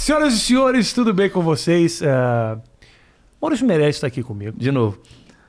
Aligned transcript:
Senhoras 0.00 0.32
e 0.32 0.40
senhores, 0.40 0.94
tudo 0.94 1.12
bem 1.12 1.28
com 1.28 1.42
vocês? 1.42 2.00
É... 2.00 2.08
Maurício 3.38 3.66
Meirelles 3.66 3.96
está 3.96 4.06
aqui 4.06 4.22
comigo. 4.22 4.58
De 4.58 4.72
novo. 4.72 4.98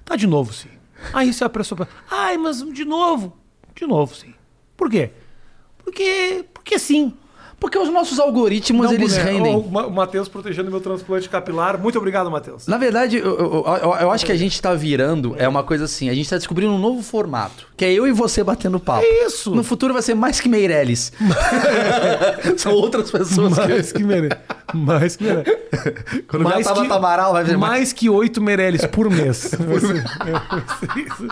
Tá 0.04 0.18
de 0.18 0.28
novo, 0.28 0.52
sim. 0.52 0.68
Aí 1.14 1.34
você 1.34 1.46
apressou 1.46 1.78
pra... 1.78 1.88
Ai, 2.12 2.38
mas 2.38 2.62
de 2.62 2.84
novo. 2.84 3.38
De 3.74 3.88
novo, 3.88 4.14
sim. 4.14 4.34
Por 4.76 4.90
quê? 4.90 5.12
Porque... 5.78 6.44
Porque 6.54 6.78
sim. 6.78 7.14
Porque 7.62 7.78
os 7.78 7.90
nossos 7.90 8.20
algoritmos, 8.20 8.88
Não, 8.88 8.94
eles 8.94 9.16
boneco. 9.16 9.32
rendem. 9.32 9.56
O 9.56 9.70
Ma- 9.70 9.86
o 9.86 9.92
Matheus 9.92 10.28
protegendo 10.28 10.72
meu 10.72 10.82
transplante 10.82 11.30
capilar. 11.30 11.78
Muito 11.80 11.96
obrigado, 12.00 12.30
Matheus. 12.32 12.66
Na 12.66 12.76
verdade, 12.76 13.18
eu, 13.18 13.24
eu- 13.38 13.64
eu- 13.84 13.96
eu 14.02 14.12
acho 14.12 14.26
que 14.26 14.32
a 14.32 14.36
gente 14.36 14.60
tá 14.60 14.74
virando, 14.74 15.36
é 15.38 15.48
uma 15.48 15.62
coisa 15.64 15.86
assim, 15.86 16.10
a 16.10 16.14
gente 16.16 16.28
tá 16.28 16.38
descobrindo 16.38 16.74
um 16.74 16.80
novo 16.80 17.04
formato, 17.04 17.68
que 17.78 17.86
é 17.86 17.94
eu 17.94 18.08
e 18.08 18.12
você 18.12 18.44
batendo 18.44 18.80
papo. 18.80 19.06
Isso. 19.06 19.54
No 19.54 19.64
futuro 19.64 19.94
vai 19.94 20.02
ser 20.02 20.16
mais 20.16 20.40
que 20.40 20.50
Meirelles. 20.50 21.14
São 22.58 22.74
outras 22.74 23.12
pessoas 23.12 23.56
Mais 23.56 23.92
que... 23.92 24.00
que 24.00 24.04
merece. 24.04 24.38
Mais 24.74 25.16
que 25.16 25.24
merece. 25.24 25.58
Quando 26.28 26.64
Tabata 26.64 26.96
Amaral, 26.96 27.34
vai 27.34 27.44
ver 27.44 27.58
mais, 27.58 27.72
mais 27.74 27.94
que 27.94 28.10
oito 28.10 28.42
Meirelles 28.42 28.86
por 28.88 29.08
mês. 29.10 29.38
Ser 29.54 29.58
isso. 30.98 31.28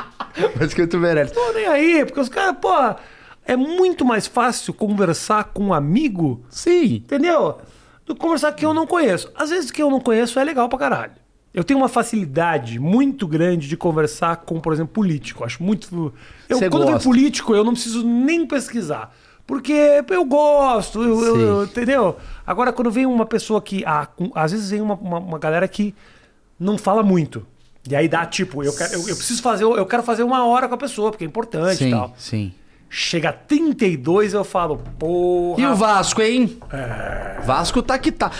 mais 0.59 0.73
que 0.75 0.85
tu 0.85 0.97
Meirelles. 0.99 1.31
Tô 1.31 1.51
nem 1.53 1.65
aí, 1.65 2.05
porque 2.05 2.19
os 2.19 2.29
caras, 2.29 2.55
pô, 2.61 2.95
é 3.51 3.55
muito 3.55 4.05
mais 4.05 4.27
fácil 4.27 4.73
conversar 4.73 5.45
com 5.45 5.65
um 5.67 5.73
amigo, 5.73 6.43
Sim. 6.49 6.95
entendeu? 7.05 7.57
Do 8.05 8.13
que 8.15 8.21
conversar 8.21 8.51
com 8.51 8.57
quem 8.57 8.67
eu 8.67 8.73
não 8.73 8.85
conheço. 8.87 9.31
Às 9.35 9.49
vezes 9.49 9.71
que 9.71 9.81
eu 9.81 9.89
não 9.89 9.99
conheço 9.99 10.39
é 10.39 10.43
legal 10.43 10.67
pra 10.69 10.77
caralho. 10.79 11.13
Eu 11.53 11.63
tenho 11.63 11.79
uma 11.79 11.89
facilidade 11.89 12.77
muito 12.79 13.27
grande 13.27 13.67
de 13.67 13.75
conversar 13.75 14.37
com, 14.37 14.59
por 14.59 14.71
exemplo, 14.71 14.93
político. 14.93 15.43
Acho 15.43 15.63
muito. 15.63 16.13
Eu, 16.47 16.59
quando 16.69 16.83
vem 16.83 16.93
gosta. 16.93 17.09
político, 17.09 17.55
eu 17.55 17.63
não 17.63 17.73
preciso 17.73 18.05
nem 18.05 18.45
pesquisar. 18.45 19.15
Porque 19.47 19.73
eu 20.09 20.23
gosto, 20.25 21.01
eu- 21.01 21.23
eu- 21.25 21.39
eu- 21.39 21.63
entendeu? 21.63 22.17
Agora, 22.45 22.71
quando 22.71 22.91
vem 22.91 23.07
uma 23.07 23.25
pessoa 23.25 23.59
que. 23.61 23.83
Ah, 23.83 24.07
às 24.35 24.51
vezes 24.51 24.69
vem 24.69 24.79
uma, 24.79 24.93
uma, 24.93 25.17
uma 25.17 25.39
galera 25.39 25.67
que 25.67 25.95
não 26.59 26.77
fala 26.77 27.01
muito. 27.01 27.43
E 27.89 27.95
aí 27.95 28.07
dá 28.07 28.27
tipo, 28.27 28.63
eu, 28.63 28.71
quero, 28.75 28.93
eu, 28.93 28.99
eu 29.09 29.15
preciso 29.15 29.41
fazer, 29.41 29.63
eu 29.63 29.85
quero 29.87 30.03
fazer 30.03 30.21
uma 30.21 30.45
hora 30.45 30.67
com 30.67 30.75
a 30.75 30.77
pessoa, 30.77 31.09
porque 31.09 31.23
é 31.23 31.27
importante 31.27 31.73
e 31.73 31.77
Sim, 31.85 31.91
tal. 31.91 32.13
sim. 32.15 32.53
Chega 32.89 33.29
a 33.29 33.33
32, 33.33 34.33
eu 34.33 34.43
falo, 34.43 34.77
porra. 34.97 35.61
E 35.61 35.65
o 35.65 35.75
Vasco, 35.75 36.21
hein? 36.21 36.59
Vasco 37.45 37.83
tá 37.83 37.99
que 37.99 38.11
tá. 38.11 38.31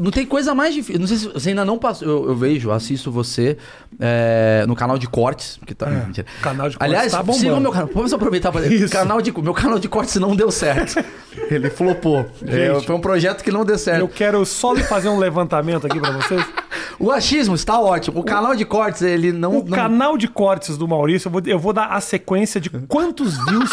Não 0.00 0.10
tem 0.10 0.24
coisa 0.24 0.54
mais 0.54 0.74
difícil. 0.74 1.00
Não 1.00 1.06
sei 1.06 1.18
se 1.18 1.28
você 1.28 1.50
ainda 1.50 1.64
não 1.64 1.78
passou. 1.78 2.08
Eu, 2.08 2.28
eu 2.28 2.36
vejo, 2.36 2.70
assisto 2.70 3.10
você 3.10 3.58
é, 4.00 4.64
no 4.66 4.74
canal 4.74 4.96
de 4.96 5.06
cortes. 5.06 5.58
Que 5.66 5.74
tá, 5.74 5.86
mentira. 5.86 6.26
canal 6.40 6.70
de 6.70 6.78
cortes 6.78 6.94
Aliás, 6.94 7.12
tá 7.12 7.32
sigam 7.34 7.60
meu 7.60 7.70
canal. 7.70 7.90
Vamos 7.92 8.12
aproveitar 8.12 8.50
para 8.50 8.66
Isso. 8.66 8.92
canal 8.92 9.20
de 9.20 9.30
Meu 9.42 9.52
canal 9.52 9.78
de 9.78 9.88
cortes 9.88 10.16
não 10.16 10.34
deu 10.34 10.50
certo. 10.50 11.04
Ele 11.50 11.68
flopou. 11.68 12.26
É, 12.46 12.80
foi 12.80 12.94
um 12.94 13.00
projeto 13.00 13.44
que 13.44 13.50
não 13.50 13.64
deu 13.64 13.78
certo. 13.78 14.00
Eu 14.00 14.08
quero 14.08 14.44
só 14.46 14.72
lhe 14.72 14.82
fazer 14.82 15.08
um 15.08 15.18
levantamento 15.18 15.86
aqui 15.86 16.00
pra 16.00 16.10
vocês. 16.12 16.42
O 16.98 17.10
achismo 17.10 17.54
está 17.56 17.80
ótimo. 17.80 18.20
O 18.20 18.22
canal 18.22 18.54
de 18.54 18.64
cortes, 18.64 19.02
ele 19.02 19.32
não. 19.32 19.58
O 19.58 19.64
não- 19.64 19.76
canal 19.76 20.16
de 20.16 20.28
cortes 20.28 20.76
do 20.76 20.86
Maurício, 20.86 21.26
eu 21.26 21.32
vou, 21.32 21.42
eu 21.46 21.58
vou 21.58 21.72
dar 21.72 21.86
a 21.86 22.00
sequência 22.00 22.60
de 22.60 22.70
quantos 22.70 23.36
views 23.46 23.70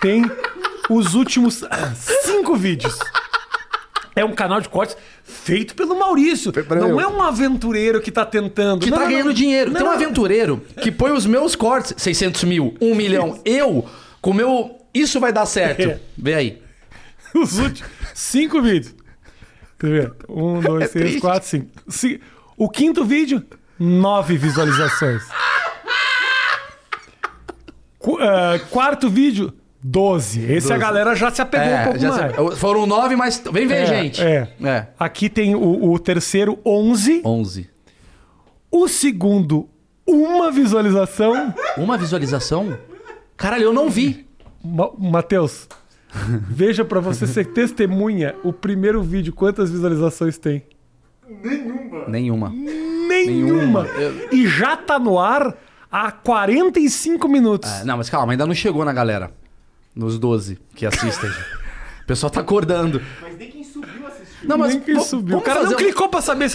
tem 0.00 0.30
os 0.88 1.14
últimos 1.14 1.64
cinco 2.24 2.54
vídeos. 2.54 2.96
É 4.14 4.24
um 4.24 4.32
canal 4.32 4.60
de 4.60 4.68
cortes 4.68 4.96
feito 5.26 5.74
pelo 5.74 5.98
Maurício. 5.98 6.52
Não 6.70 6.88
eu. 6.88 7.00
é 7.00 7.06
um 7.08 7.20
aventureiro 7.20 8.00
que 8.00 8.10
tá 8.12 8.24
tentando. 8.24 8.80
Que 8.84 8.90
Não, 8.90 8.96
tá 8.98 9.04
não, 9.04 9.10
ganhando 9.10 9.26
não. 9.26 9.32
dinheiro. 9.34 9.72
Tem 9.72 9.82
um 9.82 9.90
aventureiro 9.90 10.62
que 10.80 10.90
põe 10.92 11.10
os 11.12 11.26
meus 11.26 11.54
cortes, 11.56 11.94
600 11.96 12.44
mil, 12.44 12.74
1 12.80 12.94
milhão. 12.94 13.40
Eu, 13.44 13.86
com 14.20 14.30
o 14.30 14.34
meu. 14.34 14.76
Isso 14.94 15.18
vai 15.20 15.32
dar 15.32 15.44
certo. 15.46 15.82
É. 15.82 16.00
Vê 16.16 16.34
aí. 16.34 16.62
Os 17.34 17.58
últimos 17.58 17.90
cinco 18.14 18.62
vídeos. 18.62 18.94
Quer 19.78 19.90
ver? 19.90 20.12
Um, 20.28 20.60
dois, 20.60 20.84
É 20.84 20.88
três, 20.88 21.04
triste. 21.06 21.20
quatro, 21.20 21.48
cinco. 21.48 21.68
Ci- 21.88 22.20
O 22.56 22.70
quinto 22.70 23.04
vídeo, 23.04 23.44
nove 23.78 24.38
visualizações. 24.38 25.22
Qu- 27.98 28.18
ah, 28.20 28.58
quarto 28.70 29.10
vídeo, 29.10 29.52
12. 29.88 30.52
Esse 30.52 30.72
a 30.72 30.76
galera 30.78 31.14
já 31.14 31.30
se 31.30 31.40
apegou 31.40 31.66
um 31.68 31.70
É, 31.70 31.84
pouco 31.84 31.98
já 31.98 32.08
mais. 32.10 32.34
sei. 32.34 32.56
Foram 32.56 32.86
nove, 32.86 33.14
mas. 33.16 33.42
Vem 33.52 33.66
ver, 33.66 33.74
É, 33.82 33.86
gente. 33.86 34.20
É. 34.22 34.48
É. 34.62 34.86
Aqui 34.98 35.28
tem 35.28 35.54
o, 35.54 35.90
o 35.92 35.98
terceiro, 35.98 36.58
11. 36.64 37.22
11. 37.24 37.70
O 38.70 38.88
segundo, 38.88 39.68
uma 40.06 40.50
visualização. 40.50 41.54
Uma 41.76 41.96
visualização? 41.96 42.76
Caralho, 43.36 43.64
eu 43.64 43.72
não 43.72 43.88
vi. 43.88 44.26
Ma 44.64 44.90
Matheus, 44.98 45.68
veja 46.48 46.84
pra 46.84 46.98
você 46.98 47.26
ser 47.26 47.46
testemunha 47.54 48.34
o 48.42 48.52
primeiro 48.52 49.00
vídeo, 49.02 49.32
quantas 49.32 49.70
visualizações 49.70 50.36
tem. 50.36 50.64
Nenhuma. 52.08 52.50
Nenhuma. 52.50 53.86
E 54.32 54.46
já 54.48 54.76
tá 54.76 54.98
no 54.98 55.18
ar 55.18 55.54
há 55.90 56.10
45 56.10 57.28
minutos. 57.28 57.70
É, 57.70 57.84
não, 57.84 57.96
mas 57.96 58.10
calma, 58.10 58.32
ainda 58.32 58.46
não 58.46 58.54
chegou 58.54 58.84
na 58.84 58.92
galera. 58.92 59.30
Nos 59.96 60.18
12 60.18 60.58
que 60.74 60.84
assistem. 60.84 61.30
o 62.02 62.06
pessoal 62.06 62.30
tá 62.30 62.40
acordando. 62.40 63.00
Mas 63.22 63.36
nem 63.38 63.48
assistiu. 63.48 63.55
Não, 64.46 64.58
mas 64.58 64.74
Nem 64.74 64.80
quem 64.82 65.00
subiu. 65.00 65.38
O 65.38 65.40
cara 65.40 65.62
não 65.62 65.72
um- 65.72 65.74
clicou 65.76 66.08
pra 66.08 66.20
saber. 66.20 66.48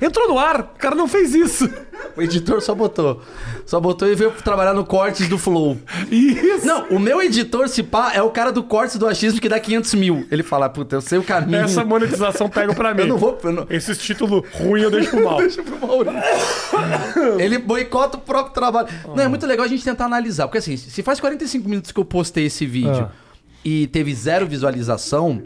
Entrou 0.00 0.28
no 0.28 0.38
ar. 0.38 0.60
O 0.60 0.78
cara 0.78 0.94
não 0.94 1.06
fez 1.08 1.34
isso. 1.34 1.68
O 2.16 2.22
editor 2.22 2.60
só 2.60 2.74
botou. 2.74 3.22
Só 3.64 3.80
botou 3.80 4.08
e 4.08 4.14
veio 4.14 4.30
trabalhar 4.32 4.74
no 4.74 4.84
cortes 4.84 5.28
do 5.28 5.38
Flow. 5.38 5.78
Isso. 6.10 6.66
Não, 6.66 6.86
o 6.88 6.98
meu 6.98 7.20
editor, 7.22 7.68
se 7.68 7.82
pá, 7.82 8.12
é 8.14 8.22
o 8.22 8.30
cara 8.30 8.52
do 8.52 8.62
cortes 8.62 8.96
do 8.96 9.06
achismo 9.06 9.40
que 9.40 9.48
dá 9.48 9.58
500 9.58 9.94
mil. 9.94 10.26
Ele 10.30 10.42
fala, 10.42 10.68
puta, 10.68 10.96
eu 10.96 11.00
sei 11.00 11.18
o 11.18 11.22
caminho. 11.22 11.58
Essa 11.64 11.84
monetização 11.84 12.48
pega 12.48 12.74
pra 12.74 12.92
mim. 12.94 13.02
Eu 13.02 13.06
não 13.08 13.18
vou... 13.18 13.38
Eu 13.42 13.52
não... 13.52 13.66
Esses 13.70 13.98
títulos 13.98 14.42
ruins 14.54 14.84
eu 14.84 14.90
deixo 14.90 15.10
pro 15.10 15.24
mal. 15.24 15.38
Deixa 15.38 15.62
pro 15.62 15.78
Maurício. 15.86 16.20
Ele 17.38 17.58
boicota 17.58 18.16
o 18.16 18.20
próprio 18.20 18.54
trabalho. 18.54 18.88
Não, 19.14 19.22
é 19.24 19.28
muito 19.28 19.46
legal 19.46 19.64
a 19.64 19.68
gente 19.68 19.84
tentar 19.84 20.04
analisar. 20.04 20.46
Porque 20.46 20.58
assim, 20.58 20.76
se 20.76 21.02
faz 21.02 21.20
45 21.20 21.68
minutos 21.68 21.92
que 21.92 21.98
eu 22.00 22.04
postei 22.04 22.46
esse 22.46 22.66
vídeo 22.66 23.08
Ah. 23.10 23.10
e 23.64 23.86
teve 23.88 24.14
zero 24.14 24.46
visualização, 24.46 25.42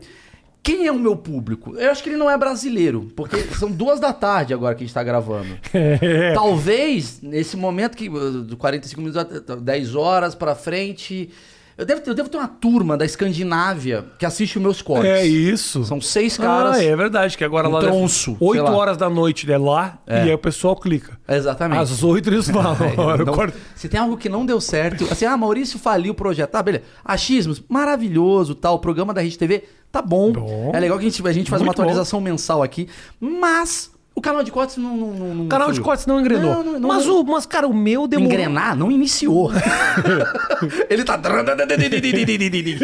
quem 0.62 0.86
é 0.86 0.92
o 0.92 0.98
meu 0.98 1.16
público? 1.16 1.74
Eu 1.76 1.90
acho 1.90 2.02
que 2.02 2.10
ele 2.10 2.16
não 2.16 2.30
é 2.30 2.36
brasileiro. 2.36 3.08
Porque 3.16 3.36
são 3.58 3.70
duas 3.70 3.98
da 3.98 4.12
tarde 4.12 4.52
agora 4.54 4.74
que 4.74 4.84
a 4.84 4.86
gente 4.86 4.94
tá 4.94 5.02
gravando. 5.02 5.48
É. 5.72 6.32
Talvez, 6.34 7.20
nesse 7.22 7.56
momento 7.56 7.96
que 7.96 8.08
uh, 8.08 8.42
do 8.42 8.56
45 8.56 9.00
minutos, 9.00 9.24
a 9.50 9.54
10 9.56 9.94
horas 9.94 10.34
pra 10.34 10.54
frente. 10.54 11.30
Eu 11.78 11.86
devo, 11.86 12.02
eu 12.04 12.14
devo 12.14 12.28
ter 12.28 12.36
uma 12.36 12.46
turma 12.48 12.94
da 12.94 13.06
Escandinávia 13.06 14.04
que 14.18 14.26
assiste 14.26 14.56
os 14.58 14.62
meus 14.62 14.82
cortes. 14.82 15.08
É 15.10 15.24
isso. 15.24 15.82
São 15.82 15.98
seis 15.98 16.36
caras. 16.36 16.76
Ah, 16.76 16.84
é 16.84 16.94
verdade, 16.94 17.38
que 17.38 17.42
agora 17.44 17.70
Um 17.70 17.72
lá. 17.72 17.80
tronço, 17.80 18.36
sei 18.38 18.48
8 18.48 18.62
lá. 18.64 18.70
horas 18.76 18.96
da 18.98 19.08
noite 19.08 19.50
é 19.50 19.56
lá 19.56 19.98
É. 20.06 20.18
e 20.18 20.28
aí 20.28 20.34
o 20.34 20.38
pessoal 20.38 20.76
clica. 20.76 21.18
Exatamente. 21.26 21.80
Às 21.80 22.02
8 22.02 22.28
eles 22.28 22.48
falam. 22.50 22.76
"Olha, 22.98 23.22
eu 23.22 23.24
Não- 23.26 23.32
corto- 23.32 23.56
se 23.74 23.88
tem 23.88 23.98
algo 23.98 24.18
que 24.18 24.28
não 24.28 24.44
deu 24.44 24.60
certo, 24.60 25.04
assim, 25.10 25.24
ah, 25.24 25.34
Maurício 25.38 25.78
faliu 25.78 26.12
o 26.12 26.14
projeto. 26.14 26.50
Tá, 26.50 26.62
beleza. 26.62 26.84
Achismos, 27.02 27.62
maravilhoso, 27.66 28.54
tal. 28.54 28.74
O 28.74 28.78
programa 28.78 29.14
da 29.14 29.22
Rede 29.22 29.38
TV 29.38 29.64
tá 29.92 30.00
bom. 30.02 30.32
Bom. 30.32 30.72
É 30.74 30.80
legal 30.80 30.98
que 30.98 31.06
a 31.06 31.08
gente, 31.10 31.26
a 31.26 31.32
gente 31.32 31.50
faz 31.50 31.60
uma 31.62 31.66
Muito 31.66 31.76
bom. 31.76 31.82
atualização 31.82 32.20
mensal 32.20 32.62
aqui. 32.62 32.88
Mas 33.20 33.90
o 34.14 34.20
canal 34.20 34.42
de 34.42 34.50
cortes 34.50 34.76
não. 34.76 34.96
não, 34.96 35.14
não- 35.34 35.44
O 35.46 35.48
canal 35.48 35.72
de 35.72 35.80
cortes 35.80 36.04
não 36.04 36.20
engrenou. 36.20 36.62
Não, 36.64 36.78
não- 36.80 36.88
mas, 36.88 37.06
o, 37.06 37.22
mas, 37.24 37.46
cara, 37.46 37.66
o 37.66 37.72
meu 37.74 38.06
demorou. 38.06 38.32
Engrenar 38.32 38.76
não 38.76 38.90
iniciou. 38.90 39.50
Ele 40.90 41.04
tá. 41.04 41.18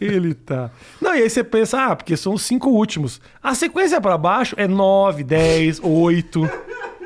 Ele 0.00 0.34
tá. 0.34 0.70
Não, 1.00 1.14
e 1.14 1.22
aí 1.22 1.30
você 1.30 1.44
pensa, 1.44 1.84
ah, 1.86 1.96
porque 1.96 2.16
são 2.16 2.34
os 2.34 2.42
cinco 2.42 2.70
últimos. 2.70 3.20
A 3.42 3.54
sequência 3.54 4.00
pra 4.00 4.16
baixo 4.18 4.54
é 4.58 4.66
9, 4.66 5.22
10, 5.22 5.80
8. 5.82 6.50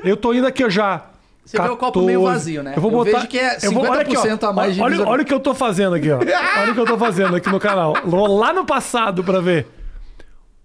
Eu 0.02 0.16
tô 0.16 0.32
indo 0.32 0.46
aqui, 0.46 0.64
ó, 0.64 0.68
já. 0.70 1.06
Você 1.44 1.60
vê 1.60 1.68
o 1.68 1.76
copo 1.76 2.02
meio 2.02 2.22
vazio, 2.22 2.62
né? 2.62 2.72
Eu 2.76 2.80
vou 2.80 2.90
Eu 2.90 2.96
botar. 2.98 3.18
vejo 3.18 3.28
que 3.28 3.38
é 3.38 3.58
eu 3.62 3.70
vou- 3.72 3.84
olha 3.86 4.00
aqui, 4.00 4.16
ó. 4.16 4.22
50% 4.22 4.44
a 4.44 4.52
mais 4.52 4.74
de 4.74 4.80
olha, 4.80 5.06
olha 5.06 5.22
o 5.22 5.26
que 5.26 5.34
eu 5.34 5.40
tô 5.40 5.54
fazendo 5.54 5.94
aqui, 5.94 6.10
ó. 6.10 6.18
Olha 6.60 6.70
o 6.72 6.74
que 6.74 6.80
eu 6.80 6.86
tô 6.86 6.96
fazendo 6.98 7.36
aqui 7.36 7.50
no 7.50 7.60
canal. 7.60 7.94
Vou 8.04 8.26
lá 8.38 8.52
no 8.52 8.64
passado 8.64 9.22
pra 9.22 9.40
ver. 9.40 9.66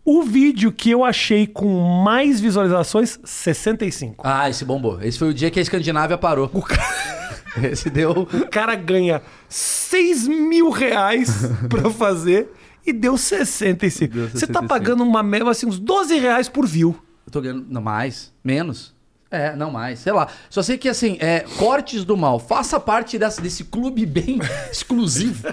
O 0.06 0.24
vídeo 0.24 0.72
que 0.72 0.90
eu 0.90 1.04
achei 1.04 1.46
com 1.46 1.68
mais 2.04 2.40
visualizações, 2.40 3.20
65. 3.24 4.24
Ah, 4.26 4.50
esse 4.50 4.64
bombou. 4.64 5.00
Esse 5.02 5.20
foi 5.20 5.30
o 5.30 5.34
dia 5.34 5.52
que 5.52 5.60
a 5.60 5.62
Escandinávia 5.62 6.18
parou. 6.18 6.50
Esse 7.62 7.90
deu. 7.90 8.12
O 8.12 8.48
cara 8.50 8.76
ganha 8.76 9.22
6 9.50 10.28
mil 10.28 10.70
reais 10.70 11.30
pra 11.68 11.90
fazer 11.90 12.48
e 12.86 12.94
deu 12.94 13.18
65. 13.18 14.14
Deu 14.14 14.24
Você 14.30 14.48
tá 14.48 14.62
65. 14.62 14.68
pagando 14.68 15.04
uma 15.04 15.50
assim, 15.50 15.66
uns 15.68 15.80
12 15.80 16.18
reais 16.18 16.48
por 16.48 16.66
view. 16.66 16.96
Eu 17.26 17.32
tô 17.32 17.42
ganhando. 17.42 17.66
Não, 17.68 17.82
mais. 17.82 18.32
Menos. 18.44 18.96
É, 19.32 19.56
não 19.56 19.70
mais. 19.70 20.00
Sei 20.00 20.12
lá. 20.12 20.28
Só 20.50 20.64
sei 20.64 20.78
que, 20.78 20.90
assim, 20.90 21.18
é, 21.20 21.42
Cortes 21.58 22.04
do 22.04 22.18
Mal. 22.18 22.40
Faça 22.40 22.80
parte 22.80 23.18
dessa, 23.20 23.40
desse 23.42 23.64
clube 23.66 24.06
bem 24.06 24.40
exclusivo. 24.72 25.48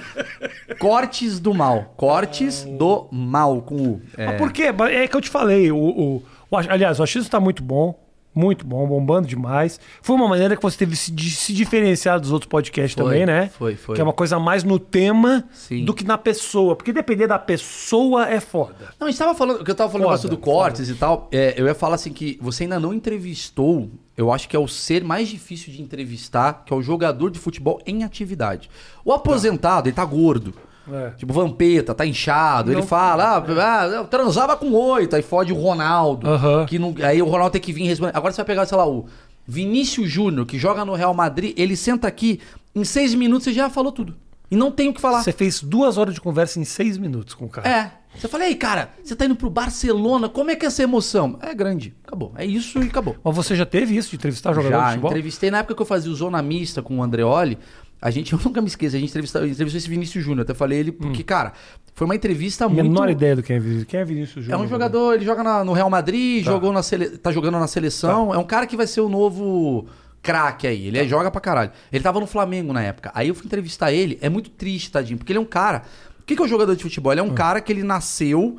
Cortes 0.78 1.38
do 1.38 1.52
Mal. 1.52 1.92
Cortes 1.96 2.64
do 2.64 3.08
Mal, 3.12 3.60
com 3.62 3.74
U. 3.76 4.02
É. 4.16 4.26
Mas 4.26 4.36
por 4.38 4.52
quê? 4.52 4.72
É 4.90 5.06
que 5.06 5.16
eu 5.16 5.20
te 5.20 5.28
falei. 5.28 5.70
O, 5.70 5.76
o, 5.76 6.16
o- 6.50 6.56
aliás, 6.56 6.98
o 6.98 7.02
achismo 7.02 7.28
tá 7.30 7.38
muito 7.40 7.62
bom. 7.62 8.05
Muito 8.36 8.66
bom, 8.66 8.86
bombando 8.86 9.26
demais. 9.26 9.80
Foi 10.02 10.14
uma 10.14 10.28
maneira 10.28 10.54
que 10.54 10.62
você 10.62 10.76
teve 10.76 10.94
de 10.94 11.30
se, 11.30 11.54
diferenciar 11.54 12.20
dos 12.20 12.30
outros 12.30 12.50
podcasts 12.50 12.92
Foi, 12.92 13.02
também, 13.02 13.24
né? 13.24 13.48
foi, 13.48 13.76
foi. 13.76 13.94
Que 13.94 14.00
é 14.02 14.04
uma 14.04 14.12
coisa 14.12 14.38
mais 14.38 14.62
no 14.62 14.78
tema 14.78 15.48
Sim. 15.54 15.86
do 15.86 15.94
que 15.94 16.04
na 16.04 16.18
pessoa. 16.18 16.76
Porque 16.76 16.92
depender 16.92 17.26
da 17.26 17.38
pessoa 17.38 18.28
é 18.28 18.38
foda. 18.38 18.92
Não, 19.00 19.06
a 19.06 19.10
gente 19.10 19.18
tava 19.18 19.34
falando, 19.34 19.64
que 19.64 19.70
eu 19.70 19.74
tava 19.74 19.90
falando 19.90 20.08
Foda, 20.08 20.28
do 20.28 20.36
cortes 20.36 20.90
e 20.90 20.94
tal. 20.94 21.30
é, 21.32 21.54
eu 21.56 21.66
ia 21.66 21.74
falar 21.74 21.94
assim 21.94 22.12
que 22.12 22.38
você 22.38 22.64
ainda 22.64 22.78
não 22.78 22.92
entrevistou, 22.92 23.90
eu 24.14 24.30
acho 24.30 24.46
que 24.48 24.54
é 24.54 24.58
o 24.58 24.68
ser 24.68 25.02
mais 25.02 25.28
difícil 25.28 25.72
de 25.72 25.80
entrevistar, 25.80 26.64
que 26.66 26.74
é 26.74 26.76
o 26.76 26.82
jogador 26.82 27.30
de 27.30 27.38
futebol 27.38 27.80
em 27.86 28.04
atividade. 28.04 28.68
O 29.02 29.12
aposentado, 29.14 29.88
ele 29.88 29.96
tá 29.96 30.04
gordo. 30.04 30.52
É. 30.92 31.10
Tipo, 31.16 31.32
Vampeta, 31.32 31.94
tá 31.94 32.06
inchado. 32.06 32.70
ele 32.70 32.80
Não- 32.80 32.86
fala, 32.86 33.36
ah, 33.38 33.82
ah, 33.82 33.86
eu 33.86 34.04
transava 34.04 34.56
com 34.56 34.72
oito, 34.72 35.16
aí 35.16 35.22
fode 35.22 35.52
o 35.52 35.56
Ronaldo. 35.56 36.28
Aham. 36.28 36.66
Que 36.66 36.78
não, 36.78 36.94
aí 37.02 37.20
o 37.20 37.26
Ronaldo 37.26 37.52
tem 37.52 37.60
que 37.60 37.72
vir 37.72 37.84
responder. 37.86 38.16
Agora 38.16 38.32
você 38.32 38.36
vai 38.38 38.46
pegar, 38.46 38.66
sei 38.66 38.76
lá, 38.78 38.86
o 38.88 39.06
Vinícius 39.46 40.10
Júnior, 40.10 40.46
que 40.46 40.58
joga 40.58 40.84
no 40.84 40.94
Real 40.94 41.14
Madrid, 41.14 41.54
ele 41.56 41.76
senta 41.76 42.06
aqui, 42.08 42.40
em 42.74 42.84
seis 42.84 43.14
minutos 43.14 43.44
você 43.44 43.52
já 43.52 43.68
falou 43.70 43.92
tudo. 43.92 44.14
E 44.50 44.54
não 44.54 44.70
tem 44.70 44.88
o 44.88 44.94
que 44.94 45.00
falar. 45.00 45.22
Você 45.22 45.32
fez 45.32 45.60
duas 45.60 45.98
horas 45.98 46.14
de 46.14 46.20
conversa 46.20 46.60
em 46.60 46.64
seis 46.64 46.96
minutos 46.98 47.34
com 47.34 47.46
o 47.46 47.48
cara. 47.48 47.68
É. 47.68 47.90
Você 48.16 48.28
fala, 48.28 48.46
ei, 48.46 48.54
cara, 48.54 48.90
você 49.04 49.14
tá 49.14 49.26
indo 49.26 49.36
pro 49.36 49.50
Barcelona, 49.50 50.28
como 50.28 50.50
é 50.50 50.56
que 50.56 50.64
é 50.64 50.68
essa 50.68 50.82
emoção? 50.82 51.36
É 51.42 51.52
grande. 51.52 51.94
Acabou. 52.06 52.32
É 52.36 52.46
isso 52.46 52.78
e 52.78 52.86
acabou. 52.86 53.14
Mas 53.22 53.34
você 53.36 53.54
já 53.54 53.66
teve 53.66 53.94
isso 53.96 54.08
de 54.10 54.16
entrevistar 54.16 54.54
jogador 54.54 54.70
de 54.74 54.82
Já, 54.82 54.88
futebol? 54.90 55.10
entrevistei 55.10 55.50
na 55.50 55.58
época 55.58 55.74
que 55.74 55.82
eu 55.82 55.86
fazia 55.86 56.10
o 56.10 56.14
Zona 56.14 56.40
Mista 56.40 56.80
com 56.80 56.96
o 56.98 57.02
Andreoli. 57.02 57.58
A 58.00 58.10
gente, 58.10 58.32
eu 58.34 58.40
nunca 58.44 58.60
me 58.60 58.68
esqueço, 58.68 58.96
a 58.96 58.98
gente 58.98 59.10
entrevistou, 59.10 59.46
entrevistou 59.46 59.78
esse 59.78 59.88
Vinícius 59.88 60.22
Júnior. 60.24 60.42
Até 60.42 60.54
falei 60.54 60.78
ele, 60.78 60.92
porque, 60.92 61.22
cara, 61.22 61.52
foi 61.94 62.04
uma 62.04 62.14
entrevista 62.14 62.68
muito. 62.68 62.82
Menor 62.82 63.08
ideia 63.10 63.34
do 63.36 63.42
quem 63.42 63.56
é 63.56 63.58
Vinícius. 63.60 63.84
Quem 63.86 64.00
é 64.00 64.04
Vinícius 64.04 64.44
É 64.44 64.48
Júnior? 64.50 64.60
um 64.64 64.68
jogador, 64.68 65.14
ele 65.14 65.24
joga 65.24 65.42
na- 65.42 65.64
no 65.64 65.72
Real 65.72 65.88
Madrid, 65.90 66.44
Tá. 66.44 66.50
jogou 66.52 66.72
na 66.72 66.82
sele, 66.82 67.10
tá 67.18 67.32
jogando 67.32 67.58
na 67.58 67.66
seleção. 67.66 68.32
É 68.34 68.38
um 68.38 68.44
cara 68.44 68.66
que 68.66 68.76
vai 68.76 68.86
ser 68.86 69.00
o 69.00 69.08
novo 69.08 69.86
craque 70.22 70.66
aí. 70.66 70.86
Ele 70.88 70.98
é- 70.98 71.06
joga 71.06 71.30
pra 71.30 71.40
caralho. 71.40 71.70
Ele 71.92 72.02
tava 72.02 72.20
no 72.20 72.26
Flamengo 72.26 72.72
na 72.72 72.82
época. 72.82 73.10
Aí 73.14 73.28
eu 73.28 73.34
fui 73.34 73.46
entrevistar 73.46 73.92
ele. 73.92 74.18
É 74.20 74.28
muito 74.28 74.50
triste, 74.50 74.90
tadinho, 74.90 75.16
porque 75.18 75.32
ele 75.32 75.38
é 75.38 75.42
um 75.42 75.46
cara. 75.46 75.82
O 76.20 76.24
que, 76.26 76.34
que 76.36 76.42
é 76.42 76.44
o 76.44 76.48
jogador 76.48 76.74
de 76.74 76.82
futebol? 76.82 77.12
Ele 77.12 77.20
é 77.20 77.24
um 77.24 77.30
cara 77.34 77.60
que 77.60 77.72
ele 77.72 77.82
nasceu. 77.84 78.58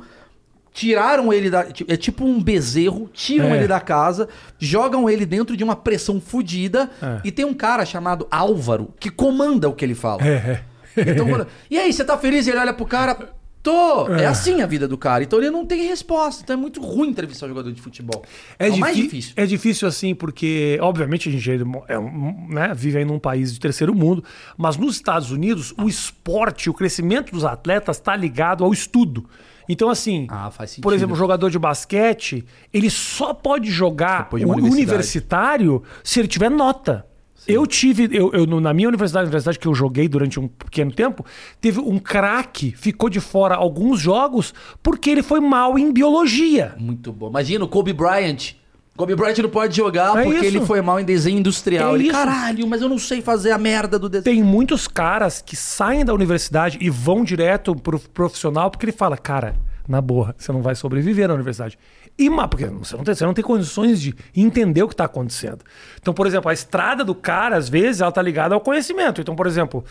Tiraram 0.78 1.32
ele 1.32 1.50
da. 1.50 1.66
É 1.88 1.96
tipo 1.96 2.24
um 2.24 2.40
bezerro, 2.40 3.10
tiram 3.12 3.46
É. 3.48 3.56
ele 3.56 3.66
da 3.66 3.80
casa, 3.80 4.28
jogam 4.60 5.10
ele 5.10 5.26
dentro 5.26 5.56
de 5.56 5.64
uma 5.64 5.74
pressão 5.74 6.20
fodida. 6.20 6.88
É. 7.02 7.20
E 7.24 7.32
tem 7.32 7.44
um 7.44 7.52
cara 7.52 7.84
chamado 7.84 8.28
Álvaro 8.30 8.94
que 9.00 9.10
comanda 9.10 9.68
o 9.68 9.72
que 9.72 9.84
ele 9.84 9.96
fala. 9.96 10.22
É, 10.24 10.62
é. 10.96 11.10
Então, 11.10 11.26
e 11.68 11.76
aí, 11.76 11.92
você 11.92 12.04
tá 12.04 12.16
feliz? 12.16 12.46
Ele 12.46 12.58
olha 12.58 12.72
pro 12.72 12.86
cara. 12.86 13.16
Tô! 13.60 14.08
É. 14.14 14.22
É. 14.22 14.26
assim 14.26 14.62
a 14.62 14.66
vida 14.66 14.86
do 14.86 14.96
cara. 14.96 15.24
Então 15.24 15.40
ele 15.40 15.50
não 15.50 15.66
tem 15.66 15.88
resposta. 15.88 16.42
Então 16.44 16.54
é 16.54 16.56
muito 16.56 16.80
ruim 16.80 17.08
entrevistar 17.08 17.46
um 17.46 17.48
jogador 17.48 17.72
de 17.72 17.82
futebol. 17.82 18.22
É, 18.56 18.68
É, 18.68 18.76
mais 18.76 18.94
difí- 18.94 19.08
difícil. 19.08 19.32
É 19.36 19.46
difícil 19.46 19.88
assim, 19.88 20.14
porque, 20.14 20.78
obviamente, 20.80 21.28
a 21.28 21.32
gente 21.32 21.50
é 21.88 21.98
um- 21.98 22.46
né, 22.50 22.72
vive 22.72 22.98
aí 22.98 23.04
num 23.04 23.18
país 23.18 23.52
de 23.52 23.58
terceiro 23.58 23.92
mundo, 23.96 24.22
mas 24.56 24.76
nos 24.76 24.94
Estados 24.94 25.32
Unidos, 25.32 25.74
o 25.76 25.88
esporte, 25.88 26.70
o 26.70 26.72
crescimento 26.72 27.32
dos 27.32 27.44
atletas 27.44 27.96
está 27.96 28.14
ligado 28.14 28.62
ao 28.64 28.72
estudo. 28.72 29.28
Então, 29.68 29.90
assim, 29.90 30.26
Ah, 30.30 30.50
por 30.80 30.92
exemplo, 30.94 31.14
o 31.14 31.18
jogador 31.18 31.50
de 31.50 31.58
basquete, 31.58 32.44
ele 32.72 32.88
só 32.88 33.34
pode 33.34 33.70
jogar 33.70 34.24
Depois 34.24 34.42
de 34.42 34.48
o 34.48 34.52
universitário 34.52 35.82
se 36.02 36.18
ele 36.20 36.28
tiver 36.28 36.50
nota. 36.50 37.04
Eu 37.46 37.66
tive, 37.66 38.08
eu, 38.12 38.30
eu- 38.32 38.46
na 38.60 38.74
minha 38.74 38.88
universidade, 38.88 39.24
universidade 39.26 39.58
que 39.58 39.66
eu 39.66 39.74
joguei 39.74 40.06
durante 40.06 40.38
um 40.38 40.48
pequeno 40.48 40.92
tempo, 40.92 41.24
teve 41.60 41.80
um 41.80 41.98
craque, 41.98 42.72
ficou 42.72 43.08
de 43.08 43.20
fora 43.20 43.54
alguns 43.54 44.00
jogos 44.00 44.52
porque 44.82 45.08
ele 45.08 45.22
foi 45.22 45.40
mal 45.40 45.78
em 45.78 45.90
biologia. 45.90 46.74
Muito 46.78 47.10
bom. 47.10 47.28
Imagina 47.28 47.64
o 47.64 47.68
Kobe 47.68 47.92
Bryant. 47.94 48.54
Kobe 48.98 49.14
Bryant 49.14 49.38
não 49.38 49.48
pode 49.48 49.76
jogar 49.76 50.18
É 50.18 50.24
porque 50.24 50.38
isso. 50.38 50.56
ele 50.56 50.66
foi 50.66 50.82
mal 50.82 50.98
em 50.98 51.04
desenho 51.04 51.38
industrial. 51.38 51.92
É 51.92 51.94
ele, 51.94 52.04
isso. 52.08 52.12
caralho, 52.12 52.66
mas 52.66 52.82
eu 52.82 52.88
não 52.88 52.98
sei 52.98 53.22
fazer 53.22 53.52
a 53.52 53.58
merda 53.58 53.96
do 53.96 54.08
desenho. 54.08 54.24
Tem 54.24 54.42
muitos 54.42 54.88
caras 54.88 55.40
que 55.40 55.54
saem 55.54 56.04
da 56.04 56.12
universidade 56.12 56.76
e 56.80 56.90
vão 56.90 57.22
direto 57.22 57.76
pro 57.76 58.00
profissional 58.00 58.72
porque 58.72 58.86
ele 58.86 58.92
fala, 58.92 59.16
cara, 59.16 59.54
na 59.86 60.00
boa, 60.00 60.34
você 60.36 60.50
não 60.50 60.60
vai 60.60 60.74
sobreviver 60.74 61.28
na 61.28 61.34
universidade. 61.34 61.78
E 62.18 62.28
porque 62.28 62.66
você 62.66 62.96
não, 62.96 63.04
tem, 63.04 63.14
você 63.14 63.24
não 63.24 63.32
tem 63.32 63.44
condições 63.44 64.00
de 64.00 64.12
entender 64.36 64.82
o 64.82 64.88
que 64.88 64.94
está 64.94 65.04
acontecendo. 65.04 65.64
Então, 66.00 66.12
por 66.12 66.26
exemplo, 66.26 66.50
a 66.50 66.52
estrada 66.52 67.04
do 67.04 67.14
cara, 67.14 67.56
às 67.56 67.68
vezes, 67.68 68.00
ela 68.00 68.10
tá 68.10 68.20
ligada 68.20 68.56
ao 68.56 68.60
conhecimento. 68.60 69.20
Então, 69.20 69.36
por 69.36 69.46
exemplo, 69.46 69.84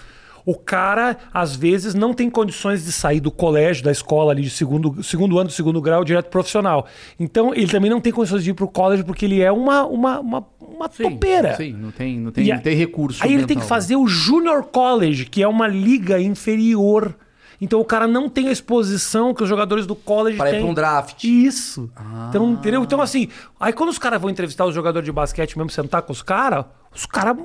o 0.47 0.55
cara, 0.55 1.17
às 1.33 1.57
vezes, 1.57 1.93
não 1.93 2.13
tem 2.13 2.29
condições 2.29 2.85
de 2.85 2.91
sair 2.93 3.19
do 3.19 3.29
colégio, 3.29 3.83
da 3.83 3.91
escola 3.91 4.31
ali 4.31 4.43
de 4.43 4.49
segundo, 4.49 5.03
segundo 5.03 5.37
ano, 5.37 5.49
segundo 5.49 5.81
grau, 5.81 6.05
direto 6.05 6.27
pro 6.27 6.37
profissional. 6.37 6.87
Então, 7.19 7.53
ele 7.53 7.67
também 7.67 7.91
não 7.91 7.99
tem 7.99 8.13
condições 8.13 8.45
de 8.45 8.51
ir 8.51 8.53
pro 8.53 8.65
college 8.65 9.03
porque 9.03 9.25
ele 9.25 9.41
é 9.41 9.51
uma, 9.51 9.85
uma, 9.85 10.21
uma, 10.21 10.47
uma 10.61 10.87
topeira. 10.87 11.53
Sim, 11.57 11.73
não 11.73 11.91
tem, 11.91 12.17
não 12.17 12.31
tem, 12.31 12.45
E 12.45 12.53
não 12.53 12.59
tem 12.61 12.77
recurso. 12.77 13.21
Aí 13.21 13.33
ele 13.33 13.39
tem 13.39 13.57
que 13.57 13.63
mental. 13.63 13.67
fazer 13.67 13.97
o 13.97 14.07
Junior 14.07 14.63
College, 14.63 15.25
que 15.25 15.43
é 15.43 15.47
uma 15.49 15.67
liga 15.67 16.17
inferior. 16.17 17.13
Então 17.59 17.79
o 17.79 17.85
cara 17.85 18.07
não 18.07 18.29
tem 18.29 18.49
a 18.49 18.51
exposição 18.51 19.33
que 19.33 19.41
os 19.43 19.49
jogadores 19.49 19.85
do 19.85 19.95
college 19.95 20.37
Para 20.37 20.49
ir 20.49 20.53
têm. 20.53 20.61
pra 20.61 20.69
um 20.69 20.73
draft. 20.73 21.23
Isso. 21.23 21.89
Ah. 21.95 22.27
Então, 22.29 22.51
entendeu? 22.51 22.83
Então, 22.83 23.01
assim, 23.01 23.29
aí 23.59 23.73
quando 23.73 23.89
os 23.89 23.97
caras 23.97 24.21
vão 24.21 24.29
entrevistar 24.29 24.65
os 24.65 24.75
jogadores 24.75 25.05
de 25.05 25.11
basquete 25.11 25.57
mesmo, 25.57 25.69
sentar 25.71 26.01
com 26.03 26.11
os 26.13 26.21
caras, 26.21 26.65
os 26.95 27.05
caras, 27.05 27.35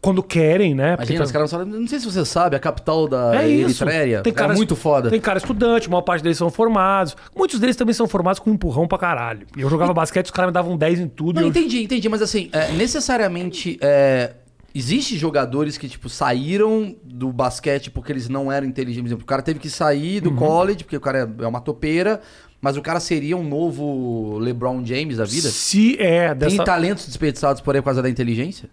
quando 0.00 0.22
querem, 0.22 0.74
né? 0.74 0.94
Imagina, 0.94 1.18
tá- 1.18 1.24
os 1.24 1.32
caras 1.32 1.52
não 1.52 1.58
sabem. 1.60 1.80
Não 1.80 1.88
sei 1.88 1.98
se 2.00 2.04
você 2.04 2.24
sabe, 2.24 2.54
a 2.56 2.58
capital 2.58 3.08
da 3.08 3.42
é. 3.42 3.48
Eritreia. 3.50 4.20
Tem 4.22 4.32
caras, 4.32 4.54
é 4.54 4.56
muito 4.56 4.76
foda. 4.76 5.10
Tem 5.10 5.20
cara 5.20 5.38
estudante, 5.38 5.86
a 5.86 5.90
maior 5.90 6.02
parte 6.02 6.22
deles 6.22 6.38
são 6.38 6.50
formados. 6.50 7.16
Muitos 7.36 7.58
deles 7.58 7.76
também 7.76 7.94
são 7.94 8.06
formados 8.06 8.38
com 8.38 8.50
empurrão 8.50 8.86
pra 8.86 8.98
caralho. 8.98 9.46
Eu 9.56 9.68
jogava 9.70 9.92
basquete, 9.94 10.26
os 10.26 10.30
caras 10.30 10.48
me 10.50 10.52
davam 10.54 10.76
10 10.76 11.00
em 11.00 11.08
tudo. 11.08 11.36
Não, 11.36 11.42
e 11.42 11.44
eu- 11.46 11.48
entendi, 11.50 11.82
entendi. 11.82 12.08
Mas 12.08 12.22
assim, 12.22 12.48
é, 12.52 12.72
necessariamente. 12.72 13.78
É, 13.80 14.32
Existe 14.74 15.16
jogadores 15.16 15.78
que, 15.78 15.88
tipo, 15.88 16.08
saíram 16.08 16.96
do 17.04 17.32
basquete 17.32 17.90
porque 17.92 18.10
eles 18.10 18.28
não 18.28 18.50
eram 18.50 18.66
inteligentes. 18.66 19.02
Por 19.02 19.08
exemplo, 19.08 19.22
o 19.24 19.26
cara 19.26 19.40
teve 19.42 19.60
que 19.60 19.70
sair 19.70 20.16
Uhum. 20.24 20.30
do 20.32 20.36
college, 20.36 20.82
porque 20.84 20.96
o 20.96 21.00
cara 21.00 21.32
é 21.40 21.44
é 21.44 21.46
uma 21.46 21.60
topeira, 21.60 22.20
mas 22.60 22.76
o 22.76 22.82
cara 22.82 22.98
seria 22.98 23.36
um 23.36 23.48
novo 23.48 24.36
LeBron 24.38 24.84
James 24.84 25.18
da 25.18 25.24
vida? 25.24 25.48
Se 25.48 25.96
é 26.00 26.34
dessa... 26.34 26.56
Tem 26.56 26.64
talentos 26.64 27.06
desperdiçados 27.06 27.60
por 27.62 27.74
aí 27.76 27.80
por 27.80 27.86
causa 27.86 28.02
da 28.02 28.10
inteligência? 28.10 28.68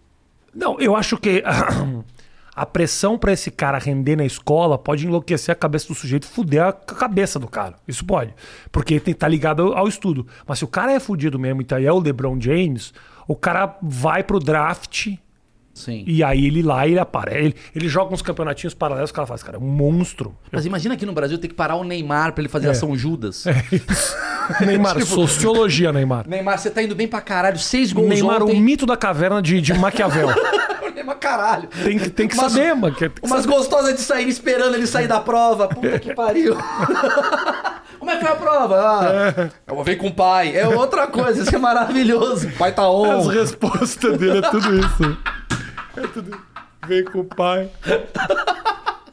Não, 0.56 0.80
eu 0.80 0.95
acho 0.95 1.18
que 1.18 1.44
a 2.56 2.65
pressão 2.65 3.18
pra 3.18 3.31
esse 3.33 3.50
cara 3.51 3.77
render 3.77 4.15
na 4.15 4.25
escola 4.25 4.77
pode 4.77 5.06
enlouquecer 5.06 5.54
a 5.54 5.56
cabeça 5.56 5.88
do 5.88 5.94
sujeito 5.95 6.24
e 6.24 6.27
fuder 6.27 6.63
a 6.63 6.74
ca- 6.74 6.95
cabeça 6.95 7.38
do 7.39 7.47
cara. 7.47 7.75
Isso 7.88 8.04
pode. 8.04 8.33
Porque 8.71 8.95
tem 9.00 9.13
que 9.13 9.18
estar 9.18 9.27
ligado 9.27 9.74
ao, 9.74 9.88
estudo. 9.88 10.25
Mas 10.47 10.57
se 10.59 10.65
o 10.65 10.68
cara 10.68 10.92
é 10.94 11.00
fudido 11.00 11.38
mesmo, 11.39 11.62
então 11.62 11.77
é 11.77 11.92
o 11.92 12.00
LeBron 12.00 12.39
James, 12.42 12.92
o 13.27 13.36
cara 13.36 13.77
vai 13.81 14.24
pro 14.24 14.39
draft 14.39 15.09
Sim. 15.86 16.04
e 16.07 16.24
aí 16.24 16.45
ele 16.48 16.62
lá 16.62 16.88
ele 16.88 17.00
aparece. 17.00 17.38
Ele, 17.38 17.56
ele 17.75 17.90
joga 17.90 18.14
uns 18.14 18.21
campeonatinhos 18.21 18.73
paralelos, 18.73 19.09
o 19.09 19.14
cara 19.14 19.28
faz, 19.28 19.42
cara, 19.44 19.57
é 19.57 19.59
um 19.59 19.64
monstro. 19.68 20.35
Mas 20.52 20.66
imagina 20.66 20.94
aqui 20.95 21.06
no 21.06 21.14
Brasil 21.14 21.38
ter 21.38 21.47
que 21.47 21.54
parar 21.54 21.76
o 21.76 21.83
Neymar 21.83 22.33
pra 22.33 22.42
ele 22.42 22.50
fazer 22.50 22.68
É. 22.68 22.71
ação 22.71 22.95
Judas. 22.95 23.45
Neymar, 24.66 24.94
Tipo- 24.95 25.06
sociologia, 25.06 25.92
Neymar. 25.94 26.28
Neymar, 26.28 26.57
você 26.57 26.69
tá 26.69 26.81
indo 26.81 26.95
bem 26.95 27.07
pra 27.07 27.21
caralho, 27.21 27.57
seis 27.59 27.92
gols 27.94 28.09
Neymar, 28.09 28.42
o 28.42 28.45
ontem. 28.45 28.61
mito 28.61 28.85
da 28.85 28.97
caverna 28.97 29.42
de, 29.42 29.61
de 29.61 29.73
Maquiavel. 29.73 30.30
Neymar, 30.94 31.18
caralho. 31.18 31.69
Tem, 31.83 31.97
que- 31.97 32.09
tem 32.09 32.28
que 32.28 32.35
Umas- 32.35 32.52
saber, 32.52 32.76
mano. 32.76 32.95
que- 32.95 33.11
Umas 33.23 33.44
saber. 33.44 33.56
gostosas 33.56 33.95
de 33.95 34.02
sair 34.02 34.28
esperando 34.28 34.76
ele 34.76 34.85
sair 34.88 35.07
da 35.07 35.19
prova. 35.19 35.68
Puta 35.68 35.97
que 36.00 36.14
pariu. 36.14 36.56
Como 38.00 38.09
é 38.09 38.16
que 38.18 38.21
foi 38.26 38.31
a 38.31 38.35
prova? 38.35 38.76
Ah, 38.80 39.50
eu 39.68 39.76
vou 39.76 39.83
ver 39.83 39.95
com 39.95 40.07
o 40.07 40.14
pai. 40.14 40.56
É 40.57 40.68
outra 40.68 41.06
coisa, 41.07 41.44
isso 41.44 41.56
é 41.56 41.59
maravilhoso. 41.59 42.47
O 42.47 42.52
pai 42.54 42.71
tá 42.71 42.81
As 42.81 42.88
on. 42.90 43.28
respostas 43.28 44.18
dele 44.18 44.40
é 44.40 44.42
tudo 44.50 44.76
isso. 44.80 45.18
É 45.95 46.07
tudo. 46.07 46.38
Vem 46.88 47.04
com 47.04 47.19
o 47.19 47.26
pai. 47.26 47.69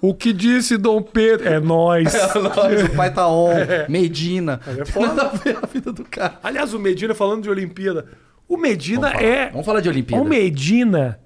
O 0.00 0.14
que 0.14 0.32
disse 0.32 0.76
Dom 0.76 1.02
Pedro? 1.02 1.48
É 1.48 1.58
nós. 1.58 2.04
Nós, 2.34 2.84
o 2.84 2.96
pai 2.96 3.12
tá 3.12 3.28
on. 3.28 3.50
Medina. 3.88 4.60
é 4.66 4.84
foda. 4.84 5.08
nada 5.08 5.22
a 5.24 5.36
ver 5.36 5.58
a 5.60 5.66
vida 5.66 5.92
do 5.92 6.04
cara. 6.04 6.38
Aliás, 6.42 6.72
o 6.72 6.78
Medina, 6.78 7.14
falando 7.14 7.42
de 7.42 7.50
Olimpíada, 7.50 8.06
o 8.48 8.56
Medina 8.56 9.08
Vamos 9.10 9.22
é. 9.22 9.50
Vamos 9.50 9.66
falar 9.66 9.80
de 9.80 9.88
Olimpíada. 9.88 10.22
O 10.22 10.26
Medina, 10.26 11.18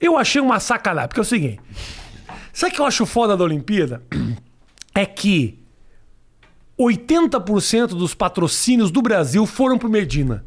eu 0.00 0.16
achei 0.16 0.40
uma 0.40 0.58
sacanagem, 0.58 1.08
porque 1.08 1.20
é 1.20 1.22
o 1.22 1.26
seguinte: 1.26 1.60
sabe 2.52 2.72
o 2.72 2.74
que 2.74 2.80
eu 2.80 2.86
acho 2.86 3.04
foda 3.04 3.36
da 3.36 3.44
Olimpíada? 3.44 4.02
É 4.94 5.06
que 5.06 5.58
80% 6.78 7.88
dos 7.88 8.14
patrocínios 8.14 8.90
do 8.90 9.02
Brasil 9.02 9.44
foram 9.46 9.78
pro 9.78 9.88
Medina. 9.88 10.44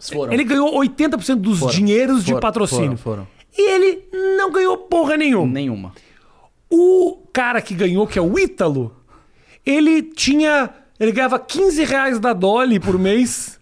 Foram. 0.00 0.32
Ele 0.32 0.42
ganhou 0.42 0.74
80% 0.80 1.36
dos 1.36 1.60
Foram. 1.60 1.72
dinheiros 1.72 2.24
de 2.24 2.30
Foram, 2.30 2.40
patrocínio. 2.40 2.96
foram, 2.96 3.26
foram. 3.26 3.41
E 3.56 3.70
ele 3.70 4.04
não 4.36 4.50
ganhou 4.50 4.76
porra 4.78 5.16
nenhuma. 5.16 5.52
Nenhuma. 5.52 5.92
O 6.70 7.18
cara 7.32 7.60
que 7.60 7.74
ganhou, 7.74 8.06
que 8.06 8.18
é 8.18 8.22
o 8.22 8.38
Ítalo, 8.38 8.96
ele 9.64 10.02
tinha. 10.02 10.70
Ele 10.98 11.12
ganhava 11.12 11.38
15 11.38 11.84
reais 11.84 12.18
da 12.18 12.32
Dolly 12.32 12.78
por 12.78 12.98
mês. 12.98 13.60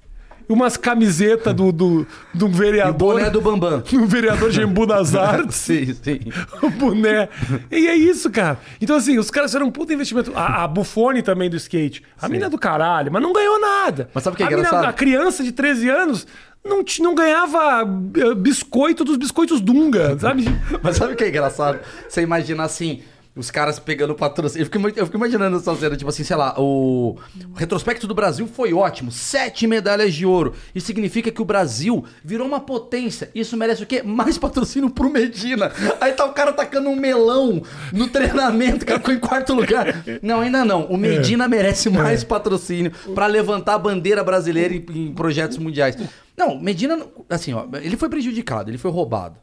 Umas 0.49 0.77
camisetas 0.77 1.55
do, 1.55 1.71
do, 1.71 2.05
do 2.35 2.47
E 2.47 2.49
o 2.49 2.53
vereador. 2.53 3.15
boné 3.15 3.31
do 3.31 3.41
Bambam. 3.41 3.79
do 3.89 4.07
vereador 4.07 4.51
Gembu 4.51 4.85
das 4.85 5.15
Artes. 5.15 5.55
sim, 5.55 5.95
sim. 5.95 6.19
o 6.61 6.69
boné. 6.71 7.29
E 7.71 7.87
é 7.87 7.95
isso, 7.95 8.29
cara. 8.29 8.59
Então, 8.81 8.97
assim, 8.97 9.17
os 9.17 9.31
caras 9.31 9.53
fizeram 9.53 9.69
um 9.69 9.71
puta 9.71 9.95
investimento. 9.95 10.33
A, 10.35 10.65
a 10.65 10.69
Buffone 10.69 11.23
também 11.23 11.49
do 11.49 11.57
skate. 11.57 12.03
A 12.21 12.29
mina 12.29 12.47
é 12.47 12.49
do 12.49 12.59
caralho, 12.59 13.13
mas 13.13 13.23
não 13.23 13.33
ganhou 13.33 13.61
nada. 13.61 14.11
Mas 14.13 14.25
sabe 14.25 14.35
o 14.35 14.37
que 14.39 14.43
é 14.43 14.47
a 14.47 14.49
mina- 14.51 14.61
engraçado? 14.63 14.87
a 14.89 14.93
criança 14.93 15.45
de 15.45 15.53
13 15.53 15.89
anos 15.89 16.27
não, 16.65 16.85
não 17.01 17.15
ganhava 17.15 17.83
eh, 18.17 18.35
biscoito 18.35 19.05
dos 19.05 19.17
biscoitos 19.17 19.61
Dunga, 19.61 20.19
sabe? 20.19 20.45
Mas 20.83 20.97
sabe 20.97 21.15
o 21.15 21.17
que 21.17 21.25
é 21.25 21.29
engraçado? 21.29 21.81
Você 22.09 22.23
imagina 22.23 22.65
assim, 22.65 23.03
os 23.35 23.51
caras 23.51 23.79
pegando 23.79 24.15
patrocínio. 24.15 24.63
Eu 24.63 24.67
fico, 24.67 24.99
eu 24.99 25.07
fico 25.07 25.17
imaginando 25.17 25.57
essa 25.57 25.75
cena, 25.77 25.97
tipo 25.97 26.11
assim, 26.11 26.25
sei 26.25 26.37
lá, 26.37 26.55
o... 26.59 27.17
o 27.53 27.55
retrospecto 27.55 28.07
do 28.07 28.15
Brasil 28.15 28.47
foi 28.47 28.73
ótimo. 28.73 29.11
Sete 29.13 29.67
medalhas 29.67 30.15
de 30.15 30.27
ouro. 30.27 30.55
Isso 30.75 30.87
significa 30.87 31.31
que 31.31 31.41
o 31.41 31.45
Brasil 31.45 32.05
virou 32.25 32.47
uma 32.47 32.61
potência. 32.61 33.31
Isso 33.35 33.57
merece 33.57 33.83
o 33.83 33.87
quê? 33.87 34.03
Mais 34.03 34.37
patrocínio 34.37 34.91
pro 34.91 35.09
Medina. 35.11 35.73
Aí 36.01 36.13
tá 36.13 36.25
o 36.25 36.33
cara 36.33 36.53
tacando 36.53 36.89
um 36.89 36.97
melão 36.97 37.63
no 37.93 38.09
treinamento, 38.09 38.83
o 38.83 38.87
cara 38.87 38.99
ficou 38.99 39.15
em 39.15 39.21
quarto 39.21 39.55
lugar. 39.55 40.05
Não, 40.23 40.41
ainda 40.41 40.65
não. 40.65 40.87
O 40.87 40.97
Medina 40.97 41.47
merece 41.49 41.89
mais 41.89 42.25
patrocínio 42.25 42.93
pra 43.15 43.27
levantar 43.27 43.75
a 43.75 43.79
bandeira 43.79 44.25
brasileira 44.25 44.75
em, 44.75 44.85
em 44.95 45.15
projetos 45.15 45.57
mundiais. 45.59 45.97
Não, 46.37 46.59
Medina, 46.61 46.99
assim, 47.29 47.53
ó, 47.53 47.67
ele 47.81 47.97
foi 47.97 48.09
prejudicado, 48.09 48.71
ele 48.71 48.79
foi 48.79 48.91
roubado. 48.91 49.37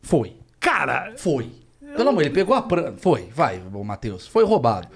Foi. 0.00 0.36
Cara, 0.60 1.12
Foi. 1.16 1.63
Pelo 1.96 2.08
amor, 2.08 2.22
ele 2.22 2.30
pegou 2.30 2.54
a 2.54 2.62
pran... 2.62 2.94
Foi, 2.96 3.28
vai, 3.34 3.60
o 3.72 3.84
Matheus. 3.84 4.26
Foi 4.26 4.44
roubado. 4.44 4.88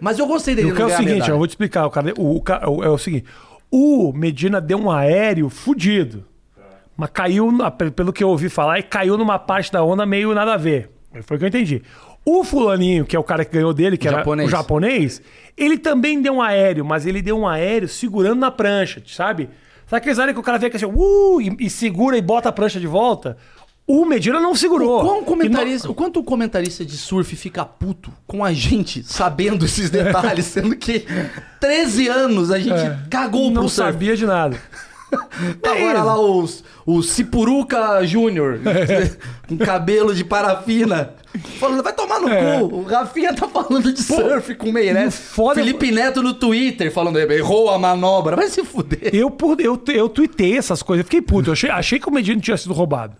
Mas 0.00 0.18
eu 0.18 0.26
gostei 0.26 0.54
dele 0.54 0.72
o 0.72 0.74
que 0.74 0.82
é 0.82 0.86
o 0.86 0.90
seguinte, 0.90 1.28
eu 1.28 1.38
vou 1.38 1.46
te 1.46 1.50
explicar. 1.50 1.86
O 1.86 1.90
cara, 1.90 2.12
o, 2.18 2.42
o 2.42 2.84
é 2.84 2.88
o 2.88 2.98
seguinte: 2.98 3.26
o 3.70 4.12
Medina 4.12 4.60
deu 4.60 4.78
um 4.78 4.90
aéreo 4.90 5.48
fudido. 5.48 6.24
Mas 6.96 7.10
caiu, 7.12 7.50
pelo 7.96 8.12
que 8.12 8.22
eu 8.22 8.28
ouvi 8.28 8.48
falar, 8.48 8.78
e 8.78 8.82
caiu 8.82 9.18
numa 9.18 9.38
parte 9.38 9.72
da 9.72 9.82
onda 9.82 10.06
meio 10.06 10.32
nada 10.32 10.54
a 10.54 10.56
ver. 10.56 10.90
Foi 11.22 11.36
o 11.36 11.40
que 11.40 11.44
eu 11.44 11.48
entendi. 11.48 11.82
O 12.24 12.42
fulaninho, 12.44 13.04
que 13.04 13.14
é 13.14 13.18
o 13.18 13.24
cara 13.24 13.44
que 13.44 13.52
ganhou 13.52 13.74
dele, 13.74 13.98
que 13.98 14.06
O 14.06 14.08
era 14.08 14.18
japonês. 14.18 14.48
o 14.48 14.50
japonês, 14.50 15.22
ele 15.56 15.76
também 15.76 16.22
deu 16.22 16.34
um 16.34 16.42
aéreo, 16.42 16.84
mas 16.84 17.04
ele 17.04 17.20
deu 17.20 17.38
um 17.38 17.46
aéreo 17.46 17.88
segurando 17.88 18.40
na 18.40 18.50
prancha, 18.50 19.02
sabe? 19.06 19.48
Sabe 19.86 19.98
aqueles 19.98 20.18
aéreos 20.18 20.34
que 20.34 20.40
o 20.40 20.42
cara 20.42 20.56
vem 20.56 20.68
aqui 20.68 20.76
assim, 20.76 20.86
uh, 20.86 21.40
e, 21.40 21.66
e 21.66 21.68
segura 21.68 22.16
e 22.16 22.22
bota 22.22 22.48
a 22.48 22.52
prancha 22.52 22.80
de 22.80 22.86
volta? 22.86 23.36
O 23.86 24.04
Medina 24.06 24.40
não 24.40 24.54
segurou. 24.54 25.00
O, 25.00 25.04
quão 25.04 25.24
comentarista, 25.24 25.86
não- 25.88 25.92
o 25.92 25.94
quanto 25.94 26.18
o 26.20 26.24
comentarista 26.24 26.84
de 26.84 26.96
surf 26.96 27.36
fica 27.36 27.64
puto 27.66 28.10
com 28.26 28.42
a 28.42 28.50
gente 28.52 29.02
sabendo 29.02 29.64
esses 29.66 29.90
detalhes, 29.90 30.46
sendo 30.46 30.74
que 30.74 31.04
13 31.60 32.08
anos 32.08 32.50
a 32.50 32.58
gente 32.58 33.08
cagou 33.10 33.50
não 33.50 33.62
pro 33.62 33.68
surf. 33.68 33.92
sabia 33.92 34.16
de 34.16 34.24
nada. 34.26 34.56
Agora 35.62 35.98
isso. 35.98 36.04
lá 36.04 36.18
os, 36.18 36.64
o 36.86 37.02
Cipuruca 37.02 38.04
Júnior, 38.06 38.58
com 39.46 39.56
cabelo 39.58 40.14
de 40.14 40.24
parafina, 40.24 41.10
falando, 41.60 41.82
vai 41.82 41.92
tomar 41.92 42.20
no 42.20 42.28
É. 42.28 42.58
cu. 42.58 42.64
O 42.76 42.82
Rafinha 42.84 43.34
tá 43.34 43.46
falando 43.46 43.92
de 43.92 44.02
surf 44.02 44.54
com 44.56 44.70
o 44.70 44.72
Meirelles. 44.72 45.14
foda- 45.14 45.54
Felipe 45.56 45.92
Neto 45.92 46.22
no 46.22 46.34
Twitter 46.34 46.90
falando, 46.90 47.18
errou 47.18 47.70
a 47.70 47.78
manobra. 47.78 48.34
Vai 48.34 48.48
se 48.48 48.64
fuder. 48.64 49.10
Eu, 49.14 49.30
por, 49.30 49.60
eu, 49.60 49.80
eu 49.88 50.08
tuitei 50.08 50.56
essas 50.56 50.82
coisas, 50.82 51.02
eu 51.02 51.04
fiquei 51.04 51.20
puto. 51.22 51.50
Eu 51.50 51.52
achei, 51.52 51.70
achei 51.70 51.98
que 52.00 52.08
o 52.08 52.12
Medina 52.12 52.40
tinha 52.40 52.56
sido 52.56 52.72
roubado. 52.74 53.14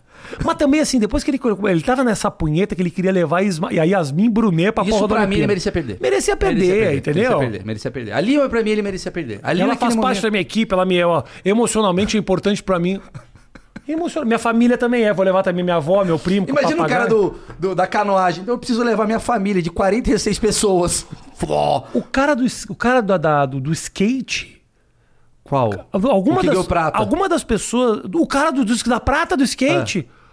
Mas 0.45 0.57
também, 0.57 0.81
assim, 0.81 0.99
depois 0.99 1.23
que 1.25 1.31
ele. 1.31 1.41
Ele 1.71 1.83
tava 1.83 2.05
nessa 2.05 2.31
punheta 2.31 2.75
que 2.75 2.83
ele 2.83 2.91
queria 2.91 3.13
levar 3.13 3.43
Isma- 3.43 3.73
e 3.73 3.79
a 3.81 3.85
Yasmin 3.85 4.31
Brunet 4.31 4.73
pra 4.73 4.83
Isso 4.85 4.93
porra 4.93 5.09
da 5.09 5.15
pra 5.15 5.27
mim 5.27 5.35
ele 5.37 5.45
Olimpíada. 5.45 5.47
merecia 5.49 5.73
perder. 5.73 5.99
Merecia 6.01 6.37
perder, 6.37 6.97
entendeu? 6.97 7.23
Merecia 7.23 7.39
perder, 7.39 7.65
merecia 7.67 7.91
perder. 7.91 8.13
Ali 8.13 8.49
pra 8.49 8.63
mim 8.63 8.71
ele 8.71 8.83
merecia 8.83 9.11
perder. 9.13 9.41
Ali 9.43 9.61
ela 9.61 9.77
faz 9.77 9.95
parte 9.95 9.97
momento- 9.97 10.23
da 10.23 10.31
minha 10.31 10.41
equipe, 10.41 10.73
ela 10.73 10.85
me, 10.85 11.03
ó, 11.03 11.23
emocionalmente 11.45 12.17
é 12.17 12.21
importante 12.21 12.63
pra 12.63 12.79
mim. 12.79 13.01
Emociona- 13.87 14.25
Minha 14.25 14.39
família 14.39 14.79
também 14.79 15.05
é, 15.05 15.13
vou 15.13 15.23
levar 15.25 15.43
também 15.43 15.63
minha 15.63 15.77
avó, 15.77 16.03
meu 16.05 16.19
primo. 16.19 16.47
Imagina 16.49 16.83
o 16.83 16.89
cara 16.89 17.07
do, 17.07 17.35
do- 17.59 17.75
da 17.75 17.87
canoagem. 17.87 18.41
Então 18.43 18.55
eu 18.55 18.59
preciso 18.59 18.83
levar 18.83 19.05
minha 19.05 19.21
família 19.21 19.61
de 19.61 19.71
46 19.71 20.39
pessoas. 20.39 21.07
O 21.93 22.01
cara 22.01 22.35
do, 22.35 22.47
o 22.71 22.75
cara 22.75 23.03
da- 23.03 23.19
da- 23.19 23.45
do, 23.45 23.61
do 23.61 23.71
skate. 23.73 24.63
Qual? 25.45 25.87
Alguma 25.93 26.39
O 26.39 26.41
que 26.41 26.47
das, 26.47 26.55
ganhou 26.55 26.65
prata? 26.65 26.97
alguma 26.99 27.29
das 27.29 27.45
pessoas. 27.45 28.01
O 28.15 28.27
cara 28.27 28.51
do, 28.51 28.65
do- 28.65 28.85
da 28.85 28.99
prata 28.99 29.37
do 29.37 29.45
skate. 29.45 30.09
É. 30.21 30.25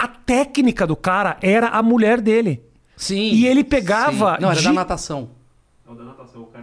A 0.00 0.06
técnica 0.08 0.86
do 0.86 0.94
cara 0.96 1.36
era 1.40 1.68
a 1.68 1.82
mulher 1.82 2.20
dele. 2.20 2.62
Sim. 2.96 3.30
E 3.32 3.46
ele 3.46 3.62
pegava 3.64 4.34
Sim. 4.36 4.42
Não, 4.42 4.50
era 4.50 4.58
de- 4.58 4.64
da 4.66 4.72
natação. 4.72 5.30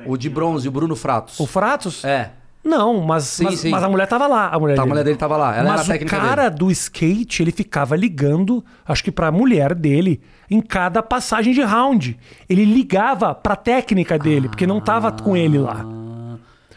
O 0.05 0.17
de 0.17 0.29
bronze, 0.29 0.67
o 0.67 0.71
Bruno 0.71 0.95
Fratos. 0.95 1.39
O 1.39 1.47
Fratos? 1.47 2.03
É. 2.05 2.31
Não, 2.63 2.99
mas, 3.01 3.25
Sim, 3.25 3.43
mas, 3.43 3.59
sim. 3.59 3.69
mas 3.69 3.83
a 3.83 3.89
mulher 3.89 4.07
tava 4.07 4.25
lá. 4.27 4.49
A 4.49 4.59
mulher, 4.59 4.75
Tá, 4.75 4.81
a 4.81 4.85
dele. 4.85 4.89
mulher 4.93 5.03
dele 5.03 5.17
tava 5.17 5.37
lá. 5.37 5.55
Ela 5.55 5.63
mas 5.71 5.81
era 5.81 5.81
a 5.81 5.85
técnica 5.85 6.17
o 6.17 6.19
cara 6.19 6.49
do 6.49 6.71
skate, 6.71 7.43
ele 7.43 7.51
ficava 7.51 7.95
ligando, 7.95 8.63
acho 8.87 9.03
que 9.03 9.11
pra 9.11 9.31
mulher 9.31 9.75
dele, 9.75 10.19
em 10.49 10.59
cada 10.61 11.01
passagem 11.03 11.53
de 11.53 11.61
round. 11.61 12.17
Ele 12.49 12.65
ligava 12.65 13.35
pra 13.35 13.55
técnica 13.55 14.17
dele, 14.17 14.47
porque 14.49 14.65
não 14.65 14.79
tava 14.81 15.11
com 15.11 15.35
ele 15.37 15.59
lá. 15.59 15.85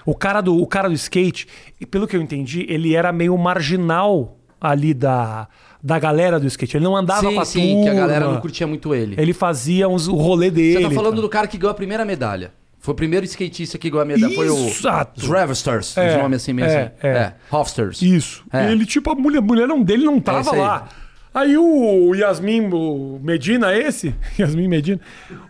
O 0.09 0.15
cara 0.15 0.41
do, 0.41 0.57
o 0.57 0.67
cara 0.67 0.89
do 0.89 0.95
skate, 0.95 1.47
e 1.79 1.85
pelo 1.85 2.09
que 2.09 2.17
eu 2.17 2.23
entendi, 2.23 2.65
ele 2.67 2.95
era 2.95 3.13
meio 3.13 3.37
marginal 3.37 4.39
ali 4.59 4.95
da, 4.95 5.47
da 5.83 5.99
galera 5.99 6.41
do 6.41 6.47
skate. 6.47 6.79
Ele 6.79 6.85
não 6.85 6.97
andava 6.97 7.25
com 7.25 7.31
Sim, 7.33 7.39
a 7.39 7.45
sim, 7.45 7.61
turma. 7.75 7.83
que 7.85 7.91
a 7.91 7.95
galera 7.95 8.25
não 8.27 8.41
curtia 8.41 8.67
muito 8.67 8.95
ele. 8.95 9.17
Ele 9.19 9.35
fazia 9.35 9.87
uns, 9.87 10.09
o 10.09 10.15
rolê 10.15 10.51
dele. 10.51 10.79
Você 10.79 10.89
tá 10.89 10.91
falando 10.93 11.11
cara. 11.17 11.21
do 11.23 11.29
cara 11.29 11.47
que 11.47 11.59
ganhou 11.59 11.71
a 11.73 11.75
primeira 11.75 12.07
medalha. 12.07 12.53
Foi 12.79 12.93
o 12.93 12.97
primeiro 12.97 13.27
skatista 13.27 13.77
que 13.77 13.91
ganhou 13.91 14.01
a 14.01 14.07
medalha. 14.07 14.35
Foi 14.35 14.49
o. 14.49 14.57
Revsters, 15.31 15.95
É, 15.95 16.17
os 16.17 16.23
nomes 16.23 16.41
assim 16.43 16.55
mesmo. 16.55 16.71
é, 16.71 16.93
é. 17.03 17.35
Hofsters. 17.51 18.01
Isso. 18.01 18.45
É. 18.51 18.73
Ele, 18.73 18.87
tipo, 18.87 19.11
a 19.11 19.15
mulher, 19.15 19.41
a 19.41 19.43
mulher 19.43 19.69
não, 19.69 19.83
dele 19.83 20.05
não 20.05 20.19
tava 20.21 20.53
aí. 20.53 20.59
lá. 20.59 20.89
Aí 21.33 21.57
o 21.59 22.15
Yasmin 22.15 22.69
o 22.73 23.21
Medina, 23.23 23.77
esse, 23.77 24.15
Yasmin 24.39 24.67
Medina, 24.67 24.99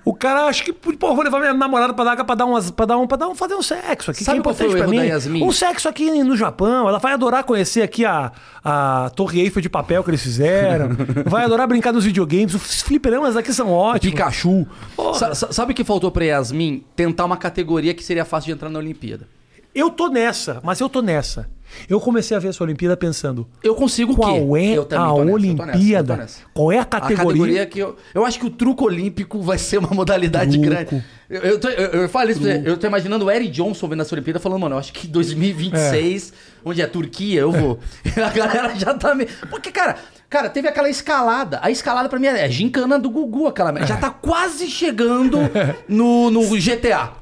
o 0.04 0.12
cara 0.12 0.47
acho 0.47 0.64
que, 0.64 0.73
pô, 0.73 1.14
vou 1.14 1.23
levar 1.23 1.38
minha 1.38 1.54
namorada 1.54 1.94
pra 1.94 2.04
dar, 2.04 2.25
pra 2.25 2.35
dar 2.35 2.47
umas, 2.47 2.70
pra 2.70 2.85
dar 2.85 2.99
um, 2.99 3.06
pra 3.06 3.16
dar 3.16 3.28
um, 3.28 3.35
fazer 3.35 3.54
um 3.54 3.62
sexo 3.62 4.11
aqui. 4.11 4.25
Sabe 4.25 4.40
que 4.42 4.49
é 4.49 4.52
importante 4.52 4.76
pra 4.76 4.87
mim. 4.88 4.99
Yasmin? 5.06 5.42
Um 5.44 5.52
sexo 5.52 5.88
aqui 5.88 6.11
no 6.25 6.37
Japão. 6.37 6.88
Ela 6.88 6.99
vai 6.99 7.12
adorar 7.12 7.44
conhecer 7.44 7.82
aqui 7.82 8.04
a, 8.04 8.32
a 8.64 9.11
Torre 9.14 9.40
Eiffel 9.40 9.62
de 9.62 9.68
papel 9.68 10.02
que 10.02 10.11
eles 10.11 10.23
fizeram. 10.23 10.90
vai 11.26 11.44
adorar 11.44 11.66
brincar 11.68 11.92
nos 11.92 12.04
videogames. 12.04 12.54
Os 12.54 12.82
fliperamas 12.82 13.37
aqui 13.37 13.52
são 13.52 13.70
ótimos. 13.73 14.12
Pikachu. 14.14 14.66
Sa- 15.14 15.35
sabe 15.35 15.73
o 15.73 15.75
que 15.75 15.85
faltou 15.85 16.11
pra 16.11 16.25
Yasmin? 16.25 16.85
Tentar 16.97 17.25
uma 17.25 17.37
categoria 17.37 17.94
que 17.94 18.02
seria 18.04 18.25
fácil 18.25 18.47
de 18.47 18.52
entrar 18.52 18.68
na 18.68 18.78
Olimpíada. 18.78 19.28
Eu 19.75 19.90
tô 19.90 20.08
nessa, 20.08 20.61
mas 20.64 20.80
eu 20.80 20.88
tô 20.88 21.00
nessa. 21.00 21.49
Eu 21.88 22.00
comecei 22.00 22.37
a 22.37 22.40
ver 22.40 22.48
essa 22.48 22.62
Olimpíada 22.62 22.96
pensando, 22.96 23.46
Eu 23.62 23.75
consigo 23.75 24.12
o 24.12 24.16
quê? 24.16 24.20
qual 24.22 24.56
é 24.56 24.76
a 24.96 25.12
Olimpíada? 25.12 26.16
nessa. 26.16 26.40
Qual 26.54 26.72
é 26.72 26.78
a 26.78 26.82
A 26.82 26.84
categoria? 26.84 27.25
categoria 27.26 27.66
que 27.66 27.78
eu. 27.78 27.96
Eu 28.14 28.25
acho 28.25 28.38
que 28.38 28.46
o 28.46 28.50
truco 28.50 28.84
olímpico 28.84 29.40
vai 29.42 29.58
ser 29.58 29.78
uma 29.78 29.90
modalidade 29.90 30.52
Truco. 30.58 30.66
grande. 30.66 31.04
Eu, 31.30 31.40
eu, 31.42 31.60
tô- 31.60 31.68
eu, 31.68 32.02
eu 32.02 32.08
falei 32.08 32.32
isso 32.32 32.40
pra 32.40 32.50
você, 32.54 32.62
eu 32.64 32.76
tô 32.78 32.87
imaginando 32.87 33.26
o 33.26 33.30
Eric 33.30 33.50
Johnson 33.50 33.87
vendo 33.87 34.00
essa 34.00 34.14
Olimpíada 34.14 34.40
falando, 34.40 34.60
mano, 34.62 34.75
eu 34.76 34.78
acho 34.78 34.92
que 34.94 35.06
2026, 35.06 36.32
onde 36.64 36.80
é 36.80 36.87
Turquia, 36.87 37.40
eu 37.40 37.52
vou. 37.52 37.78
a 38.16 38.30
galera 38.30 38.75
já 38.75 38.94
tá 38.94 39.14
meio. 39.14 39.28
Porque, 39.50 39.70
cara, 39.70 39.96
cara, 40.30 40.48
teve 40.48 40.68
aquela 40.68 40.88
escalada. 40.88 41.58
A 41.62 41.70
escalada 41.70 42.08
pra 42.08 42.18
mim 42.18 42.26
é 42.28 42.48
gincana 42.50 42.98
do 42.98 43.10
Gugu, 43.10 43.46
aquela. 43.46 43.70
merda. 43.72 43.87
Já 43.87 43.96
tá 43.98 44.08
quase 44.10 44.68
chegando 44.68 45.38
no, 45.87 46.30
no 46.30 46.40
GTA. 46.58 47.12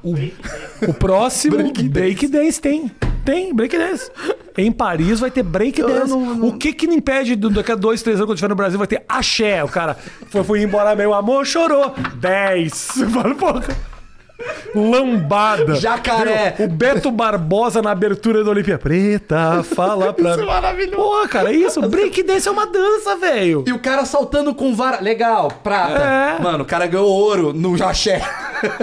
O 0.87 0.93
próximo 0.93 1.57
break 1.89 2.27
dance 2.27 2.61
tem. 2.61 2.89
Tem, 3.27 3.53
break 3.53 3.77
dance. 3.77 4.09
Em 4.57 4.71
Paris 4.71 5.19
vai 5.19 5.29
ter 5.29 5.43
break 5.43 5.81
Eu- 5.81 5.89
eu 5.89 5.95
dance. 5.99 6.09
não- 6.11 6.35
não- 6.35 6.47
O 6.47 6.57
que 6.57 6.71
que 6.71 6.87
não 6.87 6.93
impede 6.93 7.35
do- 7.35 7.49
daqui 7.49 7.73
a 7.73 7.75
dois, 7.75 8.01
três 8.01 8.15
anos 8.17 8.25
quando 8.29 8.35
estiver 8.37 8.47
no 8.47 8.55
Brasil 8.55 8.77
vai 8.77 8.87
ter 8.87 9.03
axé. 9.07 9.61
O 9.65 9.67
cara 9.67 9.97
foi, 10.29 10.43
foi 10.45 10.61
embora, 10.63 10.95
meu 10.95 11.13
amor, 11.13 11.45
chorou. 11.45 11.93
Dez. 12.15 12.95
Eu 12.95 13.09
falo, 13.09 13.35
porra. 13.35 13.63
Lambada. 14.75 15.75
Jacaré. 15.75 16.55
Meu, 16.59 16.67
O 16.67 16.71
Beto 16.71 17.11
Barbosa 17.11 17.81
na 17.81 17.91
abertura 17.91 18.43
da 18.43 18.51
Olimpíada. 18.51 18.79
Preta, 18.81 19.63
fala 19.63 20.13
pra 20.13 20.31
Isso 20.31 20.41
é 20.41 20.45
maravilhoso. 20.45 20.95
Pô, 20.97 21.27
cara, 21.27 21.51
isso. 21.51 21.81
Break 21.87 22.21
dance 22.23 22.47
é 22.47 22.51
uma 22.51 22.67
dança, 22.67 23.15
velho. 23.17 23.63
E 23.67 23.71
o 23.73 23.79
cara 23.79 24.05
saltando 24.05 24.53
com 24.53 24.75
vara. 24.75 25.01
Legal, 25.01 25.49
prata. 25.63 25.99
É. 26.03 26.41
Mano, 26.41 26.63
o 26.63 26.67
cara 26.67 26.85
ganhou 26.85 27.07
ouro 27.07 27.53
no 27.53 27.75
jaché. 27.77 28.21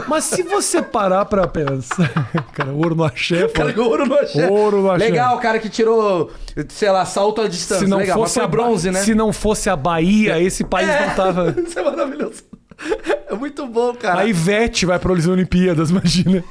Mas 0.08 0.24
se 0.24 0.42
você 0.42 0.82
parar 0.82 1.24
pra 1.24 1.46
pensar. 1.48 2.08
Cara, 2.54 2.70
ouro 2.70 2.94
no 2.94 3.02
axé, 3.02 3.44
O 3.44 3.48
cara 3.48 3.72
ganhou 3.72 3.90
ouro 3.90 4.06
no 4.06 4.14
axé. 4.14 4.48
Ouro 4.48 4.82
no 4.82 4.90
axé. 4.92 5.04
Legal, 5.06 5.36
o 5.36 5.40
cara 5.40 5.58
que 5.58 5.68
tirou, 5.68 6.30
sei 6.68 6.88
lá, 6.90 7.04
salto 7.04 7.40
à 7.40 7.48
distância. 7.48 7.84
Se 7.84 7.90
não, 7.90 7.98
Legal, 7.98 8.16
fosse 8.16 8.38
a 8.38 8.46
bronze, 8.46 8.90
né? 8.92 9.00
se 9.00 9.14
não 9.16 9.32
fosse 9.32 9.68
a 9.68 9.74
Bahia, 9.74 10.40
esse 10.40 10.62
país 10.62 10.88
É. 10.88 11.06
não 11.08 11.14
tava. 11.16 11.54
Isso 11.66 11.76
é 11.76 11.82
maravilhoso. 11.82 12.44
É 13.26 13.34
muito 13.36 13.66
bom, 13.66 13.94
cara. 13.94 14.20
A 14.20 14.26
Ivete 14.26 14.86
vai 14.86 14.98
para 14.98 15.12
as 15.12 15.26
Olimpíadas, 15.26 15.90
imagina. 15.90 16.44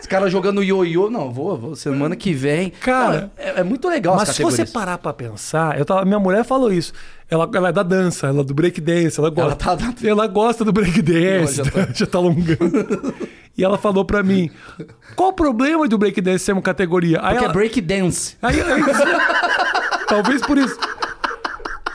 Os 0.00 0.06
caras 0.06 0.32
jogando 0.32 0.62
ioiô. 0.62 1.08
Não, 1.10 1.30
vou, 1.30 1.56
vou 1.56 1.76
semana 1.76 2.16
que 2.16 2.32
vem. 2.32 2.70
Cara, 2.70 3.30
Não, 3.36 3.44
é, 3.44 3.60
é 3.60 3.62
muito 3.62 3.86
legal 3.88 4.16
Mas 4.16 4.30
as 4.30 4.36
se 4.36 4.42
você 4.42 4.64
parar 4.66 4.98
pra 4.98 5.12
pensar, 5.12 5.78
eu 5.78 5.84
tava, 5.84 6.04
minha 6.04 6.18
mulher 6.18 6.42
falou 6.44 6.72
isso. 6.72 6.92
Ela, 7.28 7.48
ela 7.54 7.68
é 7.68 7.72
da 7.72 7.82
dança, 7.84 8.26
ela 8.26 8.40
é 8.40 8.44
do 8.44 8.54
breakdance, 8.54 9.20
ela 9.20 9.30
gosta. 9.30 9.70
Ela 9.70 9.76
tá- 9.78 9.94
ela 10.02 10.26
gosta 10.26 10.64
do 10.64 10.72
breakdance, 10.72 11.54
já 11.62 11.64
tá. 11.64 11.88
já 11.94 12.06
tá 12.06 12.18
alongando. 12.18 13.14
e 13.56 13.62
ela 13.62 13.78
falou 13.78 14.04
pra 14.04 14.22
mim: 14.22 14.50
qual 15.14 15.28
o 15.28 15.32
problema 15.32 15.86
do 15.86 15.96
breakdance 15.98 16.44
ser 16.44 16.52
uma 16.52 16.62
categoria? 16.62 17.18
Aí 17.22 17.34
Porque 17.34 17.44
ela, 17.44 17.52
é 17.52 17.54
break 17.54 17.80
dance. 17.82 18.36
Aí, 18.42 18.60
aí- 18.60 18.82
talvez 20.08 20.40
por 20.40 20.58
isso. 20.58 20.76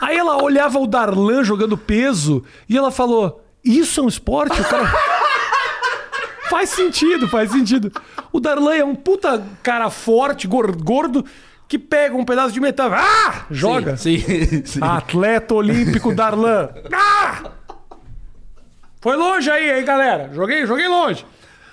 Aí 0.05 0.17
ela 0.17 0.37
olhava 0.43 0.77
o 0.77 0.85
Darlan 0.85 1.43
jogando 1.43 1.75
peso 1.75 2.43
e 2.69 2.77
ela 2.77 2.91
falou: 2.91 3.43
Isso 3.63 3.99
é 3.99 4.03
um 4.03 4.07
esporte? 4.07 4.61
O 4.61 4.63
cara. 4.63 4.85
faz 6.47 6.69
sentido, 6.69 7.27
faz 7.27 7.49
sentido. 7.51 7.91
O 8.31 8.39
Darlan 8.39 8.75
é 8.75 8.85
um 8.85 8.93
puta 8.93 9.43
cara 9.63 9.89
forte, 9.89 10.47
gor- 10.47 10.75
gordo, 10.77 11.25
que 11.67 11.79
pega 11.79 12.15
um 12.15 12.23
pedaço 12.23 12.53
de 12.53 12.59
metal. 12.59 12.91
Ah! 12.93 13.47
Joga. 13.49 13.97
Sim, 13.97 14.19
sim. 14.63 14.77
Atleta 14.83 15.55
olímpico 15.55 16.13
Darlan. 16.13 16.69
Ah! 16.93 17.51
Foi 19.01 19.15
longe 19.15 19.49
aí, 19.49 19.71
hein, 19.79 19.85
galera? 19.85 20.31
Joguei, 20.33 20.65
joguei 20.67 20.87
longe. 20.87 21.25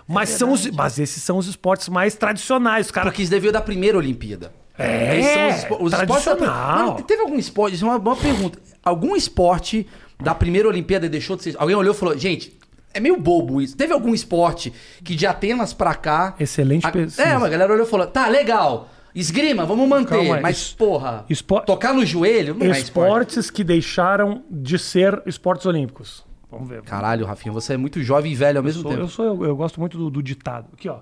Mas, 0.09 0.31
são 0.31 0.53
os, 0.53 0.67
mas 0.71 0.99
esses 0.99 1.23
são 1.23 1.37
os 1.39 1.47
esportes 1.47 1.89
mais 1.89 2.15
tradicionais, 2.15 2.91
cara. 2.91 3.07
Porque 3.11 3.23
isso 3.23 3.31
deviam 3.31 3.53
da 3.53 3.61
primeira 3.61 3.97
Olimpíada. 3.99 4.53
É, 4.83 5.53
são 5.53 5.77
os, 5.83 5.93
os 5.93 6.01
esportes 6.01 6.25
tradicional. 6.25 6.79
Mano, 6.93 7.03
teve 7.03 7.23
algum 7.23 7.39
esporte, 7.39 7.75
isso 7.75 7.85
é 7.85 7.89
uma 7.89 7.99
boa 7.99 8.17
pergunta. 8.17 8.59
Algum 8.83 9.15
esporte 9.17 9.87
da 10.21 10.35
primeira 10.35 10.69
Olimpíada 10.69 11.09
deixou 11.09 11.37
de 11.37 11.43
ser. 11.45 11.57
Alguém 11.59 11.77
olhou 11.77 11.95
e 11.95 11.97
falou, 11.97 12.17
gente, 12.19 12.59
é 12.95 13.01
meio 13.01 13.19
bobo 13.21 13.61
isso. 13.61 13.77
Teve 13.77 13.93
algum 13.93 14.13
esporte 14.15 14.73
que 15.05 15.15
de 15.15 15.27
Atenas 15.27 15.73
pra 15.73 15.95
cá. 15.95 16.35
Excelente 16.39 16.87
a, 16.87 16.91
pesquisa. 16.93 17.23
É, 17.23 17.37
uma 17.37 17.49
galera 17.49 17.73
olhou 17.73 17.87
e 17.87 17.89
falou, 17.89 18.07
tá, 18.07 18.29
legal. 18.29 18.89
Esgrima, 19.15 19.67
vamos 19.67 19.87
manter. 19.89 20.17
Calma 20.17 20.41
mas, 20.41 20.57
Es- 20.59 20.73
porra, 20.73 21.25
espo- 21.29 21.61
tocar 21.61 21.93
no 21.93 22.05
joelho 22.05 22.55
não 22.55 22.67
é 22.67 22.71
esporte. 22.71 22.85
Esportes 23.09 23.51
que 23.51 23.63
deixaram 23.63 24.43
de 24.51 24.79
ser 24.79 25.23
esportes 25.27 25.67
olímpicos. 25.67 26.25
Vamos 26.51 26.69
ver. 26.69 26.83
Caralho, 26.83 27.25
Rafinha, 27.27 27.53
você 27.53 27.75
é 27.75 27.77
muito 27.77 28.03
jovem 28.03 28.33
e 28.33 28.35
velho 28.35 28.59
ao 28.59 28.65
mesmo 28.65 28.83
Sou- 28.83 28.91
tempo. 28.91 29.03
eu, 29.05 29.09
sou, 29.09 29.25
eu, 29.27 29.45
eu 29.45 29.57
gosto 29.57 29.79
muito 29.81 29.97
do, 29.99 30.09
do 30.11 30.23
ditado. 30.23 30.69
Aqui, 30.73 30.89
ó. 30.89 31.01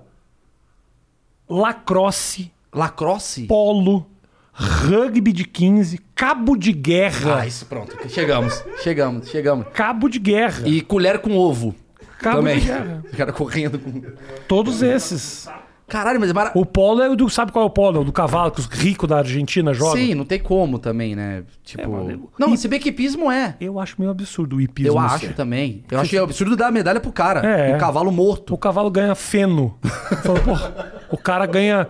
Lacrosse, 1.49 2.51
Lacrosse? 2.73 3.43
polo, 3.43 4.05
rugby 4.53 5.31
de 5.33 5.45
15, 5.45 5.99
cabo 6.15 6.55
de 6.55 6.71
guerra. 6.71 7.39
Ah, 7.41 7.47
isso, 7.47 7.65
pronto. 7.65 7.95
Chegamos, 8.09 8.63
chegamos, 8.83 9.27
chegamos. 9.29 9.67
Cabo 9.73 10.07
de 10.09 10.19
guerra. 10.19 10.67
E 10.67 10.81
colher 10.81 11.19
com 11.19 11.35
ovo. 11.37 11.75
Cabo 12.19 12.37
também. 12.37 12.59
de 12.59 12.65
guerra. 12.67 13.03
O 13.11 13.17
cara 13.17 13.33
correndo 13.33 13.79
com. 13.79 14.01
Todos 14.47 14.81
esses. 14.81 15.47
Caralho, 15.87 16.21
mas 16.21 16.29
é 16.29 16.33
mara... 16.33 16.51
O 16.55 16.65
polo 16.65 17.01
é 17.01 17.09
o 17.09 17.17
do. 17.17 17.29
Sabe 17.29 17.51
qual 17.51 17.65
é 17.65 17.67
o 17.67 17.69
polo? 17.69 17.97
É 17.97 17.99
o 17.99 18.03
do 18.05 18.13
cavalo 18.13 18.49
que 18.51 18.61
os 18.61 18.65
ricos 18.67 19.09
da 19.09 19.17
Argentina 19.17 19.73
jogam? 19.73 19.95
Sim, 19.97 20.13
não 20.15 20.23
tem 20.23 20.39
como 20.39 20.79
também, 20.79 21.15
né? 21.17 21.43
Tipo. 21.65 21.81
É, 21.83 21.87
mano, 21.87 22.29
não, 22.39 22.47
e- 22.47 22.51
mas 22.51 22.61
se 22.61 22.69
bem 22.69 22.79
que 22.79 22.87
hipismo 22.89 23.29
é. 23.29 23.57
Eu 23.59 23.77
acho 23.77 23.95
meio 23.99 24.09
absurdo 24.09 24.55
o 24.55 24.61
hipismo. 24.61 24.93
Eu 24.93 24.97
acho 24.99 25.25
ser. 25.25 25.33
também. 25.35 25.83
Eu 25.91 25.99
acho 25.99 26.17
absurdo 26.23 26.55
dar 26.55 26.67
a 26.67 26.71
medalha 26.71 27.01
pro 27.01 27.11
cara. 27.11 27.41
É. 27.45 27.75
Um 27.75 27.77
cavalo 27.77 28.09
morto. 28.09 28.53
O 28.53 28.57
cavalo 28.57 28.89
ganha 28.89 29.13
feno. 29.15 29.77
Fala, 30.23 30.39
porra, 30.39 30.93
o 31.11 31.17
cara 31.17 31.45
ganha. 31.45 31.85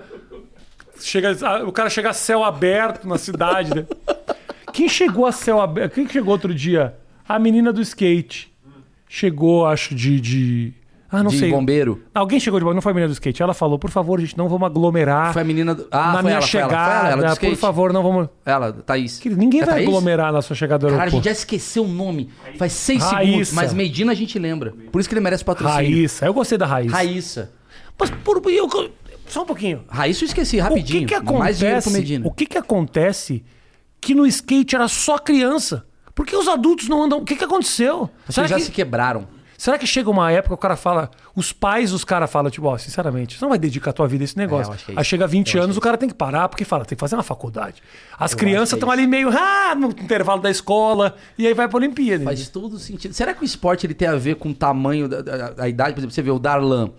Chega, 1.03 1.65
o 1.67 1.72
cara 1.72 1.89
chega 1.89 2.10
a 2.10 2.13
céu 2.13 2.43
aberto 2.43 3.08
na 3.08 3.17
cidade. 3.17 3.74
Né? 3.75 3.86
Quem 4.74 4.88
chegou 4.88 5.25
a 5.25 5.31
céu 5.31 5.60
aberto? 5.60 5.93
Quem 5.93 6.05
que 6.05 6.13
chegou 6.13 6.31
outro 6.34 6.53
dia? 6.53 6.96
A 7.27 7.38
menina 7.39 7.72
do 7.74 7.81
skate. 7.81 8.51
Chegou, 9.08 9.65
acho, 9.65 9.93
de. 9.93 10.20
de... 10.22 10.74
Ah, 11.13 11.22
não 11.22 11.29
de 11.29 11.39
sei. 11.39 11.51
bombeiro. 11.51 12.01
Alguém 12.15 12.39
chegou 12.39 12.58
de. 12.58 12.65
Não 12.65 12.81
foi 12.81 12.93
a 12.93 12.96
menina 12.96 13.10
do 13.10 13.13
skate. 13.13 13.43
Ela 13.43 13.53
falou, 13.53 13.77
por 13.77 13.89
favor, 13.91 14.17
gente, 14.22 14.38
não 14.38 14.48
vamos 14.48 14.65
aglomerar. 14.65 15.34
Foi 15.34 15.41
a 15.41 15.46
menina 15.46 15.75
do. 15.75 15.86
Ah, 15.91 16.13
na 16.13 16.22
minha 16.22 16.36
ela, 16.36 16.41
foi 16.48 16.60
ela, 16.62 16.70
chegada. 16.70 17.01
foi 17.01 17.12
ela, 17.12 17.25
ela 17.27 17.36
por 17.36 17.55
favor, 17.58 17.91
não 17.91 18.01
vamos. 18.01 18.29
Ela, 18.46 18.72
Thaís. 18.72 19.20
Querido, 19.20 19.38
ninguém 19.38 19.62
É 19.62 19.65
vai 19.65 19.74
Thaís? 19.75 19.88
aglomerar 19.89 20.31
na 20.31 20.41
sua 20.41 20.55
chegada 20.55 20.88
do 20.88 20.91
Cara, 20.93 21.03
a 21.03 21.05
gente 21.08 21.15
aeroporto. 21.15 21.25
já 21.25 21.31
esqueceu 21.31 21.84
o 21.84 21.88
nome. 21.89 22.29
Faz 22.58 22.72
seis 22.72 23.03
Raíssa. 23.03 23.25
segundos, 23.25 23.51
mas 23.53 23.74
Medina 23.74 24.13
a 24.13 24.15
gente 24.15 24.39
lembra. 24.39 24.74
Por 24.89 25.00
isso 25.01 25.10
que 25.10 25.13
ele 25.13 25.20
merece 25.20 25.43
patrocínio. 25.43 25.75
Raíssa. 25.84 26.25
Eu 26.25 26.34
gostei 26.34 26.58
da 26.58 26.65
Raíssa. 26.65 26.96
Raíssa. 26.96 27.51
Mas 28.00 28.10
por, 28.10 28.41
eu, 28.50 28.67
só 29.28 29.44
um 29.44 29.46
pouquinho. 29.46 29.84
Raíssa 29.88 30.24
eu 30.24 30.28
esqueci 30.28 30.60
rapidinho. 30.60 31.04
O 31.04 31.08
que 31.08 31.08
que 31.08 31.16
acontece? 31.16 32.22
O 32.24 32.32
que 32.32 32.46
que 32.46 32.58
acontece 32.58 33.44
que 34.00 34.13
no 34.16 34.25
skate 34.25 34.75
era 34.75 34.88
só 34.88 35.18
criança? 35.18 35.86
Por 36.13 36.25
que 36.25 36.36
os 36.36 36.48
adultos 36.48 36.90
não 36.90 37.04
andam? 37.04 37.20
O 37.20 37.25
que 37.25 37.36
que 37.36 37.44
aconteceu? 37.44 38.10
Vocês 38.25 38.36
Será 38.36 38.48
já 38.48 38.56
que, 38.58 38.63
se 38.63 38.72
quebraram. 38.72 39.28
será 39.58 39.78
que 39.78 39.88
chega 39.88 40.10
uma 40.10 40.30
época 40.32 40.50
que 40.50 40.54
o 40.56 40.58
cara 40.58 40.75
fala, 40.75 41.10
os 41.34 41.54
pais 41.54 41.92
dos 41.92 42.04
caras 42.04 42.30
falam, 42.30 42.51
tipo, 42.51 42.68
ó, 42.68 42.78
sinceramente, 42.78 43.38
você 43.38 43.46
não 43.46 43.50
vai 43.50 43.58
dedicar 43.58 43.92
a 43.92 43.94
tua 43.94 44.08
vida 44.08 44.24
a 44.24 44.25
esse 44.25 44.38
negócio. 44.38 44.74
É, 44.74 44.75
que 44.75 44.92
é 44.92 44.96
Aí 44.96 45.01
isso. 45.01 45.10
chega 45.10 45.25
20 45.25 45.54
Eu 45.56 45.60
acho 45.62 45.63
anos, 45.66 45.78
o 45.78 45.82
cara 45.82 45.98
tem 45.98 46.10
que 46.10 46.16
parar, 46.16 46.50
porque 46.50 46.66
fala, 46.66 46.84
tem 46.84 46.98
que 46.98 47.00
fazer 47.00 47.16
uma 47.16 47.24
faculdade. 47.24 47.82
As 48.20 48.34
Eu 48.34 48.38
crianças 48.40 48.74
estão 48.74 48.92
ali 48.92 49.08
meio, 49.08 49.30
ah, 49.30 49.74
no 49.74 49.88
intervalo 49.90 50.42
da 50.42 50.51
escola, 50.51 51.16
e 51.38 51.48
aí 51.48 51.54
vai 51.54 51.68
pra 51.70 51.78
Olimpíada. 51.78 52.25
Faz 52.25 52.50
todo 52.50 52.78
sentido. 52.78 53.13
Será 53.13 53.34
que 53.34 53.42
o 53.42 53.46
esporte 53.46 53.86
ele 53.86 53.94
tem 53.94 54.08
a 54.10 54.16
ver 54.18 54.36
com 54.36 54.50
o 54.50 54.54
tamanho 54.54 55.08
da, 55.08 55.22
da- 55.22 55.50
da 55.51 55.70
idade? 55.70 55.94
Por 55.94 56.00
exemplo, 56.01 56.14
você 56.14 56.22
vê 56.22 56.31
o 56.31 56.40
Darlan. 56.40 56.92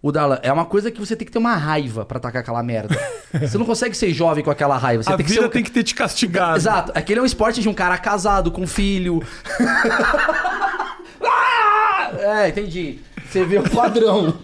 O 0.00 0.12
Darlan 0.12 0.38
é 0.42 0.52
uma 0.52 0.64
coisa 0.64 0.90
que 0.92 1.00
você 1.00 1.16
tem 1.16 1.26
que 1.26 1.32
ter 1.32 1.38
uma 1.40 1.56
raiva 1.56 2.04
pra 2.04 2.18
atacar 2.18 2.40
aquela 2.42 2.62
merda. 2.62 2.96
você 3.40 3.58
não 3.58 3.66
consegue 3.66 3.96
ser 3.96 4.12
jovem 4.12 4.44
com 4.44 4.50
aquela 4.50 4.76
raiva. 4.78 5.02
Você 5.02 5.12
a 5.12 5.16
tem 5.16 5.26
que 5.26 5.30
vida 5.32 5.42
ser 5.42 5.48
um- 5.48 5.50
tem 5.50 5.62
que 5.64 5.72
ter 5.72 5.82
te 5.82 5.94
castigado. 5.94 6.56
Exato. 6.56 6.92
Aquele 6.94 7.18
é 7.18 7.22
um 7.22 7.26
esporte 7.26 7.60
de 7.60 7.68
um 7.68 7.74
cara 7.74 7.98
casado, 7.98 8.50
com 8.50 8.66
filho. 8.66 9.22
Ah! 11.20 12.12
é, 12.44 12.48
entendi. 12.48 13.00
Você 13.28 13.44
vê 13.44 13.58
o 13.58 13.68
padrão. 13.68 14.38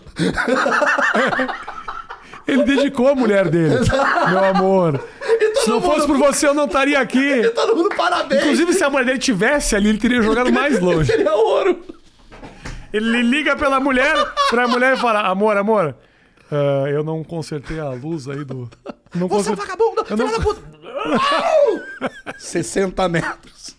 Ele 2.46 2.64
dedicou 2.64 3.08
a 3.08 3.14
mulher 3.14 3.48
dele. 3.48 3.76
Meu 4.28 4.44
amor. 4.44 5.02
Se 5.62 5.70
não 5.70 5.80
fosse 5.80 6.06
por 6.06 6.18
você, 6.18 6.46
eu 6.48 6.52
não 6.52 6.66
estaria 6.66 6.98
aqui. 7.00 7.48
Todo 7.54 7.74
mundo 7.76 7.88
parabéns. 7.96 8.42
Inclusive, 8.42 8.74
se 8.74 8.84
a 8.84 8.90
mulher 8.90 9.06
dele 9.06 9.18
tivesse 9.18 9.74
ali, 9.74 9.88
ele 9.88 9.98
teria 9.98 10.20
jogado 10.20 10.52
mais 10.52 10.78
longe. 10.80 11.10
Seria 11.10 11.32
ouro. 11.34 11.80
Ele 12.94 13.22
liga 13.22 13.56
pela 13.56 13.80
mulher, 13.80 14.14
pra 14.50 14.68
mulher 14.68 14.94
e 14.96 15.00
fala: 15.00 15.22
Amor, 15.26 15.56
amor, 15.56 15.96
ah, 16.50 16.88
eu 16.88 17.02
não 17.02 17.24
consertei 17.24 17.80
a 17.80 17.88
luz 17.90 18.28
aí 18.28 18.44
do. 18.44 18.70
Não 19.12 19.26
Você 19.26 19.48
é 19.50 19.52
um 19.52 19.56
vagabundo, 19.56 20.00
Eu 20.00 20.04
filho 20.04 20.18
não- 20.26 20.32
da 20.32 20.40
puta. 20.40 20.62
60 22.38 23.08
metros. 23.08 23.76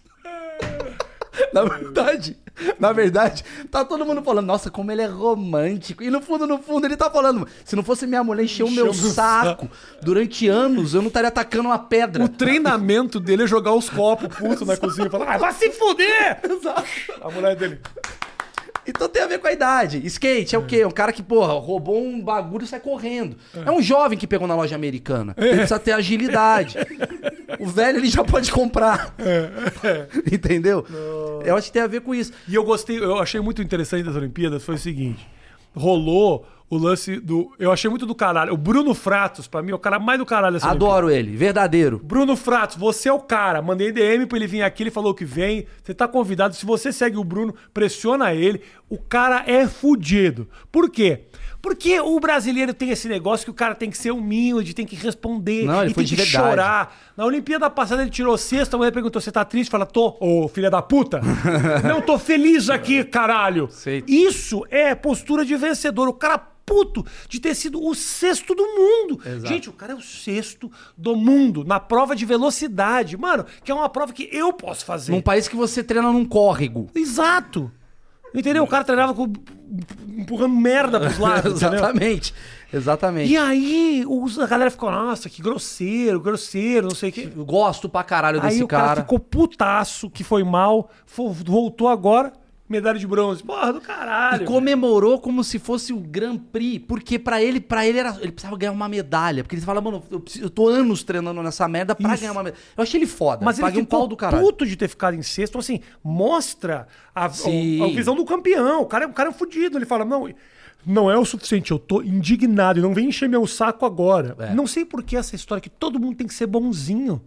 Na 1.53 1.63
verdade, 1.63 2.37
na 2.79 2.91
verdade, 2.91 3.43
tá 3.71 3.83
todo 3.85 4.05
mundo 4.05 4.21
falando, 4.21 4.45
nossa, 4.47 4.69
como 4.69 4.91
ele 4.91 5.01
é 5.01 5.05
romântico. 5.05 6.03
E 6.03 6.09
no 6.09 6.21
fundo, 6.21 6.45
no 6.45 6.57
fundo, 6.57 6.85
ele 6.85 6.97
tá 6.97 7.09
falando, 7.09 7.47
se 7.63 7.75
não 7.75 7.83
fosse 7.83 8.05
minha 8.07 8.23
mulher 8.23 8.43
encher 8.43 8.63
o 8.63 8.71
meu 8.71 8.93
saco 8.93 9.69
durante 10.01 10.47
anos, 10.49 10.93
eu 10.93 11.01
não 11.01 11.07
estaria 11.07 11.27
atacando 11.29 11.69
uma 11.69 11.79
pedra. 11.79 12.23
O 12.23 12.29
treinamento 12.29 13.19
dele 13.19 13.43
é 13.43 13.47
jogar 13.47 13.73
os 13.73 13.89
copos 13.89 14.27
puto 14.35 14.65
na 14.65 14.75
cozinha 14.77 15.07
e 15.07 15.09
falar: 15.09 15.35
ah, 15.35 15.37
vai 15.37 15.53
se 15.53 15.71
fuder! 15.71 16.39
A 17.21 17.29
mulher 17.29 17.55
dele. 17.55 17.79
Então 18.87 19.09
tem 19.09 19.23
a 19.23 19.27
ver 19.27 19.39
com 19.39 19.47
a 19.47 19.51
idade. 19.51 20.05
Skate 20.05 20.55
é 20.55 20.59
o 20.59 20.65
quê? 20.65 20.77
É 20.77 20.87
um 20.87 20.91
cara 20.91 21.11
que, 21.11 21.23
porra, 21.23 21.53
roubou 21.53 22.03
um 22.03 22.21
bagulho 22.21 22.63
e 22.63 22.67
sai 22.67 22.79
correndo. 22.79 23.37
É 23.65 23.71
um 23.71 23.81
jovem 23.81 24.17
que 24.17 24.27
pegou 24.27 24.47
na 24.47 24.55
loja 24.55 24.75
americana. 24.75 25.33
Ele 25.37 25.55
precisa 25.57 25.79
ter 25.79 25.91
agilidade. 25.91 26.77
O 27.59 27.67
velho 27.67 27.99
ele 27.99 28.07
já 28.07 28.23
pode 28.23 28.51
comprar. 28.51 29.15
Entendeu? 30.29 30.85
Eu 31.45 31.55
acho 31.55 31.67
que 31.67 31.73
tem 31.73 31.81
a 31.81 31.87
ver 31.87 32.01
com 32.01 32.13
isso. 32.13 32.33
E 32.47 32.55
eu 32.55 32.63
gostei, 32.63 32.97
eu 32.97 33.17
achei 33.17 33.39
muito 33.39 33.61
interessante 33.61 34.03
das 34.03 34.15
Olimpíadas 34.15 34.63
foi 34.63 34.75
o 34.75 34.77
seguinte: 34.77 35.25
rolou 35.75 36.45
o 36.69 36.77
lance 36.77 37.19
do. 37.19 37.51
Eu 37.59 37.71
achei 37.71 37.89
muito 37.89 38.05
do 38.05 38.15
caralho. 38.15 38.53
O 38.53 38.57
Bruno 38.57 38.93
Fratos, 38.93 39.47
pra 39.47 39.61
mim, 39.61 39.71
é 39.71 39.75
o 39.75 39.79
cara 39.79 39.99
mais 39.99 40.17
do 40.19 40.25
caralho 40.25 40.53
dessa 40.53 40.67
Olimpíada. 40.67 40.93
Adoro 40.93 41.11
ele, 41.11 41.35
verdadeiro. 41.35 42.01
Bruno 42.03 42.35
Fratos, 42.35 42.75
você 42.75 43.09
é 43.09 43.13
o 43.13 43.19
cara. 43.19 43.61
Mandei 43.61 43.91
DM 43.91 44.25
pra 44.25 44.37
ele 44.37 44.47
vir 44.47 44.63
aqui, 44.63 44.83
ele 44.83 44.91
falou 44.91 45.13
que 45.13 45.25
vem. 45.25 45.65
Você 45.83 45.93
tá 45.93 46.07
convidado. 46.07 46.55
Se 46.55 46.65
você 46.65 46.91
segue 46.91 47.17
o 47.17 47.23
Bruno, 47.23 47.53
pressiona 47.73 48.33
ele. 48.33 48.61
O 48.89 48.97
cara 48.97 49.43
é 49.45 49.67
fudido. 49.67 50.47
Por 50.71 50.89
quê? 50.89 51.25
Porque 51.65 51.99
o 51.99 52.19
brasileiro 52.19 52.75
tem 52.75 52.91
esse 52.91 53.09
negócio 53.09 53.43
que 53.43 53.49
o 53.49 53.53
cara 53.55 53.73
tem 53.73 53.89
que 53.89 53.97
ser 53.97 54.11
humilde, 54.11 54.75
tem 54.75 54.85
que 54.85 54.95
responder, 54.95 55.65
Não, 55.65 55.81
ele 55.81 55.89
e 55.89 55.93
foi 55.95 56.03
tem 56.03 56.09
de 56.09 56.15
que 56.15 56.21
verdade. 56.21 56.47
chorar. 56.47 56.95
Na 57.17 57.25
Olimpíada 57.25 57.67
passada 57.71 58.03
ele 58.03 58.11
tirou 58.11 58.37
sexta, 58.37 58.75
a 58.75 58.77
mulher 58.77 58.91
perguntou: 58.91 59.19
você 59.19 59.31
tá 59.31 59.43
triste? 59.43 59.71
Fala, 59.71 59.83
tô, 59.83 60.15
ô 60.19 60.47
filha 60.47 60.69
da 60.69 60.79
puta. 60.83 61.21
Não, 61.83 62.03
tô 62.03 62.19
feliz 62.19 62.69
aqui, 62.69 63.03
caralho. 63.03 63.67
Sei. 63.71 64.03
Isso 64.07 64.63
é 64.69 64.93
postura 64.93 65.43
de 65.43 65.55
vencedor. 65.55 66.07
O 66.07 66.13
cara 66.13 66.37
puto 66.37 67.03
de 67.27 67.39
ter 67.39 67.55
sido 67.55 67.83
o 67.83 67.95
sexto 67.95 68.53
do 68.53 68.63
mundo. 68.63 69.19
Exato. 69.25 69.47
Gente, 69.47 69.67
o 69.67 69.73
cara 69.73 69.93
é 69.93 69.95
o 69.95 70.01
sexto 70.01 70.71
do 70.95 71.15
mundo 71.15 71.63
na 71.63 71.79
prova 71.79 72.15
de 72.15 72.25
velocidade. 72.27 73.17
Mano, 73.17 73.43
que 73.63 73.71
é 73.71 73.73
uma 73.75 73.89
prova 73.89 74.13
que 74.13 74.29
eu 74.31 74.53
posso 74.53 74.85
fazer. 74.85 75.11
Num 75.11 75.21
país 75.21 75.47
que 75.47 75.55
você 75.55 75.83
treina 75.83 76.11
num 76.11 76.25
córrego. 76.25 76.91
Exato. 76.93 77.71
Entendeu? 78.35 78.63
O 78.63 78.67
cara 78.67 78.83
treinava 78.83 79.13
com, 79.13 79.31
empurrando 80.17 80.55
merda 80.55 80.99
pros 80.99 81.17
lados. 81.19 81.53
Exatamente. 81.61 82.33
Exatamente. 82.73 83.31
E 83.31 83.37
aí, 83.37 84.03
os- 84.07 84.37
a 84.39 84.45
galera 84.47 84.69
ficou, 84.69 84.91
nossa, 84.91 85.29
que 85.29 85.41
grosseiro, 85.41 86.19
grosseiro, 86.19 86.87
não 86.87 86.95
sei 86.95 87.09
o 87.09 87.13
quê. 87.13 87.29
Eu 87.35 87.45
gosto 87.45 87.87
pra 87.87 88.03
caralho 88.03 88.41
Aí 88.41 88.49
desse 88.49 88.63
o 88.63 88.67
cara, 88.67 88.87
cara. 88.87 89.01
ficou 89.01 89.19
putaço, 89.19 90.09
que 90.09 90.23
foi 90.23 90.43
mal, 90.43 90.89
voltou 91.45 91.87
agora, 91.87 92.33
medalha 92.67 92.97
de 92.97 93.05
bronze. 93.05 93.43
Porra, 93.43 93.71
do 93.73 93.79
caralho. 93.81 94.43
E 94.43 94.45
comemorou 94.45 95.19
como 95.19 95.43
se 95.43 95.59
fosse 95.59 95.93
o 95.93 95.99
Grand 95.99 96.37
Prix, 96.37 96.83
porque 96.87 97.19
pra 97.19 97.41
ele, 97.41 97.59
para 97.59 97.85
ele 97.87 97.99
era, 97.99 98.17
ele 98.21 98.31
precisava 98.31 98.57
ganhar 98.57 98.71
uma 98.71 98.89
medalha, 98.89 99.43
porque 99.43 99.55
ele 99.55 99.61
fala, 99.61 99.79
mano, 99.81 100.03
eu, 100.09 100.19
preciso- 100.19 100.45
eu 100.45 100.49
tô 100.49 100.67
anos 100.67 101.03
treinando 101.03 101.41
nessa 101.43 101.67
merda 101.67 101.93
pra 101.93 102.11
Isso. 102.13 102.21
ganhar 102.21 102.31
uma 102.31 102.43
medalha. 102.43 102.61
Eu 102.75 102.81
achei 102.83 102.99
ele 102.99 103.07
foda, 103.07 103.45
Mas 103.45 103.57
ele 103.57 103.65
paguei 103.67 103.81
um 103.81 103.85
ficou 103.85 103.99
pau 103.99 104.07
do 104.07 104.17
caralho. 104.17 104.43
puto 104.43 104.65
de 104.65 104.75
ter 104.75 104.87
ficado 104.87 105.15
em 105.15 105.21
sexto. 105.21 105.57
Assim, 105.59 105.79
mostra 106.03 106.87
a, 107.13 107.25
a- 107.25 107.27
a 107.27 107.87
visão 107.93 108.15
do 108.15 108.25
campeão. 108.25 108.81
O 108.81 108.85
cara, 108.85 109.05
é- 109.05 109.07
o 109.07 109.13
cara 109.13 109.29
é 109.29 109.33
fudido. 109.33 109.77
Ele 109.77 109.85
fala, 109.85 110.03
não, 110.05 110.27
não 110.85 111.09
é 111.11 111.17
o 111.17 111.25
suficiente. 111.25 111.71
Eu 111.71 111.77
tô 111.79 112.01
indignado. 112.01 112.79
E 112.79 112.81
não 112.81 112.93
vem 112.93 113.09
encher 113.09 113.29
meu 113.29 113.45
saco 113.45 113.85
agora. 113.85 114.35
É. 114.39 114.53
Não 114.53 114.65
sei 114.65 114.85
por 114.85 115.03
que 115.03 115.15
essa 115.15 115.35
história 115.35 115.61
que 115.61 115.69
todo 115.69 115.99
mundo 115.99 116.15
tem 116.17 116.25
que 116.27 116.33
ser 116.33 116.47
bonzinho. 116.47 117.21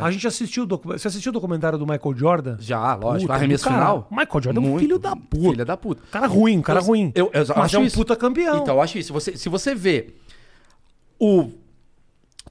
A 0.00 0.10
gente 0.10 0.26
assistiu 0.26 0.62
o 0.64 0.66
docu- 0.66 0.88
Você 0.92 1.08
assistiu 1.08 1.30
o 1.30 1.32
documentário 1.32 1.78
do 1.78 1.86
Michael 1.86 2.14
Jordan? 2.16 2.56
Já, 2.60 2.94
lógico, 2.94 3.22
Puta, 3.22 3.34
arremesso 3.34 3.64
do 3.64 3.68
caralho. 3.70 3.84
final. 4.04 4.08
Michael 4.10 4.42
Jordan 4.42 4.60
é 4.60 4.64
um 4.64 4.66
Muito. 4.68 4.80
filho 4.80 4.98
da 4.98 5.16
puta. 5.16 5.50
Filho 5.50 5.64
da 5.64 5.76
puta. 5.76 6.02
Cara 6.10 6.26
ruim, 6.26 6.62
cara 6.62 6.80
Eu- 6.80 6.84
ruim. 6.84 7.12
Eu, 7.14 7.30
eu 7.32 7.40
Mas 7.40 7.50
acho 7.50 7.76
é 7.76 7.78
um 7.78 7.84
isso. 7.84 7.96
puta 7.96 8.16
campeão. 8.16 8.58
Então, 8.62 8.74
eu 8.76 8.80
acho 8.80 8.98
isso. 8.98 9.08
Se 9.08 9.12
você, 9.12 9.36
se 9.36 9.48
você 9.48 9.74
vê 9.74 10.14
o 11.18 11.50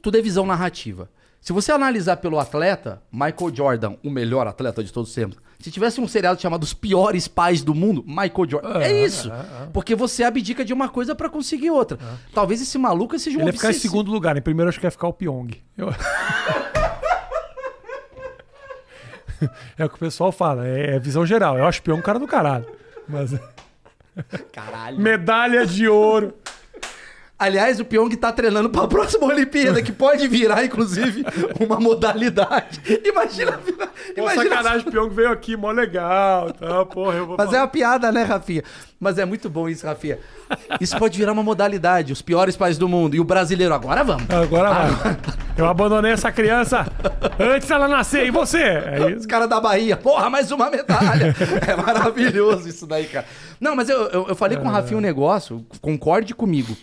Tudo 0.02 0.18
é 0.18 0.22
visão 0.22 0.46
narrativa. 0.46 1.10
Se 1.40 1.52
você 1.54 1.72
analisar 1.72 2.18
pelo 2.18 2.40
atleta, 2.40 3.02
Michael 3.12 3.52
Jordan, 3.56 3.94
o 4.04 4.10
melhor 4.12 4.46
atleta 4.48 4.84
de 4.84 4.92
todos 4.94 5.10
os 5.10 5.16
tempos. 5.16 5.38
Se 5.60 5.70
tivesse 5.72 6.00
um 6.02 6.08
seriado 6.08 6.40
chamado 6.42 6.64
Os 6.64 6.74
Piores 6.74 7.28
Pais 7.28 7.62
do 7.64 7.74
Mundo, 7.76 8.04
Michael 8.08 8.48
Jordan. 8.50 8.80
É, 8.80 9.04
isso. 9.06 9.32
Porque 9.74 9.94
você 9.96 10.24
abdica 10.24 10.64
de 10.66 10.74
uma 10.74 10.90
coisa 10.90 11.14
pra 11.16 11.30
conseguir 11.30 11.70
outra. 11.72 11.98
Talvez 12.34 12.62
esse 12.62 12.78
maluco 12.80 13.18
seja 13.20 13.38
um 13.38 13.42
Ele 13.42 13.50
ia 13.50 13.54
ficar 13.54 13.70
em 13.70 13.74
segundo 13.74 14.12
lugar. 14.12 14.36
Em 14.38 14.42
primeiro, 14.42 14.70
acho 14.70 14.80
que 14.80 14.86
ia 14.88 14.92
ficar 14.92 15.08
o 15.08 15.14
Pyong. 15.14 15.50
Eu- 15.78 15.90
é 19.78 19.86
o 19.86 19.90
que 19.90 19.96
o 19.96 20.00
pessoal 20.00 20.32
fala. 20.32 20.68
É, 20.68 20.96
é 20.96 21.00
visão 21.00 21.26
geral. 21.26 21.58
Eu 21.58 21.66
acho 21.66 21.82
o 21.82 21.94
um 21.94 22.02
cara 22.02 22.20
do 22.20 22.28
caralho. 22.28 22.66
Mas... 23.08 23.34
Caralho. 24.52 25.00
Medalha 25.02 25.66
de 25.66 25.88
ouro. 25.88 26.34
Aliás, 27.42 27.80
o 27.80 27.86
Pyong 27.86 28.16
tá 28.18 28.32
treinando 28.32 28.70
pra 28.70 28.88
próxima 28.88 29.26
Olimpíada, 29.26 29.82
que 29.82 29.92
pode 29.92 30.28
virar, 30.28 30.64
inclusive, 30.64 31.26
uma 31.60 31.80
modalidade. 31.80 32.80
Imagina 33.04 33.58
virar. 33.58 33.88
Pô, 33.88 34.22
Imagina 34.22 34.58
sacanagem, 34.58 34.88
o 34.88 34.92
Pyong 34.92 35.10
veio 35.10 35.32
aqui, 35.32 35.58
mó 35.58 35.72
legal. 35.72 36.54
Tá, 36.54 36.86
porra, 36.86 37.16
eu 37.16 37.26
vou 37.26 37.36
Mas 37.40 37.52
é 37.52 37.58
uma 37.58 37.68
piada, 37.68 38.12
né, 38.12 38.22
Rafinha? 38.22 38.62
Mas 39.00 39.18
é 39.18 39.26
muito 39.26 39.50
bom 39.50 39.68
isso, 39.68 39.88
Rafinha. 39.88 40.20
Isso 40.80 40.96
pode 41.00 41.18
virar 41.18 41.32
uma 41.32 41.42
modalidade, 41.42 42.14
os 42.14 42.22
piores 42.22 42.56
pais 42.56 42.78
do 42.78 42.88
mundo. 42.88 43.16
E 43.16 43.20
o 43.20 43.24
brasileiro, 43.24 43.74
agora 43.74 44.04
vamos. 44.04 44.30
Agora 44.30 44.72
vai. 44.72 45.18
Eu 45.58 45.66
abandonei 45.66 46.12
essa 46.12 46.32
criança 46.32 46.86
antes 47.40 47.68
dela 47.68 47.88
nascer. 47.88 48.28
E 48.28 48.30
você? 48.30 48.62
É 48.62 49.16
Os 49.18 49.26
caras 49.26 49.50
da 49.50 49.60
Bahia, 49.60 49.98
porra, 49.98 50.30
mais 50.30 50.52
uma 50.52 50.70
medalha. 50.70 51.36
é 51.68 51.76
maravilhoso 51.76 52.70
isso 52.70 52.86
daí, 52.86 53.06
cara. 53.08 53.26
Não, 53.60 53.76
mas 53.76 53.90
eu, 53.90 54.04
eu, 54.10 54.28
eu 54.28 54.36
falei 54.36 54.60
com 54.60 54.68
o 54.68 54.72
Rafinha 54.72 55.00
um 55.00 55.02
negócio, 55.02 55.66
concorde 55.82 56.36
comigo. 56.36 56.78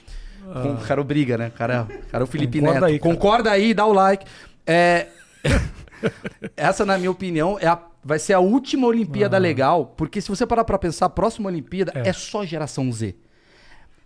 Com, 0.52 0.72
o 0.74 0.76
cara 0.78 1.04
briga, 1.04 1.36
né? 1.38 1.48
O 1.48 1.50
cara, 1.52 1.82
o 1.88 2.06
cara 2.10 2.22
é 2.22 2.24
o 2.24 2.26
Felipe 2.26 2.58
Concorda 2.60 2.80
Neto. 2.80 2.90
aí, 2.90 2.98
cara. 2.98 3.14
Concorda 3.14 3.50
aí, 3.50 3.74
dá 3.74 3.86
o 3.86 3.92
like. 3.92 4.24
É, 4.66 5.06
essa, 6.56 6.84
na 6.84 6.96
minha 6.98 7.10
opinião, 7.10 7.58
é 7.60 7.66
a- 7.66 7.80
vai 8.04 8.18
ser 8.18 8.32
a 8.32 8.38
última 8.40 8.86
Olimpíada 8.86 9.36
legal, 9.38 9.86
porque 9.96 10.20
se 10.20 10.28
você 10.28 10.46
parar 10.46 10.64
pra 10.64 10.78
pensar, 10.78 11.06
a 11.06 11.10
próxima 11.10 11.48
Olimpíada 11.48 11.92
é, 11.94 12.08
É. 12.08 12.12
só 12.12 12.44
geração 12.44 12.90
Z. 12.92 13.14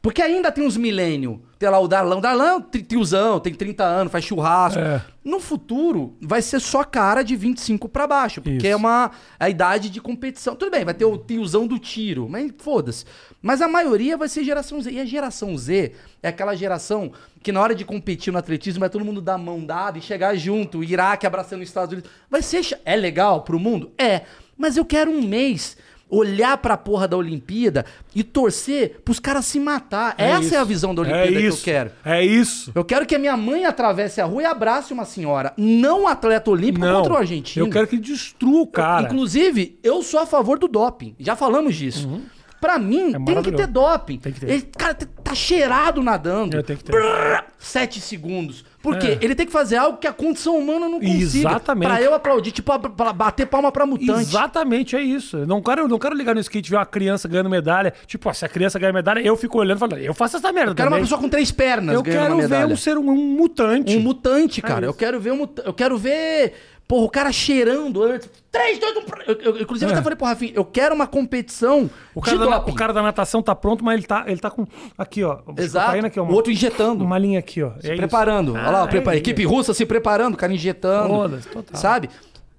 Porque 0.03 0.21
ainda 0.21 0.51
tem 0.51 0.67
uns 0.67 0.77
milênio. 0.77 1.41
Tem 1.61 1.69
lá 1.71 1.79
o 1.79 1.87
Darlão. 1.87 2.21
Darlão, 2.21 2.61
tiozão, 2.61 3.39
tem 3.39 3.55
30 3.55 3.85
anos, 3.85 4.13
faz 4.13 4.25
churrasco. 4.25 4.81
É. 4.81 5.01
No 5.25 5.39
futuro, 5.39 6.17
vai 6.21 6.43
ser 6.43 6.59
só 6.59 6.83
cara 6.83 7.23
de 7.23 7.37
25 7.37 7.89
pra 7.89 8.09
baixo. 8.09 8.43
Porque 8.43 8.57
Isso. 8.57 8.67
é 8.67 8.75
uma 8.75 9.13
a 9.39 9.49
idade 9.49 9.89
de 9.89 10.01
competição. 10.01 10.57
Tudo 10.57 10.73
bem, 10.73 10.85
vai 10.85 10.93
ter 10.93 11.05
o 11.05 11.17
tiozão 11.17 11.69
do 11.69 11.79
tiro, 11.79 12.29
mas 12.29 12.51
foda-se. 12.59 13.05
Mas 13.41 13.63
a 13.63 13.69
maioria 13.69 14.17
vai 14.17 14.29
ser 14.29 14.43
geração 14.43 14.83
Z. 14.83 14.91
E 14.91 14.99
a 14.99 15.05
geração 15.05 15.57
Z 15.57 15.93
é 16.21 16.29
aquela 16.29 16.57
geração 16.57 17.13
que 17.41 17.53
na 17.53 17.61
hora 17.61 17.73
de 17.73 17.85
competir 17.85 18.33
no 18.33 18.41
atletismo 18.41 18.81
vai 18.81 18.91
todo 18.91 19.05
mundo 19.05 19.23
dar 19.23 19.39
mão 19.39 19.65
dada 19.65 19.99
e 19.99 20.03
chegar 20.03 20.35
junto, 20.35 20.79
o 20.79 20.85
Iraque 20.85 21.29
abraçando 21.29 21.63
os 21.63 21.69
Estados 21.69 21.93
Unidos. 21.93 22.11
Vai 22.29 22.43
ser. 22.43 22.63
É 22.85 22.97
legal 22.97 23.43
pro 23.43 23.61
mundo? 23.61 23.93
É. 23.97 24.23
Mas 24.59 24.77
eu 24.77 24.85
quero 24.85 25.13
um 25.13 25.23
mês 25.23 25.77
olhar 26.13 26.59
pra 26.59 26.77
porra 26.77 27.09
da 27.09 27.17
Olimpíada 27.17 27.87
e 28.15 28.23
torcer 28.23 29.01
pros 29.05 29.19
caras 29.19 29.47
se 29.47 29.59
matar. 29.59 30.15
Essa 30.19 30.41
isso. 30.43 30.55
é 30.55 30.59
a 30.59 30.65
visão 30.65 30.95
da 30.95 31.01
Olimpíada 31.03 31.39
é 31.39 31.41
que 31.41 31.47
eu 31.47 31.57
quero. 31.57 31.91
É 32.05 32.23
isso. 32.25 32.71
Eu 32.75 32.85
quero 32.85 33.07
que 33.07 33.15
a 33.15 33.19
minha 33.19 33.37
mãe 33.37 33.65
atravesse 33.65 34.21
a 34.21 34.25
rua 34.27 34.43
e 34.43 34.45
abrace 34.45 34.93
uma 34.93 35.07
senhora, 35.07 35.55
não 35.57 36.03
um 36.03 36.09
atleta 36.09 36.51
olímpico 36.51 36.85
Não. 36.85 36.97
contra 36.97 37.15
o 37.15 37.17
argentino. 37.17 37.65
Eu 37.67 37.71
quero 37.71 37.87
que 37.87 37.97
ele 37.97 38.03
destrua 38.03 38.61
o 38.61 38.67
cara. 38.67 39.07
Inclusive, 39.07 39.79
eu 39.83 40.03
sou 40.03 40.21
a 40.21 40.27
favor 40.27 40.59
do 40.59 40.69
doping. 40.69 41.17
Já 41.19 41.35
falamos 41.35 41.75
disso. 41.75 42.21
Pra 42.61 42.79
mim, 42.79 43.11
tem 43.25 43.43
que 43.43 43.49
É 43.49 43.53
ter 43.53 43.67
doping. 43.67 44.19
Tem 44.19 44.33
que 44.33 44.39
ter. 44.39 44.49
Ele, 44.51 44.63
cara, 44.79 44.95
tá- 44.95 45.35
cheirado 45.35 46.01
nadando. 46.03 46.57
É, 46.57 46.63
tem 46.63 46.77
que 46.77 46.85
ter. 46.85 46.93
Brrr, 46.93 47.43
Sete 47.59 48.01
segundos. 48.01 48.65
Por 48.83 48.99
quê? 48.99 49.19
É. 49.21 49.25
Ele 49.25 49.35
tem 49.35 49.47
que 49.47 49.53
fazer 49.53 49.77
algo 49.77 49.99
que 49.99 50.07
a 50.07 50.13
condição 50.13 50.57
humana 50.57 50.89
não 50.89 51.01
consiga. 51.01 51.51
Exatamente. 51.51 51.89
Pra 51.89 52.03
eu 52.03 52.13
aplaudir, 52.15 52.51
tipo, 52.51 52.77
pra 52.91 53.13
bater 53.13 53.47
palma 53.47 53.71
pra 53.71 53.87
mutante. 53.87 54.23
Exatamente, 54.23 54.97
é 54.97 55.01
isso. 55.01 55.39
Eu 55.39 55.47
não 55.47 55.63
quero, 55.63 55.83
eu 55.83 55.89
não 55.89 55.99
quero 55.99 56.15
ligar 56.15 56.35
no 56.35 56.41
skate 56.41 56.69
e 56.69 56.71
ver 56.71 56.77
uma 56.77 56.87
criança 56.87 57.29
ganhando 57.29 57.49
medalha. 57.49 57.95
Tipo, 58.07 58.29
ó, 58.29 58.33
se 58.33 58.45
a 58.45 58.49
criança 58.49 58.79
ganha 58.79 58.93
medalha, 58.93 59.21
eu 59.21 59.37
fico 59.37 59.59
olhando 59.59 59.77
e 59.77 59.81
falando, 59.81 59.99
eu 59.99 60.13
faço 60.15 60.37
essa 60.37 60.53
merda 60.53 60.73
Eu 60.73 60.75
quero 60.75 60.89
uma 60.89 60.99
pessoa 60.99 61.21
com 61.21 61.29
três 61.29 61.53
pernas 61.53 61.95
eu 61.95 62.03
quero 62.03 62.49
ver 62.49 62.67
um 62.67 62.77
ser 62.77 62.99
um, 62.99 63.09
um 63.09 63.37
mutante. 63.37 63.97
Um 63.97 64.01
mutante, 64.01 64.61
cara. 64.61 64.87
É 64.87 64.89
eu 64.89 64.95
quero 64.95 65.21
ver 65.21 65.33
um 65.33 65.49
Eu 65.65 65.73
quero 65.73 65.97
ver. 65.97 66.55
Porra, 66.93 67.07
o 67.07 67.09
cara 67.09 67.33
cheirando 67.33 68.03
antes. 68.03 68.29
3, 68.51 68.79
2, 68.79 68.97
1. 68.99 69.01
Eu, 69.27 69.35
eu, 69.55 69.61
inclusive, 69.63 69.91
eu 69.91 69.95
É. 69.95 69.97
até 69.97 70.03
falei 70.03 70.15
pro 70.15 70.27
Rafinha, 70.27 70.53
eu 70.55 70.63
quero 70.63 70.95
uma 70.95 71.07
competição 71.07 71.89
O 72.15 72.21
cara, 72.21 72.37
de 72.37 72.45
da, 72.45 72.59
doping. 72.59 72.71
o 72.71 72.75
cara 72.75 72.93
da 72.93 73.01
natação 73.01 73.41
tá 73.43 73.55
pronto, 73.55 73.83
mas 73.83 73.95
ele 73.97 74.07
tá, 74.07 74.25
ele 74.27 74.39
tá 74.39 74.51
com. 74.51 74.67
Aqui, 74.99 75.25
ó. 75.25 75.39
Exato. 75.57 76.05
Aqui, 76.05 76.21
ó, 76.21 76.25
o 76.25 76.33
outro 76.35 76.53
injetando. 76.53 77.03
Uma 77.03 77.17
linha 77.17 77.39
aqui, 77.39 77.63
ó. 77.63 77.71
se 77.81 77.87
É 77.87 77.93
isso. 77.93 77.97
preparando. 77.97 78.53
Olha 78.53 78.69
lá, 78.71 78.81
Ah, 78.81 78.83
a 78.83 78.87
prepa- 78.89 79.15
é 79.15 79.17
equipe 79.17 79.43
russa 79.43 79.73
se 79.73 79.87
preparando, 79.87 80.35
o 80.35 80.37
cara 80.37 80.53
injetando. 80.53 81.09
Foda-se, 81.09 81.49
total. 81.49 81.81
Sabe? 81.81 82.11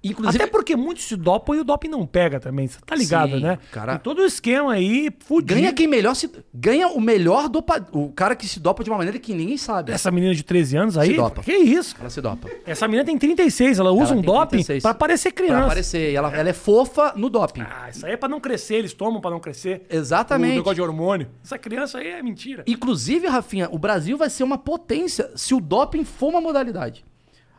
Inclusive. 0.04 0.42
Até 0.42 0.50
porque 0.50 0.76
muitos 0.76 1.04
se 1.04 1.16
dopam 1.16 1.54
e 1.56 1.60
o 1.60 1.64
doping 1.64 1.88
não 1.88 2.06
pega 2.06 2.38
também. 2.38 2.66
Você 2.68 2.78
tá 2.84 2.94
ligado, 2.94 3.36
Sim, 3.36 3.40
né? 3.42 3.58
cara. 3.72 3.92
Tem 3.92 4.00
todo 4.00 4.20
o 4.20 4.24
esquema 4.24 4.72
aí, 4.74 5.10
fudido. 5.20 5.54
Ganha 5.54 5.72
quem 5.72 5.86
melhor 5.86 6.14
se. 6.14 6.30
Ganha 6.52 6.88
o 6.88 7.00
melhor 7.00 7.48
dopa. 7.48 7.84
O 7.92 8.12
cara 8.12 8.36
que 8.36 8.46
se 8.46 8.60
dopa 8.60 8.84
de 8.84 8.90
uma 8.90 8.98
maneira 8.98 9.18
que 9.18 9.32
ninguém 9.34 9.56
sabe. 9.56 9.92
Essa 9.92 10.10
menina 10.10 10.34
de 10.34 10.42
13 10.42 10.76
anos 10.76 10.98
aí. 10.98 11.10
Se 11.10 11.16
dopa. 11.16 11.42
Que 11.42 11.52
isso? 11.52 11.96
Ela 11.98 12.10
se 12.10 12.20
dopa. 12.20 12.48
Essa 12.66 12.86
menina 12.86 13.04
tem 13.04 13.16
36, 13.18 13.78
ela 13.78 13.92
usa 13.92 14.12
Ela 14.12 14.20
um 14.20 14.22
doping 14.22 14.48
36. 14.62 14.82
pra 14.82 14.94
parecer 14.94 15.32
criança. 15.32 15.56
Pra 15.56 15.66
aparecer. 15.66 16.12
E 16.12 16.16
ela, 16.16 16.36
ela 16.36 16.48
é 16.48 16.52
fofa 16.52 17.12
no 17.16 17.30
doping. 17.30 17.62
Ah, 17.62 17.88
isso 17.90 18.04
aí 18.04 18.12
é 18.12 18.16
pra 18.16 18.28
não 18.28 18.40
crescer, 18.40 18.74
eles 18.76 18.92
tomam 18.92 19.20
pra 19.20 19.30
não 19.30 19.40
crescer. 19.40 19.86
O 19.90 19.96
Exatamente. 19.96 20.56
negócio 20.56 20.74
de 20.74 20.82
hormônio. 20.82 21.28
Essa 21.42 21.58
criança 21.58 21.98
aí 21.98 22.08
é 22.08 22.22
mentira. 22.22 22.62
Inclusive, 22.66 23.26
Rafinha, 23.26 23.68
o 23.72 23.78
Brasil 23.78 24.16
vai 24.18 24.28
ser 24.28 24.44
uma 24.44 24.58
potência 24.58 25.30
se 25.34 25.54
o 25.54 25.60
doping 25.60 26.04
for 26.04 26.28
uma 26.28 26.40
modalidade. 26.40 27.04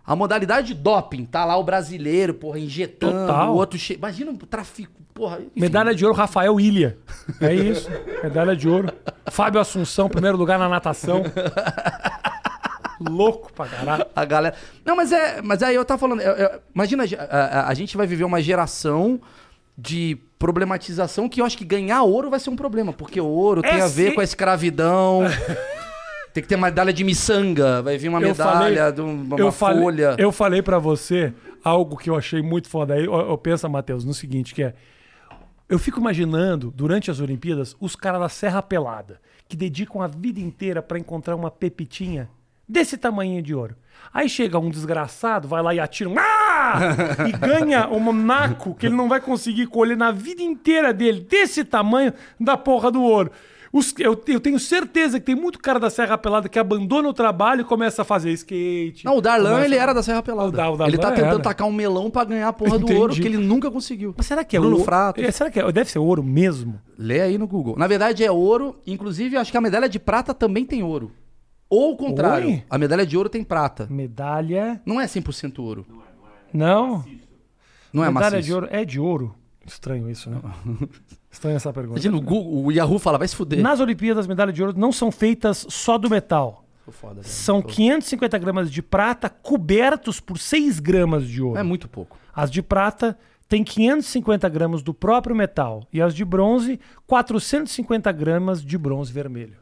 A 0.07 0.15
modalidade 0.15 0.67
de 0.67 0.73
doping, 0.75 1.25
tá 1.25 1.43
lá 1.45 1.57
o 1.57 1.63
brasileiro, 1.63 2.33
porra, 2.33 2.59
injetando, 2.59 3.27
Total. 3.27 3.51
o 3.53 3.55
outro 3.55 3.79
cheio. 3.79 3.97
Imagina 3.97 4.31
o 4.31 4.37
tráfico, 4.37 4.93
porra. 5.13 5.37
enfim. 5.39 5.49
Medalha 5.59 5.95
de 5.95 6.05
ouro, 6.05 6.15
Rafael 6.15 6.59
Ilha. 6.59 6.97
É 7.41 7.53
isso. 7.53 7.89
Medalha 8.23 8.55
de 8.55 8.69
ouro. 8.69 8.93
Fábio 9.31 9.59
Assunção, 9.59 10.07
primeiro 10.07 10.37
lugar 10.37 10.59
na 10.59 10.69
natação. 10.69 11.23
Louco 12.99 13.51
pra 13.51 13.65
caralho. 13.65 14.05
A 14.15 14.23
galera. 14.25 14.55
Não, 14.85 14.95
mas 14.95 15.11
é. 15.11 15.41
Mas 15.41 15.61
aí 15.61 15.75
eu 15.75 15.83
tava 15.83 15.99
falando. 15.99 16.21
eu- 16.21 16.33
eu- 16.33 16.61
imagina, 16.73 17.03
a, 17.29 17.35
a- 17.35 17.67
a 17.69 17.73
gente 17.73 17.97
vai 17.97 18.07
viver 18.07 18.23
uma 18.23 18.41
geração 18.41 19.19
de 19.77 20.17
problematização 20.39 21.27
que 21.27 21.41
eu 21.41 21.45
acho 21.45 21.57
que 21.57 21.65
ganhar 21.65 22.03
ouro 22.03 22.29
vai 22.29 22.39
ser 22.39 22.49
um 22.49 22.55
problema, 22.55 22.93
porque 22.93 23.19
o 23.19 23.25
ouro 23.25 23.61
É 23.65 23.69
tem 23.71 23.81
a 23.81 23.87
ver 23.87 24.09
sim. 24.09 24.15
com 24.15 24.21
a 24.21 24.23
escravidão. 24.23 25.23
tem 26.35 26.43
que 26.43 26.49
ter 26.49 26.55
uma 26.55 26.67
medalha 26.67 26.91
de 26.91 27.01
miçanga, 27.05 27.81
vai 27.81 27.97
vir 27.97 28.09
uma 28.09 28.19
Eu 28.19 28.27
medalha 28.27 28.51
falei- 28.59 28.91
de 28.91 29.01
um- 29.01 29.21
uma 29.23 29.39
eu 29.39 29.51
falei, 29.53 29.81
folha. 29.81 30.15
Eu 30.19 30.31
falei 30.33 30.61
pra 30.61 30.77
você 30.77 31.33
algo 31.63 31.95
que 31.95 32.09
eu 32.09 32.15
achei 32.17 32.41
muito 32.41 32.67
foda 32.67 32.93
aí. 32.93 33.05
Eu, 33.05 33.13
eu 33.13 33.37
pensa, 33.37 33.69
Matheus, 33.69 34.03
no 34.03 34.13
seguinte, 34.13 34.53
que 34.53 34.61
é... 34.61 34.73
Eu 35.69 35.79
fico 35.79 35.97
imaginando, 35.97 36.71
durante 36.75 37.09
as 37.09 37.21
Olimpíadas, 37.21 37.73
os 37.79 37.95
caras 37.95 38.19
da 38.19 38.27
Serra 38.27 38.61
Pelada, 38.61 39.21
que 39.47 39.55
dedicam 39.55 40.01
a 40.01 40.07
vida 40.07 40.41
inteira 40.41 40.81
pra 40.81 40.99
encontrar 40.99 41.37
uma 41.37 41.49
pepitinha 41.49 42.29
desse 42.67 42.97
tamanho 42.97 43.41
de 43.41 43.55
ouro. 43.55 43.73
Aí 44.13 44.27
chega 44.27 44.59
um 44.59 44.69
desgraçado, 44.69 45.47
vai 45.47 45.63
lá 45.63 45.73
e 45.73 45.79
atira 45.79 46.09
um... 46.09 46.15
Ah! 46.19 46.79
e 47.29 47.31
ganha 47.31 47.87
um 47.87 48.11
naco 48.11 48.75
que 48.75 48.87
ele 48.87 48.95
não 48.95 49.07
vai 49.07 49.21
conseguir 49.21 49.67
colher 49.67 49.95
na 49.95 50.11
vida 50.11 50.41
inteira 50.41 50.93
dele, 50.93 51.21
desse 51.21 51.63
tamanho 51.63 52.11
da 52.37 52.57
porra 52.57 52.91
do 52.91 53.01
ouro. 53.01 53.31
Os- 53.77 53.93
eu, 53.99 54.17
eu 54.27 54.39
tenho 54.39 54.57
certeza 54.57 55.19
que 55.19 55.25
tem 55.25 55.35
muito 55.35 55.59
cara 55.59 55.77
da 55.79 55.89
Serra 55.89 56.17
Pelada 56.17 56.47
que 56.47 56.57
abandona 56.57 57.09
o 57.09 57.13
trabalho 57.13 57.59
e 57.61 57.63
começa 57.65 58.03
a 58.03 58.05
fazer 58.05 58.31
skate. 58.31 59.03
Não, 59.03 59.17
o 59.17 59.21
Darlan, 59.21 59.49
começa- 59.49 59.65
ele 59.65 59.75
era 59.75 59.93
da 59.93 60.01
Serra 60.01 60.23
Pelada. 60.23 60.47
O 60.47 60.51
Da- 60.51 60.71
o 60.85 60.87
ele 60.87 60.97
tá 60.97 61.11
tentando 61.11 61.33
era. 61.33 61.39
tacar 61.43 61.67
um 61.67 61.73
melão 61.73 62.09
pra 62.09 62.23
ganhar 62.23 62.47
a 62.47 62.53
porra 62.53 62.79
do 62.79 62.85
Entendi. 62.85 62.99
ouro, 62.99 63.13
que 63.13 63.21
ele 63.27 63.37
nunca 63.37 63.69
conseguiu. 63.69 64.13
Mas 64.15 64.27
será 64.27 64.45
que 64.45 64.55
é 64.55 64.59
Bruno 64.61 64.75
ouro? 64.75 64.85
Frato. 64.85 65.19
É, 65.19 65.29
será 65.29 65.51
que 65.51 65.59
é? 65.59 65.71
Deve 65.73 65.91
ser 65.91 65.99
ouro 65.99 66.23
mesmo? 66.23 66.79
Lê 66.97 67.19
aí 67.19 67.37
no 67.37 67.45
Google. 67.47 67.75
Na 67.77 67.85
verdade 67.85 68.23
é 68.23 68.31
ouro, 68.31 68.77
inclusive 68.87 69.35
acho 69.35 69.51
que 69.51 69.57
a 69.57 69.61
medalha 69.61 69.89
de 69.89 69.99
prata 69.99 70.33
também 70.33 70.63
tem 70.65 70.81
ouro. 70.81 71.11
Ou 71.69 71.91
o 71.91 71.97
contrário, 71.97 72.47
Oi? 72.47 72.63
a 72.69 72.77
medalha 72.77 73.05
de 73.05 73.17
ouro 73.17 73.27
tem 73.27 73.43
prata. 73.43 73.87
Medalha. 73.89 74.79
Não 74.85 75.01
é 75.01 75.05
100% 75.05 75.59
ouro. 75.61 75.85
Não. 76.53 77.03
Não 77.91 78.03
é 78.03 78.07
Medalha 78.07 78.31
maciço. 78.37 78.41
de 78.47 78.53
ouro. 78.53 78.67
É 78.71 78.85
de 78.85 78.99
ouro. 79.01 79.35
Estranho 79.65 80.09
isso, 80.09 80.29
né? 80.29 80.39
Estranho 81.31 81.55
essa 81.55 81.73
pergunta. 81.73 81.99
Imagina 81.99 82.17
o, 82.17 82.21
Google, 82.21 82.65
o 82.65 82.71
Yahoo 82.71 82.99
fala, 82.99 83.17
vai 83.17 83.27
se 83.27 83.35
fuder. 83.35 83.61
Nas 83.61 83.79
Olimpíadas, 83.79 84.27
medalhas 84.27 84.53
de 84.53 84.63
ouro 84.63 84.77
não 84.77 84.91
são 84.91 85.11
feitas 85.11 85.65
só 85.69 85.97
do 85.97 86.09
metal. 86.09 86.63
Foda. 86.91 87.23
São 87.23 87.61
550 87.61 88.37
gramas 88.37 88.71
de 88.71 88.81
prata 88.81 89.27
cobertos 89.27 90.19
por 90.19 90.37
6 90.37 90.79
gramas 90.79 91.27
de 91.27 91.41
ouro. 91.41 91.59
É 91.59 91.63
muito 91.63 91.87
pouco. 91.87 92.17
As 92.33 92.51
de 92.51 92.61
prata 92.61 93.17
têm 93.49 93.63
550 93.63 94.47
gramas 94.49 94.83
do 94.83 94.93
próprio 94.93 95.35
metal. 95.35 95.87
E 95.91 96.01
as 96.01 96.13
de 96.13 96.23
bronze, 96.23 96.79
450 97.07 98.11
gramas 98.11 98.63
de 98.63 98.77
bronze 98.77 99.11
vermelho. 99.11 99.57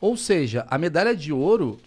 Ou 0.00 0.16
seja, 0.16 0.64
a 0.68 0.78
medalha 0.78 1.16
de 1.16 1.32
ouro 1.32 1.78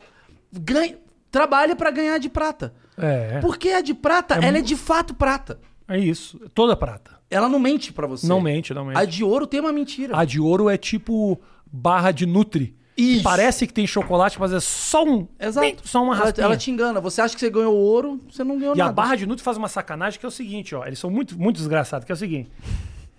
ganha, 0.51 0.97
trabalha 1.31 1.75
pra 1.75 1.91
ganhar 1.91 2.15
a 2.15 2.17
de 2.17 2.29
prata. 2.29 2.73
É. 2.97 3.39
Porque 3.39 3.69
a 3.69 3.81
de 3.81 3.93
prata, 3.93 4.35
ela 4.35 4.57
é 4.57 4.61
de 4.61 4.75
fato 4.75 5.13
prata. 5.13 5.59
É 5.87 5.97
isso. 5.97 6.39
Toda 6.53 6.75
prata. 6.75 7.11
Ela 7.35 7.49
não 7.49 7.59
mente 7.59 7.91
pra 7.91 8.07
você. 8.07 8.25
Não 8.27 8.39
mente, 8.39 8.73
não 8.73 8.85
mente. 8.85 8.97
A 8.97 9.05
de 9.05 9.23
ouro 9.23 9.45
tem 9.45 9.59
uma 9.59 9.71
mentira. 9.73 10.17
A 10.17 10.23
de 10.23 10.39
ouro 10.39 10.69
é 10.69 10.77
tipo 10.77 11.39
barra 11.71 12.11
de 12.11 12.25
Nutri. 12.25 12.75
Isso. 12.97 13.23
Parece 13.23 13.67
que 13.67 13.73
tem 13.73 13.85
chocolate, 13.85 14.39
mas 14.39 14.53
é 14.53 14.59
só 14.61 15.03
um. 15.03 15.27
Exato. 15.37 15.85
Só 15.85 16.01
uma 16.01 16.15
ela, 16.15 16.23
raspinha. 16.25 16.45
ela 16.45 16.55
te 16.55 16.71
engana. 16.71 17.01
Você 17.01 17.19
acha 17.21 17.33
que 17.35 17.41
você 17.41 17.49
ganhou 17.49 17.73
ouro, 17.75 18.21
você 18.31 18.41
não 18.43 18.57
ganhou 18.57 18.73
E 18.73 18.77
nada. 18.77 18.89
a 18.89 18.93
barra 18.93 19.15
de 19.17 19.25
Nutri 19.25 19.43
faz 19.43 19.57
uma 19.57 19.67
sacanagem 19.67 20.17
que 20.17 20.25
é 20.25 20.29
o 20.29 20.31
seguinte, 20.31 20.73
ó. 20.73 20.85
Eles 20.85 20.97
são 20.97 21.09
muito, 21.09 21.37
muito 21.37 21.57
desgraçados, 21.57 22.05
que 22.05 22.11
é 22.11 22.15
o 22.15 22.17
seguinte. 22.17 22.49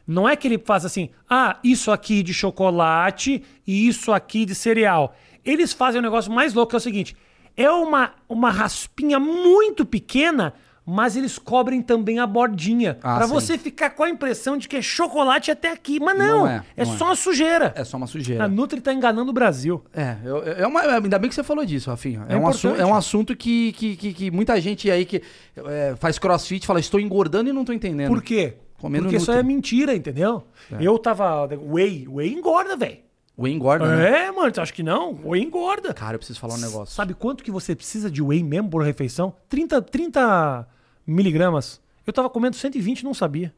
Não 0.06 0.26
é 0.26 0.34
que 0.34 0.48
ele 0.48 0.56
faz 0.58 0.84
assim, 0.86 1.10
ah, 1.28 1.58
isso 1.62 1.90
aqui 1.90 2.22
de 2.22 2.32
chocolate 2.32 3.42
e 3.66 3.86
isso 3.88 4.12
aqui 4.12 4.46
de 4.46 4.54
cereal. 4.54 5.14
Eles 5.44 5.72
fazem 5.72 6.00
um 6.00 6.02
negócio 6.02 6.32
mais 6.32 6.54
louco, 6.54 6.70
que 6.70 6.76
é 6.76 6.78
o 6.78 6.80
seguinte. 6.80 7.16
É 7.56 7.70
uma, 7.70 8.12
uma 8.28 8.50
raspinha 8.50 9.18
muito 9.18 9.84
pequena, 9.84 10.54
mas 10.86 11.16
eles 11.16 11.36
cobrem 11.36 11.82
também 11.82 12.20
a 12.20 12.26
bordinha. 12.26 12.96
Ah, 13.02 13.16
pra 13.16 13.26
sim. 13.26 13.34
você 13.34 13.58
ficar 13.58 13.90
com 13.90 14.04
a 14.04 14.08
impressão 14.08 14.56
de 14.56 14.68
que 14.68 14.76
é 14.76 14.82
chocolate 14.82 15.50
até 15.50 15.72
aqui. 15.72 15.98
Mas 15.98 16.16
não, 16.16 16.38
Não 16.40 16.48
é, 16.48 16.64
é, 16.76 16.84
não 16.84 16.96
só 16.96 17.06
uma 17.06 17.16
sujeira. 17.16 17.74
É 17.74 17.82
só 17.82 17.96
uma 17.96 18.06
sujeira. 18.06 18.44
A 18.44 18.48
Nutri 18.48 18.80
tá 18.80 18.94
enganando 18.94 19.30
o 19.30 19.34
Brasil. 19.34 19.82
É, 19.92 20.16
é 20.58 20.66
uma, 20.66 20.82
ainda 20.82 21.18
bem 21.18 21.28
que 21.28 21.34
você 21.34 21.42
falou 21.42 21.64
disso, 21.64 21.90
Rafinha. 21.90 22.24
É, 22.28 22.34
É 22.34 22.36
um, 22.36 22.46
assunto, 22.46 22.80
é 22.80 22.86
um 22.86 22.94
assunto 22.94 23.34
que, 23.34 23.72
que, 23.72 23.96
que, 23.96 24.12
que 24.12 24.30
muita 24.30 24.60
gente 24.60 24.88
aí 24.88 25.04
que 25.04 25.20
é, 25.56 25.96
faz 25.98 26.20
crossfit 26.20 26.64
fala, 26.64 26.78
estou 26.78 27.00
engordando 27.00 27.50
e 27.50 27.52
não 27.52 27.62
estou 27.62 27.74
entendendo. 27.74 28.08
Por 28.08 28.22
quê? 28.22 28.54
Comendo 28.78 29.04
Porque 29.04 29.16
isso 29.16 29.32
é 29.32 29.42
mentira, 29.42 29.92
entendeu? 29.92 30.44
Eu 30.78 30.98
tava. 30.98 31.46
Whey, 31.46 32.06
whey 32.06 32.32
engorda, 32.32 32.76
velho. 32.76 32.98
O 33.36 33.46
engorda, 33.46 33.84
né? 33.96 34.26
É, 34.26 34.32
mano, 34.32 34.50
tu 34.50 34.60
acha 34.60 34.72
que 34.72 34.82
não? 34.82 35.18
Whey 35.24 35.42
engorda. 35.42 35.92
Cara, 35.92 36.14
eu 36.14 36.18
preciso 36.18 36.38
falar 36.40 36.54
um 36.54 36.58
negócio. 36.58 36.94
Sabe 36.94 37.12
quanto 37.12 37.44
que 37.44 37.50
você 37.50 37.74
precisa 37.74 38.10
de 38.10 38.22
whey 38.22 38.42
mesmo 38.42 38.70
por 38.70 38.82
refeição? 38.82 39.34
30, 39.48 39.82
30 39.82 40.66
miligramas. 41.06 41.80
Eu 42.06 42.12
tava 42.12 42.28
comendo 42.30 42.56
120 42.56 43.00
e 43.00 43.04
não 43.04 43.14
sabia. 43.14 43.52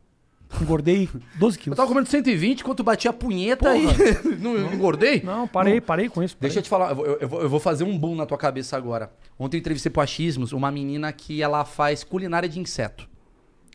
Engordei 0.63 1.09
12 1.39 1.57
Eu 1.59 1.63
quilos. 1.63 1.77
tava 1.77 1.89
comendo 1.89 2.09
120 2.09 2.61
enquanto 2.61 2.83
batia 2.83 3.11
a 3.11 3.13
punheta 3.13 3.77
e 3.77 3.85
não 4.41 4.57
engordei? 4.73 5.23
Não, 5.23 5.47
parei, 5.47 5.81
parei 5.81 6.09
com 6.09 6.23
isso. 6.23 6.35
parei. 6.37 6.49
Deixa 6.49 6.59
eu 6.61 6.63
te 6.63 6.69
falar, 6.69 6.91
eu 6.91 6.97
vou, 6.97 7.07
eu 7.07 7.19
eu 7.43 7.49
vou 7.49 7.61
fazer 7.61 7.85
um 7.85 7.97
boom 7.99 8.15
na 8.17 8.25
tua 8.25 8.39
cabeça 8.39 8.77
agora. 8.77 9.11
Ontem 9.39 9.59
eu 9.59 9.61
entrevistei 9.61 9.91
pro 9.93 10.01
Achismos 10.01 10.53
uma 10.53 10.71
menina 10.71 11.13
que 11.13 11.43
ela 11.43 11.65
faz 11.65 12.03
culinária 12.03 12.49
de 12.49 12.59
inseto. 12.59 13.07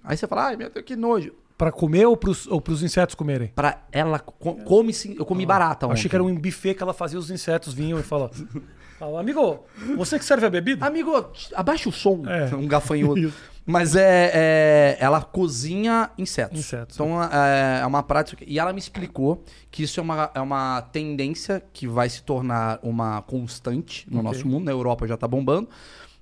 Aí 0.03 0.17
você 0.17 0.25
fala, 0.27 0.47
ai 0.47 0.55
meu 0.57 0.69
Deus, 0.69 0.83
que 0.85 0.95
nojo. 0.95 1.33
Pra 1.55 1.71
comer 1.71 2.07
ou 2.07 2.17
pros, 2.17 2.47
ou 2.47 2.59
pros 2.59 2.81
insetos 2.81 3.13
comerem? 3.13 3.49
Pra 3.55 3.83
ela, 3.91 4.17
co- 4.17 4.55
come 4.55 4.91
sim, 4.91 5.15
eu 5.17 5.23
comi 5.25 5.45
barata 5.45 5.85
Eu 5.85 5.89
ontem. 5.91 5.99
achei 5.99 6.09
que 6.09 6.15
era 6.15 6.23
um 6.23 6.35
buffet 6.35 6.73
que 6.73 6.81
ela 6.81 6.93
fazia, 6.93 7.19
os 7.19 7.29
insetos 7.29 7.71
vinham 7.73 7.99
e 7.99 8.03
falavam. 8.03 8.35
Fala, 9.03 9.19
Amigo, 9.19 9.65
você 9.97 10.17
que 10.17 10.23
serve 10.23 10.45
a 10.45 10.49
bebida? 10.49 10.85
Amigo, 10.85 11.11
abaixa 11.53 11.89
o 11.89 11.91
som. 11.91 12.23
É. 12.25 12.55
Um 12.55 12.65
gafanhoto. 12.65 13.33
Mas 13.65 13.95
é, 13.97 14.31
é- 14.33 14.97
Ela 14.99 15.21
cozinha 15.21 16.09
insetos. 16.17 16.59
Insetos. 16.59 16.95
Então 16.95 17.21
é, 17.21 17.81
é 17.81 17.85
uma 17.85 18.01
prática. 18.01 18.43
E 18.47 18.57
ela 18.59 18.71
me 18.71 18.79
explicou 18.79 19.43
que 19.69 19.83
isso 19.83 19.99
é 19.99 20.03
uma, 20.03 20.31
é 20.33 20.39
uma 20.39 20.81
tendência 20.93 21.61
que 21.73 21.85
vai 21.85 22.09
se 22.09 22.23
tornar 22.23 22.79
uma 22.81 23.21
constante 23.23 24.05
no 24.09 24.19
Ok. 24.19 24.31
nosso 24.31 24.47
mundo. 24.47 24.63
Na 24.65 24.71
Europa 24.71 25.05
já 25.05 25.17
tá 25.17 25.27
bombando. 25.27 25.67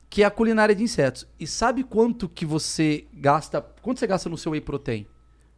Que 0.09 0.23
é 0.23 0.25
a 0.25 0.31
culinária 0.31 0.73
de 0.75 0.83
insetos. 0.83 1.27
E 1.39 1.45
sabe 1.45 1.83
quanto 1.83 2.27
que 2.27 2.45
você 2.47 3.05
gasta. 3.13 3.61
Quanto 3.81 3.99
você 3.99 4.07
gasta 4.07 4.27
no 4.27 4.37
seu 4.37 4.51
whey 4.53 4.61
protein? 4.61 5.05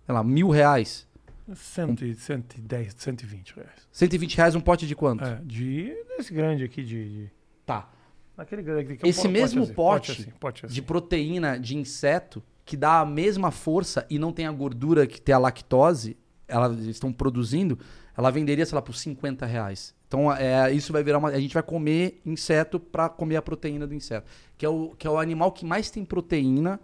Sei 0.05 0.13
lá, 0.13 0.21
mil 0.23 0.49
reais? 0.49 1.07
Cento 1.55 2.05
e- 2.05 2.15
110, 2.15 2.93
120 2.97 3.55
reais. 3.55 3.87
120 3.91 4.35
reais 4.37 4.55
um 4.55 4.61
pote 4.61 4.87
de 4.87 4.95
quanto? 4.95 5.23
É, 5.23 5.39
de. 5.43 5.93
Desse 6.17 6.33
grande 6.33 6.63
aqui, 6.63 6.83
de. 6.83 7.09
de 7.09 7.31
Tá. 7.65 7.89
aquele 8.37 8.61
grande 8.61 8.81
aqui. 8.93 8.97
que 8.97 9.05
é 9.05 9.09
Esse 9.09 9.21
pote 9.21 9.31
mesmo 9.33 9.63
assim, 9.63 9.73
pote, 9.73 10.11
assim, 10.11 10.31
pote 10.39 10.65
assim. 10.65 10.75
de 10.75 10.81
proteína 10.81 11.57
de 11.59 11.77
inseto 11.77 12.43
que 12.65 12.75
dá 12.77 12.99
a 13.01 13.05
mesma 13.05 13.51
força 13.51 14.05
e 14.09 14.17
não 14.17 14.31
tem 14.31 14.45
a 14.47 14.51
gordura 14.51 15.05
que 15.07 15.19
tem 15.21 15.33
a 15.35 15.37
lactose, 15.37 16.15
elas 16.47 16.77
estão 16.85 17.11
produzindo, 17.11 17.77
ela 18.17 18.31
venderia, 18.31 18.65
sei 18.65 18.75
lá, 18.75 18.81
por 18.81 18.95
50 18.95 19.45
reais. 19.45 19.93
Então, 20.07 20.31
é, 20.31 20.71
isso 20.71 20.93
vai 20.93 21.03
virar 21.03 21.17
uma. 21.17 21.29
A 21.29 21.39
gente 21.39 21.53
vai 21.53 21.63
comer 21.63 22.21
inseto 22.25 22.79
para 22.79 23.09
comer 23.09 23.35
a 23.37 23.41
proteína 23.41 23.87
do 23.87 23.93
inseto. 23.95 24.29
Que 24.57 24.65
é, 24.65 24.69
o, 24.69 24.89
que 24.97 25.07
é 25.07 25.09
o 25.09 25.17
animal 25.17 25.51
que 25.51 25.65
mais 25.65 25.89
tem 25.89 26.05
proteína 26.05 26.79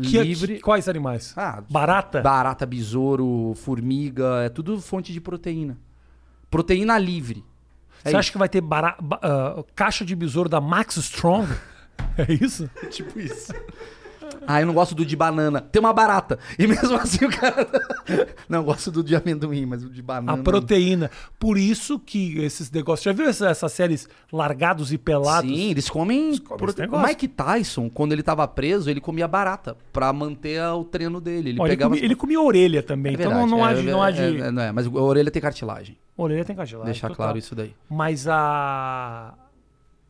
Que- 0.00 0.22
livre. 0.22 0.54
que- 0.56 0.60
quais 0.60 0.88
animais? 0.88 1.34
Ah, 1.36 1.62
Barata? 1.68 2.20
Barata, 2.22 2.64
besouro, 2.64 3.54
formiga, 3.56 4.42
é 4.44 4.48
tudo 4.48 4.80
fonte 4.80 5.12
de 5.12 5.20
proteína. 5.20 5.76
Proteína 6.50 6.96
livre. 6.98 7.44
É 8.04 8.10
Você 8.10 8.16
acha 8.16 8.32
que 8.32 8.38
vai 8.38 8.48
ter 8.48 8.60
bara- 8.60 8.96
ba- 9.00 9.20
ah, 9.22 9.64
caixa 9.74 10.04
de 10.04 10.14
besouro 10.16 10.48
da 10.48 10.60
Max 10.60 10.96
Strong? 10.96 11.46
É 12.18 12.32
isso? 12.32 12.68
Tipo 12.90 13.18
isso. 13.20 13.52
Ah, 14.46 14.60
eu 14.60 14.66
não 14.66 14.74
gosto 14.74 14.94
do 14.94 15.04
de 15.06 15.14
banana. 15.16 15.60
Tem 15.60 15.80
uma 15.80 15.92
barata. 15.92 16.38
E 16.58 16.66
mesmo 16.66 16.94
assim 17.00 17.24
o 17.24 17.30
cara. 17.30 17.66
Não, 18.48 18.58
eu 18.58 18.64
gosto 18.64 18.90
do 18.90 19.02
de 19.02 19.14
amendoim, 19.16 19.64
mas 19.66 19.84
o 19.84 19.88
de 19.90 20.02
banana. 20.02 20.38
A 20.38 20.42
proteína. 20.42 21.10
Por 21.38 21.56
isso 21.56 21.98
que 21.98 22.38
esses 22.42 22.70
negócios. 22.70 23.04
Já 23.04 23.12
viu 23.12 23.28
essa- 23.28 23.48
essas 23.48 23.72
séries 23.72 24.08
largados 24.32 24.92
e 24.92 24.98
pelados? 24.98 25.50
Sim, 25.50 25.70
eles 25.70 25.88
comem. 25.88 26.36
comem 26.38 26.58
prote- 26.58 26.82
O. 26.82 27.02
Mike 27.02 27.28
Tyson, 27.28 27.88
quando 27.88 28.12
ele 28.12 28.22
tava 28.22 28.46
preso, 28.48 28.90
ele 28.90 29.00
comia 29.00 29.26
barata 29.28 29.76
pra 29.92 30.12
manter 30.12 30.60
a- 30.60 30.74
o 30.74 30.84
treino 30.84 31.20
dele. 31.20 31.50
Ele 31.50 31.60
ele, 31.60 31.68
pegava. 31.68 31.90
comia, 31.94 32.04
ele 32.04 32.14
comia 32.16 32.40
orelha 32.40 32.82
também. 32.82 33.12
É 33.12 33.14
então 33.14 33.30
verdade, 33.30 33.50
não, 33.50 33.58
não 33.58 33.66
é- 33.66 33.70
há 33.70 33.74
de. 33.74 33.82
Não 33.82 34.04
é- 34.04 34.12
de... 34.12 34.40
é- 34.42 34.50
não 34.50 34.62
é, 34.62 34.72
mas 34.72 34.86
a 34.86 34.90
orelha 34.90 35.30
tem 35.30 35.40
cartilagem. 35.40 35.96
Orelha 36.16 36.44
tem 36.44 36.54
cartilagem. 36.54 36.86
Deixar 36.92 37.08
total. 37.08 37.24
claro 37.26 37.38
isso 37.38 37.54
daí. 37.54 37.74
Mas 37.88 38.26
a. 38.28 39.34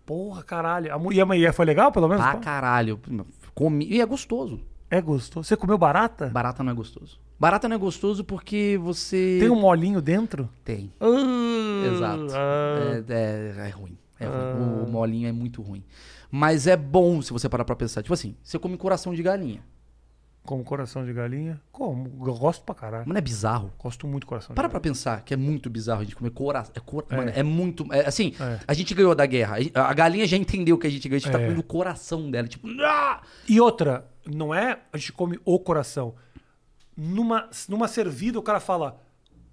Porra, 0.05 0.43
caralho. 0.43 0.93
A 0.95 1.13
E 1.15 1.21
a 1.21 1.27
mulher 1.27 1.53
foi 1.53 1.65
legal, 1.65 1.93
pelo 1.93 2.09
menos? 2.09 2.25
Pra 2.25 2.35
caralho. 2.37 2.99
Comi... 3.55 3.87
E 3.89 4.01
é 4.01 4.07
gostoso. 4.07 4.61
É 4.91 5.01
gostoso. 5.01 5.47
Você 5.49 5.57
comeu 5.57 5.79
barata? 5.79 6.27
Barata 6.29 6.63
não 6.63 6.73
é 6.73 6.75
gostoso. 6.75 7.19
Barata 7.39 7.69
não 7.69 7.75
é 7.77 7.79
gostoso 7.79 8.23
porque 8.25 8.79
você. 8.83 9.39
Tem 9.41 9.51
um 9.51 9.59
molinho 9.61 10.01
dentro? 10.01 10.49
Tem. 10.65 10.93
Ah, 11.01 11.93
Exato. 11.93 12.27
ah. 12.35 13.03
É, 13.09 13.13
é- 13.65 13.69
é 13.69 13.71
ruim. 13.71 13.97
É 14.21 14.27
ruim. 14.27 14.83
O 14.85 14.89
molinho 14.91 15.29
é 15.29 15.33
muito 15.33 15.61
ruim. 15.63 15.83
Mas 16.31 16.67
é 16.67 16.77
bom 16.77 17.21
se 17.21 17.33
você 17.33 17.49
parar 17.49 17.65
pra 17.65 17.75
pensar. 17.75 18.03
Tipo 18.03 18.15
assim, 18.15 18.37
você 18.43 18.59
come 18.59 18.77
coração 18.77 19.13
de 19.15 19.23
galinha. 19.23 19.63
Como 20.45 20.65
coração 20.65 21.05
de 21.07 21.13
galinha? 21.13 21.61
Como? 21.71 22.27
Eu 22.27 22.35
gosto 22.35 22.65
pra 22.65 22.75
caralho. 22.75 23.05
Mas 23.07 23.15
não 23.15 23.19
é 23.19 23.21
bizarro? 23.21 23.73
Gosto 23.79 24.09
muito 24.09 24.23
de 24.23 24.27
coração 24.27 24.55
Para 24.57 24.67
de 24.67 24.73
pra 24.73 24.81
galinha. 24.81 24.93
pensar 24.93 25.23
que 25.23 25.33
é 25.33 25.37
muito 25.37 25.71
bizarro 25.71 26.01
a 26.01 26.05
gente 26.05 26.17
comer 26.17 26.31
coração. 26.31 26.73
É, 26.77 26.81
cor... 26.81 27.07
É. 27.09 27.17
Mano, 27.17 27.33
é 27.33 27.43
muito. 27.45 27.87
é, 27.93 28.07
assim, 28.07 28.35
É. 28.41 28.59
a 28.67 28.75
gente 28.75 28.93
ganhou 28.93 29.15
da 29.15 29.25
guerra. 29.25 29.57
A- 29.73 29.95
galinha 29.95 30.27
já 30.27 30.37
entendeu 30.37 30.77
que 30.77 30.87
a 30.87 30.91
gente 30.91 31.09
ganhou. 31.09 31.19
A 31.19 31.21
gente 31.21 31.31
tá 31.31 31.39
É. 31.39 31.43
comendo 31.43 31.61
o 31.61 31.65
coração 31.65 32.29
dela. 32.29 32.49
Tipo, 32.49 32.67
ah! 32.81 33.23
E 33.49 33.61
outra, 33.61 34.05
não 34.27 34.53
é 34.53 34.81
a 34.93 34.99
gente 34.99 35.13
come 35.13 35.39
o 35.45 35.61
coração. 35.61 36.15
Numa, 36.97 37.49
numa 37.69 37.87
servida, 37.87 38.37
o 38.39 38.43
cara 38.43 38.59
fala. 38.59 39.01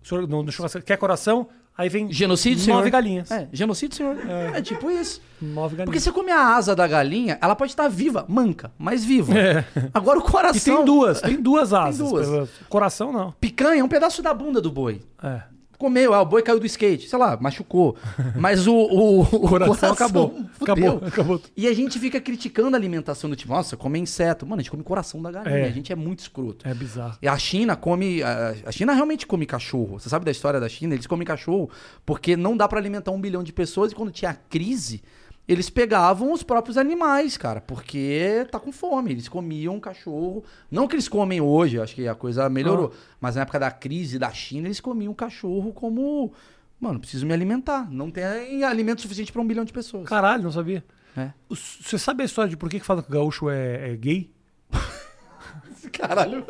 "Senhor, 0.03 0.27
churrasco, 0.51 0.81
quer 0.81 0.97
coração? 0.97 1.49
Aí 1.79 1.87
vem 1.87 2.11
genocídio, 2.11 2.61
senhor. 2.63 2.75
nove 2.77 2.89
galinhas. 2.89 3.31
É, 3.31 3.47
genocídio, 3.53 3.95
senhor. 3.95 4.17
É, 4.53 4.61
tipo 4.61 4.91
isso. 4.91 5.21
Nove 5.41 5.77
galinhas. 5.77 5.85
Porque 5.85 5.99
você 6.01 6.11
come 6.11 6.29
a 6.29 6.55
asa 6.55 6.75
da 6.75 6.85
galinha, 6.85 7.37
ela 7.41 7.55
pode 7.55 7.71
estar 7.71 7.87
viva, 7.87 8.25
manca, 8.27 8.69
mas 8.77 9.05
viva. 9.05 9.33
É. 9.33 9.63
Agora 9.93 10.19
o 10.19 10.21
E 10.21 10.25
coração. 10.29 10.75
tem 10.75 10.85
duas, 10.85 11.21
tem 11.21 11.41
duas 11.41 11.73
asas. 11.73 11.97
duas. 12.09 12.27
pelo- 12.27 12.49
Coração 12.67 13.13
não. 13.13 13.31
Picanha 13.39 13.79
é 13.79 13.83
um 13.83 13.87
pedaço 13.87 14.21
da 14.21 14.33
bunda 14.33 14.59
do 14.59 14.69
boi. 14.69 15.01
É. 15.23 15.41
Comeu, 15.79 16.13
ah, 16.13 16.21
o 16.21 16.25
boi 16.25 16.43
caiu 16.43 16.59
do 16.59 16.65
skate, 16.65 17.07
sei 17.07 17.17
lá, 17.17 17.37
machucou. 17.39 17.95
Mas 18.35 18.67
o, 18.67 18.73
o, 18.75 19.21
o 19.21 19.47
Coração, 19.47 19.93
acabou. 19.93 20.29
fudeu. 20.59 20.73
Acabou, 20.73 21.01
acabou. 21.07 21.41
E 21.55 21.67
a 21.67 21.73
gente 21.73 21.97
fica 21.97 22.19
criticando 22.19 22.75
a 22.75 22.79
alimentação 22.79 23.29
do 23.29 23.35
tipo, 23.35 23.53
nossa, 23.53 23.77
come 23.77 23.97
inseto. 23.97 24.45
Mano, 24.45 24.59
a 24.59 24.61
gente 24.61 24.71
come 24.71 24.83
coração 24.83 25.21
da 25.21 25.31
galinha, 25.31 25.55
É. 25.57 25.63
a 25.67 25.71
gente 25.71 25.91
é 25.91 25.95
muito 25.95 26.19
escroto. 26.19 26.67
É 26.67 26.73
bizarro. 26.73 27.17
E 27.21 27.27
a 27.29 27.37
China 27.37 27.75
come. 27.77 28.21
A 28.21 28.49
a 28.65 28.71
China 28.73 28.93
realmente 28.93 29.25
come 29.25 29.45
cachorro. 29.45 29.99
Você 29.99 30.09
sabe 30.09 30.25
da 30.25 30.31
história 30.31 30.59
da 30.59 30.67
China? 30.67 30.93
Eles 30.93 31.07
comem 31.07 31.25
cachorro 31.25 31.69
porque 32.05 32.35
não 32.35 32.57
dá 32.57 32.67
pra 32.67 32.77
alimentar 32.77 33.11
um 33.11 33.21
bilhão 33.21 33.41
de 33.41 33.53
pessoas 33.53 33.91
e 33.91 33.95
quando 33.95 34.11
tinha 34.11 34.33
crise, 34.33 35.01
eles 35.49 35.67
pegavam 35.67 36.31
os 36.31 36.43
próprios 36.43 36.77
animais, 36.77 37.35
cara, 37.35 37.59
porque 37.59 38.45
tá 38.51 38.59
com 38.59 38.71
fome. 38.71 39.13
Eles 39.13 39.27
comiam 39.27 39.79
cachorro. 39.79 40.43
Não 40.69 40.87
que 40.87 40.93
eles 40.93 41.09
comem 41.09 41.41
hoje, 41.41 41.81
acho 41.81 41.95
que 41.95 42.07
a 42.07 42.13
coisa 42.13 42.47
melhorou. 42.47 42.93
Mas 43.19 43.33
na 43.35 43.41
época 43.41 43.57
da 43.57 43.71
crise 43.71 44.19
da 44.19 44.29
China, 44.29 44.67
eles 44.67 44.79
comiam 44.79 45.11
cachorro 45.11 45.73
como. 45.73 46.31
Mano, 46.79 46.99
preciso 46.99 47.25
me 47.25 47.33
alimentar. 47.33 47.89
Não 47.89 48.11
tem 48.11 48.63
alimento 48.63 49.01
suficiente 49.01 49.31
pra 49.31 49.41
um 49.41 49.47
bilhão 49.47 49.65
de 49.65 49.73
pessoas. 49.73 50.07
Caralho, 50.07 50.43
não 50.43 50.51
sabia. 50.51 50.85
É. 51.17 51.31
Você 51.49 51.97
sabe 51.97 52.21
a 52.21 52.27
história 52.27 52.51
de 52.51 52.55
por 52.55 52.69
que, 52.69 52.79
que 52.79 52.85
fala 52.85 53.01
que 53.01 53.09
o 53.09 53.13
gaúcho 53.13 53.49
é, 53.49 53.91
é 53.91 53.95
gay? 53.95 54.31
Caralho. 55.91 56.45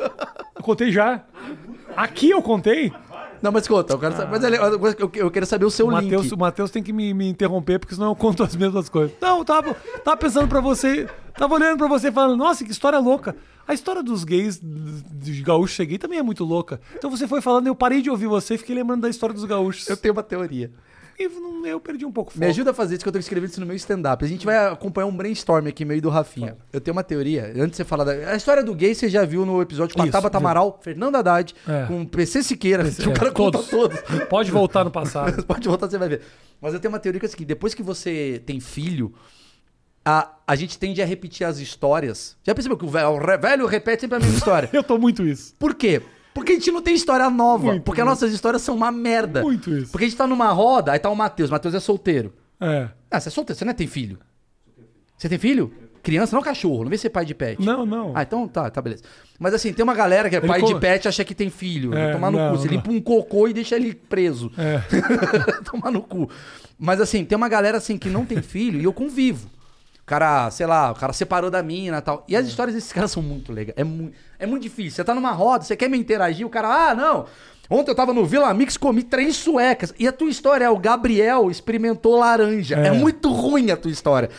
Eu 0.54 0.62
contei 0.62 0.92
já. 0.92 1.24
Aqui 1.96 2.28
eu 2.28 2.42
contei. 2.42 2.92
Não, 3.42 3.50
mas 3.50 3.66
conta, 3.66 3.94
eu 3.94 3.98
quero 3.98 4.14
saber, 4.16 4.30
mas 4.30 4.44
ele- 4.44 4.56
eu, 4.58 5.10
eu, 5.14 5.30
quero 5.30 5.46
saber 5.46 5.64
o 5.64 5.70
seu 5.70 5.86
O 5.86 5.90
Matheus, 5.92 6.24
link. 6.24 6.34
o 6.34 6.38
Matheus 6.38 6.70
tem 6.70 6.82
que 6.82 6.92
me, 6.92 7.14
me 7.14 7.28
interromper, 7.28 7.78
porque 7.78 7.94
senão 7.94 8.08
eu 8.08 8.16
conto 8.16 8.42
as 8.42 8.54
mesmas 8.54 8.88
coisas. 8.88 9.12
Não, 9.20 9.38
eu 9.38 9.44
tava, 9.44 9.74
tava 10.04 10.16
pensando 10.16 10.46
pra 10.48 10.60
você. 10.60 11.08
Tava 11.38 11.54
olhando 11.54 11.78
pra 11.78 11.88
você 11.88 12.12
falando, 12.12 12.36
nossa, 12.36 12.64
que 12.64 12.70
história 12.70 12.98
louca. 12.98 13.34
A 13.66 13.72
história 13.72 14.02
dos 14.02 14.24
gays 14.24 14.60
de 14.62 15.42
gaúchos 15.42 15.86
gay 15.86 15.96
também 15.96 16.18
é 16.18 16.22
muito 16.22 16.44
louca. 16.44 16.80
Então 16.96 17.08
você 17.10 17.26
foi 17.28 17.40
falando, 17.40 17.66
eu 17.68 17.74
parei 17.74 18.02
de 18.02 18.10
ouvir 18.10 18.26
você 18.26 18.54
e 18.54 18.58
fiquei 18.58 18.74
lembrando 18.74 19.02
da 19.02 19.08
história 19.08 19.32
dos 19.34 19.44
gaúchos. 19.44 19.88
Eu 19.88 19.96
tenho 19.96 20.12
uma 20.12 20.22
teoria. 20.22 20.70
E 21.20 21.28
não- 21.28 21.66
eu 21.66 21.78
perdi 21.78 22.06
um 22.06 22.10
pouco 22.10 22.30
o 22.30 22.34
Me 22.34 22.46
foco. 22.46 22.50
ajuda 22.50 22.70
a 22.70 22.74
fazer 22.74 22.94
isso 22.94 23.04
que 23.04 23.08
eu 23.08 23.12
tô 23.12 23.18
escrevendo 23.18 23.50
isso 23.50 23.60
no 23.60 23.66
meu 23.66 23.76
stand-up. 23.76 24.24
A 24.24 24.28
gente 24.28 24.46
vai 24.46 24.56
acompanhar 24.68 25.06
um 25.06 25.14
brainstorm 25.14 25.66
aqui 25.66 25.84
meio 25.84 26.00
do 26.00 26.08
Rafinha. 26.08 26.56
Eu 26.72 26.80
tenho 26.80 26.94
uma 26.96 27.04
teoria. 27.04 27.52
Antes 27.54 27.72
de 27.72 27.76
você 27.76 27.84
falar 27.84 28.04
da. 28.04 28.12
A 28.12 28.36
história 28.36 28.64
do 28.64 28.74
gay 28.74 28.94
você 28.94 29.06
já 29.08 29.22
viu 29.26 29.44
no 29.44 29.60
episódio 29.60 29.94
com 29.94 30.00
a 30.00 30.06
Isso, 30.06 30.12
Tabata. 30.12 30.38
Amaral, 30.38 30.78
Fernando 30.82 31.16
Haddad, 31.16 31.54
É. 31.68 31.84
com 31.86 32.06
PC 32.06 32.42
Siqueira. 32.42 32.84
que 32.90 33.02
o 33.06 33.10
É, 33.10 33.14
cara 33.14 33.30
conta 33.32 33.58
todos. 33.58 33.68
todos. 34.00 34.24
Pode 34.30 34.50
voltar 34.50 34.82
no 34.82 34.90
passado. 34.90 35.44
Pode 35.44 35.68
voltar, 35.68 35.90
você 35.90 35.98
vai 35.98 36.08
ver. 36.08 36.22
Mas 36.58 36.72
eu 36.72 36.80
tenho 36.80 36.90
uma 36.92 36.98
teoria 36.98 37.20
que 37.20 37.26
é 37.26 37.28
a 37.28 37.30
seguinte: 37.30 37.48
depois 37.48 37.74
que 37.74 37.82
você 37.82 38.42
tem 38.46 38.58
filho, 38.58 39.12
a, 40.02 40.30
a 40.46 40.56
gente 40.56 40.78
tende 40.78 41.02
a 41.02 41.04
repetir 41.04 41.46
as 41.46 41.58
histórias. 41.58 42.36
Já 42.42 42.54
percebeu 42.54 42.78
que 42.78 42.84
o 42.86 42.88
velho, 42.88 43.10
o 43.10 43.20
velho 43.38 43.66
repete 43.66 44.00
sempre 44.00 44.16
a 44.16 44.20
mesma 44.20 44.36
história? 44.38 44.70
eu 44.72 44.82
tô 44.82 44.96
muito 44.96 45.26
isso. 45.26 45.54
Por 45.58 45.74
quê? 45.74 46.00
Porque 46.34 46.52
a 46.52 46.54
gente 46.54 46.70
não 46.70 46.80
tem 46.80 46.94
história 46.94 47.28
nova. 47.28 47.66
Muito, 47.66 47.82
porque 47.82 48.00
as 48.00 48.06
muito. 48.06 48.16
nossas 48.20 48.32
histórias 48.32 48.62
são 48.62 48.74
uma 48.74 48.90
merda. 48.90 49.42
Muito 49.42 49.70
isso. 49.74 49.90
Porque 49.90 50.04
a 50.04 50.08
gente 50.08 50.16
tá 50.16 50.26
numa 50.26 50.50
roda, 50.52 50.92
aí 50.92 50.98
tá 50.98 51.10
o 51.10 51.16
Matheus. 51.16 51.50
Matheus 51.50 51.74
é 51.74 51.80
solteiro. 51.80 52.32
É. 52.60 52.88
Ah, 53.10 53.18
você 53.18 53.28
é 53.28 53.32
solteiro, 53.32 53.58
você 53.58 53.64
não 53.64 53.70
é- 53.72 53.74
tem 53.74 53.86
filho? 53.86 54.18
Você 55.16 55.28
tem 55.28 55.38
filho? 55.38 55.72
Criança, 56.02 56.34
não 56.34 56.42
cachorro. 56.42 56.82
Não 56.84 56.88
vem 56.88 56.98
ser 56.98 57.10
pai 57.10 57.24
de 57.26 57.34
pet. 57.34 57.62
Não, 57.62 57.84
não. 57.84 58.12
Ah, 58.14 58.22
então 58.22 58.48
tá, 58.48 58.70
tá, 58.70 58.80
beleza. 58.80 59.02
Mas 59.38 59.52
assim, 59.52 59.72
tem 59.72 59.82
uma 59.82 59.94
galera 59.94 60.30
que 60.30 60.36
é 60.36 60.38
Ele 60.38 60.46
pai 60.46 60.62
de 60.62 60.74
pet 60.78 61.04
e 61.04 61.08
acha 61.08 61.24
que 61.24 61.34
tem 61.34 61.50
filho. 61.50 61.94
É, 61.94 62.12
tomar 62.12 62.30
no 62.30 62.38
não, 62.38 62.52
cu. 62.52 62.58
Você 62.58 62.68
não. 62.68 62.74
limpa 62.74 62.90
um 62.90 63.00
cocô 63.00 63.48
e 63.48 63.52
deixa 63.52 63.76
ele 63.76 63.94
preso. 63.94 64.50
É. 64.56 64.80
tomar 65.70 65.90
no 65.90 66.00
cu. 66.00 66.30
Mas 66.78 67.00
assim, 67.00 67.24
tem 67.24 67.36
uma 67.36 67.48
galera 67.48 67.76
assim 67.76 67.98
que 67.98 68.08
não 68.08 68.24
tem 68.24 68.40
filho 68.40 68.80
e 68.80 68.84
eu 68.84 68.92
convivo. 68.92 69.50
O 70.10 70.12
cara, 70.12 70.50
sei 70.50 70.66
lá, 70.66 70.90
o 70.90 70.94
cara 70.96 71.12
separou 71.12 71.52
da 71.52 71.62
mina 71.62 71.98
e 71.98 72.00
tal. 72.00 72.24
E 72.26 72.34
as 72.34 72.44
histórias 72.48 72.74
desses 72.74 72.92
caras 72.92 73.12
são 73.12 73.22
muito 73.22 73.52
legais. 73.52 73.78
É, 73.78 73.84
mu 73.84 74.10
é 74.40 74.44
muito 74.44 74.64
difícil. 74.64 74.90
Você 74.96 75.04
tá 75.04 75.14
numa 75.14 75.30
roda, 75.30 75.62
você 75.62 75.76
quer 75.76 75.88
me 75.88 75.96
interagir, 75.96 76.44
o 76.44 76.50
cara, 76.50 76.90
ah, 76.90 76.94
não. 76.96 77.26
Ontem 77.70 77.92
eu 77.92 77.94
tava 77.94 78.12
no 78.12 78.26
Vila 78.26 78.52
Mix, 78.52 78.76
comi 78.76 79.04
três 79.04 79.36
suecas. 79.36 79.94
E 79.96 80.08
a 80.08 80.12
tua 80.12 80.28
história 80.28 80.64
é 80.64 80.68
o 80.68 80.76
Gabriel 80.76 81.48
experimentou 81.48 82.18
laranja. 82.18 82.74
É, 82.74 82.88
É. 82.88 82.90
muito 82.90 83.30
ruim 83.30 83.70
a 83.70 83.76
tua 83.76 83.92
história. 83.92 84.30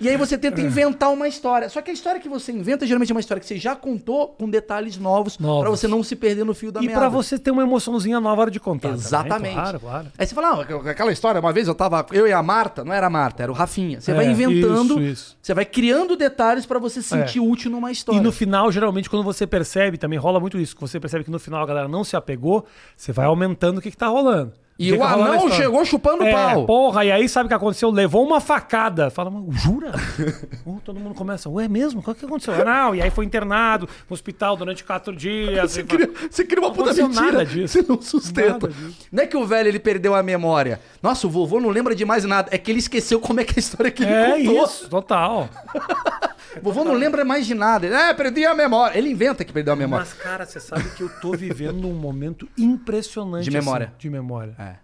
E 0.00 0.08
aí 0.08 0.16
você 0.16 0.36
tenta 0.38 0.60
inventar 0.60 1.12
uma 1.12 1.26
história. 1.28 1.68
Só 1.68 1.80
que 1.82 1.90
a 1.90 1.94
história 1.94 2.20
que 2.20 2.28
você 2.28 2.52
inventa 2.52 2.86
geralmente 2.86 3.10
é 3.10 3.14
uma 3.14 3.20
história 3.20 3.40
que 3.40 3.46
você 3.46 3.56
já 3.56 3.74
contou 3.76 4.28
com 4.28 4.48
detalhes 4.48 4.96
novos, 4.98 5.38
Novos. 5.38 5.60
pra 5.62 5.70
você 5.70 5.86
não 5.88 6.02
se 6.02 6.14
perder 6.16 6.44
no 6.44 6.54
fio 6.54 6.70
da 6.72 6.80
E 6.80 6.86
meada. 6.86 7.00
pra 7.00 7.08
você 7.08 7.38
ter 7.38 7.50
uma 7.50 7.62
emoçãozinha 7.62 8.20
nova 8.20 8.42
hora 8.42 8.50
de 8.50 8.60
contar. 8.60 8.88
também. 8.88 9.00
Exatamente. 9.04 9.54
Claro, 9.54 9.80
claro. 9.80 10.06
Aí 10.18 10.26
você 10.26 10.34
fala, 10.34 10.62
aqu- 10.62 10.88
aquela 10.88 11.12
história, 11.12 11.40
uma 11.40 11.52
vez 11.52 11.68
eu 11.68 11.74
tava, 11.74 12.04
eu 12.12 12.26
e 12.26 12.32
a 12.32 12.42
Marta, 12.42 12.84
não 12.84 12.92
era 12.92 13.06
a 13.06 13.10
Marta, 13.10 13.42
era 13.42 13.52
o 13.52 13.54
Rafinha. 13.54 14.00
Você 14.00 14.10
É, 14.10 14.14
vai 14.14 14.26
inventando, 14.26 15.00
isso, 15.00 15.12
isso. 15.26 15.36
você 15.40 15.54
vai 15.54 15.64
criando 15.64 16.16
detalhes 16.16 16.66
pra 16.66 16.78
você 16.78 17.00
se 17.02 17.08
sentir 17.08 17.38
É. 17.38 17.42
útil 17.42 17.70
numa 17.70 17.90
história. 17.90 18.18
E 18.18 18.22
no 18.22 18.32
final, 18.32 18.70
geralmente, 18.70 19.08
quando 19.10 19.22
você 19.24 19.46
percebe, 19.46 19.96
também 19.98 20.18
rola 20.18 20.38
muito 20.40 20.58
isso, 20.58 20.74
que 20.74 20.80
você 20.80 20.98
percebe 21.00 21.24
que 21.24 21.30
no 21.30 21.38
final 21.38 21.62
a 21.62 21.66
galera 21.66 21.88
não 21.88 22.04
se 22.04 22.16
apegou, 22.16 22.64
você 22.96 23.12
vai 23.12 23.26
aumentando 23.26 23.78
o 23.78 23.80
que, 23.80 23.90
que 23.90 23.96
tá 23.96 24.08
rolando. 24.08 24.52
E 24.78 24.92
o 24.92 25.02
anão 25.02 25.50
chegou 25.52 25.82
chupando 25.86 26.22
é, 26.22 26.30
pau. 26.32 26.66
Porra, 26.66 27.02
e 27.04 27.10
aí 27.10 27.26
sabe 27.30 27.46
o 27.46 27.48
que 27.48 27.54
aconteceu? 27.54 27.90
Levou 27.90 28.22
uma 28.26 28.40
facada. 28.42 29.08
Fala, 29.10 29.30
"Mas 29.30 29.60
jura? 29.62 29.92
Oh, 30.66 30.78
todo 30.84 30.98
mundo 31.00 31.14
começa, 31.14 31.48
ué, 31.48 31.66
mesmo? 31.68 32.00
O 32.00 32.14
que 32.14 32.24
aconteceu? 32.24 32.52
Ah, 32.52 32.64
Não, 32.64 32.94
e 32.94 33.00
aí 33.00 33.08
foi 33.10 33.24
internado 33.24 33.88
no 34.10 34.14
hospital 34.14 34.56
durante 34.56 34.84
quatro 34.84 35.14
dias. 35.16 35.70
Você 35.72 35.82
cria, 35.84 36.10
você 36.30 36.44
cria 36.44 36.60
uma 36.60 36.68
Não 36.68 36.74
puta 36.74 36.92
mentira. 36.92 37.10
nada 37.32 37.46
disso. 37.46 37.80
Você 37.80 37.84
não 37.88 38.02
sustenta. 38.02 38.70
Não 39.10 39.22
é 39.22 39.26
que 39.26 39.36
o 39.36 39.46
velho 39.46 39.68
ele 39.68 39.78
perdeu 39.78 40.14
a 40.14 40.22
memória. 40.22 40.80
Nossa, 41.02 41.26
o 41.26 41.30
vovô 41.30 41.58
não 41.60 41.70
lembra 41.70 41.94
de 41.94 42.04
mais 42.04 42.24
nada. 42.24 42.48
É 42.52 42.58
que 42.58 42.70
ele 42.70 42.80
esqueceu 42.80 43.18
como 43.20 43.40
é 43.40 43.44
que 43.44 43.52
é 43.52 43.56
a 43.56 43.60
história 43.60 43.90
que 43.90 44.02
ele 44.02 44.12
É 44.12 44.36
contou. 44.44 44.64
isso, 44.64 44.88
total. 44.90 45.48
O 46.60 46.62
vovô 46.62 46.84
não 46.84 46.94
lembra 46.94 47.24
mais 47.24 47.46
de 47.46 47.54
nada. 47.54 47.86
Ele, 47.86 47.94
é, 47.94 48.12
perdi 48.14 48.44
a 48.44 48.54
memória. 48.54 48.96
Ele 48.96 49.10
inventa 49.10 49.44
que 49.44 49.52
perdeu 49.52 49.72
a 49.72 49.76
memória. 49.76 50.04
Mas, 50.04 50.14
cara, 50.14 50.44
você 50.44 50.60
sabe 50.60 50.88
que 50.90 51.02
eu 51.02 51.08
tô 51.20 51.32
vivendo 51.36 51.88
um 51.88 51.94
momento 51.94 52.48
impressionante. 52.56 53.44
De 53.44 53.50
memória. 53.50 53.86
assim, 53.86 53.96
de 53.98 54.10
memória. 54.10 54.54
É. 54.58 54.76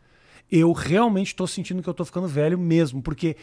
Eu 0.50 0.72
realmente 0.72 1.34
tô 1.34 1.46
sentindo 1.46 1.82
que 1.82 1.88
eu 1.88 1.94
tô 1.94 2.04
ficando 2.04 2.28
velho 2.28 2.58
mesmo, 2.58 3.00
porque 3.00 3.36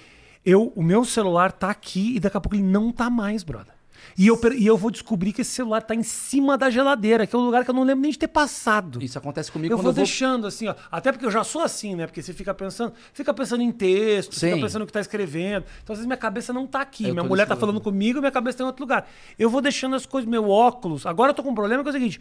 eu, 0.45 0.71
o 0.75 0.83
meu 0.83 1.03
celular 1.03 1.51
tá 1.51 1.69
aqui 1.69 2.15
e 2.15 2.19
daqui 2.19 2.37
a 2.37 2.41
pouco 2.41 2.55
ele 2.55 2.63
não 2.63 2.91
tá 2.91 3.09
mais, 3.09 3.43
brother. 3.43 3.73
E 4.17 4.27
eu, 4.27 4.39
e 4.57 4.65
eu 4.65 4.77
vou 4.77 4.91
descobrir 4.91 5.33
que 5.33 5.41
esse 5.41 5.51
celular 5.51 5.81
tá 5.81 5.95
em 5.95 6.03
cima 6.03 6.57
da 6.57 6.69
geladeira, 6.69 7.25
que 7.25 7.35
é 7.35 7.39
um 7.39 7.45
lugar 7.45 7.63
que 7.63 7.69
eu 7.69 7.73
não 7.73 7.83
lembro 7.83 8.01
nem 8.01 8.11
de 8.11 8.19
ter 8.19 8.27
passado. 8.27 9.01
Isso 9.03 9.17
acontece 9.17 9.51
comigo 9.51 9.73
Eu 9.73 9.77
quando 9.77 9.83
vou 9.83 9.91
eu 9.91 9.95
vou... 9.95 10.03
deixando 10.03 10.47
assim, 10.47 10.67
ó. 10.67 10.75
Até 10.91 11.11
porque 11.11 11.25
eu 11.25 11.31
já 11.31 11.43
sou 11.43 11.61
assim, 11.61 11.95
né? 11.95 12.05
Porque 12.05 12.21
você 12.21 12.33
fica 12.33 12.53
pensando, 12.53 12.93
fica 13.13 13.33
pensando 13.33 13.61
em 13.63 13.71
texto, 13.71 14.35
Sim. 14.35 14.51
fica 14.51 14.61
pensando 14.61 14.81
no 14.81 14.87
que 14.87 14.93
tá 14.93 15.01
escrevendo. 15.01 15.65
Então, 15.83 15.93
às 15.93 15.99
vezes, 15.99 16.05
minha 16.05 16.17
cabeça 16.17 16.51
não 16.53 16.67
tá 16.67 16.81
aqui. 16.81 17.07
Eu 17.07 17.13
minha 17.13 17.23
mulher 17.23 17.47
tá 17.47 17.55
falando 17.55 17.81
comigo 17.81 18.19
e 18.19 18.21
minha 18.21 18.31
cabeça 18.31 18.59
tá 18.59 18.63
em 18.63 18.67
outro 18.67 18.83
lugar. 18.83 19.07
Eu 19.37 19.49
vou 19.49 19.61
deixando 19.61 19.95
as 19.95 20.05
coisas, 20.05 20.29
meu 20.29 20.49
óculos. 20.49 21.05
Agora 21.05 21.31
eu 21.31 21.33
tô 21.33 21.43
com 21.43 21.51
um 21.51 21.55
problema 21.55 21.83
que 21.83 21.89
é 21.89 21.91
o 21.91 21.93
seguinte: 21.93 22.19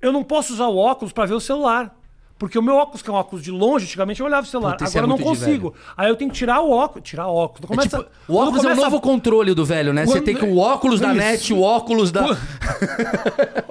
eu 0.00 0.12
não 0.12 0.22
posso 0.24 0.52
usar 0.52 0.66
o 0.66 0.76
óculos 0.76 1.12
pra 1.12 1.26
ver 1.26 1.34
o 1.34 1.40
celular. 1.40 1.94
Porque 2.38 2.58
o 2.58 2.62
meu 2.62 2.74
óculos, 2.76 3.00
que 3.00 3.08
é 3.08 3.12
um 3.12 3.16
óculos 3.16 3.42
de 3.42 3.50
longe, 3.50 3.86
antigamente 3.86 4.20
eu 4.20 4.26
olhava 4.26 4.46
o 4.46 4.50
celular. 4.50 4.72
Puta, 4.72 4.84
é 4.84 4.88
Agora 4.88 5.04
eu 5.04 5.08
não 5.08 5.18
consigo. 5.18 5.72
Aí 5.96 6.08
eu 6.10 6.16
tenho 6.16 6.30
que 6.30 6.36
tirar 6.36 6.60
o 6.60 6.70
óculos. 6.70 7.08
Tirar 7.08 7.28
o 7.28 7.34
óculos. 7.34 7.64
É 7.64 7.66
Começa, 7.66 7.98
tipo, 7.98 8.10
o 8.28 8.34
óculos 8.36 8.50
quando 8.50 8.56
é 8.56 8.58
o 8.58 8.62
começa 8.74 8.90
novo 8.90 9.00
controle 9.00 9.54
do 9.54 9.64
velho, 9.64 9.92
né? 9.94 10.04
Você 10.04 10.12
Quando- 10.18 10.24
tem 10.24 10.34
que 10.36 10.44
o 10.44 10.58
óculos 10.58 11.00
da 11.00 11.08
Isso. 11.08 11.16
net, 11.16 11.54
o 11.54 11.62
óculos 11.62 12.10
da... 12.12 12.36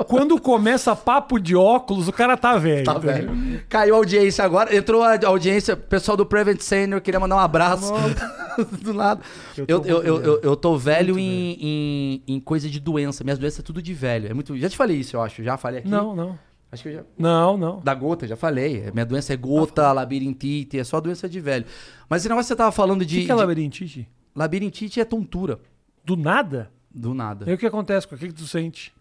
Quando 0.07 0.39
começa 0.41 0.95
papo 0.95 1.39
de 1.39 1.55
óculos, 1.55 2.07
o 2.07 2.11
cara 2.11 2.35
tá 2.35 2.57
velho. 2.57 2.83
Tá 2.85 2.93
entendeu? 2.95 3.13
velho. 3.33 3.61
Caiu 3.69 3.93
a 3.93 3.97
audiência 3.97 4.43
agora. 4.43 4.75
Entrou 4.75 5.03
a 5.03 5.19
audiência. 5.25 5.75
Pessoal 5.75 6.17
do 6.17 6.25
Prevent 6.25 6.61
Senior, 6.61 7.01
queria 7.01 7.19
mandar 7.19 7.35
um 7.35 7.39
abraço. 7.39 7.93
do 8.81 8.93
lado. 8.93 9.21
Eu 9.57 9.79
tô 9.79 9.87
eu, 9.87 10.03
eu, 10.03 10.17
velho. 10.17 10.31
eu, 10.31 10.39
eu 10.41 10.55
tô 10.55 10.75
velho 10.77 11.19
em, 11.19 11.57
em, 11.61 12.23
em 12.27 12.39
coisa 12.39 12.67
de 12.67 12.79
doença. 12.79 13.23
Minhas 13.23 13.37
doenças 13.37 13.59
é 13.59 13.63
tudo 13.63 13.79
de 13.81 13.93
velho. 13.93 14.27
É 14.29 14.33
muito... 14.33 14.57
Já 14.57 14.69
te 14.69 14.77
falei 14.77 14.97
isso, 14.97 15.15
eu 15.15 15.21
acho. 15.21 15.43
Já 15.43 15.55
falei 15.55 15.81
aqui. 15.81 15.89
Não, 15.89 16.15
não. 16.15 16.39
Acho 16.75 16.83
que 16.83 16.89
eu 16.89 16.93
já... 16.93 17.03
Não, 17.17 17.57
não. 17.57 17.79
Da 17.81 17.93
gota, 17.95 18.27
já 18.27 18.35
falei. 18.35 18.89
Minha 18.93 19.05
doença 19.05 19.33
é 19.33 19.37
gota, 19.37 19.91
labirintite, 19.91 20.77
é 20.79 20.83
só 20.83 21.01
doença 21.01 21.27
de 21.27 21.39
velho. 21.39 21.65
Mas 22.07 22.21
esse 22.21 22.29
negócio 22.29 22.45
que 22.45 22.53
você 22.53 22.55
tava 22.55 22.71
falando 22.71 23.01
O 23.01 23.05
de. 23.05 23.19
que, 23.21 23.25
que 23.25 23.31
é 23.31 23.35
de- 23.35 23.41
labirintite? 23.41 24.07
Labirintite 24.35 24.99
é 24.99 25.05
tontura. 25.05 25.59
Do 26.03 26.15
nada? 26.15 26.71
Do 26.93 27.13
nada. 27.13 27.49
E 27.49 27.53
o 27.53 27.57
que 27.57 27.65
acontece? 27.65 28.05
O 28.05 28.17
que, 28.17 28.27
que 28.27 28.33
tu 28.33 28.45
sente? 28.47 28.93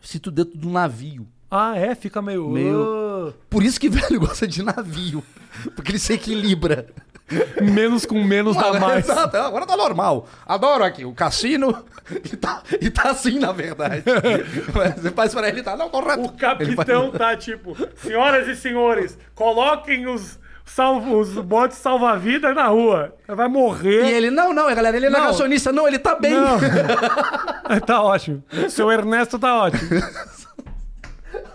Sinto 0.00 0.30
dentro 0.30 0.56
do 0.58 0.68
navio. 0.70 1.26
Ah, 1.50 1.76
é? 1.76 1.94
Fica 1.94 2.20
meio. 2.22 2.48
Meio- 2.50 3.34
Por 3.48 3.62
isso 3.62 3.80
que 3.80 3.88
velho 3.90 4.20
gosta 4.20 4.46
de 4.46 4.62
navio. 4.62 5.22
Porque 5.74 5.90
ele 5.92 5.98
se 5.98 6.12
equilibra. 6.12 6.86
Menos 7.60 8.04
com 8.04 8.22
menos 8.22 8.54
dá 8.56 8.78
mais. 8.78 9.08
Exato, 9.08 9.36
agora 9.38 9.64
tá 9.66 9.76
normal. 9.76 10.28
Adoro 10.46 10.84
aqui. 10.84 11.04
O 11.04 11.12
cassino. 11.14 11.84
E 12.30 12.36
tá, 12.36 12.62
e 12.82 12.90
tá 12.90 13.12
assim, 13.12 13.38
na 13.38 13.50
verdade. 13.50 14.02
Você 15.00 15.10
faz 15.10 15.32
pra 15.34 15.48
ele, 15.48 15.62
tá. 15.62 15.74
Não, 15.74 15.88
tô 15.88 16.00
reto. 16.00 16.20
O 16.20 16.24
Ele 16.24 16.76
faz- 16.76 16.86
capitão 16.86 17.10
tá 17.10 17.34
tipo: 17.34 17.74
senhoras 17.96 18.46
e 18.46 18.54
senhores, 18.54 19.16
coloquem 19.34 20.06
os, 20.06 20.38
salvo, 20.66 21.18
os 21.18 21.30
botes 21.38 21.78
salva-vidas 21.78 22.54
na 22.54 22.66
rua. 22.66 23.14
Vai 23.26 23.48
morrer. 23.48 24.04
E 24.04 24.12
ele, 24.12 24.30
não, 24.30 24.52
não, 24.52 24.66
galera, 24.74 24.94
ele 24.98 25.06
é 25.06 25.10
negacionista. 25.10 25.72
Não, 25.72 25.88
ele 25.88 25.98
tá 25.98 26.14
bem. 26.14 26.34
Não. 26.34 26.58
tá 27.86 28.02
ótimo. 28.02 28.44
Seu 28.68 28.92
Ernesto 28.92 29.38
tá 29.38 29.54
ótimo. 29.62 29.88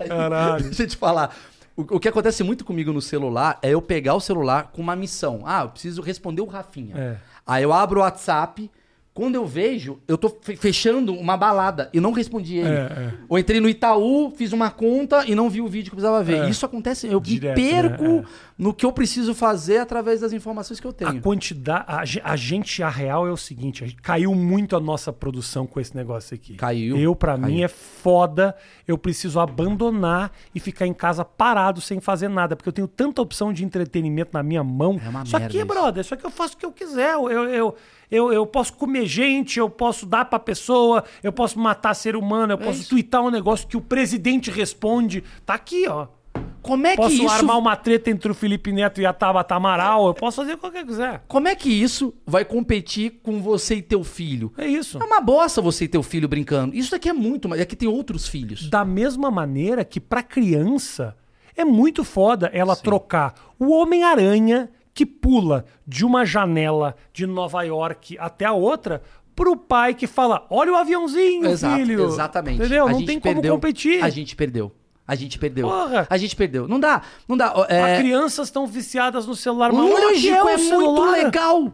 Caralho. 0.07 0.63
Deixa 0.63 0.83
eu 0.83 0.87
te 0.87 0.97
falar. 0.97 1.35
O, 1.79 1.95
o 1.95 1.99
que 1.99 2.09
acontece 2.09 2.43
muito 2.43 2.65
comigo 2.65 2.91
no 2.91 3.01
celular 3.01 3.57
é 3.61 3.69
eu 3.69 3.81
pegar 3.81 4.13
o 4.15 4.19
celular 4.19 4.69
com 4.73 4.81
uma 4.81 4.95
missão. 4.97 5.43
Ah, 5.45 5.61
eu 5.63 5.69
preciso 5.69 6.01
responder 6.01 6.41
o 6.41 6.45
Rafinha. 6.45 6.93
É. 6.97 7.15
Aí 7.47 7.63
eu 7.63 7.71
abro 7.71 7.99
o 8.01 8.03
WhatsApp. 8.03 8.69
Quando 9.13 9.35
eu 9.35 9.45
vejo, 9.45 9.99
eu 10.07 10.17
tô 10.17 10.29
fe- 10.29 10.55
fechando 10.55 11.13
uma 11.13 11.35
balada 11.35 11.89
e 11.93 11.99
não 11.99 12.11
respondi 12.13 12.57
ele. 12.57 12.69
É, 12.69 12.71
é. 12.71 13.13
Ou 13.27 13.37
entrei 13.39 13.59
no 13.59 13.67
Itaú, 13.67 14.31
fiz 14.35 14.53
uma 14.53 14.69
conta 14.69 15.25
e 15.25 15.35
não 15.35 15.49
vi 15.49 15.59
o 15.61 15.67
vídeo 15.67 15.89
que 15.91 15.95
eu 15.95 16.01
precisava 16.01 16.23
ver. 16.23 16.45
É. 16.45 16.49
Isso 16.49 16.65
acontece, 16.65 17.07
eu 17.07 17.19
Direto, 17.19 17.57
me 17.59 17.69
perco 17.69 18.03
né? 18.03 18.23
É. 18.59 18.63
no 18.63 18.73
que 18.73 18.85
eu 18.85 18.91
preciso 18.91 19.33
fazer 19.33 19.77
através 19.77 20.19
das 20.19 20.33
informações 20.33 20.79
que 20.79 20.85
eu 20.85 20.91
A 20.91 20.93
tenho. 20.93 21.21
quantidade. 21.21 22.19
A, 22.23 22.33
a 22.33 22.35
gente, 22.35 22.83
a 22.83 22.89
real 22.89 23.25
é 23.27 23.31
o 23.31 23.37
seguinte: 23.37 23.83
a 23.83 23.87
gente- 23.87 24.01
caiu 24.01 24.35
muito 24.35 24.75
a 24.75 24.79
nossa 24.79 25.13
produção 25.13 25.65
com 25.65 25.79
esse 25.79 25.95
negócio 25.95 26.35
aqui. 26.35 26.55
Caiu, 26.55 26.97
Eu, 26.97 27.15
pra 27.15 27.37
caiu. 27.37 27.45
mim, 27.47 27.63
é 27.63 27.67
foda. 27.67 28.55
Eu 28.87 28.97
preciso 28.97 29.39
abandonar 29.39 30.31
e 30.53 30.59
ficar 30.59 30.85
em 30.87 30.93
casa 30.93 31.23
parado 31.23 31.79
sem 31.81 31.99
fazer 31.99 32.27
nada. 32.27 32.55
Porque 32.55 32.69
eu 32.69 32.73
tenho 32.73 32.87
tanta 32.87 33.21
opção 33.21 33.53
de 33.53 33.63
entretenimento 33.63 34.31
na 34.33 34.43
minha 34.43 34.63
mão. 34.63 34.99
É 35.03 35.09
uma 35.09 35.23
Isso 35.23 35.31
merda 35.31 35.47
aqui, 35.47 35.57
isso. 35.57 35.65
brother, 35.65 36.01
isso 36.01 36.13
aqui 36.13 36.25
eu 36.25 36.31
faço 36.31 36.55
o 36.55 36.57
que 36.57 36.65
eu 36.65 36.71
quiser. 36.71 37.13
Eu, 37.13 37.29
eu, 37.29 37.75
eu, 38.11 38.33
eu, 38.33 38.45
posso 38.45 38.73
comer 38.73 39.05
gente, 39.05 39.59
eu 39.59 39.69
posso 39.69 40.05
dar 40.05 40.25
pra 40.25 40.39
pessoa, 40.39 41.03
eu 41.23 41.31
posso 41.31 41.59
matar 41.59 41.93
ser 41.93 42.15
humano, 42.15 42.53
eu 42.53 42.57
posso 42.57 42.81
isso. 42.81 42.89
twittar 42.89 43.21
um 43.21 43.29
negócio 43.29 43.67
que 43.67 43.77
o 43.77 43.81
presidente 43.81 44.49
responde. 44.51 45.23
Tá 45.45 45.53
aqui, 45.53 45.87
ó. 45.87 46.07
Como 46.61 46.85
é 46.85 46.91
que 46.91 46.97
Posso 46.97 47.13
isso 47.15 47.27
armar 47.29 47.57
uma 47.57 47.75
treta 47.75 48.09
entre 48.11 48.31
o 48.31 48.35
Felipe 48.35 48.71
Neto 48.71 49.01
e 49.01 49.05
a 49.05 49.13
Tabata 49.13 49.55
Amaral. 49.55 50.07
Eu 50.07 50.13
posso 50.13 50.37
fazer 50.37 50.53
o 50.53 50.57
que 50.57 50.65
eu 50.77 50.85
quiser. 50.85 51.23
Como 51.27 51.47
é 51.47 51.55
que 51.55 51.69
isso 51.69 52.13
vai 52.25 52.45
competir 52.45 53.19
com 53.23 53.41
você 53.41 53.75
e 53.75 53.81
teu 53.81 54.03
filho? 54.03 54.51
É 54.57 54.67
isso. 54.67 55.01
É 55.01 55.03
uma 55.05 55.19
bosta 55.21 55.61
você 55.61 55.85
e 55.85 55.87
teu 55.87 56.03
filho 56.03 56.27
brincando. 56.27 56.75
Isso 56.75 56.91
daqui 56.91 57.09
é 57.09 57.13
muito, 57.13 57.47
mas 57.49 57.59
aqui 57.61 57.75
tem 57.75 57.87
outros 57.89 58.27
filhos. 58.27 58.69
Da 58.69 58.85
mesma 58.85 59.31
maneira 59.31 59.83
que 59.83 59.99
pra 59.99 60.21
criança 60.21 61.15
é 61.55 61.65
muito 61.65 62.03
foda 62.03 62.49
ela 62.53 62.75
trocar 62.75 63.33
o 63.57 63.71
Homem-Aranha 63.71 64.69
que 64.93 65.05
pula 65.05 65.65
de 65.87 66.05
uma 66.05 66.25
janela 66.25 66.95
de 67.13 67.25
Nova 67.25 67.63
York 67.63 68.17
até 68.19 68.45
a 68.45 68.53
outra 68.53 69.01
pro 69.35 69.55
pai 69.55 69.93
que 69.93 70.05
fala: 70.07 70.45
"Olha 70.49 70.73
o 70.73 70.75
aviãozinho, 70.75 71.45
Exato, 71.47 71.77
filho". 71.77 72.05
exatamente. 72.05 72.57
Entendeu? 72.59 72.87
A 72.87 72.91
Não 72.91 73.05
tem 73.05 73.19
como 73.19 73.35
perdeu- 73.35 73.53
competir. 73.53 74.03
A 74.03 74.09
gente 74.09 74.35
perdeu. 74.35 74.71
A 75.09 75.15
gente 75.15 75.39
perdeu. 75.39 75.67
Porra. 75.67 76.05
A 76.07 76.17
gente 76.17 76.35
perdeu. 76.35 76.67
Não 76.67 76.79
dá, 76.79 77.01
não 77.27 77.35
dá. 77.35 77.51
É... 77.67 77.93
As 77.95 77.99
crianças 77.99 78.47
estão 78.47 78.67
viciadas 78.67 79.25
no 79.25 79.35
celular. 79.35 79.73
mas 79.73 79.81
olha 79.91 80.13
que 80.13 80.29
Lógico, 80.29 80.47
é, 80.49 80.53
é 80.53 80.57
muito 80.57 81.01
legal. 81.11 81.73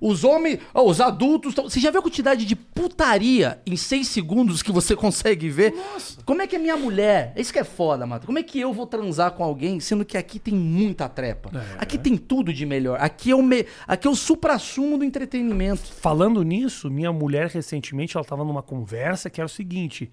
Os 0.00 0.24
homens, 0.24 0.58
ó, 0.74 0.84
os 0.84 1.00
adultos. 1.00 1.54
tão- 1.54 1.70
Você 1.70 1.78
já 1.78 1.88
viu 1.92 2.00
a 2.00 2.02
quantidade 2.02 2.44
de 2.44 2.56
putaria 2.56 3.60
em 3.64 3.76
seis 3.76 4.08
segundos 4.08 4.60
que 4.60 4.72
você 4.72 4.96
consegue 4.98 5.48
ver? 5.48 5.72
Como 6.24 6.42
é 6.42 6.46
que 6.48 6.56
é 6.56 6.58
minha 6.58 6.76
mulher? 6.76 7.32
Isso 7.36 7.52
que 7.52 7.58
é 7.60 7.62
foda, 7.62 8.04
mano. 8.04 8.26
Como 8.26 8.36
é 8.36 8.42
que 8.42 8.58
eu 8.58 8.72
vou 8.72 8.84
transar 8.84 9.30
com 9.30 9.44
alguém, 9.44 9.78
sendo 9.78 10.04
que 10.04 10.18
aqui 10.18 10.40
tem 10.40 10.54
muita 10.54 11.08
trepa? 11.08 11.50
É. 11.56 11.76
Aqui 11.78 11.96
tem 11.96 12.16
tudo 12.16 12.52
de 12.52 12.66
melhor. 12.66 12.98
Aqui 13.00 13.30
é 13.30 13.36
o, 13.36 13.42
me... 13.44 13.64
aqui 13.86 14.08
é 14.08 14.10
o 14.10 14.16
supra-sumo 14.16 14.98
do 14.98 15.04
entretenimento. 15.04 15.82
Falando 15.92 16.42
nisso, 16.42 16.90
minha 16.90 17.12
mulher 17.12 17.46
recentemente 17.46 18.16
ela 18.16 18.24
estava 18.24 18.44
numa 18.44 18.60
conversa 18.60 19.30
que 19.30 19.40
era 19.40 19.46
o 19.46 19.48
seguinte: 19.48 20.10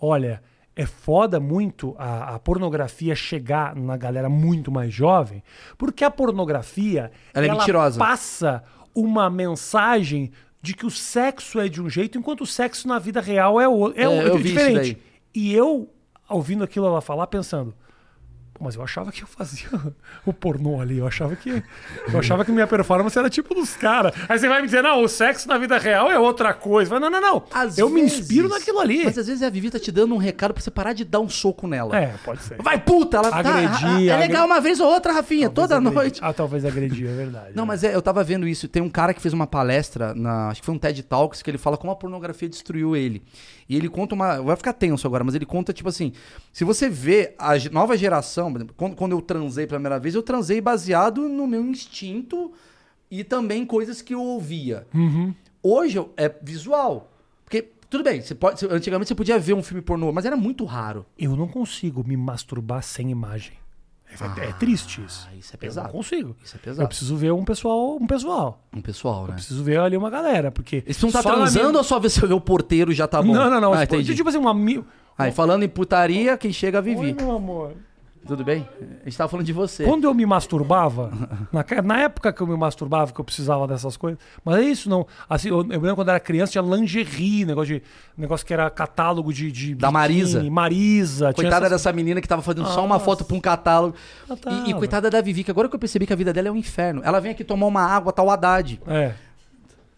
olha, 0.00 0.40
é 0.74 0.86
foda 0.86 1.38
muito 1.38 1.94
a, 1.98 2.34
a 2.34 2.38
pornografia 2.38 3.14
chegar 3.14 3.76
na 3.76 3.96
galera 3.96 4.28
muito 4.28 4.70
mais 4.70 4.92
jovem, 4.92 5.42
porque 5.76 6.02
a 6.04 6.10
pornografia 6.10 7.10
Ela 7.34 7.46
é 7.46 7.50
mentirosa. 7.50 7.98
passa 7.98 8.64
uma 8.94 9.28
mensagem 9.28 10.30
de 10.60 10.74
que 10.74 10.86
o 10.86 10.90
sexo 10.90 11.60
é 11.60 11.68
de 11.68 11.82
um 11.82 11.90
jeito, 11.90 12.16
enquanto 12.16 12.42
o 12.42 12.46
sexo 12.46 12.86
na 12.86 12.98
vida 12.98 13.20
real 13.20 13.60
é, 13.60 13.68
o, 13.68 13.88
é, 13.90 14.04
É, 14.04 14.28
isso 14.28 14.38
diferente. 14.38 14.98
E 15.34 15.52
eu, 15.52 15.90
ouvindo 16.28 16.62
aquilo 16.62 16.86
ela 16.86 17.00
falar, 17.00 17.26
pensando. 17.26 17.74
"Pô, 18.62 18.66
Mas 18.66 18.76
eu 18.76 18.82
achava 18.82 19.10
que 19.10 19.22
eu 19.22 19.26
fazia 19.26 19.68
o 20.24 20.32
pornô 20.32 20.80
ali. 20.80 20.98
Eu 20.98 21.06
achava 21.06 21.34
que. 21.34 21.62
Eu 22.12 22.18
achava 22.18 22.44
que 22.44 22.52
minha 22.52 22.66
performance 22.66 23.18
era 23.18 23.28
tipo 23.28 23.54
dos 23.54 23.74
caras. 23.76 24.12
Aí 24.28 24.38
você 24.38 24.48
vai 24.48 24.60
me 24.60 24.66
dizer, 24.66 24.82
não, 24.82 25.02
o 25.02 25.08
sexo 25.08 25.48
na 25.48 25.58
vida 25.58 25.76
real 25.78 26.10
é 26.10 26.18
outra 26.18 26.54
coisa. 26.54 26.90
Mas, 26.92 27.00
não, 27.00 27.10
não, 27.10 27.20
não. 27.20 27.42
Às 27.52 27.76
eu 27.78 27.88
me 27.90 28.02
vezes- 28.02 28.20
inspiro 28.20 28.48
naquilo 28.48 28.78
ali. 28.78 29.04
Mas 29.04 29.18
às 29.18 29.26
vezes 29.26 29.42
a 29.42 29.50
Vivi 29.50 29.70
tá 29.70 29.78
te 29.80 29.90
dando 29.90 30.14
um 30.14 30.18
recado 30.18 30.54
pra 30.54 30.62
você 30.62 30.70
parar 30.70 30.92
de 30.92 31.04
dar 31.04 31.20
um 31.20 31.28
soco 31.28 31.66
nela. 31.66 31.96
É, 31.96 32.14
pode 32.24 32.42
ser. 32.42 32.56
Vai, 32.62 32.78
puta! 32.78 33.16
Ela 33.16 33.30
tá- 33.30 33.38
Agredir, 33.38 34.08
É 34.08 34.12
agre- 34.12 34.26
legal 34.28 34.46
uma 34.46 34.60
vez 34.60 34.78
ou 34.80 34.88
outra, 34.88 35.12
Rafinha, 35.12 35.50
toda 35.50 35.68
Talvez 35.74 35.94
noite. 35.94 36.06
agredir. 36.18 36.24
Ah, 36.24 36.32
talvez 36.32 36.64
agredir, 36.64 37.08
é 37.08 37.14
verdade. 37.14 37.50
Não, 37.56 37.66
mas 37.66 37.82
é, 37.82 37.94
eu 37.94 38.00
tava 38.02 38.22
vendo 38.22 38.46
isso. 38.46 38.68
Tem 38.68 38.80
um 38.82 38.88
cara 38.88 39.12
que 39.12 39.20
fez 39.20 39.34
uma 39.34 39.46
palestra, 39.46 40.14
na, 40.14 40.48
acho 40.48 40.60
que 40.60 40.66
foi 40.66 40.74
um 40.74 40.78
TED 40.78 41.02
Talks, 41.02 41.42
que 41.42 41.50
ele 41.50 41.58
fala 41.58 41.76
como 41.76 41.92
a 41.92 41.96
pornografia 41.96 42.48
destruiu 42.48 42.94
ele. 42.96 43.22
E 43.68 43.76
ele 43.76 43.88
conta 43.88 44.14
uma. 44.14 44.40
Vai 44.42 44.56
ficar 44.56 44.72
tenso 44.74 45.06
agora, 45.06 45.24
mas 45.24 45.34
ele 45.34 45.46
conta, 45.46 45.72
tipo 45.72 45.88
assim: 45.88 46.12
se 46.52 46.62
você 46.64 46.88
vê 46.90 47.34
a 47.38 47.52
nova 47.70 47.96
geração, 47.96 48.51
quando, 48.76 48.94
quando 48.96 49.12
eu 49.12 49.20
transei 49.20 49.66
pela 49.66 49.78
primeira 49.78 49.98
vez, 49.98 50.14
eu 50.14 50.22
transei 50.22 50.60
baseado 50.60 51.28
no 51.28 51.46
meu 51.46 51.62
instinto 51.64 52.52
e 53.10 53.22
também 53.24 53.64
coisas 53.66 54.00
que 54.02 54.14
eu 54.14 54.20
ouvia. 54.22 54.86
Uhum. 54.94 55.34
Hoje 55.62 55.98
eu- 55.98 56.12
é 56.16 56.28
visual. 56.42 57.10
Porque, 57.44 57.68
tudo 57.90 58.02
bem, 58.04 58.20
você 58.20 58.34
pode, 58.34 58.64
antigamente 58.66 59.08
você 59.08 59.14
podia 59.14 59.38
ver 59.38 59.52
um 59.54 59.62
filme 59.62 59.82
pornô, 59.82 60.10
mas 60.12 60.24
era 60.24 60.36
muito 60.36 60.64
raro. 60.64 61.04
Eu 61.18 61.36
não 61.36 61.46
consigo 61.48 62.02
me 62.06 62.16
masturbar 62.16 62.82
sem 62.82 63.10
imagem. 63.10 63.52
É, 64.38 64.48
é 64.48 64.52
triste 64.52 65.00
isso. 65.02 65.26
Ah, 65.30 65.34
isso 65.36 65.52
é 65.52 65.56
Eu 65.56 65.58
pesado. 65.58 65.86
não 65.86 65.92
consigo. 65.94 66.36
Isso 66.44 66.54
é 66.54 66.58
Eu 66.58 66.62
pesado. 66.62 66.88
preciso 66.88 67.16
ver 67.16 67.32
um 67.32 67.44
pessoal, 67.46 67.96
um 67.96 68.06
pessoal. 68.06 68.62
Um 68.70 68.82
pessoal, 68.82 69.26
né? 69.26 69.34
Preciso 69.34 69.64
ver 69.64 69.78
ali 69.80 69.96
uma 69.96 70.10
galera, 70.10 70.50
porque. 70.50 70.76
Eles 70.76 70.98
precisam 70.98 71.10
só 71.22 71.28
na 71.30 71.34
transando 71.36 71.68
minha- 71.68 71.78
ou 71.78 71.84
só 71.84 71.98
ver 71.98 72.10
se 72.10 72.22
o 72.22 72.40
porteiro 72.40 72.92
já 72.92 73.08
tá 73.08 73.22
bom? 73.22 73.32
Não, 73.32 73.48
não, 73.48 73.58
não. 73.58 73.72
Ah, 73.72 73.86
tipo, 73.86 73.94
entendi. 73.94 74.14
tipo 74.14 74.28
assim, 74.28 74.36
uma. 74.38 74.52
mi- 74.52 74.84
Aí, 75.16 75.30
falando 75.32 75.62
em 75.62 75.68
putaria, 75.68 76.36
quem 76.36 76.52
chega 76.52 76.78
a 76.78 76.82
Oi, 76.82 77.12
meu 77.14 77.30
amor. 77.32 77.72
Tudo 78.26 78.44
bem? 78.44 78.68
A 79.02 79.04
gente 79.04 79.18
tava 79.18 79.28
falando 79.28 79.44
de 79.46 79.52
você. 79.52 79.84
Quando 79.84 80.04
eu 80.04 80.14
me 80.14 80.24
masturbava, 80.24 81.10
na, 81.52 81.64
na 81.82 81.98
época 82.02 82.32
que 82.32 82.40
eu 82.40 82.46
me 82.46 82.56
masturbava, 82.56 83.12
que 83.12 83.20
eu 83.20 83.24
precisava 83.24 83.66
dessas 83.66 83.96
coisas, 83.96 84.18
mas 84.44 84.56
é 84.58 84.62
isso, 84.62 84.88
não. 84.88 85.06
Assim, 85.28 85.48
eu, 85.48 85.56
eu 85.58 85.80
lembro 85.80 85.96
quando 85.96 86.08
eu 86.08 86.12
era 86.14 86.20
criança, 86.20 86.52
tinha 86.52 86.62
lingerie, 86.62 87.44
negócio, 87.44 87.74
de, 87.74 87.82
negócio 88.16 88.46
que 88.46 88.52
era 88.54 88.70
catálogo 88.70 89.32
de. 89.32 89.50
de 89.50 89.74
Da 89.74 89.90
Marisa. 89.90 90.42
Marisa. 90.50 91.26
tinha 91.26 91.34
Coitada 91.34 91.66
essas- 91.66 91.82
dessa 91.82 91.92
menina 91.92 92.20
que 92.20 92.28
tava 92.28 92.42
fazendo 92.42 92.66
só 92.68 92.84
uma 92.84 93.00
foto 93.00 93.24
pra 93.24 93.36
um 93.36 93.40
catálogo. 93.40 93.94
E, 94.66 94.70
e 94.70 94.74
coitada 94.74 95.10
da 95.10 95.20
Vivi, 95.20 95.42
que 95.42 95.50
agora 95.50 95.68
que 95.68 95.74
eu 95.74 95.80
percebi 95.80 96.06
que 96.06 96.12
a 96.12 96.16
vida 96.16 96.32
dela 96.32 96.48
é 96.48 96.50
um 96.52 96.56
inferno. 96.56 97.02
Ela 97.04 97.20
vem 97.20 97.32
aqui 97.32 97.42
tomar 97.42 97.66
uma 97.66 97.82
água, 97.82 98.12
tá 98.12 98.22
o 98.22 98.30
Haddad. 98.30 98.80
É. 98.86 99.12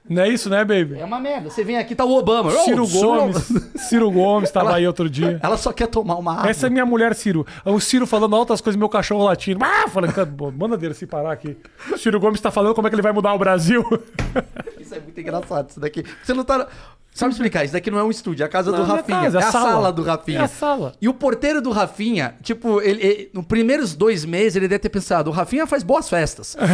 Não 0.09 0.23
é 0.23 0.29
isso, 0.29 0.51
né, 0.51 0.59
baby? 0.65 0.99
É 1.01 1.05
uma 1.05 1.19
merda. 1.19 1.49
Você 1.49 1.65
vem 1.65 1.79
aqui, 1.79 1.95
tá 1.95 2.05
o 2.05 2.13
Obama. 2.15 2.51
Ciro 2.51 2.85
sou- 2.87 3.17
Gomes. 3.17 3.53
Ciro 3.89 4.11
Gomes 4.11 4.51
tava 4.51 4.67
Ela- 4.69 4.77
aí 4.77 4.87
outro 4.87 5.09
dia. 5.09 5.41
Ela 5.43 5.57
só 5.57 5.73
quer 5.73 5.87
tomar 5.87 6.17
uma 6.17 6.35
água. 6.41 6.51
Essa 6.51 6.67
é 6.67 6.71
minha 6.71 6.85
mulher, 6.85 7.15
Ciro. 7.15 7.47
O 7.65 7.81
Ciro 7.81 8.07
falando 8.07 8.37
altas 8.37 8.61
coisas, 8.61 8.79
meu 8.79 8.89
cachorro 8.91 9.25
latindo. 9.25 9.65
Ah, 9.65 9.89
falando, 9.89 10.53
manda 10.57 10.77
dele 10.77 10.93
se 10.93 11.07
parar 11.07 11.33
aqui. 11.33 11.57
O 11.91 11.97
Ciro 11.97 12.21
Gomes 12.21 12.39
tá 12.41 12.51
falando 12.51 12.75
como 12.75 12.87
é 12.87 12.91
que 12.91 12.95
ele 12.97 13.03
vai 13.03 13.13
mudar 13.13 13.33
o 13.33 13.39
Brasil. 13.39 13.83
Isso 14.79 14.95
é 14.95 15.01
muito 15.01 15.19
engraçado, 15.19 15.71
isso 15.71 15.81
daqui. 15.81 16.05
Você 16.23 16.35
não 16.35 16.45
tá... 16.45 16.69
Só 17.15 17.27
me 17.27 17.33
explicar, 17.33 17.63
isso 17.65 17.73
daqui 17.73 17.93
não 17.93 17.99
é 18.01 18.03
um 18.03 18.11
estúdio, 18.11 18.43
é 18.43 18.47
a 18.47 18.49
casa 18.49 18.73
do 18.73 18.79
Não, 18.79 18.87
não 18.89 18.97
é 18.97 18.99
Rafinha. 18.99 19.21
casa, 19.23 19.39
é, 19.39 19.41
é 19.41 19.45
a 19.45 19.49
a 19.49 19.53
sala. 19.53 19.71
sala. 19.71 19.93
do 19.93 20.03
Rafinha. 20.03 20.39
É 20.41 20.43
a 20.43 20.49
sala. 20.49 20.93
E 21.01 21.09
o 21.09 21.15
porteiro 21.15 21.63
do 21.63 21.71
Rafinha, 21.71 22.35
tipo, 22.43 22.81
ele, 22.83 23.01
ele- 23.01 23.31
nos 23.33 23.47
primeiros 23.47 23.95
dois 23.95 24.25
meses 24.25 24.57
ele 24.57 24.67
deve 24.67 24.81
ter 24.81 24.89
pensado, 24.89 25.31
o 25.31 25.33
Rafinha 25.33 25.65
faz 25.65 25.85
boas 25.85 26.09
festas. 26.09 26.57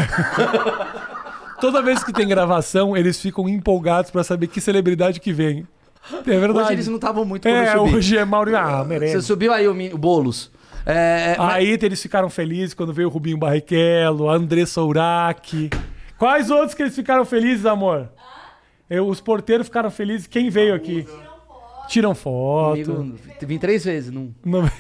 Toda 1.61 1.83
vez 1.83 2.03
que 2.03 2.13
tem 2.13 2.27
gravação, 2.27 2.97
eles 2.97 3.21
ficam 3.21 3.49
empolgados 3.49 4.11
pra 4.11 4.25
saber 4.25 4.47
que 4.47 4.61
celebridade 4.61 5.21
que 5.21 5.33
vem. 5.33 5.67
É 6.13 6.21
verdade. 6.39 6.59
Hoje 6.67 6.73
eles 6.73 6.89
não 6.89 6.97
estavam 6.97 7.25
muito 7.25 7.43
quando 7.43 7.55
É, 7.55 7.75
eu 7.75 7.79
subi. 7.85 7.97
hoje 7.97 8.17
é 8.17 8.25
Mauro. 8.25 8.57
Ah, 8.57 8.79
Você 8.83 8.89
merece. 8.89 9.23
subiu 9.23 9.53
aí 9.53 9.69
o, 9.69 9.95
o 9.95 9.99
Boulos. 9.99 10.51
É, 10.87 11.37
mas- 11.37 11.55
Aí 11.55 11.79
eles 11.83 12.01
ficaram 12.01 12.31
felizes 12.31 12.73
quando 12.73 12.93
veio 12.93 13.09
o 13.09 13.11
Rubinho 13.11 13.37
Barrichello, 13.37 14.31
a 14.31 14.35
Andressa 14.35 14.81
Urach. 14.83 15.69
Quais 16.19 16.51
outros 16.51 16.75
que 16.75 16.83
eles 16.83 16.95
ficaram 16.95 17.25
felizes, 17.25 17.67
amor? 17.67 18.09
Eu, 18.89 19.07
os 19.07 19.21
porteiros 19.21 19.67
ficaram 19.67 19.91
felizes. 19.91 20.27
Quem 20.27 20.49
veio 20.51 20.75
aqui? 20.75 21.07
Tiram 21.89 22.15
foto. 22.15 22.83
Comigo, 22.95 23.15
vim 23.43 23.59
três 23.59 23.85
vezes, 23.85 24.11
não. 24.11 24.35
Não- 24.45 24.71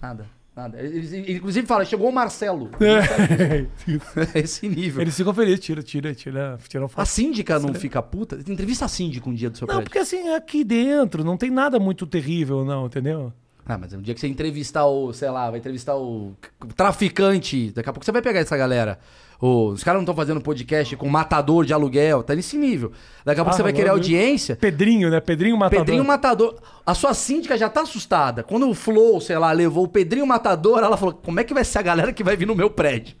Nada. 0.00 0.26
Nada. 0.56 0.80
Eles, 0.80 1.12
inclusive 1.12 1.66
fala, 1.66 1.84
chegou 1.84 2.08
o 2.08 2.12
Marcelo. 2.12 2.70
É. 2.80 3.66
Esse 4.38 4.68
nível. 4.68 5.02
Eles 5.02 5.16
ficam 5.16 5.34
felizes, 5.34 5.60
tira, 5.60 5.82
tira, 5.82 6.14
tira, 6.14 6.58
tiram 6.68 6.86
A 6.86 6.88
foto. 6.88 7.06
síndica 7.06 7.58
não 7.58 7.74
fica 7.74 8.00
puta? 8.00 8.36
Entrevista 8.36 8.84
a 8.84 8.88
síndica 8.88 9.28
um 9.28 9.34
dia 9.34 9.50
do 9.50 9.58
seu 9.58 9.66
Não, 9.66 9.74
prédio. 9.76 9.90
porque 9.90 9.98
assim, 9.98 10.28
aqui 10.34 10.62
dentro 10.62 11.24
não 11.24 11.36
tem 11.36 11.50
nada 11.50 11.80
muito 11.80 12.06
terrível, 12.06 12.64
não, 12.64 12.86
entendeu? 12.86 13.32
Ah, 13.66 13.78
mas 13.78 13.92
um 13.92 14.02
dia 14.02 14.14
que 14.14 14.20
você 14.20 14.28
entrevistar 14.28 14.84
o, 14.86 15.12
sei 15.12 15.30
lá, 15.30 15.50
vai 15.50 15.58
entrevistar 15.58 15.96
o 15.96 16.36
traficante, 16.76 17.70
daqui 17.70 17.88
a 17.88 17.92
pouco 17.92 18.04
você 18.04 18.12
vai 18.12 18.22
pegar 18.22 18.40
essa 18.40 18.56
galera. 18.56 18.98
Os 19.40 19.82
caras 19.84 19.98
não 19.98 20.04
estão 20.04 20.14
fazendo 20.14 20.40
podcast 20.40 20.96
com 20.96 21.08
matador 21.08 21.66
de 21.66 21.72
aluguel, 21.74 22.22
tá 22.22 22.34
nesse 22.34 22.56
nível. 22.56 22.92
Daqui 23.24 23.40
a 23.40 23.44
pouco 23.44 23.54
Ah, 23.54 23.56
você 23.56 23.62
vai 23.62 23.72
querer 23.72 23.90
audiência. 23.90 24.56
Pedrinho, 24.56 25.10
né? 25.10 25.20
Pedrinho 25.20 25.56
Matador. 25.56 25.84
Pedrinho 25.84 26.04
Matador. 26.04 26.56
A 26.86 26.94
sua 26.94 27.12
síndica 27.12 27.58
já 27.58 27.68
tá 27.68 27.82
assustada. 27.82 28.42
Quando 28.42 28.68
o 28.68 28.74
Flow, 28.74 29.20
sei 29.20 29.36
lá, 29.36 29.52
levou 29.52 29.84
o 29.84 29.88
Pedrinho 29.88 30.26
Matador, 30.26 30.78
ela 30.78 30.96
falou: 30.96 31.14
como 31.14 31.40
é 31.40 31.44
que 31.44 31.52
vai 31.52 31.64
ser 31.64 31.80
a 31.80 31.82
galera 31.82 32.12
que 32.12 32.24
vai 32.24 32.36
vir 32.36 32.46
no 32.46 32.54
meu 32.54 32.70
prédio? 32.70 33.16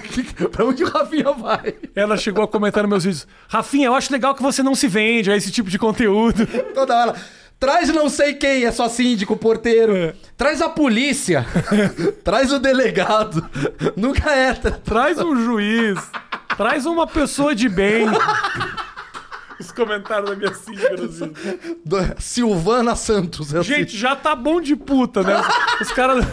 pra 0.50 0.64
onde 0.64 0.82
o 0.84 0.88
Rafinha 0.88 1.32
vai? 1.32 1.74
Ela 1.94 2.16
chegou 2.16 2.44
a 2.44 2.48
comentar 2.48 2.82
nos 2.84 2.90
meus 2.90 3.04
vídeos. 3.04 3.26
Rafinha, 3.48 3.88
eu 3.88 3.94
acho 3.94 4.12
legal 4.12 4.34
que 4.34 4.42
você 4.42 4.62
não 4.62 4.74
se 4.74 4.88
vende 4.88 5.30
a 5.30 5.36
esse 5.36 5.50
tipo 5.50 5.68
de 5.68 5.78
conteúdo. 5.78 6.46
Toda 6.74 6.96
hora. 6.96 7.14
Traz 7.58 7.88
não 7.88 8.08
sei 8.10 8.34
quem, 8.34 8.64
é 8.64 8.70
só 8.72 8.88
síndico, 8.88 9.36
porteiro. 9.36 9.96
É. 9.96 10.14
Traz 10.36 10.60
a 10.60 10.68
polícia. 10.68 11.46
Traz 12.22 12.52
o 12.52 12.58
delegado. 12.58 13.48
Nunca 13.96 14.30
é. 14.30 14.52
tra- 14.52 14.72
Traz 14.72 15.18
um 15.18 15.36
juiz. 15.42 15.98
Traz 16.56 16.84
uma 16.84 17.06
pessoa 17.06 17.54
de 17.54 17.68
bem. 17.68 18.06
Os 19.58 19.72
comentários 19.72 20.28
da 20.28 20.36
minha 20.36 20.50
do- 21.84 22.14
Silvana 22.20 22.94
Santos. 22.94 23.54
é 23.54 23.58
assim. 23.60 23.68
Gente, 23.74 23.96
já 23.96 24.14
tá 24.14 24.34
bom 24.36 24.60
de 24.60 24.76
puta, 24.76 25.22
né? 25.22 25.40
Os, 25.80 25.88
os 25.88 25.92
caras. 25.94 26.26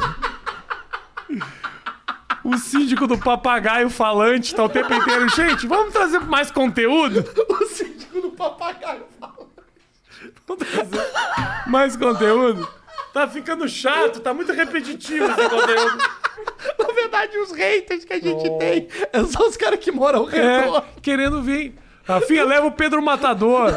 O 2.43 2.57
síndico 2.57 3.07
do 3.07 3.17
papagaio 3.17 3.89
falante 3.89 4.53
tá 4.53 4.63
o 4.65 4.69
tempo 4.69 4.93
inteiro. 4.93 5.29
Gente, 5.29 5.65
vamos 5.65 5.93
trazer 5.93 6.19
mais 6.19 6.51
conteúdo? 6.51 7.23
o 7.49 7.65
síndico 7.67 8.19
do 8.19 8.31
papagaio 8.31 9.03
trazer 10.55 11.11
mais 11.67 11.95
conteúdo? 11.95 12.67
Tá 13.13 13.27
ficando 13.27 13.67
chato, 13.69 14.19
tá 14.19 14.33
muito 14.33 14.51
repetitivo 14.51 15.25
esse 15.25 15.49
conteúdo. 15.49 15.97
Na 16.79 16.93
verdade, 16.93 17.37
os 17.37 17.51
haters 17.51 18.05
que 18.05 18.13
a 18.13 18.19
gente 18.19 18.49
tem 18.57 18.87
é 19.11 19.23
só 19.25 19.47
os 19.47 19.55
caras 19.55 19.79
que 19.79 19.91
moram 19.91 20.21
ao 20.21 20.25
redor. 20.25 20.77
É, 20.77 21.01
querendo 21.01 21.41
vir. 21.41 21.75
Rafinha, 22.05 22.43
leva 22.43 22.67
o 22.67 22.71
Pedro 22.71 23.01
Matador. 23.01 23.71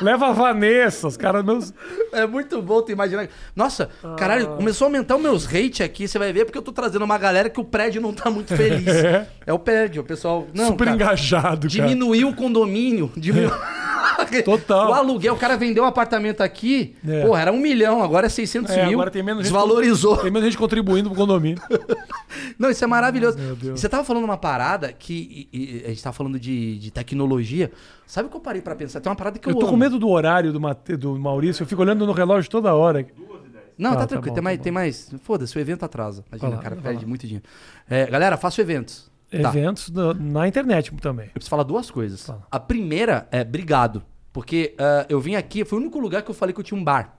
leva 0.00 0.28
a 0.28 0.32
Vanessa, 0.32 1.08
os 1.08 1.16
caras 1.16 1.44
meus. 1.44 1.74
É 2.12 2.24
muito 2.26 2.62
bom 2.62 2.80
tu 2.80 2.92
imaginar. 2.92 3.28
Nossa, 3.56 3.90
caralho, 4.16 4.48
começou 4.56 4.84
a 4.84 4.88
aumentar 4.88 5.16
os 5.16 5.22
meus 5.22 5.46
hate 5.46 5.82
aqui, 5.82 6.06
você 6.06 6.16
vai 6.18 6.32
ver, 6.32 6.44
porque 6.44 6.58
eu 6.58 6.62
tô 6.62 6.70
trazendo 6.70 7.04
uma 7.04 7.18
galera 7.18 7.50
que 7.50 7.58
o 7.58 7.64
prédio 7.64 8.00
não 8.00 8.12
tá 8.12 8.30
muito 8.30 8.54
feliz. 8.56 8.86
É. 9.06 9.26
É, 9.46 9.52
o 9.52 9.58
prédio, 9.58 10.02
o 10.02 10.04
pessoal. 10.04 10.46
Não, 10.52 10.68
super 10.68 10.84
cara, 10.84 10.96
engajado, 10.96 11.68
cara. 11.68 11.68
Diminuiu 11.68 12.28
o 12.28 12.34
condomínio. 12.34 13.12
Diminuiu... 13.16 13.50
Total. 14.42 14.90
O 14.90 14.94
aluguel, 14.94 15.34
o 15.34 15.36
cara 15.36 15.56
vendeu 15.56 15.84
um 15.84 15.86
apartamento 15.86 16.40
aqui, 16.42 16.94
É. 17.06 17.24
porra, 17.24 17.40
era 17.42 17.52
um 17.52 17.58
milhão, 17.58 18.02
agora 18.02 18.26
é 18.26 18.28
600 18.28 18.72
É, 18.72 18.84
mil. 18.84 18.94
agora 18.94 19.10
tem 19.10 19.22
menos 19.22 19.44
gente- 19.46 19.52
Desvalorizou. 19.52 20.16
Tem 20.18 20.30
menos 20.30 20.44
gente 20.48 20.58
contribuindo 20.58 21.08
pro 21.10 21.18
condomínio. 21.18 21.60
Não, 22.58 22.70
isso 22.70 22.82
é 22.84 22.86
maravilhoso. 22.86 23.36
Deus. 23.36 23.80
Você 23.80 23.88
tava 23.88 24.04
falando 24.04 24.24
uma 24.24 24.36
parada 24.36 24.92
que. 24.92 25.48
e- 25.52 25.82
e 25.82 25.84
a 25.84 25.88
gente 25.88 26.02
tava 26.02 26.14
falando 26.14 26.38
de, 26.38 26.78
de 26.78 26.90
tecnologia. 26.90 27.70
Sabe 28.06 28.28
o 28.28 28.30
que 28.30 28.36
eu 28.36 28.40
parei 28.40 28.62
pra 28.62 28.74
pensar? 28.74 29.00
Tem 29.00 29.10
uma 29.10 29.16
parada 29.16 29.38
que 29.38 29.48
eu, 29.48 29.52
Eu 29.52 29.56
tô 29.58 29.62
amo. 29.66 29.70
com 29.72 29.76
medo 29.76 29.98
do 29.98 30.08
horário 30.08 30.52
do, 30.52 30.60
Mate- 30.60 30.96
do 30.96 31.18
Maurício. 31.18 31.62
Eu 31.62 31.66
fico 31.66 31.82
olhando 31.82 32.06
no 32.06 32.12
relógio 32.12 32.50
toda 32.50 32.72
hora. 32.74 33.02
2 33.02 33.10
e 33.46 33.48
10. 33.48 33.64
Não, 33.78 33.90
Tá, 33.90 33.96
tá, 33.96 34.00
tá 34.02 34.06
tranquilo. 34.08 34.30
bom, 34.30 34.34
tem, 34.34 34.34
tá 34.34 34.42
mais, 34.42 34.58
tem 34.60 34.72
mais. 34.72 35.10
Foda-se, 35.22 35.56
o 35.56 35.60
evento 35.60 35.84
atrasa. 35.84 36.24
Imagina, 36.30 36.50
lá, 36.50 36.56
o 36.56 36.62
cara 36.62 36.76
perde 36.76 37.02
lá. 37.04 37.08
muito 37.08 37.26
dinheiro. 37.26 37.44
É, 37.90 38.06
galera, 38.06 38.36
faço 38.36 38.60
eventos. 38.60 39.10
Tá. 39.30 39.48
Eventos 39.48 39.90
na, 39.90 40.14
na 40.14 40.46
internet 40.48 40.92
também. 41.00 41.26
Eu 41.26 41.32
preciso 41.32 41.50
falar 41.50 41.64
duas 41.64 41.90
coisas. 41.90 42.24
Fala. 42.24 42.46
A 42.50 42.60
primeira 42.60 43.26
é 43.32 43.40
obrigado. 43.42 44.02
Porque 44.36 44.74
ah, 44.78 45.06
eu 45.08 45.18
vim 45.18 45.34
aqui, 45.34 45.64
foi 45.64 45.78
o 45.78 45.80
único 45.80 45.98
lugar 45.98 46.20
que 46.20 46.30
eu 46.30 46.34
falei 46.34 46.52
que 46.52 46.60
eu 46.60 46.64
tinha 46.64 46.78
um 46.78 46.84
bar. 46.84 47.16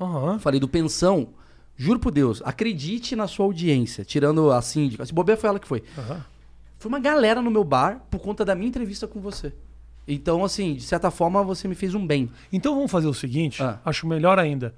Aham. 0.00 0.38
Falei 0.38 0.58
do 0.58 0.66
pensão. 0.66 1.28
Juro 1.76 1.98
por 2.00 2.10
Deus, 2.10 2.40
acredite 2.42 3.14
na 3.14 3.28
sua 3.28 3.44
audiência. 3.44 4.02
Tirando 4.02 4.50
a 4.50 4.62
síndica. 4.62 5.04
Se 5.04 5.12
bobear 5.12 5.36
foi 5.36 5.50
ela 5.50 5.58
que 5.60 5.68
foi. 5.68 5.82
aham. 5.98 6.24
Foi 6.78 6.88
uma 6.88 6.98
galera 6.98 7.42
no 7.42 7.50
meu 7.50 7.64
bar 7.64 8.06
por 8.10 8.18
conta 8.18 8.46
da 8.46 8.54
minha 8.54 8.68
entrevista 8.68 9.06
com 9.06 9.20
você. 9.20 9.52
Então, 10.08 10.42
assim, 10.42 10.72
de 10.74 10.82
certa 10.84 11.10
forma, 11.10 11.42
você 11.44 11.68
me 11.68 11.74
fez 11.74 11.94
um 11.94 12.06
bem. 12.06 12.30
Então 12.50 12.74
vamos 12.74 12.90
fazer 12.90 13.08
o 13.08 13.14
seguinte, 13.14 13.62
Ah. 13.62 13.78
acho 13.84 14.06
melhor 14.06 14.38
ainda. 14.38 14.74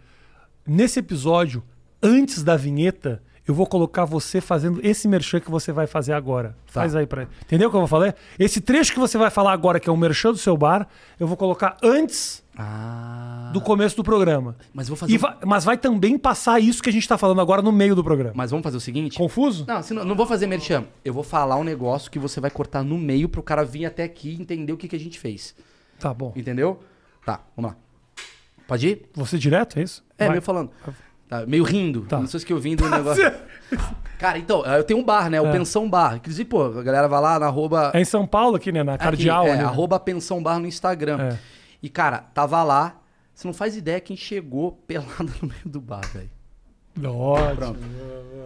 Nesse 0.67 0.99
episódio, 0.99 1.63
antes 2.03 2.43
da 2.43 2.57
vinheta, 2.57 3.23
eu 3.47 3.55
vou 3.55 3.67
colocar 3.67 4.05
você 4.05 4.41
fazendo 4.41 4.81
esse 4.83 5.07
merchan 5.07 5.41
que 5.41 5.51
você 5.51 5.73
vai 5.73 5.87
fazer 5.87 6.13
agora. 6.13 6.51
Tá. 6.67 6.81
Faz 6.81 6.95
aí 6.97 7.07
pra 7.07 7.29
Entendeu 7.43 7.69
o 7.69 7.71
que 7.71 7.77
eu 7.77 7.81
vou 7.81 7.89
falar? 7.89 8.15
Esse 8.39 8.61
trecho 8.61 8.93
que 8.93 8.99
você 8.99 9.17
vai 9.17 9.31
falar 9.31 9.53
agora, 9.53 9.79
que 9.79 9.89
é 9.89 9.93
o 9.93 9.97
merchan 9.97 10.33
do 10.33 10.39
seu 10.39 10.57
bar, 10.57 10.89
eu 11.21 11.27
vou 11.27 11.37
colocar 11.37 11.77
antes 11.83 12.43
Ah. 12.59 13.51
do 13.53 13.61
começo 13.61 13.97
do 13.97 14.03
programa. 14.03 14.57
Mas 14.75 14.89
vou 14.89 14.97
fazer. 14.97 15.17
Vai- 15.19 15.37
mas 15.45 15.65
vai 15.65 15.77
também 15.77 16.19
passar 16.19 16.59
isso 16.61 16.83
que 16.83 16.89
a 16.89 16.93
gente 16.93 17.07
tá 17.07 17.17
falando 17.19 17.41
agora 17.41 17.63
no 17.63 17.71
meio 17.71 17.95
do 17.95 18.03
programa. 18.03 18.33
Mas 18.35 18.51
vamos 18.51 18.65
fazer 18.65 18.77
o 18.79 18.81
seguinte? 18.81 19.17
Confuso? 19.17 19.65
Não, 19.69 19.77
assim, 19.77 19.95
não, 19.95 20.05
não 20.05 20.17
vou 20.17 20.27
fazer 20.27 20.47
merchan. 20.47 20.85
Eu 21.05 21.13
vou 21.15 21.23
falar 21.23 21.57
um 21.57 21.65
negócio 21.65 22.11
que 22.11 22.19
você 22.19 22.41
vai 22.41 22.51
cortar 22.51 22.83
no 22.83 22.99
meio 22.99 23.29
pro 23.29 23.43
cara 23.43 23.65
vir 23.65 23.87
até 23.87 24.03
aqui 24.05 24.31
e 24.31 24.41
entender 24.41 24.73
o 24.73 24.77
que, 24.77 24.89
que 24.89 24.97
a 24.97 25.01
gente 25.01 25.19
fez. 25.21 25.55
Tá 25.99 26.13
bom. 26.13 26.33
Entendeu? 26.35 26.81
Tá, 27.25 27.41
vamos 27.57 27.71
lá. 27.73 27.77
Pode 28.67 28.89
ir? 28.89 29.03
Você 29.15 29.39
direto, 29.39 29.79
é 29.79 29.83
isso? 29.83 30.03
É, 30.19 30.25
Vai. 30.25 30.31
meio 30.33 30.43
falando. 30.43 30.71
Tá, 31.29 31.45
meio 31.47 31.65
rindo. 31.65 32.03
Tá. 32.03 32.19
Não 32.21 32.27
sei 32.27 32.41
se 32.41 32.47
que 32.47 32.53
eu 32.53 32.59
vim 32.61 32.77
do 32.77 32.89
negócio. 32.89 33.23
Cara, 34.19 34.39
então, 34.39 34.65
eu 34.65 34.85
tenho 34.85 35.01
um 35.01 35.05
bar, 35.05 35.29
né? 35.29 35.41
O 35.41 35.47
É. 35.47 35.53
Pensão 35.53 35.89
Bar. 35.91 36.17
Inclusive, 36.17 36.49
pô, 36.49 36.65
a 36.65 36.83
galera 36.83 37.09
vai 37.09 37.21
lá 37.21 37.39
na 37.39 37.47
arroba. 37.47 37.91
É 37.95 38.01
em 38.01 38.05
São 38.05 38.27
Paulo 38.27 38.57
aqui, 38.57 38.71
né? 38.73 38.83
Na 38.83 38.97
Cardeal. 38.97 39.43
Aqui, 39.43 39.51
é, 39.51 39.57
né? 39.57 39.65
arroba 39.65 39.99
Pensão 40.01 40.43
Bar 40.43 40.59
no 40.59 40.67
Instagram. 40.67 41.19
É. 41.33 41.39
E, 41.83 41.89
cara, 41.89 42.19
tava 42.33 42.63
lá. 42.63 42.97
Você 43.35 43.47
não 43.47 43.53
faz 43.53 43.77
ideia 43.77 44.01
quem 44.01 44.17
chegou 44.17 44.73
pelado 44.87 45.31
no 45.43 45.49
meio 45.49 45.61
do 45.67 45.81
bar, 45.81 46.01
velho. 46.15 46.31
Ótimo. 47.05 47.57
Pronto. 47.57 47.79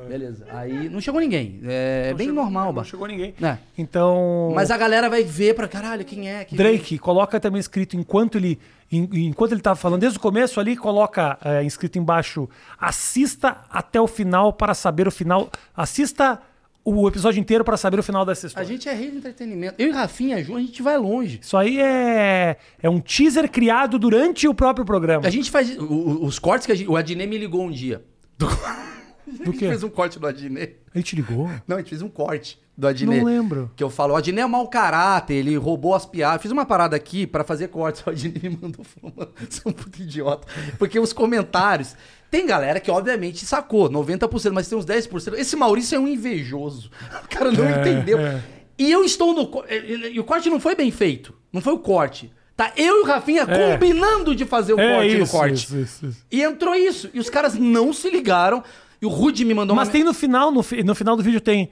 Beleza. 0.08 0.44
Aí 0.50 0.88
não 0.88 1.00
chegou 1.00 1.20
ninguém. 1.20 1.60
É 1.62 2.10
Não 2.10 2.16
bem 2.16 2.26
chegou- 2.26 2.42
normal 2.42 2.62
o 2.64 2.66
Não 2.66 2.72
bar. 2.74 2.84
chegou 2.84 3.06
ninguém. 3.06 3.32
É. 3.40 3.58
Então. 3.78 4.50
Mas 4.52 4.72
a 4.72 4.76
galera 4.76 5.08
vai 5.08 5.22
ver 5.22 5.54
pra 5.54 5.68
caralho 5.68 6.04
quem 6.04 6.28
é. 6.28 6.44
Quem 6.44 6.58
Drake, 6.58 6.98
coloca 6.98 7.38
também 7.38 7.60
escrito 7.60 7.94
enquanto 7.96 8.36
ele 8.38 8.58
enquanto 8.90 9.52
ele 9.52 9.60
tava 9.60 9.76
falando 9.76 10.00
desde 10.00 10.18
o 10.18 10.20
começo 10.20 10.58
ali, 10.58 10.76
coloca 10.76 11.38
é, 11.44 11.62
escrito 11.64 11.98
embaixo: 11.98 12.48
assista 12.78 13.58
até 13.70 14.00
o 14.00 14.06
final 14.06 14.52
para 14.52 14.74
saber 14.74 15.06
o 15.06 15.10
final. 15.10 15.50
Assista 15.76 16.40
o 16.82 17.06
episódio 17.06 17.38
inteiro 17.38 17.62
para 17.62 17.76
saber 17.76 17.98
o 18.00 18.02
final 18.02 18.24
dessa 18.24 18.46
A 18.46 18.48
história. 18.48 18.68
gente 18.68 18.88
é 18.88 18.92
rei 18.94 19.10
de 19.10 19.18
entretenimento. 19.18 19.74
Eu 19.78 19.88
e 19.88 19.90
Rafinha, 19.90 20.42
Ju, 20.42 20.56
a 20.56 20.60
gente 20.60 20.82
vai 20.82 20.96
longe. 20.96 21.38
Isso 21.42 21.56
aí 21.56 21.78
é 21.78 22.56
é 22.82 22.88
um 22.88 23.00
teaser 23.00 23.50
criado 23.50 23.98
durante 23.98 24.48
o 24.48 24.54
próprio 24.54 24.84
programa. 24.84 25.26
A 25.26 25.30
gente 25.30 25.50
faz. 25.50 25.76
o- 25.78 26.24
os 26.24 26.38
cortes 26.38 26.66
que 26.66 26.72
a 26.72 26.74
gente. 26.74 26.88
O 26.88 26.96
Adnet 26.96 27.28
me 27.28 27.36
ligou 27.38 27.62
um 27.62 27.70
dia. 27.70 28.02
Do, 28.38 28.46
a 29.28 29.44
gente 29.44 29.58
quê? 29.58 29.68
fez 29.68 29.82
um 29.84 29.90
corte 29.90 30.18
do 30.18 30.26
Adnet. 30.26 30.78
Ele 30.94 31.04
te 31.04 31.14
ligou? 31.14 31.48
Não, 31.68 31.76
a 31.76 31.80
gente 31.80 31.90
fez 31.90 32.02
um 32.02 32.08
corte 32.08 32.58
do 32.80 32.88
Adnet. 32.88 33.18
Não 33.18 33.24
lembro. 33.26 33.70
Que 33.76 33.84
eu 33.84 33.90
falo, 33.90 34.14
o 34.14 34.16
Adnet 34.16 34.42
é 34.42 34.46
mau 34.46 34.66
caráter, 34.68 35.34
ele 35.34 35.56
roubou 35.56 35.94
as 35.94 36.06
piadas. 36.06 36.40
Fiz 36.42 36.50
uma 36.50 36.64
parada 36.64 36.96
aqui 36.96 37.26
pra 37.26 37.44
fazer 37.44 37.68
cortes. 37.68 38.02
O 38.06 38.10
Adnet 38.10 38.42
me 38.48 38.58
mandou 38.60 38.84
mano, 39.02 39.30
você 39.48 39.60
é 39.64 39.68
um 39.68 39.72
puto 39.72 40.02
idiota. 40.02 40.46
Porque 40.78 40.98
os 40.98 41.12
comentários. 41.12 41.94
Tem 42.30 42.46
galera 42.46 42.78
que, 42.78 42.90
obviamente, 42.90 43.44
sacou, 43.44 43.90
90%, 43.90 44.52
mas 44.52 44.68
tem 44.68 44.78
uns 44.78 44.86
10%. 44.86 45.34
Esse 45.36 45.56
Maurício 45.56 45.96
é 45.96 45.98
um 45.98 46.06
invejoso. 46.08 46.90
O 47.24 47.28
cara 47.28 47.50
não 47.52 47.64
É, 47.64 47.80
entendeu. 47.80 48.18
é. 48.18 48.40
E 48.78 48.90
eu 48.90 49.04
estou 49.04 49.34
no. 49.34 49.50
E 49.70 50.18
o 50.18 50.24
corte 50.24 50.48
não 50.48 50.58
foi 50.60 50.74
bem 50.74 50.90
feito. 50.90 51.34
Não 51.52 51.60
foi 51.60 51.72
o 51.74 51.78
corte. 51.78 52.32
Tá 52.56 52.72
eu 52.76 52.98
e 52.98 53.00
o 53.02 53.04
Rafinha 53.06 53.42
É. 53.42 53.72
combinando 53.72 54.34
de 54.34 54.44
fazer 54.44 54.74
o 54.74 54.80
É 54.80 54.94
corte 54.96 55.16
no 55.16 55.22
isso, 55.24 55.32
corte. 55.32 55.54
isso, 55.54 55.76
isso, 55.78 56.06
isso. 56.06 56.26
E 56.30 56.42
entrou 56.42 56.74
isso. 56.74 57.10
E 57.12 57.18
os 57.18 57.28
caras 57.28 57.54
não 57.54 57.92
se 57.92 58.08
ligaram. 58.10 58.62
E 59.02 59.06
o 59.06 59.08
Rude 59.08 59.44
me 59.44 59.52
mandou 59.54 59.74
Mas 59.74 59.88
uma. 59.88 59.92
tem 59.92 60.04
no 60.04 60.12
final, 60.14 60.50
no, 60.50 60.64
no 60.84 60.94
final 60.94 61.16
do 61.16 61.22
vídeo 61.22 61.40
tem. 61.40 61.70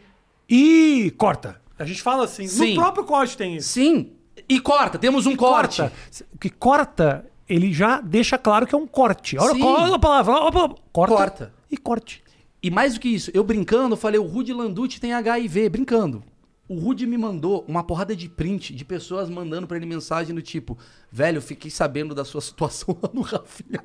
E 0.49 1.13
corta. 1.19 1.61
A 1.79 1.85
gente 1.85 2.03
fala 2.03 2.25
assim. 2.25 2.47
Sim. 2.47 2.71
No 2.71 2.83
próprio 2.83 3.05
corte 3.05 3.37
tem 3.37 3.57
isso. 3.57 3.69
Sim. 3.69 4.13
E 4.49 4.59
corta, 4.61 4.99
temos 4.99 5.27
um 5.27 5.37
corte. 5.37 5.83
Corta. 5.83 5.97
O 6.33 6.39
que 6.39 6.49
corta, 6.49 7.27
ele 7.49 7.73
já 7.73 8.01
deixa 8.01 8.39
claro 8.39 8.67
que 8.67 8.75
é 8.75 8.79
um 8.79 8.87
corte. 8.87 9.37
Olha, 9.39 9.55
Sim. 9.55 9.63
olha 9.63 9.95
a 9.95 9.99
palavra. 9.99 10.33
olha 10.33 10.49
a 10.49 10.53
palavra. 10.53 10.77
Corta. 10.93 11.15
Corta. 11.15 11.55
E 11.71 11.77
corte. 11.77 12.23
E 12.63 12.71
mais 12.71 12.95
do 12.95 13.01
que 13.01 13.09
isso, 13.09 13.31
eu 13.35 13.45
brincando, 13.45 13.93
eu 13.93 13.97
falei, 13.99 14.19
o 14.19 14.25
Rude 14.25 14.53
Landucci 14.53 15.01
tem 15.01 15.13
HIV, 15.13 15.69
brincando. 15.69 16.25
O 16.69 16.79
Rude 16.79 17.07
me 17.07 17.17
mandou 17.17 17.65
uma 17.69 17.83
porrada 17.85 18.15
de 18.17 18.29
print 18.29 18.75
de 18.75 18.85
pessoas 18.85 19.31
mandando 19.31 19.67
pra 19.67 19.77
ele 19.77 19.87
mensagem 19.87 20.35
do 20.35 20.43
tipo, 20.43 20.77
velho, 21.11 21.41
fiquei 21.41 21.71
sabendo 21.71 22.15
da 22.15 22.25
sua 22.25 22.41
situação 22.41 22.97
lá 23.01 23.09
no 23.13 23.21
Rafinha. 23.21 23.83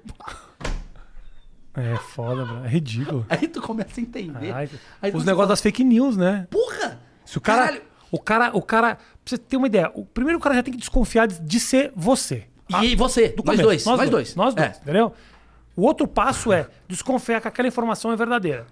É 1.75 1.95
foda, 1.95 2.45
bro. 2.45 2.65
É 2.65 2.67
ridículo. 2.67 3.25
Aí 3.29 3.47
tu 3.47 3.61
começa 3.61 3.99
a 3.99 4.01
entender. 4.01 4.51
Ai, 4.51 5.11
os 5.13 5.25
negócios 5.25 5.49
das 5.49 5.61
fake 5.61 5.83
news, 5.83 6.15
né? 6.15 6.47
Porra! 6.49 6.99
Se 7.25 7.37
o 7.37 7.41
cara. 7.41 7.61
Caralho. 7.65 7.81
O 8.11 8.19
cara. 8.19 8.51
O 8.57 8.61
cara. 8.61 8.95
Pra 8.95 9.03
você 9.25 9.37
ter 9.37 9.57
uma 9.57 9.67
ideia, 9.67 9.91
o, 9.95 10.05
primeiro 10.05 10.37
o 10.37 10.41
cara 10.41 10.55
já 10.55 10.63
tem 10.63 10.73
que 10.73 10.79
desconfiar 10.79 11.25
de, 11.27 11.39
de 11.41 11.59
ser 11.59 11.91
você. 11.95 12.45
E 12.81 12.95
você, 12.95 13.29
Do 13.29 13.37
nós 13.37 13.45
começo. 13.45 13.61
dois, 13.63 13.85
Nós, 13.85 13.99
nós 13.99 14.09
dois. 14.09 14.27
dois. 14.27 14.35
Nós 14.35 14.53
dois, 14.55 14.67
É. 14.77 14.81
entendeu? 14.81 15.13
O 15.75 15.83
outro 15.83 16.07
passo 16.07 16.51
é 16.51 16.67
desconfiar 16.87 17.39
que 17.41 17.47
aquela 17.47 17.67
informação 17.67 18.11
é 18.11 18.15
verdadeira. 18.15 18.65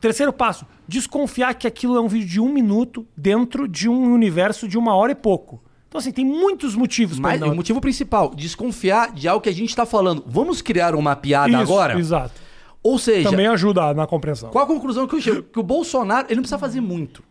Terceiro 0.00 0.32
passo, 0.32 0.66
desconfiar 0.88 1.54
que 1.54 1.66
aquilo 1.66 1.96
é 1.96 2.00
um 2.00 2.08
vídeo 2.08 2.26
de 2.28 2.40
um 2.40 2.50
minuto 2.52 3.06
dentro 3.16 3.68
de 3.68 3.88
um 3.88 4.12
universo 4.12 4.66
de 4.66 4.78
uma 4.78 4.94
hora 4.94 5.12
e 5.12 5.14
pouco. 5.14 5.62
Então, 5.90 5.98
assim, 5.98 6.12
tem 6.12 6.24
muitos 6.24 6.76
motivos 6.76 7.18
pra 7.18 7.30
Mas 7.30 7.40
não... 7.40 7.48
o 7.50 7.56
motivo 7.56 7.80
principal, 7.80 8.32
desconfiar 8.32 9.12
de 9.12 9.26
algo 9.26 9.42
que 9.42 9.48
a 9.48 9.52
gente 9.52 9.74
tá 9.74 9.84
falando. 9.84 10.22
Vamos 10.24 10.62
criar 10.62 10.94
uma 10.94 11.16
piada 11.16 11.48
Isso, 11.48 11.60
agora? 11.60 11.98
Exato. 11.98 12.40
Ou 12.80 12.96
seja, 12.96 13.28
Também 13.28 13.48
ajuda 13.48 13.92
na 13.92 14.06
compreensão. 14.06 14.50
qual 14.50 14.64
a 14.64 14.68
conclusão 14.68 15.08
que 15.08 15.16
eu 15.16 15.20
chego? 15.20 15.42
Que 15.42 15.58
o 15.58 15.64
Bolsonaro, 15.64 16.28
ele 16.28 16.36
não 16.36 16.42
precisa 16.42 16.60
fazer 16.60 16.80
muito. 16.80 17.24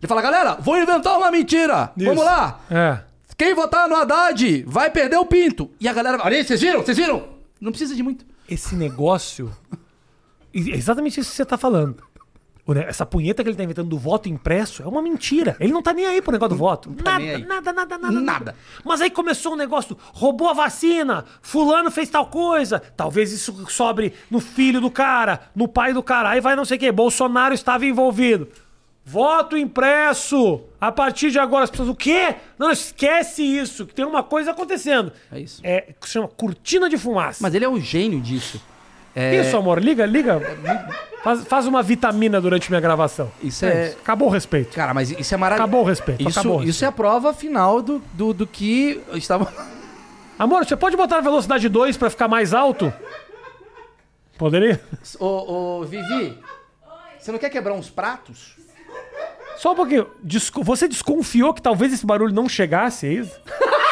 Ele 0.00 0.08
fala, 0.08 0.22
galera, 0.22 0.54
vou 0.58 0.78
inventar 0.78 1.18
uma 1.18 1.30
mentira. 1.30 1.92
Isso. 1.94 2.06
Vamos 2.06 2.24
lá. 2.24 2.60
É. 2.70 3.00
Quem 3.36 3.54
votar 3.54 3.86
no 3.86 3.94
Haddad 3.94 4.64
vai 4.66 4.88
perder 4.90 5.18
o 5.18 5.26
pinto. 5.26 5.70
E 5.78 5.86
a 5.86 5.92
galera, 5.92 6.18
olha 6.24 6.38
aí, 6.38 6.42
vocês 6.42 6.58
viram? 6.58 6.80
Vocês 6.80 6.96
viram? 6.96 7.22
Não 7.60 7.70
precisa 7.70 7.94
de 7.94 8.02
muito. 8.02 8.24
Esse 8.48 8.74
negócio... 8.74 9.52
É 10.54 10.74
exatamente 10.74 11.20
isso 11.20 11.28
que 11.28 11.36
você 11.36 11.44
tá 11.44 11.58
falando. 11.58 12.02
Essa 12.74 13.06
punheta 13.06 13.42
que 13.44 13.48
ele 13.48 13.56
tá 13.56 13.62
inventando 13.62 13.88
do 13.88 13.98
voto 13.98 14.28
impresso 14.28 14.82
é 14.82 14.86
uma 14.86 15.00
mentira. 15.00 15.56
Ele 15.60 15.72
não 15.72 15.82
tá 15.82 15.92
nem 15.92 16.06
aí 16.06 16.20
pro 16.20 16.32
negócio 16.32 16.56
do 16.56 16.58
voto. 16.58 16.92
tá 16.94 17.18
nada, 17.18 17.38
nada, 17.38 17.72
nada, 17.72 17.98
nada, 17.98 18.20
Nada. 18.20 18.56
Mas 18.84 19.00
aí 19.00 19.10
começou 19.10 19.52
um 19.52 19.56
negócio, 19.56 19.96
roubou 20.12 20.48
a 20.48 20.52
vacina, 20.52 21.24
fulano 21.40 21.90
fez 21.90 22.08
tal 22.08 22.26
coisa, 22.26 22.80
talvez 22.96 23.32
isso 23.32 23.70
sobre 23.70 24.14
no 24.28 24.40
filho 24.40 24.80
do 24.80 24.90
cara, 24.90 25.42
no 25.54 25.68
pai 25.68 25.92
do 25.92 26.02
cara, 26.02 26.30
aí 26.30 26.40
vai 26.40 26.56
não 26.56 26.64
sei 26.64 26.76
o 26.76 26.80
que, 26.80 26.90
Bolsonaro 26.90 27.54
estava 27.54 27.86
envolvido. 27.86 28.48
Voto 29.04 29.56
impresso! 29.56 30.62
A 30.80 30.90
partir 30.90 31.30
de 31.30 31.38
agora 31.38 31.62
as 31.62 31.70
pessoas, 31.70 31.88
o 31.88 31.94
quê? 31.94 32.34
Não, 32.58 32.72
esquece 32.72 33.40
isso, 33.44 33.86
que 33.86 33.94
tem 33.94 34.04
uma 34.04 34.24
coisa 34.24 34.50
acontecendo. 34.50 35.12
É 35.30 35.38
isso. 35.38 35.60
É, 35.62 35.94
que 36.00 36.06
se 36.08 36.14
chama 36.14 36.26
cortina 36.26 36.90
de 36.90 36.98
fumaça. 36.98 37.38
Mas 37.40 37.54
ele 37.54 37.64
é 37.64 37.68
o 37.68 37.78
gênio 37.78 38.20
disso. 38.20 38.60
É, 39.18 39.40
Isso, 39.40 39.56
amor, 39.56 39.82
liga, 39.82 40.04
liga. 40.04 40.38
Faz, 41.24 41.44
faz 41.44 41.66
uma 41.66 41.82
vitamina 41.82 42.38
durante 42.40 42.68
minha 42.70 42.80
gravação. 42.80 43.32
Isso 43.42 43.64
é- 43.64 43.86
isso. 43.88 43.96
Acabou 44.02 44.28
o 44.28 44.30
respeito. 44.30 44.74
Cara, 44.74 44.92
mas 44.92 45.10
isso 45.10 45.32
é 45.34 45.36
maravilhoso. 45.38 45.64
Acabou 45.68 45.80
o 45.84 45.88
respeito. 45.88 46.28
Isso, 46.28 46.38
acabou 46.38 46.62
isso 46.62 46.84
é 46.84 46.88
a 46.88 46.92
prova 46.92 47.32
final 47.32 47.80
do, 47.80 47.98
do, 48.12 48.34
do 48.34 48.46
que 48.46 49.00
estava. 49.14 49.50
Amor, 50.38 50.66
você 50.66 50.76
pode 50.76 50.96
botar 50.96 51.16
a 51.16 51.20
velocidade 51.22 51.66
2 51.68 51.96
pra 51.96 52.10
ficar 52.10 52.28
mais 52.28 52.52
alto? 52.52 52.92
Poderia? 54.36 54.80
Ô, 55.18 55.78
ô, 55.80 55.84
Vivi, 55.84 56.38
você 57.18 57.32
não 57.32 57.38
quer 57.38 57.48
quebrar 57.48 57.72
uns 57.72 57.88
pratos? 57.88 58.54
Só 59.56 59.72
um 59.72 59.74
pouquinho. 59.74 60.06
Desco- 60.22 60.62
Você 60.62 60.86
desconfiou 60.86 61.54
que 61.54 61.62
talvez 61.62 61.90
esse 61.90 62.04
barulho 62.04 62.34
não 62.34 62.46
chegasse, 62.46 63.06
é 63.06 63.12
isso? 63.14 63.40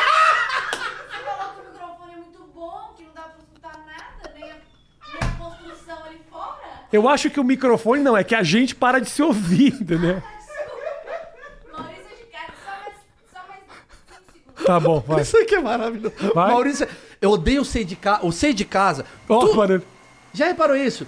Eu 6.94 7.08
acho 7.08 7.28
que 7.28 7.40
o 7.40 7.44
microfone 7.44 8.00
não, 8.04 8.16
é 8.16 8.22
que 8.22 8.36
a 8.36 8.44
gente 8.44 8.72
para 8.72 9.00
de 9.00 9.10
se 9.10 9.20
ouvir, 9.20 9.74
entendeu? 9.82 10.22
Maurício 11.72 12.04
de 12.16 12.24
cara, 12.30 12.52
só 12.64 12.70
mais, 12.70 12.94
só 13.32 13.40
mais 13.48 13.60
5 13.62 14.44
segundos. 14.54 14.64
Tá 14.64 14.78
bom, 14.78 15.00
vai. 15.00 15.22
Isso 15.22 15.36
aqui 15.36 15.56
é 15.56 15.60
maravilhoso. 15.60 16.14
Vai. 16.32 16.52
Maurício, 16.52 16.86
eu 17.20 17.32
odeio 17.32 17.64
ser 17.64 17.82
de 17.82 17.96
casa. 17.96 18.24
O 18.24 18.30
ser 18.30 18.54
de 18.54 18.64
casa. 18.64 19.04
Ó, 19.28 19.44
Tu-. 19.44 19.82
Já 20.32 20.46
reparou 20.46 20.76
isso? 20.76 21.04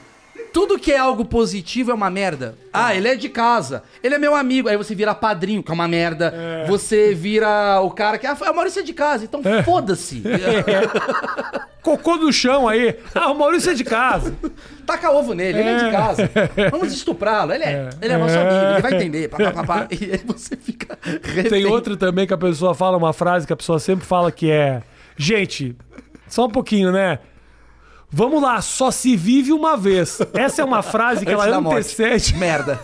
Tudo 0.52 0.78
que 0.78 0.90
é 0.92 0.98
algo 0.98 1.24
positivo 1.24 1.90
é 1.90 1.94
uma 1.94 2.08
merda. 2.08 2.56
Ah, 2.72 2.94
ele 2.94 3.08
é 3.08 3.14
de 3.14 3.28
casa. 3.28 3.82
Ele 4.02 4.14
é 4.14 4.18
meu 4.18 4.34
amigo. 4.34 4.68
Aí 4.68 4.76
você 4.76 4.94
vira 4.94 5.14
padrinho, 5.14 5.62
que 5.62 5.70
é 5.70 5.74
uma 5.74 5.86
merda. 5.86 6.64
Você 6.66 7.14
vira 7.14 7.80
o 7.82 7.90
cara 7.90 8.16
que. 8.18 8.26
Ah, 8.26 8.34
o 8.50 8.54
Maurício 8.54 8.80
é 8.80 8.82
de 8.82 8.92
casa, 8.94 9.24
então 9.24 9.40
É. 9.44 9.62
foda-se. 9.62 10.22
cocô 11.82 12.16
do 12.16 12.32
chão 12.32 12.66
aí. 12.68 12.96
Ah, 13.14 13.30
o 13.30 13.38
Maurício 13.38 13.70
é 13.70 13.74
de 13.74 13.84
casa. 13.84 14.34
Taca 14.84 15.10
ovo 15.10 15.34
nele, 15.34 15.58
ele 15.60 15.68
é 15.68 15.84
de 15.84 15.90
casa. 15.90 16.30
Vamos 16.70 16.92
estuprá-lo. 16.92 17.52
Ele 17.52 17.64
é, 17.64 17.90
ele 18.02 18.12
é 18.12 18.16
nosso 18.16 18.36
amigo, 18.38 18.72
ele 18.72 18.82
vai 18.82 18.94
entender. 18.94 19.28
Pá, 19.28 19.52
pá, 19.52 19.64
pá. 19.64 19.88
E 19.92 20.12
aí 20.12 20.20
você 20.26 20.56
fica. 20.56 20.96
Tem 20.96 21.42
refém. 21.42 21.66
outro 21.66 21.96
também 21.96 22.26
que 22.26 22.34
a 22.34 22.38
pessoa 22.38 22.74
fala 22.74 22.96
uma 22.96 23.12
frase 23.12 23.46
que 23.46 23.52
a 23.52 23.56
pessoa 23.56 23.78
sempre 23.78 24.04
fala 24.04 24.32
que 24.32 24.50
é: 24.50 24.82
Gente, 25.16 25.76
só 26.28 26.46
um 26.46 26.50
pouquinho, 26.50 26.90
né? 26.90 27.18
Vamos 28.10 28.40
lá, 28.40 28.60
só 28.60 28.90
se 28.90 29.16
vive 29.16 29.52
uma 29.52 29.76
vez. 29.76 30.18
Essa 30.32 30.62
é 30.62 30.64
uma 30.64 30.82
frase 30.82 31.24
que 31.24 31.32
ela 31.32 31.58
antecede. 31.58 32.36
Merda. 32.36 32.80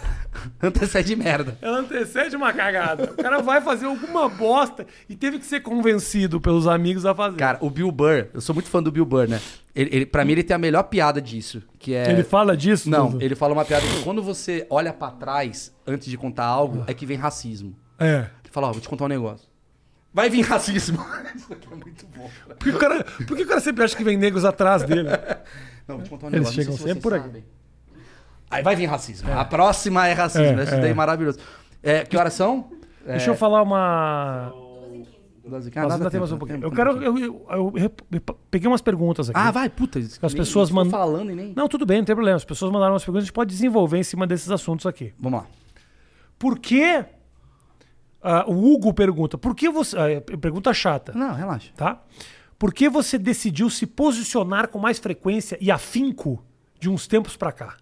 Antecede 0.62 1.14
merda. 1.14 1.57
Ela 1.61 1.79
antecede 1.81 2.35
uma 2.37 2.53
cagada. 2.53 3.12
O 3.12 3.23
cara 3.23 3.41
vai 3.41 3.61
fazer 3.61 3.87
alguma 3.87 4.29
bosta 4.29 4.87
e 5.09 5.14
teve 5.14 5.39
que 5.39 5.45
ser 5.45 5.61
convencido 5.61 6.41
pelos 6.41 6.66
amigos 6.66 7.05
a 7.05 7.14
fazer. 7.14 7.37
Cara, 7.37 7.59
o 7.61 7.70
Bill 7.70 7.93
Burr, 7.93 8.29
eu 8.33 8.41
sou 8.41 8.55
muito 8.55 8.68
fã 8.68 8.83
do 8.83 8.91
Bill 8.91 9.05
Burr, 9.05 9.29
né? 9.29 9.41
Ele, 9.75 9.91
ele, 9.93 10.07
pra 10.07 10.25
mim, 10.25 10.33
ele 10.33 10.43
tem 10.43 10.55
a 10.55 10.59
melhor 10.59 10.83
piada 10.85 11.20
disso, 11.20 11.62
que 11.79 11.95
é... 11.95 12.11
Ele 12.11 12.23
fala 12.23 12.57
disso? 12.57 12.91
Não, 12.91 13.11
Dudu? 13.11 13.25
ele 13.25 13.35
fala 13.35 13.53
uma 13.53 13.64
piada 13.64 13.87
que 13.87 14.03
quando 14.03 14.23
você 14.23 14.66
olha 14.68 14.93
pra 14.93 15.11
trás 15.11 15.73
antes 15.87 16.09
de 16.09 16.16
contar 16.16 16.45
algo, 16.45 16.85
é 16.87 16.95
que 16.95 17.07
vem 17.07 17.16
racismo. 17.16 17.75
É. 17.99 18.27
Ele 18.43 18.51
fala, 18.51 18.68
ó, 18.68 18.73
vou 18.73 18.81
te 18.81 18.89
contar 18.89 19.05
um 19.05 19.09
negócio. 19.09 19.51
Vai 20.14 20.28
vir 20.28 20.42
racismo. 20.42 20.98
Isso 21.34 21.52
aqui 21.52 21.68
é 21.72 21.74
muito 21.76 22.06
bom. 22.14 22.28
cara. 22.46 22.54
Por 22.56 22.64
que, 22.64 22.70
o 22.70 22.78
cara, 22.78 23.04
por 23.26 23.36
que 23.36 23.42
o 23.42 23.46
cara 23.46 23.60
sempre 23.60 23.84
acha 23.84 23.96
que 23.96 24.04
vem 24.04 24.16
negros 24.16 24.44
atrás 24.44 24.82
dele? 24.82 25.08
Não, 25.88 25.96
vou 25.96 26.04
te 26.04 26.10
contar 26.10 26.26
um 26.26 26.30
Eles 26.30 26.40
negócio. 26.54 26.56
não 26.58 26.62
chegam 26.64 26.76
sei 26.76 26.86
se 26.86 26.92
sempre 26.94 27.00
vocês 27.00 27.02
por 27.02 27.14
aqui. 27.14 27.24
sabem. 27.26 27.44
Aí 28.50 28.62
vai 28.62 28.76
vir 28.76 28.86
racismo. 28.86 29.32
A 29.32 29.44
próxima 29.44 30.06
é 30.06 30.12
racismo. 30.12 30.60
É, 30.60 30.62
Esse 30.62 30.74
é. 30.74 30.80
daí 30.80 30.90
é 30.90 30.94
maravilhoso. 30.94 31.38
É, 31.82 32.04
que 32.04 32.16
horas 32.16 32.34
são? 32.34 32.70
Deixa 33.06 33.30
eu 33.30 33.34
falar 33.34 33.62
uma. 33.62 34.52
Doze 35.44 35.68
e 35.68 35.72
quinze. 35.72 35.82
Nós 35.84 35.92
Ah, 35.92 35.96
ainda 35.96 36.10
temos 36.10 36.30
um 36.30 36.34
dá 36.34 36.38
pouquinho. 36.38 36.62
Eu 36.62 36.70
quero. 36.70 36.94
dá 36.94 37.04
Eu, 37.04 37.18
eu- 37.18 37.46
eu 37.50 37.68
rep- 37.70 38.00
peguei 38.50 38.68
umas 38.68 38.80
perguntas 38.80 39.28
aqui. 39.28 39.38
Ah, 39.40 39.50
vai, 39.50 39.68
puta. 39.68 39.98
As 39.98 40.32
pessoas 40.34 40.70
mandam- 40.70 40.92
falando 40.92 41.32
e 41.32 41.34
nem... 41.34 41.52
Não, 41.56 41.66
tudo 41.66 41.84
bem, 41.84 41.98
não 41.98 42.04
tem 42.04 42.14
problema. 42.14 42.36
As 42.36 42.44
pessoas 42.44 42.70
mandaram 42.70 42.92
umas 42.92 43.02
perguntas, 43.04 43.24
a 43.24 43.26
gente 43.26 43.34
pode 43.34 43.50
desenvolver 43.50 43.98
em 43.98 44.04
cima 44.04 44.24
desses 44.26 44.50
assuntos 44.52 44.86
aqui. 44.86 45.12
Vamos 45.18 45.40
lá. 45.40 45.46
Por 46.38 46.58
que. 46.60 47.04
Ah, 48.23 48.45
o 48.49 48.73
Hugo 48.73 48.93
pergunta, 48.95 49.37
por 49.37 49.55
que 49.55 49.68
você. 49.68 49.97
é 49.99 50.20
pergunta 50.20 50.73
chata, 50.73 51.12
Não, 51.14 51.35
relaxa. 51.35 51.70
tá? 51.77 52.03
Por 52.59 52.73
que 52.73 52.89
você 52.89 53.18
decidiu 53.18 53.68
se 53.68 53.87
posicionar 53.87 54.68
com 54.68 54.79
mais 54.79 54.99
frequência 54.99 55.59
e 55.61 55.70
afinco 55.70 56.45
de 56.79 56.89
uns 56.89 57.07
tempos 57.09 57.37
pra 57.37 57.51
cá? 57.51 57.77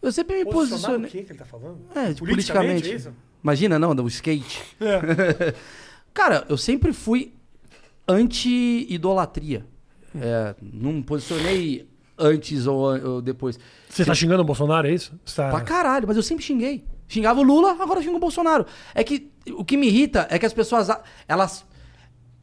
Eu 0.00 0.12
sempre 0.12 0.44
me 0.44 0.50
posicionei... 0.50 1.10
que 1.10 1.18
ele 1.18 1.34
tá 1.34 1.44
falando? 1.44 1.78
É, 1.90 2.14
Politicamente, 2.14 2.20
politicamente. 2.20 2.90
é 2.90 2.94
isso? 2.94 3.12
Imagina, 3.42 3.78
não, 3.78 3.94
do 3.94 4.06
skate. 4.08 4.62
É. 4.80 5.54
Cara, 6.14 6.44
eu 6.48 6.56
sempre 6.56 6.92
fui 6.92 7.34
anti-idolatria. 8.06 9.64
É, 10.14 10.54
não 10.60 10.92
me 10.94 11.02
posicionei 11.02 11.88
antes 12.18 12.66
ou, 12.66 12.98
ou 13.14 13.22
depois. 13.22 13.58
Você 13.88 14.04
tá 14.04 14.14
xingando 14.14 14.42
o 14.42 14.44
Bolsonaro, 14.44 14.86
é 14.88 14.92
isso? 14.92 15.18
Tá- 15.34 15.50
Pra 15.50 15.60
caralho, 15.60 16.06
mas 16.06 16.16
eu 16.16 16.22
sempre 16.22 16.44
xinguei. 16.44 16.84
Xingava 17.10 17.40
o 17.40 17.42
Lula, 17.42 17.72
agora 17.72 17.98
eu 17.98 18.04
xingo 18.04 18.18
o 18.18 18.20
Bolsonaro. 18.20 18.64
É 18.94 19.02
que 19.02 19.32
o 19.50 19.64
que 19.64 19.76
me 19.76 19.88
irrita 19.88 20.28
é 20.30 20.38
que 20.38 20.46
as 20.46 20.52
pessoas, 20.52 20.88
elas, 21.26 21.66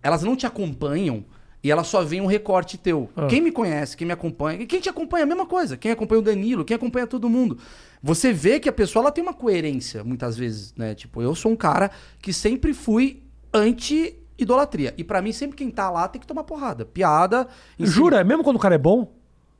elas 0.04 0.24
não 0.24 0.36
te 0.36 0.46
acompanham 0.46 1.24
e 1.64 1.72
elas 1.72 1.88
só 1.88 2.04
veem 2.04 2.22
um 2.22 2.26
recorte 2.26 2.78
teu. 2.78 3.10
Ah. 3.16 3.28
Quem 3.28 3.40
me 3.40 3.50
conhece, 3.50 3.96
quem 3.96 4.06
me 4.06 4.12
acompanha, 4.12 4.66
quem 4.66 4.82
te 4.82 4.90
acompanha 4.90 5.22
é 5.22 5.24
a 5.24 5.28
mesma 5.28 5.46
coisa. 5.46 5.78
Quem 5.78 5.90
acompanha 5.90 6.20
o 6.20 6.22
Danilo, 6.22 6.66
quem 6.66 6.76
acompanha 6.76 7.08
todo 7.08 7.30
mundo. 7.30 7.58
Você 8.04 8.34
vê 8.34 8.60
que 8.60 8.68
a 8.68 8.74
pessoa 8.74 9.04
ela 9.04 9.12
tem 9.12 9.24
uma 9.24 9.34
coerência, 9.34 10.04
muitas 10.04 10.36
vezes, 10.36 10.74
né? 10.76 10.94
Tipo, 10.94 11.22
eu 11.22 11.34
sou 11.34 11.54
um 11.54 11.56
cara 11.56 11.90
que 12.22 12.34
sempre 12.34 12.74
fui 12.74 13.24
anti-idolatria. 13.54 14.94
E 14.98 15.04
pra 15.04 15.22
mim, 15.22 15.32
sempre 15.32 15.56
quem 15.56 15.72
tá 15.72 15.90
lá 15.90 16.10
tem 16.10 16.20
que 16.20 16.28
tomar 16.28 16.44
porrada. 16.44 16.84
Piada. 16.84 17.48
Jura? 17.80 18.22
Mesmo 18.22 18.44
quando 18.44 18.58
o 18.58 18.60
cara 18.60 18.76
é 18.76 18.78
bom? 18.78 19.17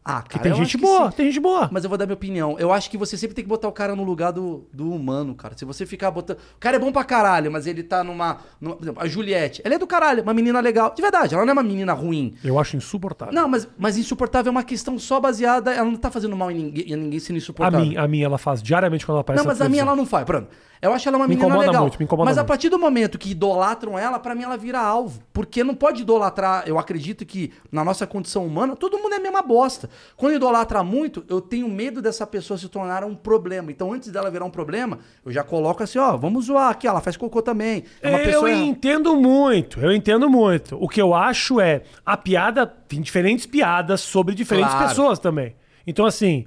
Ah, 0.10 0.22
cara, 0.22 0.42
tem 0.44 0.54
gente 0.56 0.78
boa, 0.78 1.12
sim. 1.12 1.18
tem 1.18 1.26
gente 1.28 1.40
boa. 1.40 1.70
Mas 1.72 1.84
eu 1.84 1.90
vou 1.90 1.98
dar 1.98 2.06
minha 2.06 2.14
opinião. 2.16 2.56
Eu 2.58 2.72
acho 2.72 2.90
que 2.90 2.98
você 2.98 3.18
sempre 3.18 3.36
tem 3.36 3.44
que 3.44 3.50
botar 3.50 3.68
o 3.68 3.72
cara 3.72 3.96
no 3.96 4.04
lugar 4.04 4.32
do, 4.32 4.66
do 4.72 4.90
humano, 4.92 5.36
cara. 5.36 5.58
Se 5.58 5.66
você 5.66 5.86
ficar 5.86 6.10
botando. 6.12 6.38
O 6.38 6.60
cara 6.60 6.78
é 6.78 6.80
bom 6.80 6.92
pra 6.92 7.04
caralho, 7.04 7.52
mas 7.52 7.68
ele 7.68 7.84
tá 7.84 8.04
numa. 8.04 8.38
numa- 8.62 8.76
por 8.76 8.84
exemplo, 8.84 9.04
a 9.04 9.08
Juliette. 9.08 9.62
Ela 9.66 9.76
é 9.76 9.78
do 9.78 9.86
caralho, 9.88 10.24
uma 10.24 10.34
menina 10.34 10.60
legal. 10.60 10.94
De 10.96 11.02
verdade, 11.02 11.36
ela 11.36 11.44
não 11.46 11.50
é 11.52 11.54
uma 11.54 11.64
menina 11.64 11.94
ruim. 11.94 12.36
Eu 12.44 12.58
acho 12.58 12.78
insuportável. 12.78 13.34
Não, 13.34 13.48
mas, 13.48 13.68
mas 13.78 13.98
insuportável 13.98 14.50
é 14.50 14.52
uma 14.52 14.64
questão 14.64 14.98
só 14.98 15.20
baseada. 15.20 15.74
Ela 15.74 15.86
não 15.90 15.98
tá 15.98 16.10
fazendo 16.10 16.36
mal 16.36 16.50
em 16.50 16.56
ninguém, 16.56 16.94
em 16.94 16.96
ninguém 16.96 17.20
sendo 17.20 17.36
A 17.36 17.40
insuportável. 17.40 17.86
mim, 17.86 17.98
a 17.98 18.08
mim 18.08 18.22
ela 18.22 18.38
faz 18.38 18.62
diariamente 18.64 19.06
quando 19.06 19.16
ela 19.16 19.22
aparece 19.22 19.44
Não, 19.44 19.52
mas 19.52 19.60
a 19.60 19.66
minha 19.66 19.84
televisão. 19.84 19.88
ela 19.88 19.96
não 19.98 20.06
faz. 20.06 20.26
Pronto. 20.26 20.48
Eu 20.80 20.94
acho 20.94 21.10
ela 21.10 21.18
uma 21.18 21.26
Me 21.28 21.30
menina 21.30 21.48
incomoda 21.48 21.68
legal. 21.72 21.82
muito, 21.82 21.98
me 21.98 22.06
incomoda 22.06 22.30
mas 22.30 22.38
a 22.38 22.42
muito. 22.42 22.48
partir 22.50 22.70
do 22.70 22.78
momento 22.78 23.18
que 23.18 23.32
idolatram 23.32 23.98
ela, 23.98 24.20
pra 24.20 24.36
mim 24.36 24.44
ela 24.44 24.56
vira 24.56 24.80
alvo. 24.80 25.20
Porque 25.34 25.64
não 25.64 25.74
pode 25.74 26.04
idolatrar. 26.04 26.66
Eu 26.68 26.78
acredito 26.78 27.26
que 27.26 27.52
na 27.72 27.84
nossa 27.84 28.06
condição 28.06 28.46
humana, 28.46 28.76
todo 28.76 28.96
mundo 29.00 29.14
é 29.14 29.16
a 29.18 29.20
mesma 29.20 29.42
bosta. 29.42 29.90
Quando 30.16 30.36
idolatra 30.36 30.84
muito, 30.84 31.24
eu 31.30 31.40
tenho 31.42 31.68
medo 31.70 32.02
dessa 32.02 32.26
pessoa 32.26 32.58
se 32.58 32.68
tornar 32.70 33.04
um 33.04 33.16
problema. 33.16 33.72
Então, 33.72 33.94
antes 33.94 34.10
dela 34.12 34.30
virar 34.32 34.46
um 34.46 34.50
problema, 34.50 35.00
eu 35.26 35.32
já 35.32 35.44
coloco 35.44 35.84
assim, 35.84 36.00
ó, 36.00 36.16
vamos 36.18 36.46
zoar 36.46 36.72
aqui, 36.72 36.88
ó, 36.88 36.92
ela 36.92 37.02
faz 37.02 37.18
cocô 37.18 37.42
também. 37.42 37.84
É 38.02 38.10
uma 38.10 38.20
eu 38.20 38.26
pessoa 38.26 38.52
entendo 38.52 39.16
muito, 39.16 39.80
eu 39.80 39.92
entendo 39.92 40.30
muito. 40.30 40.78
O 40.82 40.88
que 40.88 41.02
eu 41.02 41.14
acho 41.14 41.60
é 41.60 41.84
a 42.06 42.16
piada, 42.18 42.66
tem 42.66 43.02
diferentes 43.02 43.46
piadas 43.46 44.02
sobre 44.02 44.34
diferentes 44.36 44.72
Claro. 44.72 44.88
pessoas 44.90 45.20
também. 45.20 45.56
Então, 45.86 46.06
assim, 46.06 46.46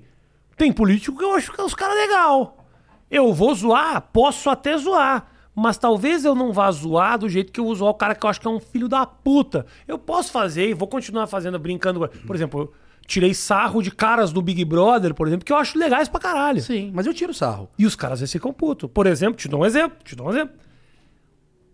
tem 0.57 0.73
político 0.73 1.17
que 1.19 1.25
eu 1.25 1.35
acho 1.35 1.53
que 1.53 1.61
é 1.61 1.65
os 1.65 1.75
caras 1.75 1.97
legal. 1.97 2.67
Eu 3.11 3.33
vou 3.33 3.55
zoar, 3.55 4.01
posso 4.13 4.51
até 4.51 4.77
zoar. 4.77 5.27
Mas 5.55 5.77
talvez 5.77 6.25
eu 6.25 6.35
não 6.35 6.53
vá 6.53 6.71
zoar 6.71 7.19
do 7.19 7.29
jeito 7.29 7.53
que 7.53 7.59
eu 7.59 7.65
vou 7.65 7.75
zoar 7.75 7.91
o 7.91 7.95
cara 7.95 8.15
que 8.15 8.25
eu 8.25 8.31
acho 8.31 8.41
que 8.41 8.47
é 8.47 8.51
um 8.51 8.61
filho 8.61 8.89
da 8.89 9.05
puta. 9.05 9.67
Eu 9.87 9.99
posso 9.99 10.31
fazer 10.31 10.69
e 10.69 10.75
vou 10.75 10.87
continuar 10.87 11.27
fazendo, 11.27 11.59
brincando. 11.59 12.09
Por 12.27 12.37
exemplo, 12.37 12.61
eu 12.61 12.73
tirei 13.07 13.35
sarro 13.35 13.83
de 13.83 13.91
caras 13.91 14.33
do 14.33 14.41
Big 14.41 14.65
Brother, 14.65 15.15
por 15.15 15.27
exemplo, 15.27 15.45
que 15.45 15.53
eu 15.53 15.57
acho 15.57 15.79
legais 15.79 16.09
pra 16.09 16.21
caralho. 16.21 16.61
Sim, 16.61 16.91
mas 16.95 17.07
eu 17.07 17.15
tiro 17.15 17.35
sarro. 17.35 17.69
E 17.79 17.85
os 17.87 17.97
caras 17.97 18.21
vezes 18.21 18.33
ficam 18.33 18.53
putos. 18.53 18.89
Por 18.93 19.07
exemplo, 19.07 19.35
te 19.37 19.49
dou 19.49 19.61
um 19.61 19.67
exemplo, 19.67 19.99
te 20.05 20.15
dou 20.15 20.27
um 20.29 20.31
exemplo. 20.31 20.55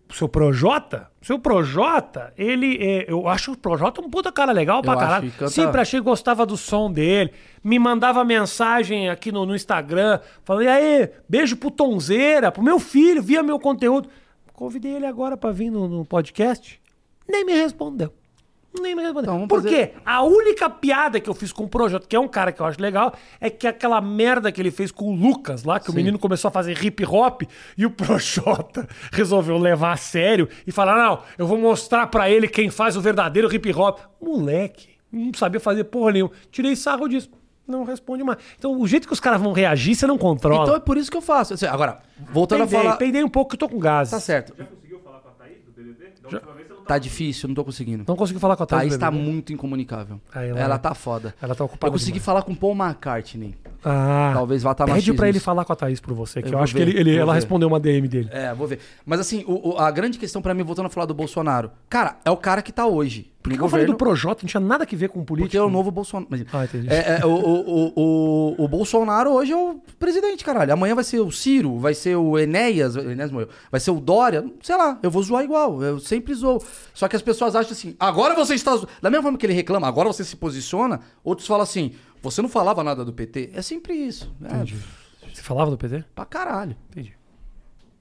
O 0.09 0.15
seu 0.15 0.29
Projota, 0.29 1.11
o 1.21 1.27
seu 1.27 1.37
Projota, 1.37 2.33
ele. 2.39 2.79
é, 2.81 3.11
eu 3.11 3.27
acho 3.27 3.51
o 3.53 3.57
Projota 3.59 4.01
um 4.01 4.09
puta 4.09 4.31
cara 4.31 4.53
legal 4.53 4.81
pra 4.81 4.93
Eu 4.93 4.99
caralho. 4.99 5.33
canta- 5.33 5.49
Sempre 5.51 5.81
achei 5.81 5.99
que 5.99 6.05
gostava 6.05 6.47
do 6.47 6.57
som 6.57 6.91
dele. 6.93 7.33
Me 7.63 7.77
mandava 7.77 8.25
mensagem 8.25 9.09
aqui 9.11 9.33
no, 9.33 9.45
no 9.45 9.55
Instagram. 9.57 10.21
Falei, 10.45 10.69
aí, 10.69 11.11
beijo 11.29 11.57
pro 11.57 11.73
Tonzeira, 11.73 12.53
pro 12.53 12.63
meu 12.63 12.79
filho, 12.79 13.21
via 13.21 13.43
meu 13.43 13.59
conteúdo. 13.59 14.09
Convidei 14.53 14.93
ele 14.95 15.07
agora 15.07 15.37
pra 15.37 15.51
vir 15.51 15.71
no, 15.71 15.89
no 15.89 16.05
podcast. 16.05 16.81
Nem 17.29 17.45
me 17.45 17.53
respondeu. 17.55 18.15
Nem 18.81 18.95
me 18.95 19.03
respondeu. 19.03 19.35
Então, 19.35 19.49
Por 19.49 19.63
fazer- 19.63 19.89
quê? 19.89 19.93
A 20.05 20.23
única 20.23 20.69
piada 20.71 21.19
que 21.21 21.29
eu 21.31 21.35
fiz 21.35 21.53
com 21.53 21.65
o 21.65 21.69
Projota, 21.69 22.07
que 22.07 22.15
é 22.17 22.21
um 22.21 22.29
cara 22.29 22.53
que 22.53 22.61
eu 22.61 22.67
acho 22.67 22.81
legal, 22.81 23.13
é 23.41 23.49
que 23.51 23.67
aquela 23.67 24.01
merda 24.01 24.51
que 24.53 24.61
ele 24.61 24.71
fez 24.71 24.91
com 24.91 25.07
o 25.11 25.15
Lucas 25.15 25.65
lá, 25.65 25.79
que 25.81 25.89
o 25.89 25.93
Sim. 25.93 25.97
menino 25.99 26.19
começou 26.19 26.49
a 26.49 26.53
fazer 26.53 26.83
hip 26.85 27.05
hop 27.07 27.43
e 27.77 27.85
o 27.87 27.91
Projota 27.97 28.89
resolveu 29.13 29.57
levar 29.59 29.93
a 29.93 29.97
sério 29.97 30.49
e 30.67 30.73
falar: 30.73 30.97
não, 30.97 31.23
eu 31.39 31.47
vou 31.47 31.59
mostrar 31.59 32.07
pra 32.09 32.29
ele 32.31 32.49
quem 32.49 32.71
faz 32.71 32.97
o 32.97 33.01
verdadeiro 33.01 33.53
hip 33.55 33.73
hop. 33.75 34.01
Moleque, 34.21 34.89
não 35.11 35.33
sabia 35.35 35.61
fazer 35.61 35.85
porra 35.85 36.13
nenhuma. 36.13 36.31
Tirei 36.51 36.75
sarro 36.77 37.09
disso. 37.09 37.31
Não 37.67 37.83
responde 37.83 38.23
mais. 38.23 38.39
Então, 38.57 38.81
o 38.81 38.87
jeito 38.87 39.09
que 39.09 39.13
os 39.13 39.19
caras 39.19 39.41
vão 39.43 39.53
reagir, 39.53 39.97
você 39.97 40.07
não 40.07 40.17
controla. 40.17 40.63
Então 40.63 40.77
é 40.77 40.79
por 40.81 40.97
isso 40.97 41.11
que 41.11 41.17
eu 41.17 41.21
faço. 41.23 41.55
Assim, 41.55 41.67
Agora, 41.67 41.99
voltando 42.33 42.61
peidei, 42.61 42.79
a 42.79 42.83
falar. 42.83 42.97
peidei 42.97 43.25
um 43.25 43.29
pouco 43.29 43.51
que 43.51 43.55
eu 43.57 43.59
tô 43.59 43.69
com 43.69 43.81
gás. 43.81 44.11
Tá 44.11 44.21
certo. 44.21 44.55
Já 44.57 44.65
conseguiu 44.67 45.01
falar 45.01 45.19
com 45.19 45.29
a 45.31 45.33
Thaís 45.33 45.65
do 45.65 45.73
BBB? 45.73 46.13
Da 46.23 46.29
última 46.29 46.53
vez 46.53 46.66
você 46.66 46.66
não 46.66 46.66
Tá 46.87 46.99
difícil, 46.99 47.49
não 47.49 47.55
tô 47.55 47.65
conseguindo. 47.65 48.05
Não 48.07 48.15
consegui 48.17 48.39
falar 48.39 48.57
com 48.57 48.63
a 48.63 48.67
Thaís. 48.67 48.91
Thaís 48.91 49.01
tá 49.01 49.11
muito 49.11 49.53
incomunicável. 49.53 50.21
Ah, 50.33 50.45
ela 50.45 50.61
ela 50.61 50.75
é. 50.77 50.79
tá 50.79 50.95
foda. 50.95 51.35
Ela 51.43 51.55
tá 51.55 51.65
ocupada 51.65 51.89
Eu 51.89 51.93
consegui 51.93 52.13
demais. 52.13 52.25
falar 52.25 52.43
com 52.43 52.55
Paul 52.55 52.75
McCartney. 52.77 53.55
Ah, 53.89 54.33
Talvez 54.35 54.63
vá 54.65 54.75
tá 54.75 54.85
Pede 54.85 55.13
pra 55.15 55.29
ele 55.29 55.39
falar 55.39 55.65
com 55.65 55.73
a 55.73 55.77
Thaís 55.77 56.01
por 56.01 56.13
você, 56.13 56.43
que 56.43 56.49
Eu 56.49 56.55
eu, 56.55 56.59
acho 56.59 56.75
ver, 56.75 56.85
que 56.87 56.91
ele, 56.91 57.11
ele- 57.11 57.17
ela 57.17 57.33
ver. 57.33 57.37
respondeu 57.37 57.69
uma 57.69 57.79
DM 57.79 58.09
dele. 58.09 58.29
É, 58.33 58.53
vou 58.53 58.67
ver. 58.67 58.81
Mas 59.05 59.21
assim, 59.21 59.45
o- 59.47 59.75
o- 59.75 59.79
a 59.79 59.89
grande 59.93 60.19
questão 60.19 60.43
pra 60.43 60.53
mim, 60.53 60.65
voltando 60.65 60.87
a 60.87 60.91
falar 60.91 61.07
do 61.07 61.15
Bolsonaro. 61.15 61.71
Cara, 61.89 62.17
é 62.25 62.31
o 62.31 62.37
cara 62.37 62.63
que 62.63 62.73
tá 62.73 62.85
hoje. 62.87 63.31
Por 63.43 63.53
que 63.53 63.61
eu 63.61 63.69
falei 63.69 63.87
do 63.87 63.95
Projota? 63.95 64.41
Não 64.43 64.49
tinha 64.49 64.61
nada 64.61 64.83
a 64.83 64.97
ver 64.97 65.09
com 65.09 65.23
política. 65.25 65.47
Porque 65.51 65.57
é 65.57 65.63
o 65.63 65.71
novo 65.71 65.93
Bolsonaro. 65.93 66.27
Mas- 66.29 66.45
Ah, 66.53 66.65
entendi. 66.65 66.89
É, 66.91 67.21
é, 67.21 67.25
o, 67.25 67.31
o, 67.31 67.93
o, 68.59 68.65
o, 68.65 68.69
Bolsonaro 68.69 69.31
hoje 69.31 69.53
é 69.53 69.57
o 69.57 69.81
presidente, 70.01 70.45
caralho. 70.45 70.73
Amanhã 70.73 70.97
vai 70.97 71.05
ser 71.05 71.21
o 71.21 71.31
Ciro, 71.31 71.79
vai 71.79 71.95
ser 71.95 72.17
o 72.17 72.37
Enéas, 72.37 72.97
o 72.97 73.01
Enéas 73.09 73.31
morreu, 73.31 73.49
vai 73.71 73.79
ser 73.79 73.93
o 73.93 74.01
Dória, 74.01 74.45
sei 74.63 74.77
lá, 74.77 74.99
eu 75.01 75.13
vou 75.13 75.23
zoar 75.23 75.45
igual, 75.45 75.81
eu 75.81 76.01
sempre 76.01 76.35
zoo. 76.35 76.61
Só 76.93 77.07
que 77.07 77.15
as 77.15 77.23
pessoas 77.23 77.55
acham 77.55 77.71
assim, 77.71 77.95
agora 78.01 78.35
você 78.35 78.55
está 78.55 78.75
zo-". 78.77 78.89
Da 79.01 79.09
mesma 79.11 79.23
forma 79.23 79.39
que 79.39 79.47
ele 79.47 79.53
reclama, 79.55 79.87
agora 79.87 80.09
você 80.09 80.25
se 80.25 80.35
posiciona, 80.35 81.01
outros 81.23 81.47
falam 81.47 81.63
assim, 81.63 81.93
você 82.31 82.43
não 82.43 82.49
falava 82.49 82.83
nada 82.85 83.05
do 83.05 83.13
PT. 83.13 83.51
É 83.55 83.63
sempre 83.63 83.95
isso. 83.95 84.35
É, 84.43 84.55
Entendi. 84.57 84.77
Você 85.33 85.43
falava 85.43 85.71
do 85.71 85.77
PT? 85.79 86.05
pra 86.15 86.25
caralho. 86.25 86.77
Entendi. 86.91 87.15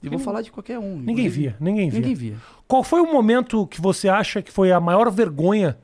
E 0.04 0.10
vou 0.10 0.20
falar 0.20 0.42
de 0.44 0.52
qualquer 0.52 0.78
um. 0.78 0.98
Ninguém 1.00 1.28
via, 1.28 1.56
ninguém 1.60 1.90
via. 1.90 2.00
Ninguém 2.00 2.14
via. 2.16 2.36
Qual 2.68 2.84
foi 2.84 3.02
o 3.02 3.12
momento 3.12 3.66
que 3.66 3.82
você 3.82 4.08
acha 4.08 4.42
que 4.42 4.52
foi 4.52 4.72
a 4.72 4.80
maior 4.80 5.10
vergonha, 5.10 5.78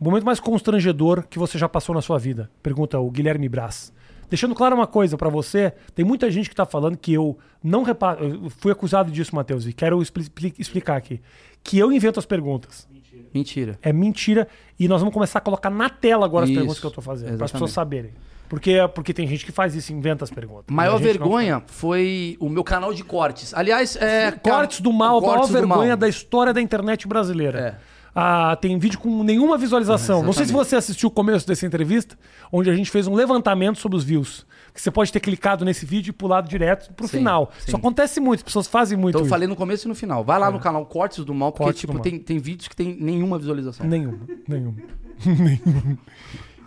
o 0.00 0.04
momento 0.04 0.24
mais 0.24 0.40
constrangedor 0.40 1.26
que 1.28 1.38
você 1.38 1.58
já 1.58 1.68
passou 1.68 1.94
na 1.94 2.00
sua 2.00 2.18
vida? 2.18 2.50
Pergunta 2.62 2.98
o 2.98 3.10
Guilherme 3.10 3.48
Brás. 3.48 3.92
Deixando 4.30 4.54
claro 4.54 4.74
uma 4.74 4.86
coisa 4.86 5.18
pra 5.18 5.28
você, 5.28 5.74
tem 5.94 6.02
muita 6.04 6.30
gente 6.30 6.48
que 6.48 6.56
tá 6.56 6.64
falando 6.64 6.96
que 6.96 7.12
eu 7.12 7.36
não 7.62 7.82
reparo. 7.82 8.24
Eu 8.44 8.48
fui 8.50 8.72
acusado 8.72 9.10
disso, 9.12 9.34
Matheus, 9.36 9.66
e 9.66 9.72
quero 9.74 10.00
expli- 10.00 10.54
explicar 10.58 10.96
aqui. 10.96 11.20
Que 11.62 11.78
eu 11.78 11.92
invento 11.92 12.18
as 12.18 12.24
perguntas. 12.24 12.88
Mentira. 13.32 13.78
É 13.82 13.92
mentira. 13.92 14.48
E 14.78 14.88
nós 14.88 15.00
vamos 15.00 15.14
começar 15.14 15.38
a 15.38 15.42
colocar 15.42 15.70
na 15.70 15.88
tela 15.88 16.24
agora 16.24 16.44
as 16.44 16.50
Isso, 16.50 16.58
perguntas 16.58 16.80
que 16.80 16.86
eu 16.86 16.90
tô 16.90 17.00
fazendo, 17.00 17.36
para 17.36 17.44
as 17.44 17.52
pessoas 17.52 17.72
saberem. 17.72 18.12
Porque, 18.48 18.76
porque 18.94 19.14
tem 19.14 19.26
gente 19.26 19.46
que 19.46 19.52
faz 19.52 19.74
isso, 19.74 19.94
inventa 19.94 20.24
as 20.24 20.30
perguntas. 20.30 20.66
Maior 20.68 20.96
A 20.96 20.98
gente 20.98 21.06
não 21.06 21.12
vergonha 21.12 21.62
foi 21.66 22.36
o 22.38 22.50
meu 22.50 22.62
canal 22.62 22.92
de 22.92 23.02
cortes. 23.02 23.54
Aliás, 23.54 23.96
é. 23.96 24.30
Cortes 24.30 24.82
do 24.82 24.92
mal, 24.92 25.16
a 25.16 25.20
maior 25.22 25.34
Cortes 25.36 25.48
do 25.48 25.52
vergonha 25.54 25.88
Mal. 25.88 25.96
da 25.96 26.08
história 26.08 26.52
da 26.52 26.60
internet 26.60 27.08
brasileira. 27.08 27.58
É. 27.58 27.92
Ah, 28.14 28.54
tem 28.60 28.78
vídeo 28.78 28.98
com 28.98 29.24
nenhuma 29.24 29.56
visualização. 29.56 30.22
Não 30.22 30.34
sei 30.34 30.44
se 30.44 30.52
você 30.52 30.76
assistiu 30.76 31.08
o 31.08 31.12
começo 31.12 31.46
dessa 31.46 31.64
entrevista, 31.64 32.18
onde 32.52 32.68
a 32.68 32.74
gente 32.74 32.90
fez 32.90 33.06
um 33.06 33.14
levantamento 33.14 33.78
sobre 33.78 33.96
os 33.96 34.04
views. 34.04 34.44
Que 34.74 34.80
você 34.80 34.90
pode 34.90 35.12
ter 35.12 35.20
clicado 35.20 35.64
nesse 35.64 35.84
vídeo 35.84 36.10
e 36.10 36.12
pulado 36.12 36.48
direto 36.48 36.92
pro 36.94 37.06
Sim, 37.06 37.18
final. 37.18 37.50
sim. 37.58 37.64
Isso 37.68 37.76
acontece 37.76 38.20
muito, 38.20 38.38
as 38.40 38.44
pessoas 38.44 38.66
fazem 38.66 38.96
muito 38.96 39.16
Então 39.16 39.26
eu 39.26 39.28
falei 39.28 39.46
no 39.46 39.54
começo 39.54 39.86
e 39.86 39.88
no 39.88 39.94
final. 39.94 40.24
Vai 40.24 40.38
lá 40.38 40.50
no 40.50 40.58
canal 40.58 40.84
Cortes 40.86 41.24
do 41.24 41.34
Mal, 41.34 41.52
porque, 41.52 41.64
Cortes 41.64 41.80
tipo, 41.82 41.98
tem, 41.98 42.18
tem 42.18 42.38
vídeos 42.38 42.68
que 42.68 42.76
tem 42.76 42.96
nenhuma 42.98 43.38
visualização. 43.38 43.86
Nenhum, 43.86 44.18
nenhum. 44.48 44.74
nenhum. 45.26 45.98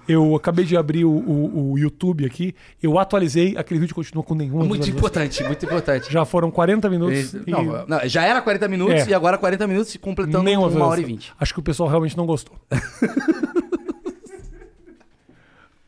Eu 0.08 0.36
acabei 0.36 0.66
de 0.66 0.78
abrir 0.78 1.04
o, 1.04 1.10
o- 1.10 1.72
o 1.72 1.80
YouTube 1.80 2.28
aqui, 2.28 2.54
eu 2.82 3.00
atualizei, 3.00 3.58
aquele 3.58 3.80
vídeo 3.80 3.96
continua 3.96 4.24
com 4.24 4.36
nenhuma 4.36 4.64
Muito 4.64 4.88
importante, 4.88 5.44
muito 5.44 5.66
importante. 5.66 6.14
Já 6.14 6.24
foram 6.24 6.52
40 6.52 6.88
minutos 6.92 7.34
e 7.34 7.50
não, 7.50 7.88
não, 7.88 8.00
já 8.08 8.24
era 8.24 8.40
40 8.40 8.68
minutos 8.68 8.94
É. 9.08 9.10
e 9.10 9.14
agora 9.16 9.36
40 9.36 9.66
minutos 9.66 9.98
completando 9.98 10.44
nenhuma 10.44 10.68
uma 10.68 10.86
hora 10.86 11.02
e. 11.02 11.06
20. 11.06 11.34
Acho 11.40 11.54
que 11.56 11.60
o 11.60 11.64
pessoal 11.64 11.90
realmente 11.90 12.16
não 12.16 12.28
gostou. 12.28 12.56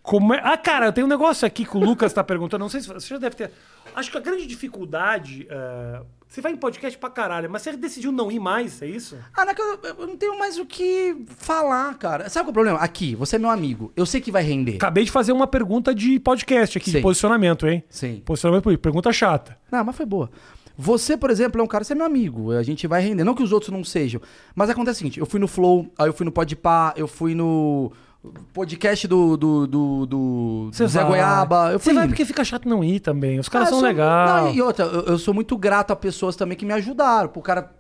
Como 0.08 0.34
é... 0.34 0.40
Ah, 0.42 0.56
cara, 0.58 0.90
tem 0.94 1.04
um 1.04 1.08
negócio 1.08 1.46
aqui 1.46 1.66
que 1.66 1.76
o 1.76 1.82
Lucas 1.82 2.14
tá 2.14 2.24
perguntando. 2.24 2.62
Não 2.62 2.70
sei 2.70 2.80
se 2.80 2.88
você 2.88 3.10
já 3.10 3.18
deve 3.18 3.36
ter. 3.36 3.52
Acho 3.94 4.10
que 4.10 4.18
a 4.18 4.22
grande 4.22 4.48
dificuldade. 4.48 5.46
eh, 5.50 6.02
Você 6.30 6.40
vai 6.40 6.54
em 6.54 6.56
podcast 6.56 6.98
pra 6.98 7.10
caralho, 7.10 7.50
mas 7.50 7.62
você 7.62 7.76
decidiu 7.76 8.10
não 8.12 8.32
ir 8.32 8.40
mais, 8.40 8.82
é 8.82 8.88
isso? 8.88 9.18
Ah, 9.36 9.44
não, 9.44 9.52
é 9.52 9.56
eu, 9.60 9.96
eu 10.00 10.08
não 10.08 10.16
tenho 10.16 10.40
mais 10.40 10.58
o 10.58 10.66
que 10.66 11.14
falar, 11.38 11.94
cara. 11.98 12.30
Sabe 12.30 12.46
qual 12.46 12.48
é 12.48 12.52
o 12.52 12.54
problema? 12.54 12.80
Aqui, 12.80 13.16
você 13.16 13.36
é 13.36 13.40
meu 13.40 13.50
amigo. 13.50 13.92
Eu 13.98 14.06
sei 14.06 14.22
que 14.22 14.32
vai 14.32 14.44
render. 14.44 14.76
Acabei 14.78 15.04
de 15.04 15.12
fazer 15.12 15.34
uma 15.34 15.46
pergunta 15.48 15.94
de 15.94 16.20
podcast 16.22 16.78
aqui, 16.78 16.90
de 16.90 16.98
Sim. 16.98 17.02
posicionamento, 17.02 17.68
hein? 17.68 17.84
Sim. 17.90 18.22
Posicionamento 18.26 18.64
político. 18.64 18.84
Pergunta 18.84 19.12
chata. 19.12 19.58
Não, 19.70 19.84
mas 19.84 19.96
foi 19.96 20.06
boa. 20.06 20.30
Você, 20.78 21.18
por 21.18 21.30
exemplo, 21.32 21.60
é 21.60 21.64
um 21.64 21.68
cara, 21.68 21.84
você 21.84 21.92
é 21.94 21.96
meu 21.98 22.06
amigo. 22.06 22.52
A 22.52 22.64
gente 22.64 22.88
vai 22.88 23.02
render. 23.02 23.24
Não 23.26 23.34
que 23.36 23.44
os 23.44 23.52
outros 23.52 23.72
não 23.74 23.84
sejam. 23.84 24.22
Mas 24.56 24.70
acontece 24.70 24.98
o 24.98 25.00
seguinte: 25.00 25.20
eu 25.20 25.26
fui 25.26 25.40
no 25.40 25.48
Flow, 25.48 25.92
aí 25.98 26.08
eu 26.08 26.14
fui 26.14 26.24
no 26.26 26.32
Podpah, 26.32 26.94
eu 26.96 27.08
fui 27.08 27.34
no 27.34 27.92
podcast 28.54 29.08
do, 29.08 29.38
do, 29.38 29.68
do, 29.68 30.06
do, 30.06 30.70
Zé 30.74 30.88
vai. 30.88 31.06
Goiaba. 31.06 31.72
Eu 31.72 31.80
Você 31.80 31.94
vai 31.94 32.08
porque 32.08 32.26
fica 32.26 32.44
chato 32.44 32.68
não 32.68 32.84
ir 32.84 33.00
também. 33.00 33.40
Os 33.40 33.50
caras 33.50 33.68
Ah, 33.70 33.72
são 33.72 33.82
legais. 33.82 34.56
E 34.56 34.62
outra, 34.62 34.86
eu, 34.86 35.02
eu 35.04 35.18
sou 35.18 35.34
muito 35.34 35.58
grato 35.58 35.92
a 35.92 35.96
pessoas 35.96 36.36
também 36.36 36.58
que 36.58 36.66
me 36.66 36.74
ajudaram. 36.74 37.30
Pro 37.30 37.42
cara. 37.42 37.72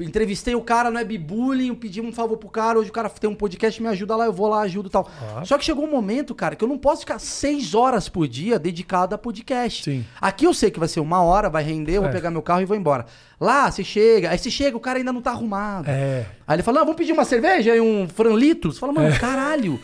Entrevistei 0.00 0.54
o 0.54 0.60
cara 0.60 0.90
no 0.90 0.96
webbullying, 0.98 1.74
pedi 1.74 2.00
um 2.00 2.12
favor 2.12 2.36
pro 2.36 2.48
cara, 2.48 2.78
hoje 2.78 2.90
o 2.90 2.92
cara 2.92 3.08
tem 3.08 3.28
um 3.28 3.34
podcast, 3.34 3.80
me 3.82 3.88
ajuda 3.88 4.14
lá, 4.16 4.26
eu 4.26 4.32
vou 4.32 4.48
lá, 4.48 4.60
ajudo 4.60 4.88
e 4.88 4.90
tal. 4.92 5.08
Ah. 5.36 5.44
Só 5.44 5.58
que 5.58 5.64
chegou 5.64 5.84
um 5.84 5.90
momento, 5.90 6.34
cara, 6.34 6.54
que 6.56 6.64
eu 6.64 6.68
não 6.68 6.78
posso 6.78 7.00
ficar 7.00 7.18
seis 7.18 7.74
horas 7.74 8.08
por 8.08 8.26
dia 8.28 8.58
dedicado 8.58 9.14
a 9.14 9.18
podcast. 9.18 9.84
Sim. 9.84 10.04
Aqui 10.20 10.44
eu 10.46 10.54
sei 10.54 10.70
que 10.70 10.78
vai 10.78 10.88
ser 10.88 11.00
uma 11.00 11.22
hora, 11.22 11.48
vai 11.50 11.62
render, 11.62 11.94
eu 11.96 12.02
vou 12.02 12.10
É. 12.10 12.12
pegar 12.12 12.30
meu 12.30 12.42
carro 12.42 12.62
e 12.62 12.64
vou 12.64 12.76
embora. 12.76 13.06
Lá, 13.40 13.70
você 13.70 13.84
chega, 13.84 14.30
aí 14.30 14.38
você 14.38 14.50
chega, 14.50 14.76
o 14.76 14.80
cara 14.80 14.98
ainda 14.98 15.12
não 15.12 15.22
tá 15.22 15.30
arrumado. 15.30 15.88
É. 15.88 16.26
Aí 16.46 16.56
ele 16.56 16.62
fala, 16.62 16.78
não, 16.80 16.86
vamos 16.86 16.98
pedir 16.98 17.12
uma 17.12 17.24
cerveja 17.24 17.74
e 17.76 17.80
um 17.80 18.08
franlito. 18.08 18.72
Você 18.72 18.78
fala, 18.80 18.92
mano, 18.92 19.08
É. 19.14 19.18
caralho. 19.18 19.78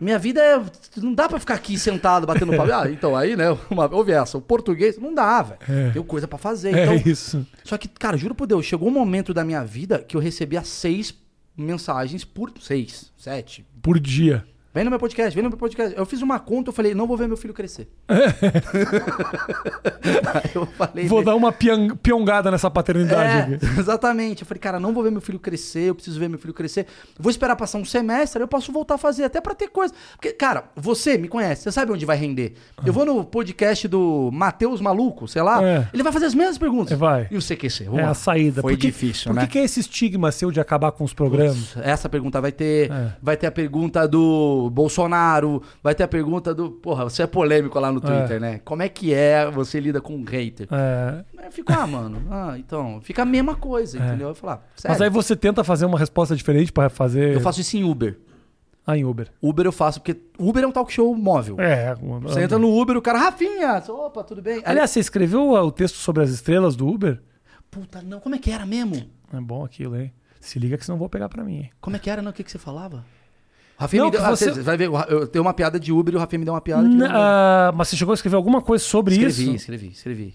Minha 0.00 0.18
vida 0.18 0.40
é. 0.40 0.60
Não 0.96 1.12
dá 1.14 1.28
pra 1.28 1.38
ficar 1.38 1.54
aqui 1.54 1.78
sentado 1.78 2.26
batendo 2.26 2.56
papo. 2.56 2.68
Ah, 2.72 2.90
então 2.90 3.16
aí, 3.16 3.34
né? 3.36 3.46
Uma, 3.70 3.92
ouve 3.94 4.12
essa, 4.12 4.36
o 4.38 4.40
português. 4.40 4.98
Não 4.98 5.14
dá, 5.14 5.42
velho. 5.42 5.58
É. 5.68 5.90
Tem 5.90 6.02
coisa 6.02 6.28
pra 6.28 6.38
fazer. 6.38 6.74
É 6.76 6.84
Então, 6.84 7.10
isso. 7.10 7.46
Só 7.64 7.76
que, 7.78 7.88
cara, 7.88 8.16
juro 8.16 8.34
por 8.34 8.46
Deus, 8.46 8.64
chegou 8.66 8.88
um 8.88 8.92
momento 8.92 9.32
da 9.34 9.44
minha 9.44 9.64
vida 9.64 9.98
que 10.00 10.16
eu 10.16 10.20
recebia 10.20 10.62
seis 10.62 11.14
mensagens 11.56 12.24
por. 12.24 12.52
Seis, 12.60 13.12
sete. 13.16 13.66
Por 13.82 13.98
dia. 13.98 14.44
Vem 14.74 14.84
no 14.84 14.90
meu 14.90 14.98
podcast, 14.98 15.34
vem 15.34 15.42
no 15.42 15.48
meu 15.48 15.58
podcast. 15.58 15.96
Eu 15.96 16.04
fiz 16.04 16.20
uma 16.20 16.38
conta, 16.38 16.68
eu 16.68 16.74
falei, 16.74 16.94
não 16.94 17.06
vou 17.06 17.16
ver 17.16 17.26
meu 17.26 17.38
filho 17.38 17.54
crescer. 17.54 17.88
Eu 20.54 20.66
falei. 20.66 21.06
Vou 21.06 21.22
dar 21.24 21.34
uma 21.34 21.52
piongada 21.52 22.50
nessa 22.50 22.70
paternidade 22.70 23.54
é, 23.54 23.58
exatamente. 23.80 24.42
Eu 24.42 24.46
falei, 24.46 24.60
cara, 24.60 24.80
não 24.80 24.92
vou 24.92 25.02
ver 25.02 25.10
meu 25.10 25.20
filho 25.20 25.38
crescer, 25.38 25.88
eu 25.88 25.94
preciso 25.94 26.18
ver 26.18 26.28
meu 26.28 26.38
filho 26.38 26.54
crescer. 26.54 26.86
Vou 27.18 27.30
esperar 27.30 27.56
passar 27.56 27.78
um 27.78 27.84
semestre, 27.84 28.42
eu 28.42 28.48
posso 28.48 28.72
voltar 28.72 28.94
a 28.94 28.98
fazer, 28.98 29.24
até 29.24 29.40
pra 29.40 29.54
ter 29.54 29.68
coisa. 29.68 29.92
Porque, 30.12 30.32
cara, 30.32 30.64
você 30.76 31.18
me 31.18 31.28
conhece, 31.28 31.62
você 31.62 31.72
sabe 31.72 31.92
onde 31.92 32.04
vai 32.06 32.16
render. 32.16 32.54
Eu 32.84 32.92
vou 32.92 33.04
no 33.04 33.24
podcast 33.24 33.86
do 33.88 34.30
Matheus 34.32 34.80
Maluco, 34.80 35.26
sei 35.28 35.42
lá, 35.42 35.62
É. 35.62 35.88
ele 35.92 36.02
vai 36.02 36.12
fazer 36.12 36.26
as 36.26 36.34
mesmas 36.34 36.58
perguntas. 36.58 36.92
É, 36.92 36.96
vai. 36.96 37.28
E 37.30 37.36
o 37.36 37.42
CQC? 37.42 37.84
Vamos 37.84 38.00
É 38.00 38.04
lá. 38.04 38.10
a 38.10 38.14
saída. 38.14 38.62
Foi 38.62 38.72
Por 38.74 38.80
que- 38.80 38.86
difícil, 38.86 39.30
por 39.32 39.36
né? 39.36 39.42
que, 39.46 39.52
que 39.52 39.58
é 39.58 39.64
esse 39.64 39.80
estigma 39.80 40.30
seu 40.32 40.50
de 40.50 40.60
acabar 40.60 40.92
com 40.92 41.04
os 41.04 41.12
programas? 41.12 41.76
Essa 41.78 42.08
pergunta 42.08 42.40
vai 42.40 42.52
ter. 42.52 42.90
É. 42.90 43.12
Vai 43.22 43.36
ter 43.36 43.46
a 43.46 43.52
pergunta 43.52 44.06
do 44.06 44.57
Bolsonaro. 44.70 45.62
Vai 45.82 45.94
ter 45.94 46.02
a 46.02 46.08
pergunta 46.08 46.54
do. 46.54 46.70
Porra, 46.70 47.04
você 47.04 47.22
é 47.22 47.26
polêmico 47.26 47.78
lá 47.78 47.92
no 47.92 48.00
Twitter, 48.00 48.40
né? 48.40 48.60
Como 48.64 48.82
é 48.82 48.88
que 48.88 49.12
é 49.12 49.50
você 49.50 49.78
lida 49.78 50.00
com 50.00 50.14
um 50.14 50.24
hater? 50.24 50.68
É, 50.70 51.50
Fica, 51.50 51.74
ah, 51.74 51.86
mano. 51.86 52.22
Ah, 52.30 52.54
então. 52.58 53.00
Fica 53.00 53.22
a 53.22 53.24
mesma 53.24 53.54
coisa, 53.54 53.98
entendeu? 53.98 54.28
Eu 54.28 54.34
falo, 54.34 54.54
ah, 54.54 54.60
sério. 54.76 54.94
mas 54.94 55.00
aí 55.00 55.10
você 55.10 55.34
tenta 55.36 55.62
fazer 55.64 55.86
uma 55.86 55.98
resposta 55.98 56.34
diferente 56.34 56.72
pra 56.72 56.88
fazer. 56.88 57.34
Eu 57.34 57.40
faço 57.40 57.60
isso 57.60 57.76
em 57.76 57.84
Uber. 57.84 58.18
Ah, 58.86 58.96
em 58.96 59.04
Uber. 59.04 59.30
Uber 59.42 59.66
eu 59.66 59.72
faço, 59.72 60.00
porque 60.00 60.18
Uber 60.38 60.64
é 60.64 60.66
um 60.66 60.72
talk 60.72 60.90
show 60.90 61.14
móvel. 61.14 61.56
É. 61.60 61.94
Você 62.22 62.40
entra 62.40 62.58
no 62.58 62.74
Uber, 62.74 62.96
o 62.96 63.02
cara, 63.02 63.18
Rafinha, 63.18 63.82
opa, 63.86 64.24
tudo 64.24 64.40
bem? 64.40 64.62
Aliás, 64.64 64.90
você 64.90 65.00
escreveu 65.00 65.50
o 65.50 65.70
texto 65.70 65.96
sobre 65.96 66.22
as 66.22 66.30
estrelas 66.30 66.74
do 66.74 66.88
Uber? 66.88 67.20
puta, 67.70 68.02
não, 68.02 68.18
como 68.18 68.34
é 68.34 68.38
que 68.38 68.50
era 68.50 68.64
mesmo? 68.66 68.96
É 69.32 69.40
bom 69.40 69.64
aquilo, 69.64 69.96
hein? 69.96 70.12
Se 70.40 70.58
liga 70.58 70.78
que 70.78 70.84
senão 70.84 70.98
vou 70.98 71.08
pegar 71.08 71.28
pra 71.28 71.44
mim. 71.44 71.68
Como 71.80 71.96
é 71.96 71.98
que 71.98 72.08
era, 72.08 72.22
não? 72.22 72.30
O 72.30 72.34
que, 72.34 72.42
que 72.42 72.50
você 72.50 72.58
falava? 72.58 73.04
Rafinha 73.78 74.02
Não, 74.02 74.10
me 74.10 74.16
deu, 74.16 74.24
ah, 74.26 74.30
você- 74.30 74.52
você 74.52 74.60
vai 74.60 74.76
ver, 74.76 74.90
eu 75.08 75.28
tenho 75.28 75.44
uma 75.44 75.54
piada 75.54 75.78
de 75.78 75.92
Uber 75.92 76.12
e 76.12 76.16
o 76.16 76.20
Rafinha 76.20 76.40
me 76.40 76.44
deu 76.44 76.52
uma 76.52 76.60
piada 76.60 76.82
não- 76.82 77.06
ah, 77.08 77.72
mas 77.72 77.88
você 77.88 77.96
chegou 77.96 78.10
a 78.10 78.14
escrever 78.16 78.34
alguma 78.34 78.60
coisa 78.60 78.82
sobre 78.82 79.14
escrevi, 79.14 79.42
isso? 79.44 79.54
escrevi, 79.54 79.88
escrevi, 79.88 80.34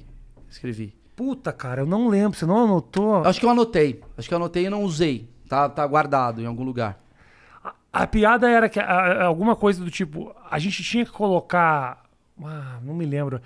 escrevi. 0.49 0.95
Puta, 1.13 1.51
cara, 1.51 1.81
eu 1.81 1.85
não 1.85 2.07
lembro. 2.07 2.39
Você 2.39 2.45
não 2.45 2.63
anotou? 2.63 3.17
Acho 3.17 3.39
que 3.39 3.45
eu 3.45 3.49
anotei. 3.49 4.01
Acho 4.17 4.27
que 4.29 4.33
eu 4.33 4.37
anotei 4.37 4.65
e 4.65 4.69
não 4.69 4.81
usei. 4.81 5.29
Tá, 5.47 5.67
tá 5.67 5.85
guardado 5.85 6.41
em 6.41 6.45
algum 6.45 6.63
lugar. 6.63 6.97
A 7.91 8.07
piada 8.07 8.49
era 8.49 8.69
que 8.69 8.79
ah, 8.79 9.25
alguma 9.25 9.55
coisa 9.57 9.83
do 9.83 9.91
tipo, 9.91 10.33
a 10.49 10.57
gente 10.57 10.81
tinha 10.81 11.05
que 11.05 11.11
colocar, 11.11 12.01
ah, 12.43 12.79
não 12.81 12.95
me 12.95 13.05
lembro. 13.05 13.41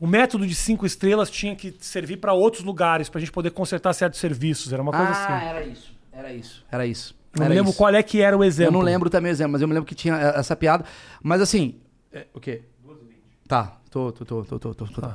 O 0.00 0.06
método 0.06 0.46
de 0.46 0.54
cinco 0.54 0.84
estrelas 0.84 1.30
tinha 1.30 1.54
que 1.54 1.76
servir 1.78 2.16
pra 2.16 2.32
outros 2.32 2.64
lugares 2.64 3.08
pra 3.08 3.20
gente 3.20 3.30
poder 3.30 3.50
consertar 3.50 3.92
certos 3.92 4.18
serviços. 4.18 4.72
Era 4.72 4.82
uma 4.82 4.90
coisa 4.92 5.12
ah, 5.12 5.36
assim. 5.36 5.46
era 5.46 5.62
isso. 5.64 5.92
Era 6.10 6.32
isso. 6.32 6.64
Era 6.72 6.86
isso. 6.86 7.21
Não 7.36 7.44
era 7.46 7.54
lembro 7.54 7.70
isso. 7.70 7.78
qual 7.78 7.94
é 7.94 8.02
que 8.02 8.20
era 8.20 8.36
o 8.36 8.44
exemplo. 8.44 8.68
Eu 8.68 8.72
não 8.78 8.80
lembro 8.80 9.08
também 9.08 9.30
o 9.30 9.34
exemplo, 9.34 9.52
mas 9.52 9.62
eu 9.62 9.68
me 9.68 9.74
lembro 9.74 9.86
que 9.88 9.94
tinha 9.94 10.14
eh, 10.16 10.38
essa 10.38 10.54
piada. 10.56 10.84
Mas 11.22 11.40
assim. 11.40 11.80
é, 12.12 12.26
o 12.34 12.40
quê? 12.40 12.62
Tá, 13.48 13.78
tô, 13.90 14.12
tô, 14.12 14.24
tô, 14.24 14.44
tô, 14.44 14.58
tô, 14.58 14.74
tô, 14.74 14.86
tô. 14.86 15.08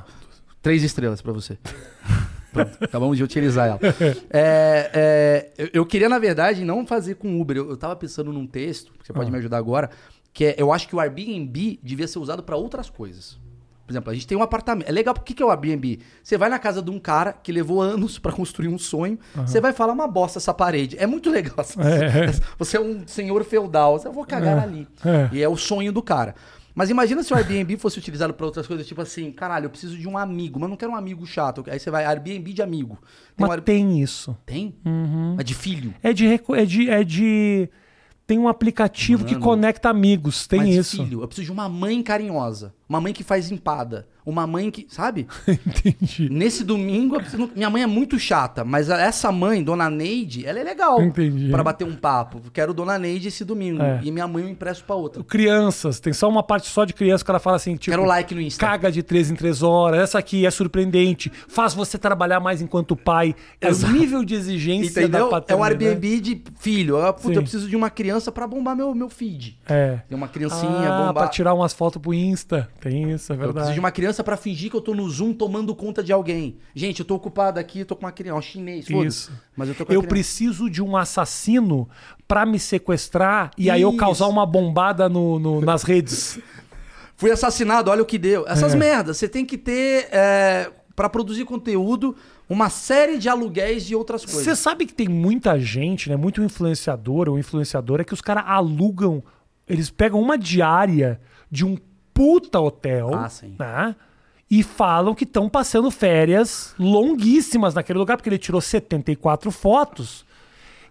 Três 0.61 0.83
estrelas 0.83 1.21
pra 1.21 1.31
você. 1.31 1.57
Pronto, 2.51 2.77
acabamos 2.81 3.17
de 3.17 3.23
utilizar 3.23 3.67
ela. 3.67 3.79
É, 4.31 5.51
é, 5.57 5.69
eu, 5.73 5.85
queria, 5.85 6.09
na 6.09 6.17
verdade, 6.17 6.63
não 6.63 6.85
fazer 6.87 7.15
com 7.15 7.39
Uber. 7.39 7.57
Eu, 7.57 7.69
eu 7.69 7.77
tava 7.77 7.95
pensando 7.95 8.31
num 8.33 8.47
texto, 8.47 8.91
que 8.99 9.05
você 9.05 9.13
pode 9.13 9.29
Ah. 9.29 9.31
me 9.31 9.37
ajudar 9.37 9.57
agora, 9.57 9.89
que 10.33 10.45
é, 10.45 10.55
eu 10.57 10.71
acho 10.71 10.87
que 10.87 10.95
o 10.95 10.99
Airbnb 10.99 11.79
devia 11.83 12.07
ser 12.07 12.19
usado 12.19 12.41
pra 12.43 12.55
outras 12.55 12.89
coisas. 12.89 13.37
Por 13.87 13.93
exemplo, 13.93 14.11
a 14.11 14.13
gente 14.13 14.27
tem 14.27 14.37
um 14.37 14.41
apartamento. 14.43 14.89
É 14.89 14.91
legal, 14.91 15.13
por 15.13 15.23
que, 15.23 15.41
é 15.41 15.45
o 15.45 15.49
Airbnb? 15.49 15.99
Você 16.21 16.37
vai 16.37 16.49
na 16.49 16.59
casa 16.59 16.81
de 16.81 16.91
um 16.91 16.99
cara 16.99 17.31
que 17.31 17.53
levou 17.53 17.81
anos 17.81 18.19
pra 18.19 18.33
construir 18.33 18.67
um 18.67 18.77
sonho, 18.77 19.17
você 19.33 19.61
vai 19.61 19.71
falar 19.71 19.93
uma 19.93 20.07
bosta 20.09 20.39
essa 20.39 20.53
parede. 20.53 20.97
É 20.99 21.07
muito 21.07 21.29
legal. 21.29 21.55
É. 21.79 22.27
Você 22.59 22.75
é 22.75 22.81
um 22.81 23.07
senhor 23.07 23.41
feudal, 23.45 23.99
eu 24.03 24.11
vou 24.11 24.25
cagar 24.25 24.57
É. 24.57 24.61
ali. 24.61 24.87
É. 25.05 25.29
E 25.31 25.41
é 25.41 25.47
o 25.47 25.55
sonho 25.55 25.93
do 25.93 26.01
cara. 26.03 26.35
Mas 26.75 26.89
imagina 26.89 27.23
se 27.23 27.33
o 27.33 27.35
Airbnb 27.37 27.77
fosse 27.77 27.97
utilizado 27.97 28.33
pra 28.33 28.45
outras 28.45 28.67
coisas, 28.67 28.85
tipo 28.85 29.01
assim, 29.01 29.31
caralho, 29.31 29.65
eu 29.65 29.69
preciso 29.69 29.97
de 29.97 30.07
um 30.07 30.17
amigo, 30.17 30.59
mas 30.59 30.65
eu 30.67 30.69
não 30.71 30.77
quero 30.77 30.91
um 30.91 30.95
amigo 30.95 31.25
chato. 31.25 31.63
Aí 31.67 31.79
você 31.79 31.89
vai, 31.89 32.03
Airbnb 32.05 32.51
de 32.53 32.61
amigo. 32.61 32.99
Tem? 33.35 33.45
um 33.45 33.47
Mas 33.47 33.51
Air- 33.51 33.61
tem 33.63 34.01
isso. 34.01 34.37
tem? 34.45 34.75
Uhum. 34.85 35.37
É 35.39 35.43
de 35.43 35.53
filho. 35.55 35.93
É 36.03 36.11
de, 36.13 36.27
é 36.27 36.65
de, 36.65 36.89
é 36.89 37.03
de. 37.03 37.69
Tem 38.27 38.37
um 38.37 38.49
aplicativo 38.49 39.23
que 39.23 39.33
Mano. 39.35 39.45
conecta 39.45 39.89
amigos. 39.89 40.45
Tem 40.45 40.59
mas 40.59 40.75
isso. 40.75 40.97
filho. 41.03 41.21
Eu 41.21 41.27
preciso 41.27 41.45
de 41.45 41.51
uma 41.53 41.69
mãe 41.69 42.03
carinhosa. 42.03 42.75
Uma 42.87 42.99
mãe 42.99 43.13
que 43.13 43.23
faz 43.23 43.49
empada. 43.49 44.05
Uma 44.27 44.45
mãe 44.45 44.69
que. 44.69 44.85
Sabe? 44.89 45.25
Entendi. 45.47 46.27
Nesse 46.29 46.65
domingo, 46.65 47.17
minha 47.55 47.69
mãe 47.69 47.83
é 47.83 47.87
muito 47.87 48.19
chata, 48.19 48.65
mas 48.65 48.89
essa 48.89 49.31
mãe, 49.31 49.63
Dona 49.63 49.89
Neide, 49.89 50.45
ela 50.45 50.59
é 50.59 50.63
legal. 50.63 51.01
Entendi. 51.01 51.49
Pra 51.49 51.63
bater 51.63 51.85
um 51.87 51.95
papo. 51.95 52.41
Quero 52.51 52.73
Dona 52.73 52.99
Neide 52.99 53.29
esse 53.29 53.45
domingo. 53.45 53.81
É. 53.81 54.01
E 54.03 54.11
minha 54.11 54.27
mãe 54.27 54.43
eu 54.43 54.49
empresto 54.49 54.83
pra 54.83 54.95
outra. 54.95 55.23
Crianças, 55.23 56.01
tem 56.01 56.11
só 56.11 56.27
uma 56.27 56.43
parte 56.43 56.67
só 56.67 56.83
de 56.83 56.93
criança, 56.93 57.23
o 57.23 57.25
cara 57.25 57.39
fala 57.39 57.55
assim, 57.55 57.77
tipo... 57.77 57.95
Quero 57.95 58.05
like 58.05 58.35
no 58.35 58.41
Insta. 58.41 58.65
Caga 58.65 58.91
de 58.91 59.01
três 59.01 59.31
em 59.31 59.35
três 59.35 59.63
horas, 59.63 60.01
essa 60.01 60.19
aqui 60.19 60.45
é 60.45 60.51
surpreendente, 60.51 61.31
faz 61.47 61.73
você 61.73 61.97
trabalhar 61.97 62.41
mais 62.41 62.61
enquanto 62.61 62.97
pai. 62.97 63.33
É 63.61 63.69
Exato. 63.69 63.93
o 63.93 63.95
nível 63.95 64.25
de 64.25 64.35
exigência 64.35 64.99
Entendeu? 65.03 65.09
da 65.09 65.19
É 65.19 65.23
um 65.23 65.29
paternidade. 65.29 65.85
Airbnb 65.85 66.19
de 66.19 66.41
filho. 66.59 66.97
Eu, 66.97 67.13
puta, 67.13 67.35
eu 67.35 67.41
preciso 67.43 67.69
de 67.69 67.75
uma 67.77 67.89
criança 67.89 68.29
pra 68.29 68.45
bombar 68.45 68.75
meu, 68.75 68.93
meu 68.93 69.09
feed. 69.09 69.57
É. 69.69 69.99
Tem 70.09 70.17
uma 70.17 70.27
criancinha, 70.27 70.89
ah, 70.91 70.97
bombar. 70.99 71.13
pra 71.13 71.27
tirar 71.29 71.53
umas 71.53 71.71
fotos 71.71 72.01
pro 72.01 72.13
Insta. 72.13 72.67
Tem 72.81 73.11
isso, 73.13 73.31
é 73.31 73.35
Eu 73.35 73.39
preciso 73.39 73.53
verdade. 73.53 73.73
de 73.73 73.79
uma 73.79 73.91
criança 73.91 74.16
pra 74.23 74.37
fingir 74.37 74.69
que 74.69 74.75
eu 74.75 74.81
tô 74.81 74.93
no 74.93 75.09
Zoom 75.09 75.33
tomando 75.33 75.73
conta 75.75 76.03
de 76.03 76.11
alguém. 76.13 76.57
Gente, 76.75 76.99
eu 76.99 77.05
tô 77.05 77.15
ocupado 77.15 77.59
aqui, 77.59 77.83
tô 77.85 77.95
com 77.95 78.05
uma 78.05 78.11
criança, 78.11 78.37
um 78.39 78.41
chinês. 78.41 78.89
Isso. 78.89 79.31
Mas 79.55 79.69
eu 79.69 79.75
tô 79.75 79.85
com 79.85 79.91
a 79.91 79.95
Eu 79.95 80.01
criança. 80.01 80.09
preciso 80.09 80.69
de 80.69 80.81
um 80.81 80.95
assassino 80.97 81.87
pra 82.27 82.45
me 82.45 82.59
sequestrar 82.59 83.51
e 83.57 83.69
aí 83.69 83.81
eu 83.81 83.89
Isso. 83.89 83.97
causar 83.97 84.27
uma 84.27 84.45
bombada 84.45 85.07
no, 85.09 85.39
no- 85.39 85.61
nas 85.61 85.83
redes. 85.83 86.39
Fui 87.17 87.31
assassinado, 87.31 87.89
olha 87.89 88.03
o 88.03 88.05
que 88.05 88.17
deu. 88.17 88.45
Essas 88.47 88.73
É. 88.73 88.77
merdas, 88.77 89.17
você 89.17 89.27
tem 89.27 89.43
que 89.45 89.57
ter, 89.57 90.07
é, 90.11 90.69
para 90.95 91.09
produzir 91.09 91.45
conteúdo, 91.45 92.15
uma 92.47 92.69
série 92.69 93.17
de 93.17 93.27
aluguéis 93.27 93.85
de 93.85 93.95
outras 93.95 94.23
coisas. 94.23 94.43
Você 94.43 94.55
sabe 94.55 94.85
que 94.85 94.93
tem 94.93 95.07
muita 95.07 95.59
gente, 95.59 96.09
né? 96.09 96.15
Muito 96.15 96.41
influenciador 96.43 97.27
ou 97.27 97.39
influenciadora 97.39 98.03
que 98.03 98.13
os 98.13 98.21
caras 98.21 98.43
alugam, 98.47 99.23
eles 99.67 99.89
pegam 99.89 100.21
uma 100.21 100.37
diária 100.37 101.19
de 101.51 101.65
um 101.65 101.75
puta 102.17 102.59
hotel, 102.59 103.13
Ah, 103.13 103.29
sim. 103.29 103.55
né? 103.59 103.95
E 104.49 104.63
falam 104.63 105.13
que 105.13 105.23
estão 105.25 105.47
passando 105.49 105.91
férias 105.91 106.73
longuíssimas 106.79 107.73
naquele 107.73 107.99
lugar, 107.99 108.17
porque 108.17 108.29
ele 108.29 108.37
tirou 108.37 108.59
74 108.61 109.51
fotos. 109.51 110.25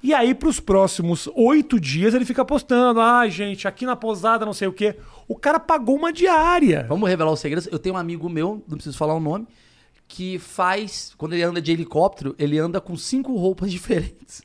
E 0.02 0.12
aí, 0.14 0.34
pros 0.34 0.60
próximos 0.60 1.26
oito 1.34 1.80
dias, 1.80 2.14
ele 2.14 2.24
fica 2.26 2.44
postando. 2.44 3.00
Ai, 3.00 3.30
gente, 3.30 3.66
aqui 3.66 3.84
na 3.86 3.96
pousada, 3.96 4.44
não 4.46 4.52
sei 4.52 4.68
o 4.68 4.72
quê. 4.72 4.96
O 5.26 5.34
cara 5.34 5.58
pagou 5.58 5.96
uma 5.96 6.12
diária. 6.12 6.84
Vamos 6.88 7.08
revelar 7.08 7.32
os 7.32 7.40
segredos. 7.40 7.66
Eu 7.72 7.78
tenho 7.78 7.94
um 7.94 7.98
amigo 7.98 8.28
meu, 8.28 8.62
não 8.68 8.76
preciso 8.76 8.96
falar 8.98 9.14
o 9.14 9.20
nome, 9.20 9.48
que 10.06 10.38
faz, 10.38 11.12
quando 11.16 11.32
ele 11.32 11.42
anda 11.42 11.60
de 11.60 11.72
helicóptero, 11.72 12.36
ele 12.38 12.58
anda 12.58 12.80
com 12.80 12.94
cinco 12.96 13.34
roupas 13.36 13.72
diferentes. 13.72 14.42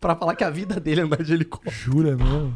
pra 0.00 0.16
falar 0.16 0.34
que 0.34 0.44
a 0.44 0.50
vida 0.50 0.78
dele 0.80 1.00
é 1.02 1.04
andar 1.04 1.22
de 1.22 1.32
helicóptero. 1.32 1.74
Jura, 1.74 2.16
não? 2.16 2.52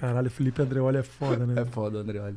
Caralho, 0.00 0.30
Felipe 0.30 0.62
Andreoli 0.62 0.98
é 0.98 1.02
foda, 1.02 1.44
né? 1.44 1.60
É 1.60 1.64
foda, 1.64 1.98
André, 1.98 2.20
olha. 2.20 2.36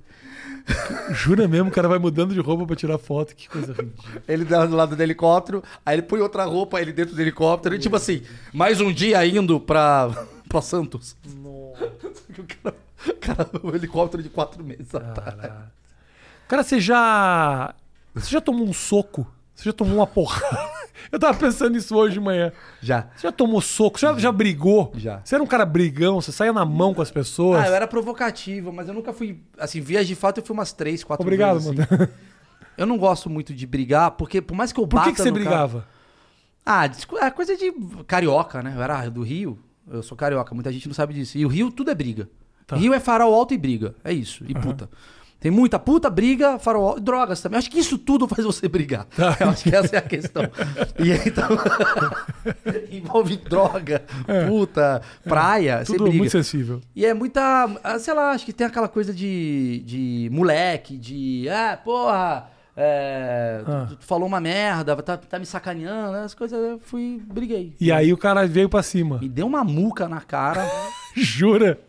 Jura 1.14 1.48
mesmo, 1.48 1.70
o 1.70 1.72
cara 1.72 1.88
vai 1.88 2.00
mudando 2.00 2.34
de 2.34 2.40
roupa 2.40 2.66
pra 2.66 2.76
tirar 2.76 2.98
foto. 2.98 3.36
Que 3.36 3.48
coisa 3.48 3.72
ridícula. 3.74 4.24
Ele 4.28 4.44
dá 4.44 4.66
do 4.66 4.76
lado 4.76 4.96
do 4.96 5.02
helicóptero, 5.02 5.64
aí 5.86 5.96
ele 5.96 6.02
põe 6.02 6.22
outra 6.22 6.44
roupa 6.46 6.82
ele 6.82 6.92
dentro 6.92 7.14
do 7.14 7.22
helicóptero, 7.22 7.76
e 7.76 7.80
tipo 7.80 7.96
assim, 7.96 8.24
mais 8.52 8.82
um 8.82 8.92
dia 8.92 9.24
indo 9.26 9.60
pra, 9.60 10.10
pra 10.50 10.62
Santos. 10.62 11.16
O 12.32 12.44
cara, 12.44 12.76
o 13.08 13.14
cara, 13.16 13.50
o 13.64 13.76
helicóptero 13.76 14.24
de 14.24 14.30
quatro 14.30 14.64
meses 14.64 14.94
atrás. 14.96 15.52
Cara, 16.48 16.64
você 16.64 16.80
já. 16.80 17.74
Você 18.14 18.30
já 18.32 18.40
tomou 18.40 18.66
um 18.66 18.74
soco? 18.74 19.28
Você 19.54 19.66
já 19.66 19.74
tomou 19.74 19.96
uma 19.98 20.08
porrada? 20.08 20.81
Eu 21.12 21.20
tava 21.20 21.38
pensando 21.38 21.72
nisso 21.74 21.96
hoje 21.96 22.14
de 22.16 22.20
manhã. 22.20 22.52
Já. 22.82 23.08
Você 23.16 23.28
já 23.28 23.32
tomou 23.32 23.62
soco? 23.62 24.00
Você 24.00 24.06
já, 24.06 24.18
já 24.20 24.32
brigou? 24.32 24.92
Já. 24.96 25.22
Você 25.24 25.36
era 25.36 25.44
um 25.44 25.48
cara 25.48 25.66
brigão? 25.66 26.20
Você 26.22 26.32
saía 26.32 26.54
na 26.54 26.66
mão 26.66 26.94
com 26.94 27.02
as 27.02 27.12
pessoas? 27.12 27.64
Ah, 27.64 27.68
eu 27.68 27.76
era 27.76 27.88
provocativo, 27.88 28.72
mas 28.74 28.88
eu 28.88 28.94
nunca 28.94 29.12
fui. 29.14 29.40
Assim, 29.58 29.82
vias 29.82 30.08
de 30.08 30.16
fato 30.16 30.40
eu 30.40 30.46
fui 30.46 30.54
umas 30.54 30.74
três, 30.74 31.04
quatro 31.04 31.24
Obrigado, 31.24 31.60
vezes. 31.60 31.68
mano. 31.76 31.88
assim. 31.90 32.12
Eu 32.78 32.86
não 32.86 32.98
gosto 32.98 33.30
muito 33.30 33.54
de 33.54 33.68
brigar, 33.68 34.12
porque 34.12 34.42
por 34.42 34.56
mais 34.56 34.72
que 34.72 34.80
eu 34.80 34.88
Por 34.88 34.96
bata 34.98 35.10
que, 35.10 35.16
que 35.16 35.22
você 35.22 35.30
cara- 35.30 35.34
brigava? 35.44 35.88
Ah, 36.66 36.90
é 37.22 37.32
coisa 37.32 37.56
de 37.58 37.72
carioca, 38.08 38.62
né? 38.62 38.74
Eu 38.76 38.82
era 38.82 39.10
do 39.10 39.22
Rio, 39.24 39.60
eu 39.90 40.02
sou 40.04 40.16
carioca, 40.18 40.54
muita 40.54 40.72
gente 40.72 40.88
não 40.88 40.94
sabe 40.94 41.14
disso. 41.14 41.38
E 41.38 41.46
o 41.46 41.50
Rio 41.50 41.72
tudo 41.72 41.92
é 41.92 41.96
briga. 41.96 42.30
Tá. 42.68 42.76
Rio 42.76 42.94
é 42.94 43.00
farol 43.00 43.34
alto 43.34 43.54
e 43.54 43.58
briga, 43.58 43.96
é 44.04 44.14
isso, 44.14 44.46
e 44.48 44.54
puta. 44.54 44.90
Tem 45.42 45.52
muita 45.52 45.80
puta, 45.80 46.08
briga, 46.08 46.58
farol 46.60 47.00
e 47.00 47.02
drogas 47.02 47.42
também. 47.42 47.58
Acho 47.58 47.70
que 47.70 47.80
isso 47.80 47.98
tudo 47.98 48.28
faz 48.28 48.46
você 48.46 48.68
brigar. 48.70 49.06
Tá. 49.06 49.36
Eu 49.40 49.50
acho 49.50 49.64
que 49.64 49.76
essa 49.76 49.96
é 49.96 50.00
a 50.00 50.02
questão. 50.04 50.44
E 51.00 51.12
então, 51.28 51.50
envolve 52.92 53.38
droga, 53.38 54.04
puta, 54.48 55.02
praia, 55.24 55.78
você 55.84 55.94
É. 55.94 55.98
Tudo 55.98 56.04
briga. 56.04 56.18
muito 56.20 56.32
sensível. 56.32 56.80
E 56.96 57.06
é 57.06 57.14
muita. 57.14 57.42
ah, 57.84 57.98
Sei 58.00 58.14
lá, 58.14 58.32
acho 58.32 58.46
que 58.46 58.54
tem 58.54 58.68
aquela 58.68 58.88
coisa 58.88 59.14
de, 59.14 59.82
de 59.86 60.30
moleque, 60.32 60.96
de. 60.98 61.48
Ah, 61.50 61.78
porra. 61.84 62.48
É, 62.78 63.64
Ah. 63.68 63.86
tu, 63.90 63.96
tu 63.98 64.06
falou 64.06 64.28
uma 64.28 64.40
merda, 64.40 64.96
tá, 65.02 65.18
tá 65.18 65.38
me 65.38 65.46
sacaneando, 65.46 66.18
as 66.18 66.34
coisas. 66.34 66.58
Eu 66.58 66.80
fui. 66.80 67.22
Briguei. 67.26 67.76
E 67.82 67.92
aí 67.92 68.14
o 68.14 68.18
cara 68.18 68.48
veio 68.48 68.70
pra 68.70 68.82
cima. 68.82 69.18
Me 69.20 69.28
deu 69.28 69.46
uma 69.48 69.64
muca 69.64 70.08
na 70.08 70.22
cara, 70.22 70.66
Jura? 71.18 71.80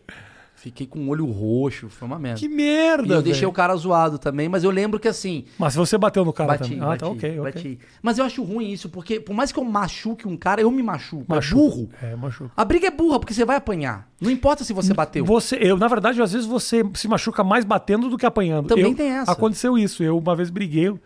Fiquei 0.63 0.87
com 0.87 0.97
o 0.99 1.09
olho 1.09 1.25
roxo, 1.29 1.89
foi 1.89 2.05
uma 2.07 2.17
merda. 2.17 2.39
Que 2.39 2.47
merda, 2.47 3.05
e 3.13 3.17
eu 3.17 3.21
deixei 3.21 3.41
velho. 3.41 3.49
o 3.49 3.53
cara 3.53 3.75
zoado 3.75 4.17
também, 4.17 4.47
mas 4.47 4.63
eu 4.63 4.71
lembro 4.71 4.97
que 4.97 5.09
assim. 5.09 5.43
Mas 5.59 5.75
você 5.75 5.97
bateu 5.97 6.23
no 6.23 6.31
cara 6.31 6.53
Bati, 6.53 6.63
também. 6.63 6.79
Ah, 6.81 6.85
bati, 6.87 6.99
tá 7.01 7.07
ok, 7.09 7.39
ok. 7.39 7.51
bati. 7.51 7.79
Mas 8.01 8.17
eu 8.17 8.23
acho 8.23 8.41
ruim 8.41 8.71
isso, 8.71 8.87
porque 8.87 9.19
por 9.19 9.33
mais 9.33 9.51
que 9.51 9.59
eu 9.59 9.63
machuque 9.65 10.25
um 10.25 10.37
cara, 10.37 10.61
eu 10.61 10.71
me 10.71 10.81
machuco. 10.81 11.25
Machuca. 11.27 11.61
É 11.61 11.69
burro. 11.69 11.89
É, 12.01 12.15
machuca. 12.15 12.51
A 12.55 12.63
briga 12.63 12.87
é 12.87 12.91
burra, 12.91 13.19
porque 13.19 13.33
você 13.33 13.43
vai 13.43 13.57
apanhar. 13.57 14.07
Não 14.21 14.31
importa 14.31 14.63
se 14.63 14.71
você 14.71 14.93
bateu. 14.93 15.25
Você, 15.25 15.57
eu, 15.59 15.75
na 15.77 15.89
verdade, 15.89 16.21
às 16.21 16.31
vezes 16.31 16.47
você 16.47 16.81
se 16.93 17.09
machuca 17.09 17.43
mais 17.43 17.65
batendo 17.65 18.07
do 18.09 18.17
que 18.17 18.25
apanhando. 18.25 18.69
Também 18.69 18.85
Eu- 18.91 18.95
tem 18.95 19.09
essa. 19.09 19.33
Aconteceu 19.33 19.77
isso. 19.77 20.01
Eu 20.01 20.17
uma 20.17 20.33
vez 20.33 20.49
briguei, 20.49 20.87
eu 20.87 20.99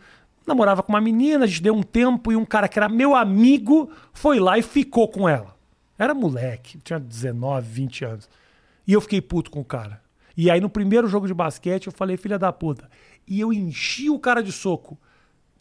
namorava 0.45 0.83
com 0.83 0.93
uma 0.93 1.01
menina, 1.01 1.45
a 1.45 1.47
gente 1.47 1.63
deu 1.63 1.73
um 1.73 1.81
tempo 1.81 2.31
e 2.31 2.35
um 2.35 2.45
cara 2.45 2.67
que 2.67 2.77
era 2.77 2.87
meu 2.87 3.15
amigo 3.15 3.89
foi 4.13 4.39
lá 4.39 4.55
e 4.59 4.61
ficou 4.61 5.07
com 5.07 5.27
ela. 5.27 5.57
Era 5.97 6.13
moleque, 6.13 6.77
tinha 6.83 6.99
19, 6.99 7.67
20 7.67 8.05
anos. 8.05 8.29
E 8.87 8.93
eu 8.93 9.01
fiquei 9.01 9.21
puto 9.21 9.51
com 9.51 9.59
o 9.59 9.65
cara. 9.65 10.01
E 10.35 10.49
aí 10.51 10.61
no 10.61 10.69
primeiro 10.69 11.07
jogo 11.07 11.27
de 11.27 11.33
basquete 11.33 11.87
eu 11.87 11.91
falei, 11.93 12.15
filha 12.17 12.37
da 12.39 12.53
puta. 12.53 12.89
E 13.27 13.39
eu 13.39 13.51
enchi 13.51 14.09
o 14.09 14.19
cara 14.19 14.41
de 14.41 14.51
soco. 14.51 14.97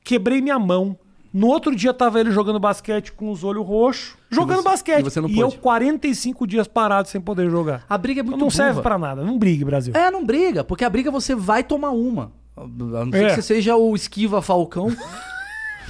Quebrei 0.05 0.41
minha 0.41 0.59
mão. 0.59 0.97
No 1.33 1.49
outro 1.49 1.75
dia 1.77 1.93
tava 1.93 2.19
ele 2.21 2.31
jogando 2.31 2.59
basquete 2.59 3.13
com 3.13 3.31
os 3.31 3.45
olhos 3.45 3.67
roxos, 3.67 4.15
jogando 4.31 4.59
você- 4.63 4.69
basquete. 4.71 5.01
e 5.01 5.03
você 5.05 5.21
não 5.21 5.29
eu 5.29 5.49
pôde. 5.49 5.59
45 5.59 6.47
dias 6.47 6.67
parado 6.67 7.09
sem 7.09 7.21
poder 7.21 7.51
jogar. 7.51 7.85
A 7.89 7.99
briga 7.99 8.21
é 8.21 8.23
muito 8.23 8.39
não 8.39 8.49
serve 8.49 8.73
burra. 8.75 8.83
pra 8.83 8.99
nada. 8.99 9.23
Não 9.25 9.39
brigue, 9.39 9.65
Brasil. 9.65 9.93
É, 9.95 10.11
não 10.11 10.25
briga, 10.25 10.65
porque 10.65 10.85
a 10.85 10.89
briga 10.89 11.11
você 11.11 11.35
vai 11.35 11.63
tomar 11.63 11.91
uma. 11.91 12.33
A 12.57 12.67
não 12.67 13.11
ser 13.13 13.25
É. 13.25 13.29
que 13.29 13.35
você 13.35 13.43
seja 13.43 13.77
o 13.77 13.95
esquiva 13.95 14.41
Falcão. 14.41 14.89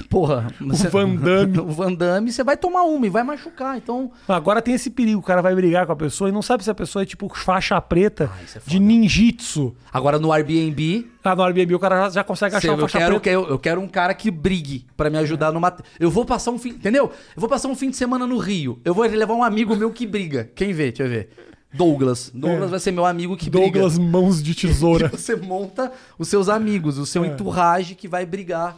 Porra, 0.09 0.47
você- 0.59 0.87
Van 0.89 1.15
Damme. 1.15 1.59
o 1.59 1.67
Van 1.71 1.93
Damme, 1.93 2.31
você 2.31 2.43
vai 2.43 2.55
tomar 2.57 2.83
uma 2.83 3.05
e 3.05 3.09
vai 3.09 3.23
machucar. 3.23 3.77
Então, 3.77 4.11
Agora 4.27 4.61
tem 4.61 4.73
esse 4.73 4.89
perigo. 4.89 5.19
O 5.19 5.23
cara 5.23 5.41
vai 5.41 5.53
brigar 5.55 5.85
com 5.85 5.91
a 5.91 5.95
pessoa 5.95 6.29
e 6.29 6.31
não 6.33 6.41
sabe 6.41 6.63
se 6.63 6.69
a 6.69 6.75
pessoa 6.75 7.03
é 7.03 7.05
tipo 7.05 7.27
faixa 7.35 7.79
preta 7.81 8.29
Ah, 8.33 8.37
é 8.55 8.59
de 8.65 8.79
ninjitsu. 8.79 9.75
agora 9.91 10.17
no 10.19 10.31
Airbnb, 10.31 11.07
Ah, 11.23 11.35
no 11.35 11.43
Airbnb 11.43 11.75
o 11.75 11.79
cara 11.79 12.09
já, 12.09 12.23
consegue 12.23 12.55
achar 12.55 12.67
eu, 12.69 12.73
uma 12.75 12.81
faixa 12.87 12.97
quero, 12.99 13.15
eu, 13.15 13.19
preta. 13.19 13.39
quero, 13.41 13.53
eu 13.53 13.59
quero 13.59 13.81
um 13.81 13.87
cara 13.87 14.13
que 14.13 14.31
brigue 14.31 14.85
pra 14.95 15.09
me 15.09 15.17
ajudar 15.17 15.51
no 15.51 15.59
mate. 15.59 15.83
Eu 15.99 16.09
vou 16.09 16.23
passar 16.25 16.51
um 16.51 16.57
fim, 16.59 16.69
entendeu? 16.69 17.05
Eu 17.35 17.39
vou 17.39 17.49
passar 17.49 17.67
um 17.67 17.75
fim 17.75 17.89
de 17.89 17.97
semana 17.97 18.25
no 18.25 18.37
Rio. 18.37 18.79
Eu 18.85 18.93
vou 18.93 19.05
levar 19.05 19.33
um 19.33 19.43
amigo 19.43 19.75
meu 19.75 19.91
que 19.91 20.05
briga. 20.07 20.49
Quem 20.55 20.71
vê? 20.73 20.85
Deixa 20.91 21.03
eu 21.03 21.09
ver. 21.09 21.29
Douglas. 21.73 22.31
Douglas 22.33 22.67
É. 22.67 22.71
vai 22.71 22.79
ser 22.79 22.91
meu 22.91 23.05
amigo 23.05 23.35
que 23.35 23.49
Douglas 23.49 23.97
briga. 23.97 24.09
Mãos 24.11 24.41
de 24.41 24.55
Tesoura. 24.55 25.09
Você 25.09 25.35
monta 25.35 25.91
os 26.17 26.29
seus 26.29 26.47
amigos, 26.47 26.97
o 26.97 27.05
seu 27.05 27.25
É. 27.25 27.27
entourage 27.27 27.93
que 27.93 28.07
vai 28.07 28.25
brigar. 28.25 28.77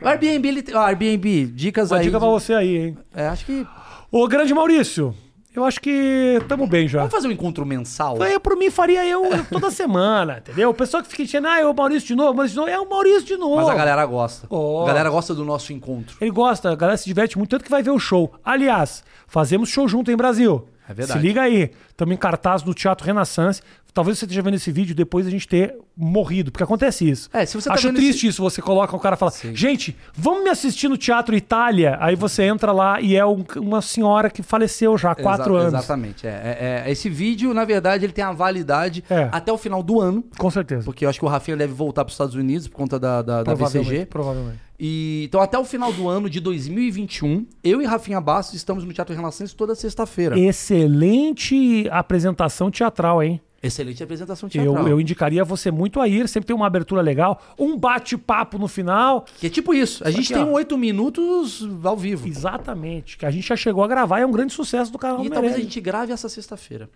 O 0.00 0.06
Airbnb, 0.08 0.48
ele, 0.48 0.64
ó, 0.74 0.80
Airbnb, 0.80 1.46
dicas 1.46 1.90
Uma 1.90 1.98
aí. 1.98 2.04
dica 2.04 2.18
pra 2.18 2.28
você 2.28 2.52
aí, 2.54 2.76
hein? 2.76 2.98
É, 3.14 3.28
acho 3.28 3.46
que. 3.46 3.66
Ô, 4.10 4.28
grande 4.28 4.52
Maurício, 4.52 5.14
eu 5.54 5.64
acho 5.64 5.80
que 5.80 6.38
tamo 6.46 6.66
bem 6.66 6.86
já. 6.86 6.98
Vamos 6.98 7.14
fazer 7.14 7.28
um 7.28 7.30
encontro 7.30 7.64
mensal? 7.64 8.22
Eu, 8.22 8.38
por 8.38 8.56
mim, 8.56 8.70
faria 8.70 9.06
eu 9.06 9.22
toda 9.50 9.70
semana, 9.70 10.36
entendeu? 10.44 10.68
O 10.68 10.74
pessoal 10.74 11.02
que 11.02 11.08
fica 11.08 11.22
enchendo, 11.22 11.48
ah, 11.48 11.58
é 11.58 11.64
o 11.64 11.72
Maurício 11.72 12.06
de 12.08 12.14
novo, 12.14 12.34
Maurício 12.34 12.54
de 12.54 12.60
novo, 12.60 12.70
é 12.70 12.78
o 12.78 12.88
Maurício 12.88 13.24
de 13.24 13.36
novo. 13.38 13.56
Mas 13.56 13.68
a 13.68 13.74
galera 13.74 14.04
gosta. 14.04 14.46
Ó. 14.50 14.84
A 14.84 14.86
galera 14.88 15.08
gosta 15.08 15.34
do 15.34 15.44
nosso 15.46 15.72
encontro. 15.72 16.16
Ele 16.20 16.30
gosta, 16.30 16.70
a 16.70 16.74
galera 16.76 16.98
se 16.98 17.06
diverte 17.06 17.38
muito, 17.38 17.50
tanto 17.50 17.64
que 17.64 17.70
vai 17.70 17.82
ver 17.82 17.90
o 17.90 17.98
show. 17.98 18.34
Aliás, 18.44 19.02
fazemos 19.26 19.70
show 19.70 19.88
junto 19.88 20.10
em 20.10 20.16
Brasil. 20.16 20.68
É 20.88 20.94
verdade. 20.94 21.20
Se 21.20 21.26
liga 21.26 21.42
aí. 21.42 21.70
Estamos 21.88 22.14
em 22.14 22.18
cartaz 22.18 22.62
no 22.62 22.72
Teatro 22.72 23.06
Renaissance. 23.06 23.60
Talvez 23.96 24.18
você 24.18 24.26
esteja 24.26 24.42
vendo 24.42 24.56
esse 24.56 24.70
vídeo 24.70 24.94
depois 24.94 25.24
da 25.24 25.30
gente 25.30 25.48
ter 25.48 25.74
morrido, 25.96 26.52
porque 26.52 26.62
acontece 26.62 27.08
isso. 27.08 27.30
É, 27.32 27.46
se 27.46 27.54
você 27.58 27.66
tá 27.70 27.74
Acho 27.76 27.90
triste 27.94 28.26
isso, 28.26 28.42
você 28.42 28.60
coloca 28.60 28.94
o 28.94 29.00
cara 29.00 29.16
e 29.16 29.18
fala, 29.18 29.32
gente, 29.54 29.96
vamos 30.12 30.44
me 30.44 30.50
assistir 30.50 30.86
no 30.86 30.98
Teatro 30.98 31.34
Itália? 31.34 31.96
Aí 31.98 32.14
você 32.14 32.42
entra 32.42 32.72
lá 32.72 33.00
e 33.00 33.16
é 33.16 33.24
um- 33.24 33.42
uma 33.56 33.80
senhora 33.80 34.28
que 34.28 34.42
faleceu 34.42 34.98
já 34.98 35.12
há 35.12 35.14
quatro 35.14 35.54
Exa- 35.56 35.62
anos. 35.68 35.74
Exatamente. 35.80 36.26
É, 36.26 36.30
é- 36.30 36.82
é- 36.86 36.92
esse 36.92 37.08
vídeo, 37.08 37.54
na 37.54 37.64
verdade, 37.64 38.04
ele 38.04 38.12
tem 38.12 38.22
a 38.22 38.32
validade 38.32 39.02
É. 39.08 39.30
até 39.32 39.50
o 39.50 39.56
final 39.56 39.82
do 39.82 39.98
ano. 39.98 40.22
Com 40.36 40.50
certeza. 40.50 40.84
Porque 40.84 41.06
eu 41.06 41.08
acho 41.08 41.18
que 41.18 41.24
o 41.24 41.28
Rafinha 41.28 41.56
deve 41.56 41.72
voltar 41.72 42.04
para 42.04 42.10
os 42.10 42.14
Estados 42.14 42.34
Unidos 42.34 42.68
por 42.68 42.76
conta 42.76 42.98
da, 42.98 43.22
da, 43.22 43.38
da 43.38 43.44
Provavelmente, 43.44 43.88
VCG. 43.88 44.04
provavelmente. 44.06 44.58
E, 44.78 45.24
então, 45.26 45.40
até 45.40 45.58
o 45.58 45.64
final 45.64 45.90
do 45.90 46.06
ano 46.06 46.28
de 46.28 46.38
2021, 46.38 47.46
eu 47.64 47.80
e 47.80 47.86
Rafinha 47.86 48.20
Bastos 48.20 48.56
estamos 48.56 48.84
no 48.84 48.92
Teatro 48.92 49.16
Renaissance 49.16 49.56
toda 49.56 49.74
sexta-feira. 49.74 50.38
Excelente 50.38 51.88
apresentação 51.90 52.70
teatral, 52.70 53.22
hein? 53.22 53.40
Excelente 53.62 54.02
apresentação 54.02 54.48
teatral. 54.48 54.84
Eu, 54.84 54.88
eu 54.88 55.00
indicaria 55.00 55.44
você 55.44 55.70
muito 55.70 56.00
a 56.00 56.06
ir, 56.06 56.28
sempre 56.28 56.46
tem 56.46 56.56
uma 56.56 56.66
abertura 56.66 57.00
legal, 57.00 57.42
um 57.58 57.76
bate-papo 57.76 58.58
no 58.58 58.68
final. 58.68 59.24
Que 59.38 59.46
é 59.46 59.50
tipo 59.50 59.72
isso. 59.72 60.06
A 60.06 60.10
gente 60.10 60.32
tem 60.32 60.42
ó. 60.42 60.52
oito 60.52 60.76
minutos 60.76 61.66
ao 61.82 61.96
vivo. 61.96 62.28
Exatamente, 62.28 63.16
que 63.16 63.26
a 63.26 63.30
gente 63.30 63.48
já 63.48 63.56
chegou 63.56 63.82
a 63.82 63.88
gravar, 63.88 64.20
é 64.20 64.26
um 64.26 64.32
grande 64.32 64.52
sucesso 64.52 64.92
do 64.92 64.98
canal 64.98 65.24
E 65.24 65.28
do 65.28 65.32
talvez 65.32 65.54
a 65.54 65.58
gente 65.58 65.80
grave 65.80 66.12
essa 66.12 66.28
sexta-feira. 66.28 66.88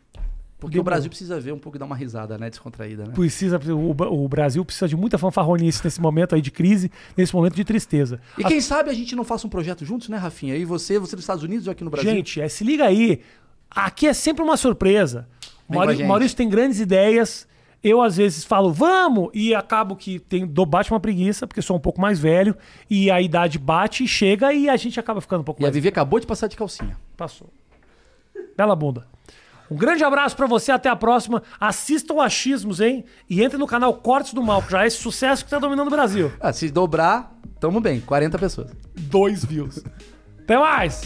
Porque 0.60 0.74
Demorou. 0.74 0.80
o 0.82 0.84
Brasil 0.92 1.08
precisa 1.08 1.40
ver 1.40 1.52
um 1.52 1.58
pouco 1.58 1.78
e 1.78 1.80
dar 1.80 1.86
uma 1.86 1.96
risada, 1.96 2.36
né? 2.36 2.50
Descontraída, 2.50 3.06
né? 3.06 3.12
Precisa, 3.14 3.58
o, 3.72 4.24
o 4.24 4.28
Brasil 4.28 4.62
precisa 4.62 4.86
de 4.86 4.94
muita 4.94 5.16
fanfarronice 5.16 5.80
nesse 5.82 5.98
momento 5.98 6.34
aí 6.34 6.42
de 6.42 6.50
crise, 6.50 6.92
nesse 7.16 7.34
momento 7.34 7.54
de 7.54 7.64
tristeza. 7.64 8.20
E 8.36 8.44
quem 8.44 8.60
sabe 8.60 8.90
a 8.90 8.92
gente 8.92 9.16
não 9.16 9.24
faça 9.24 9.46
um 9.46 9.50
projeto 9.50 9.86
juntos, 9.86 10.10
né, 10.10 10.18
Rafinha? 10.18 10.54
E 10.54 10.66
você, 10.66 10.98
você 10.98 11.16
dos 11.16 11.22
Estados 11.22 11.42
Unidos 11.42 11.66
ou 11.66 11.72
aqui 11.72 11.82
no 11.82 11.88
Brasil? 11.88 12.10
Gente, 12.10 12.42
é, 12.42 12.48
se 12.48 12.62
liga 12.62 12.84
aí. 12.84 13.22
Aqui 13.70 14.06
é 14.06 14.12
sempre 14.12 14.42
uma 14.42 14.56
surpresa. 14.58 15.26
O 15.70 15.72
Vem 15.72 15.78
com 15.78 15.82
a 15.82 15.84
Mauri- 15.86 15.96
gente. 15.96 16.06
Maurício 16.08 16.36
tem 16.36 16.48
grandes 16.48 16.80
ideias. 16.80 17.48
Eu, 17.82 18.02
às 18.02 18.18
vezes, 18.18 18.44
falo, 18.44 18.70
vamos, 18.70 19.30
e 19.32 19.54
acabo 19.54 19.96
que 19.96 20.18
tem, 20.18 20.46
dou, 20.46 20.66
bate 20.66 20.92
uma 20.92 21.00
preguiça, 21.00 21.46
porque 21.46 21.62
sou 21.62 21.76
um 21.78 21.80
pouco 21.80 21.98
mais 21.98 22.18
velho, 22.18 22.54
e 22.90 23.10
a 23.10 23.22
idade 23.22 23.58
bate 23.58 24.04
e 24.04 24.06
chega, 24.06 24.52
e 24.52 24.68
a 24.68 24.76
gente 24.76 25.00
acaba 25.00 25.18
ficando 25.22 25.40
um 25.40 25.44
pouco 25.44 25.62
E 25.62 25.64
a 25.64 25.66
mais. 25.66 25.74
Vivi 25.74 25.88
acabou 25.88 26.20
de 26.20 26.26
passar 26.26 26.46
de 26.46 26.56
calcinha. 26.56 26.94
Passou. 27.16 27.48
Bela 28.54 28.76
bunda. 28.76 29.06
Um 29.70 29.76
grande 29.76 30.04
abraço 30.04 30.36
pra 30.36 30.46
você, 30.46 30.70
até 30.72 30.90
a 30.90 30.96
próxima. 30.96 31.42
Assistam 31.58 32.14
o 32.14 32.20
Achismos, 32.20 32.80
hein? 32.80 33.02
E 33.30 33.40
entre 33.42 33.56
no 33.56 33.66
canal 33.66 33.94
Cortes 33.94 34.34
do 34.34 34.42
Mal, 34.42 34.60
que 34.62 34.72
já 34.72 34.82
é 34.84 34.86
esse 34.86 34.96
sucesso 34.98 35.42
que 35.44 35.50
tá 35.50 35.58
dominando 35.58 35.86
o 35.86 35.90
Brasil. 35.90 36.30
Ah, 36.38 36.52
se 36.52 36.68
dobrar, 36.70 37.32
tamo 37.58 37.80
bem. 37.80 38.00
40 38.00 38.36
pessoas. 38.38 38.72
Dois 38.94 39.42
views. 39.42 39.82
Até 40.42 40.58
mais! 40.58 41.00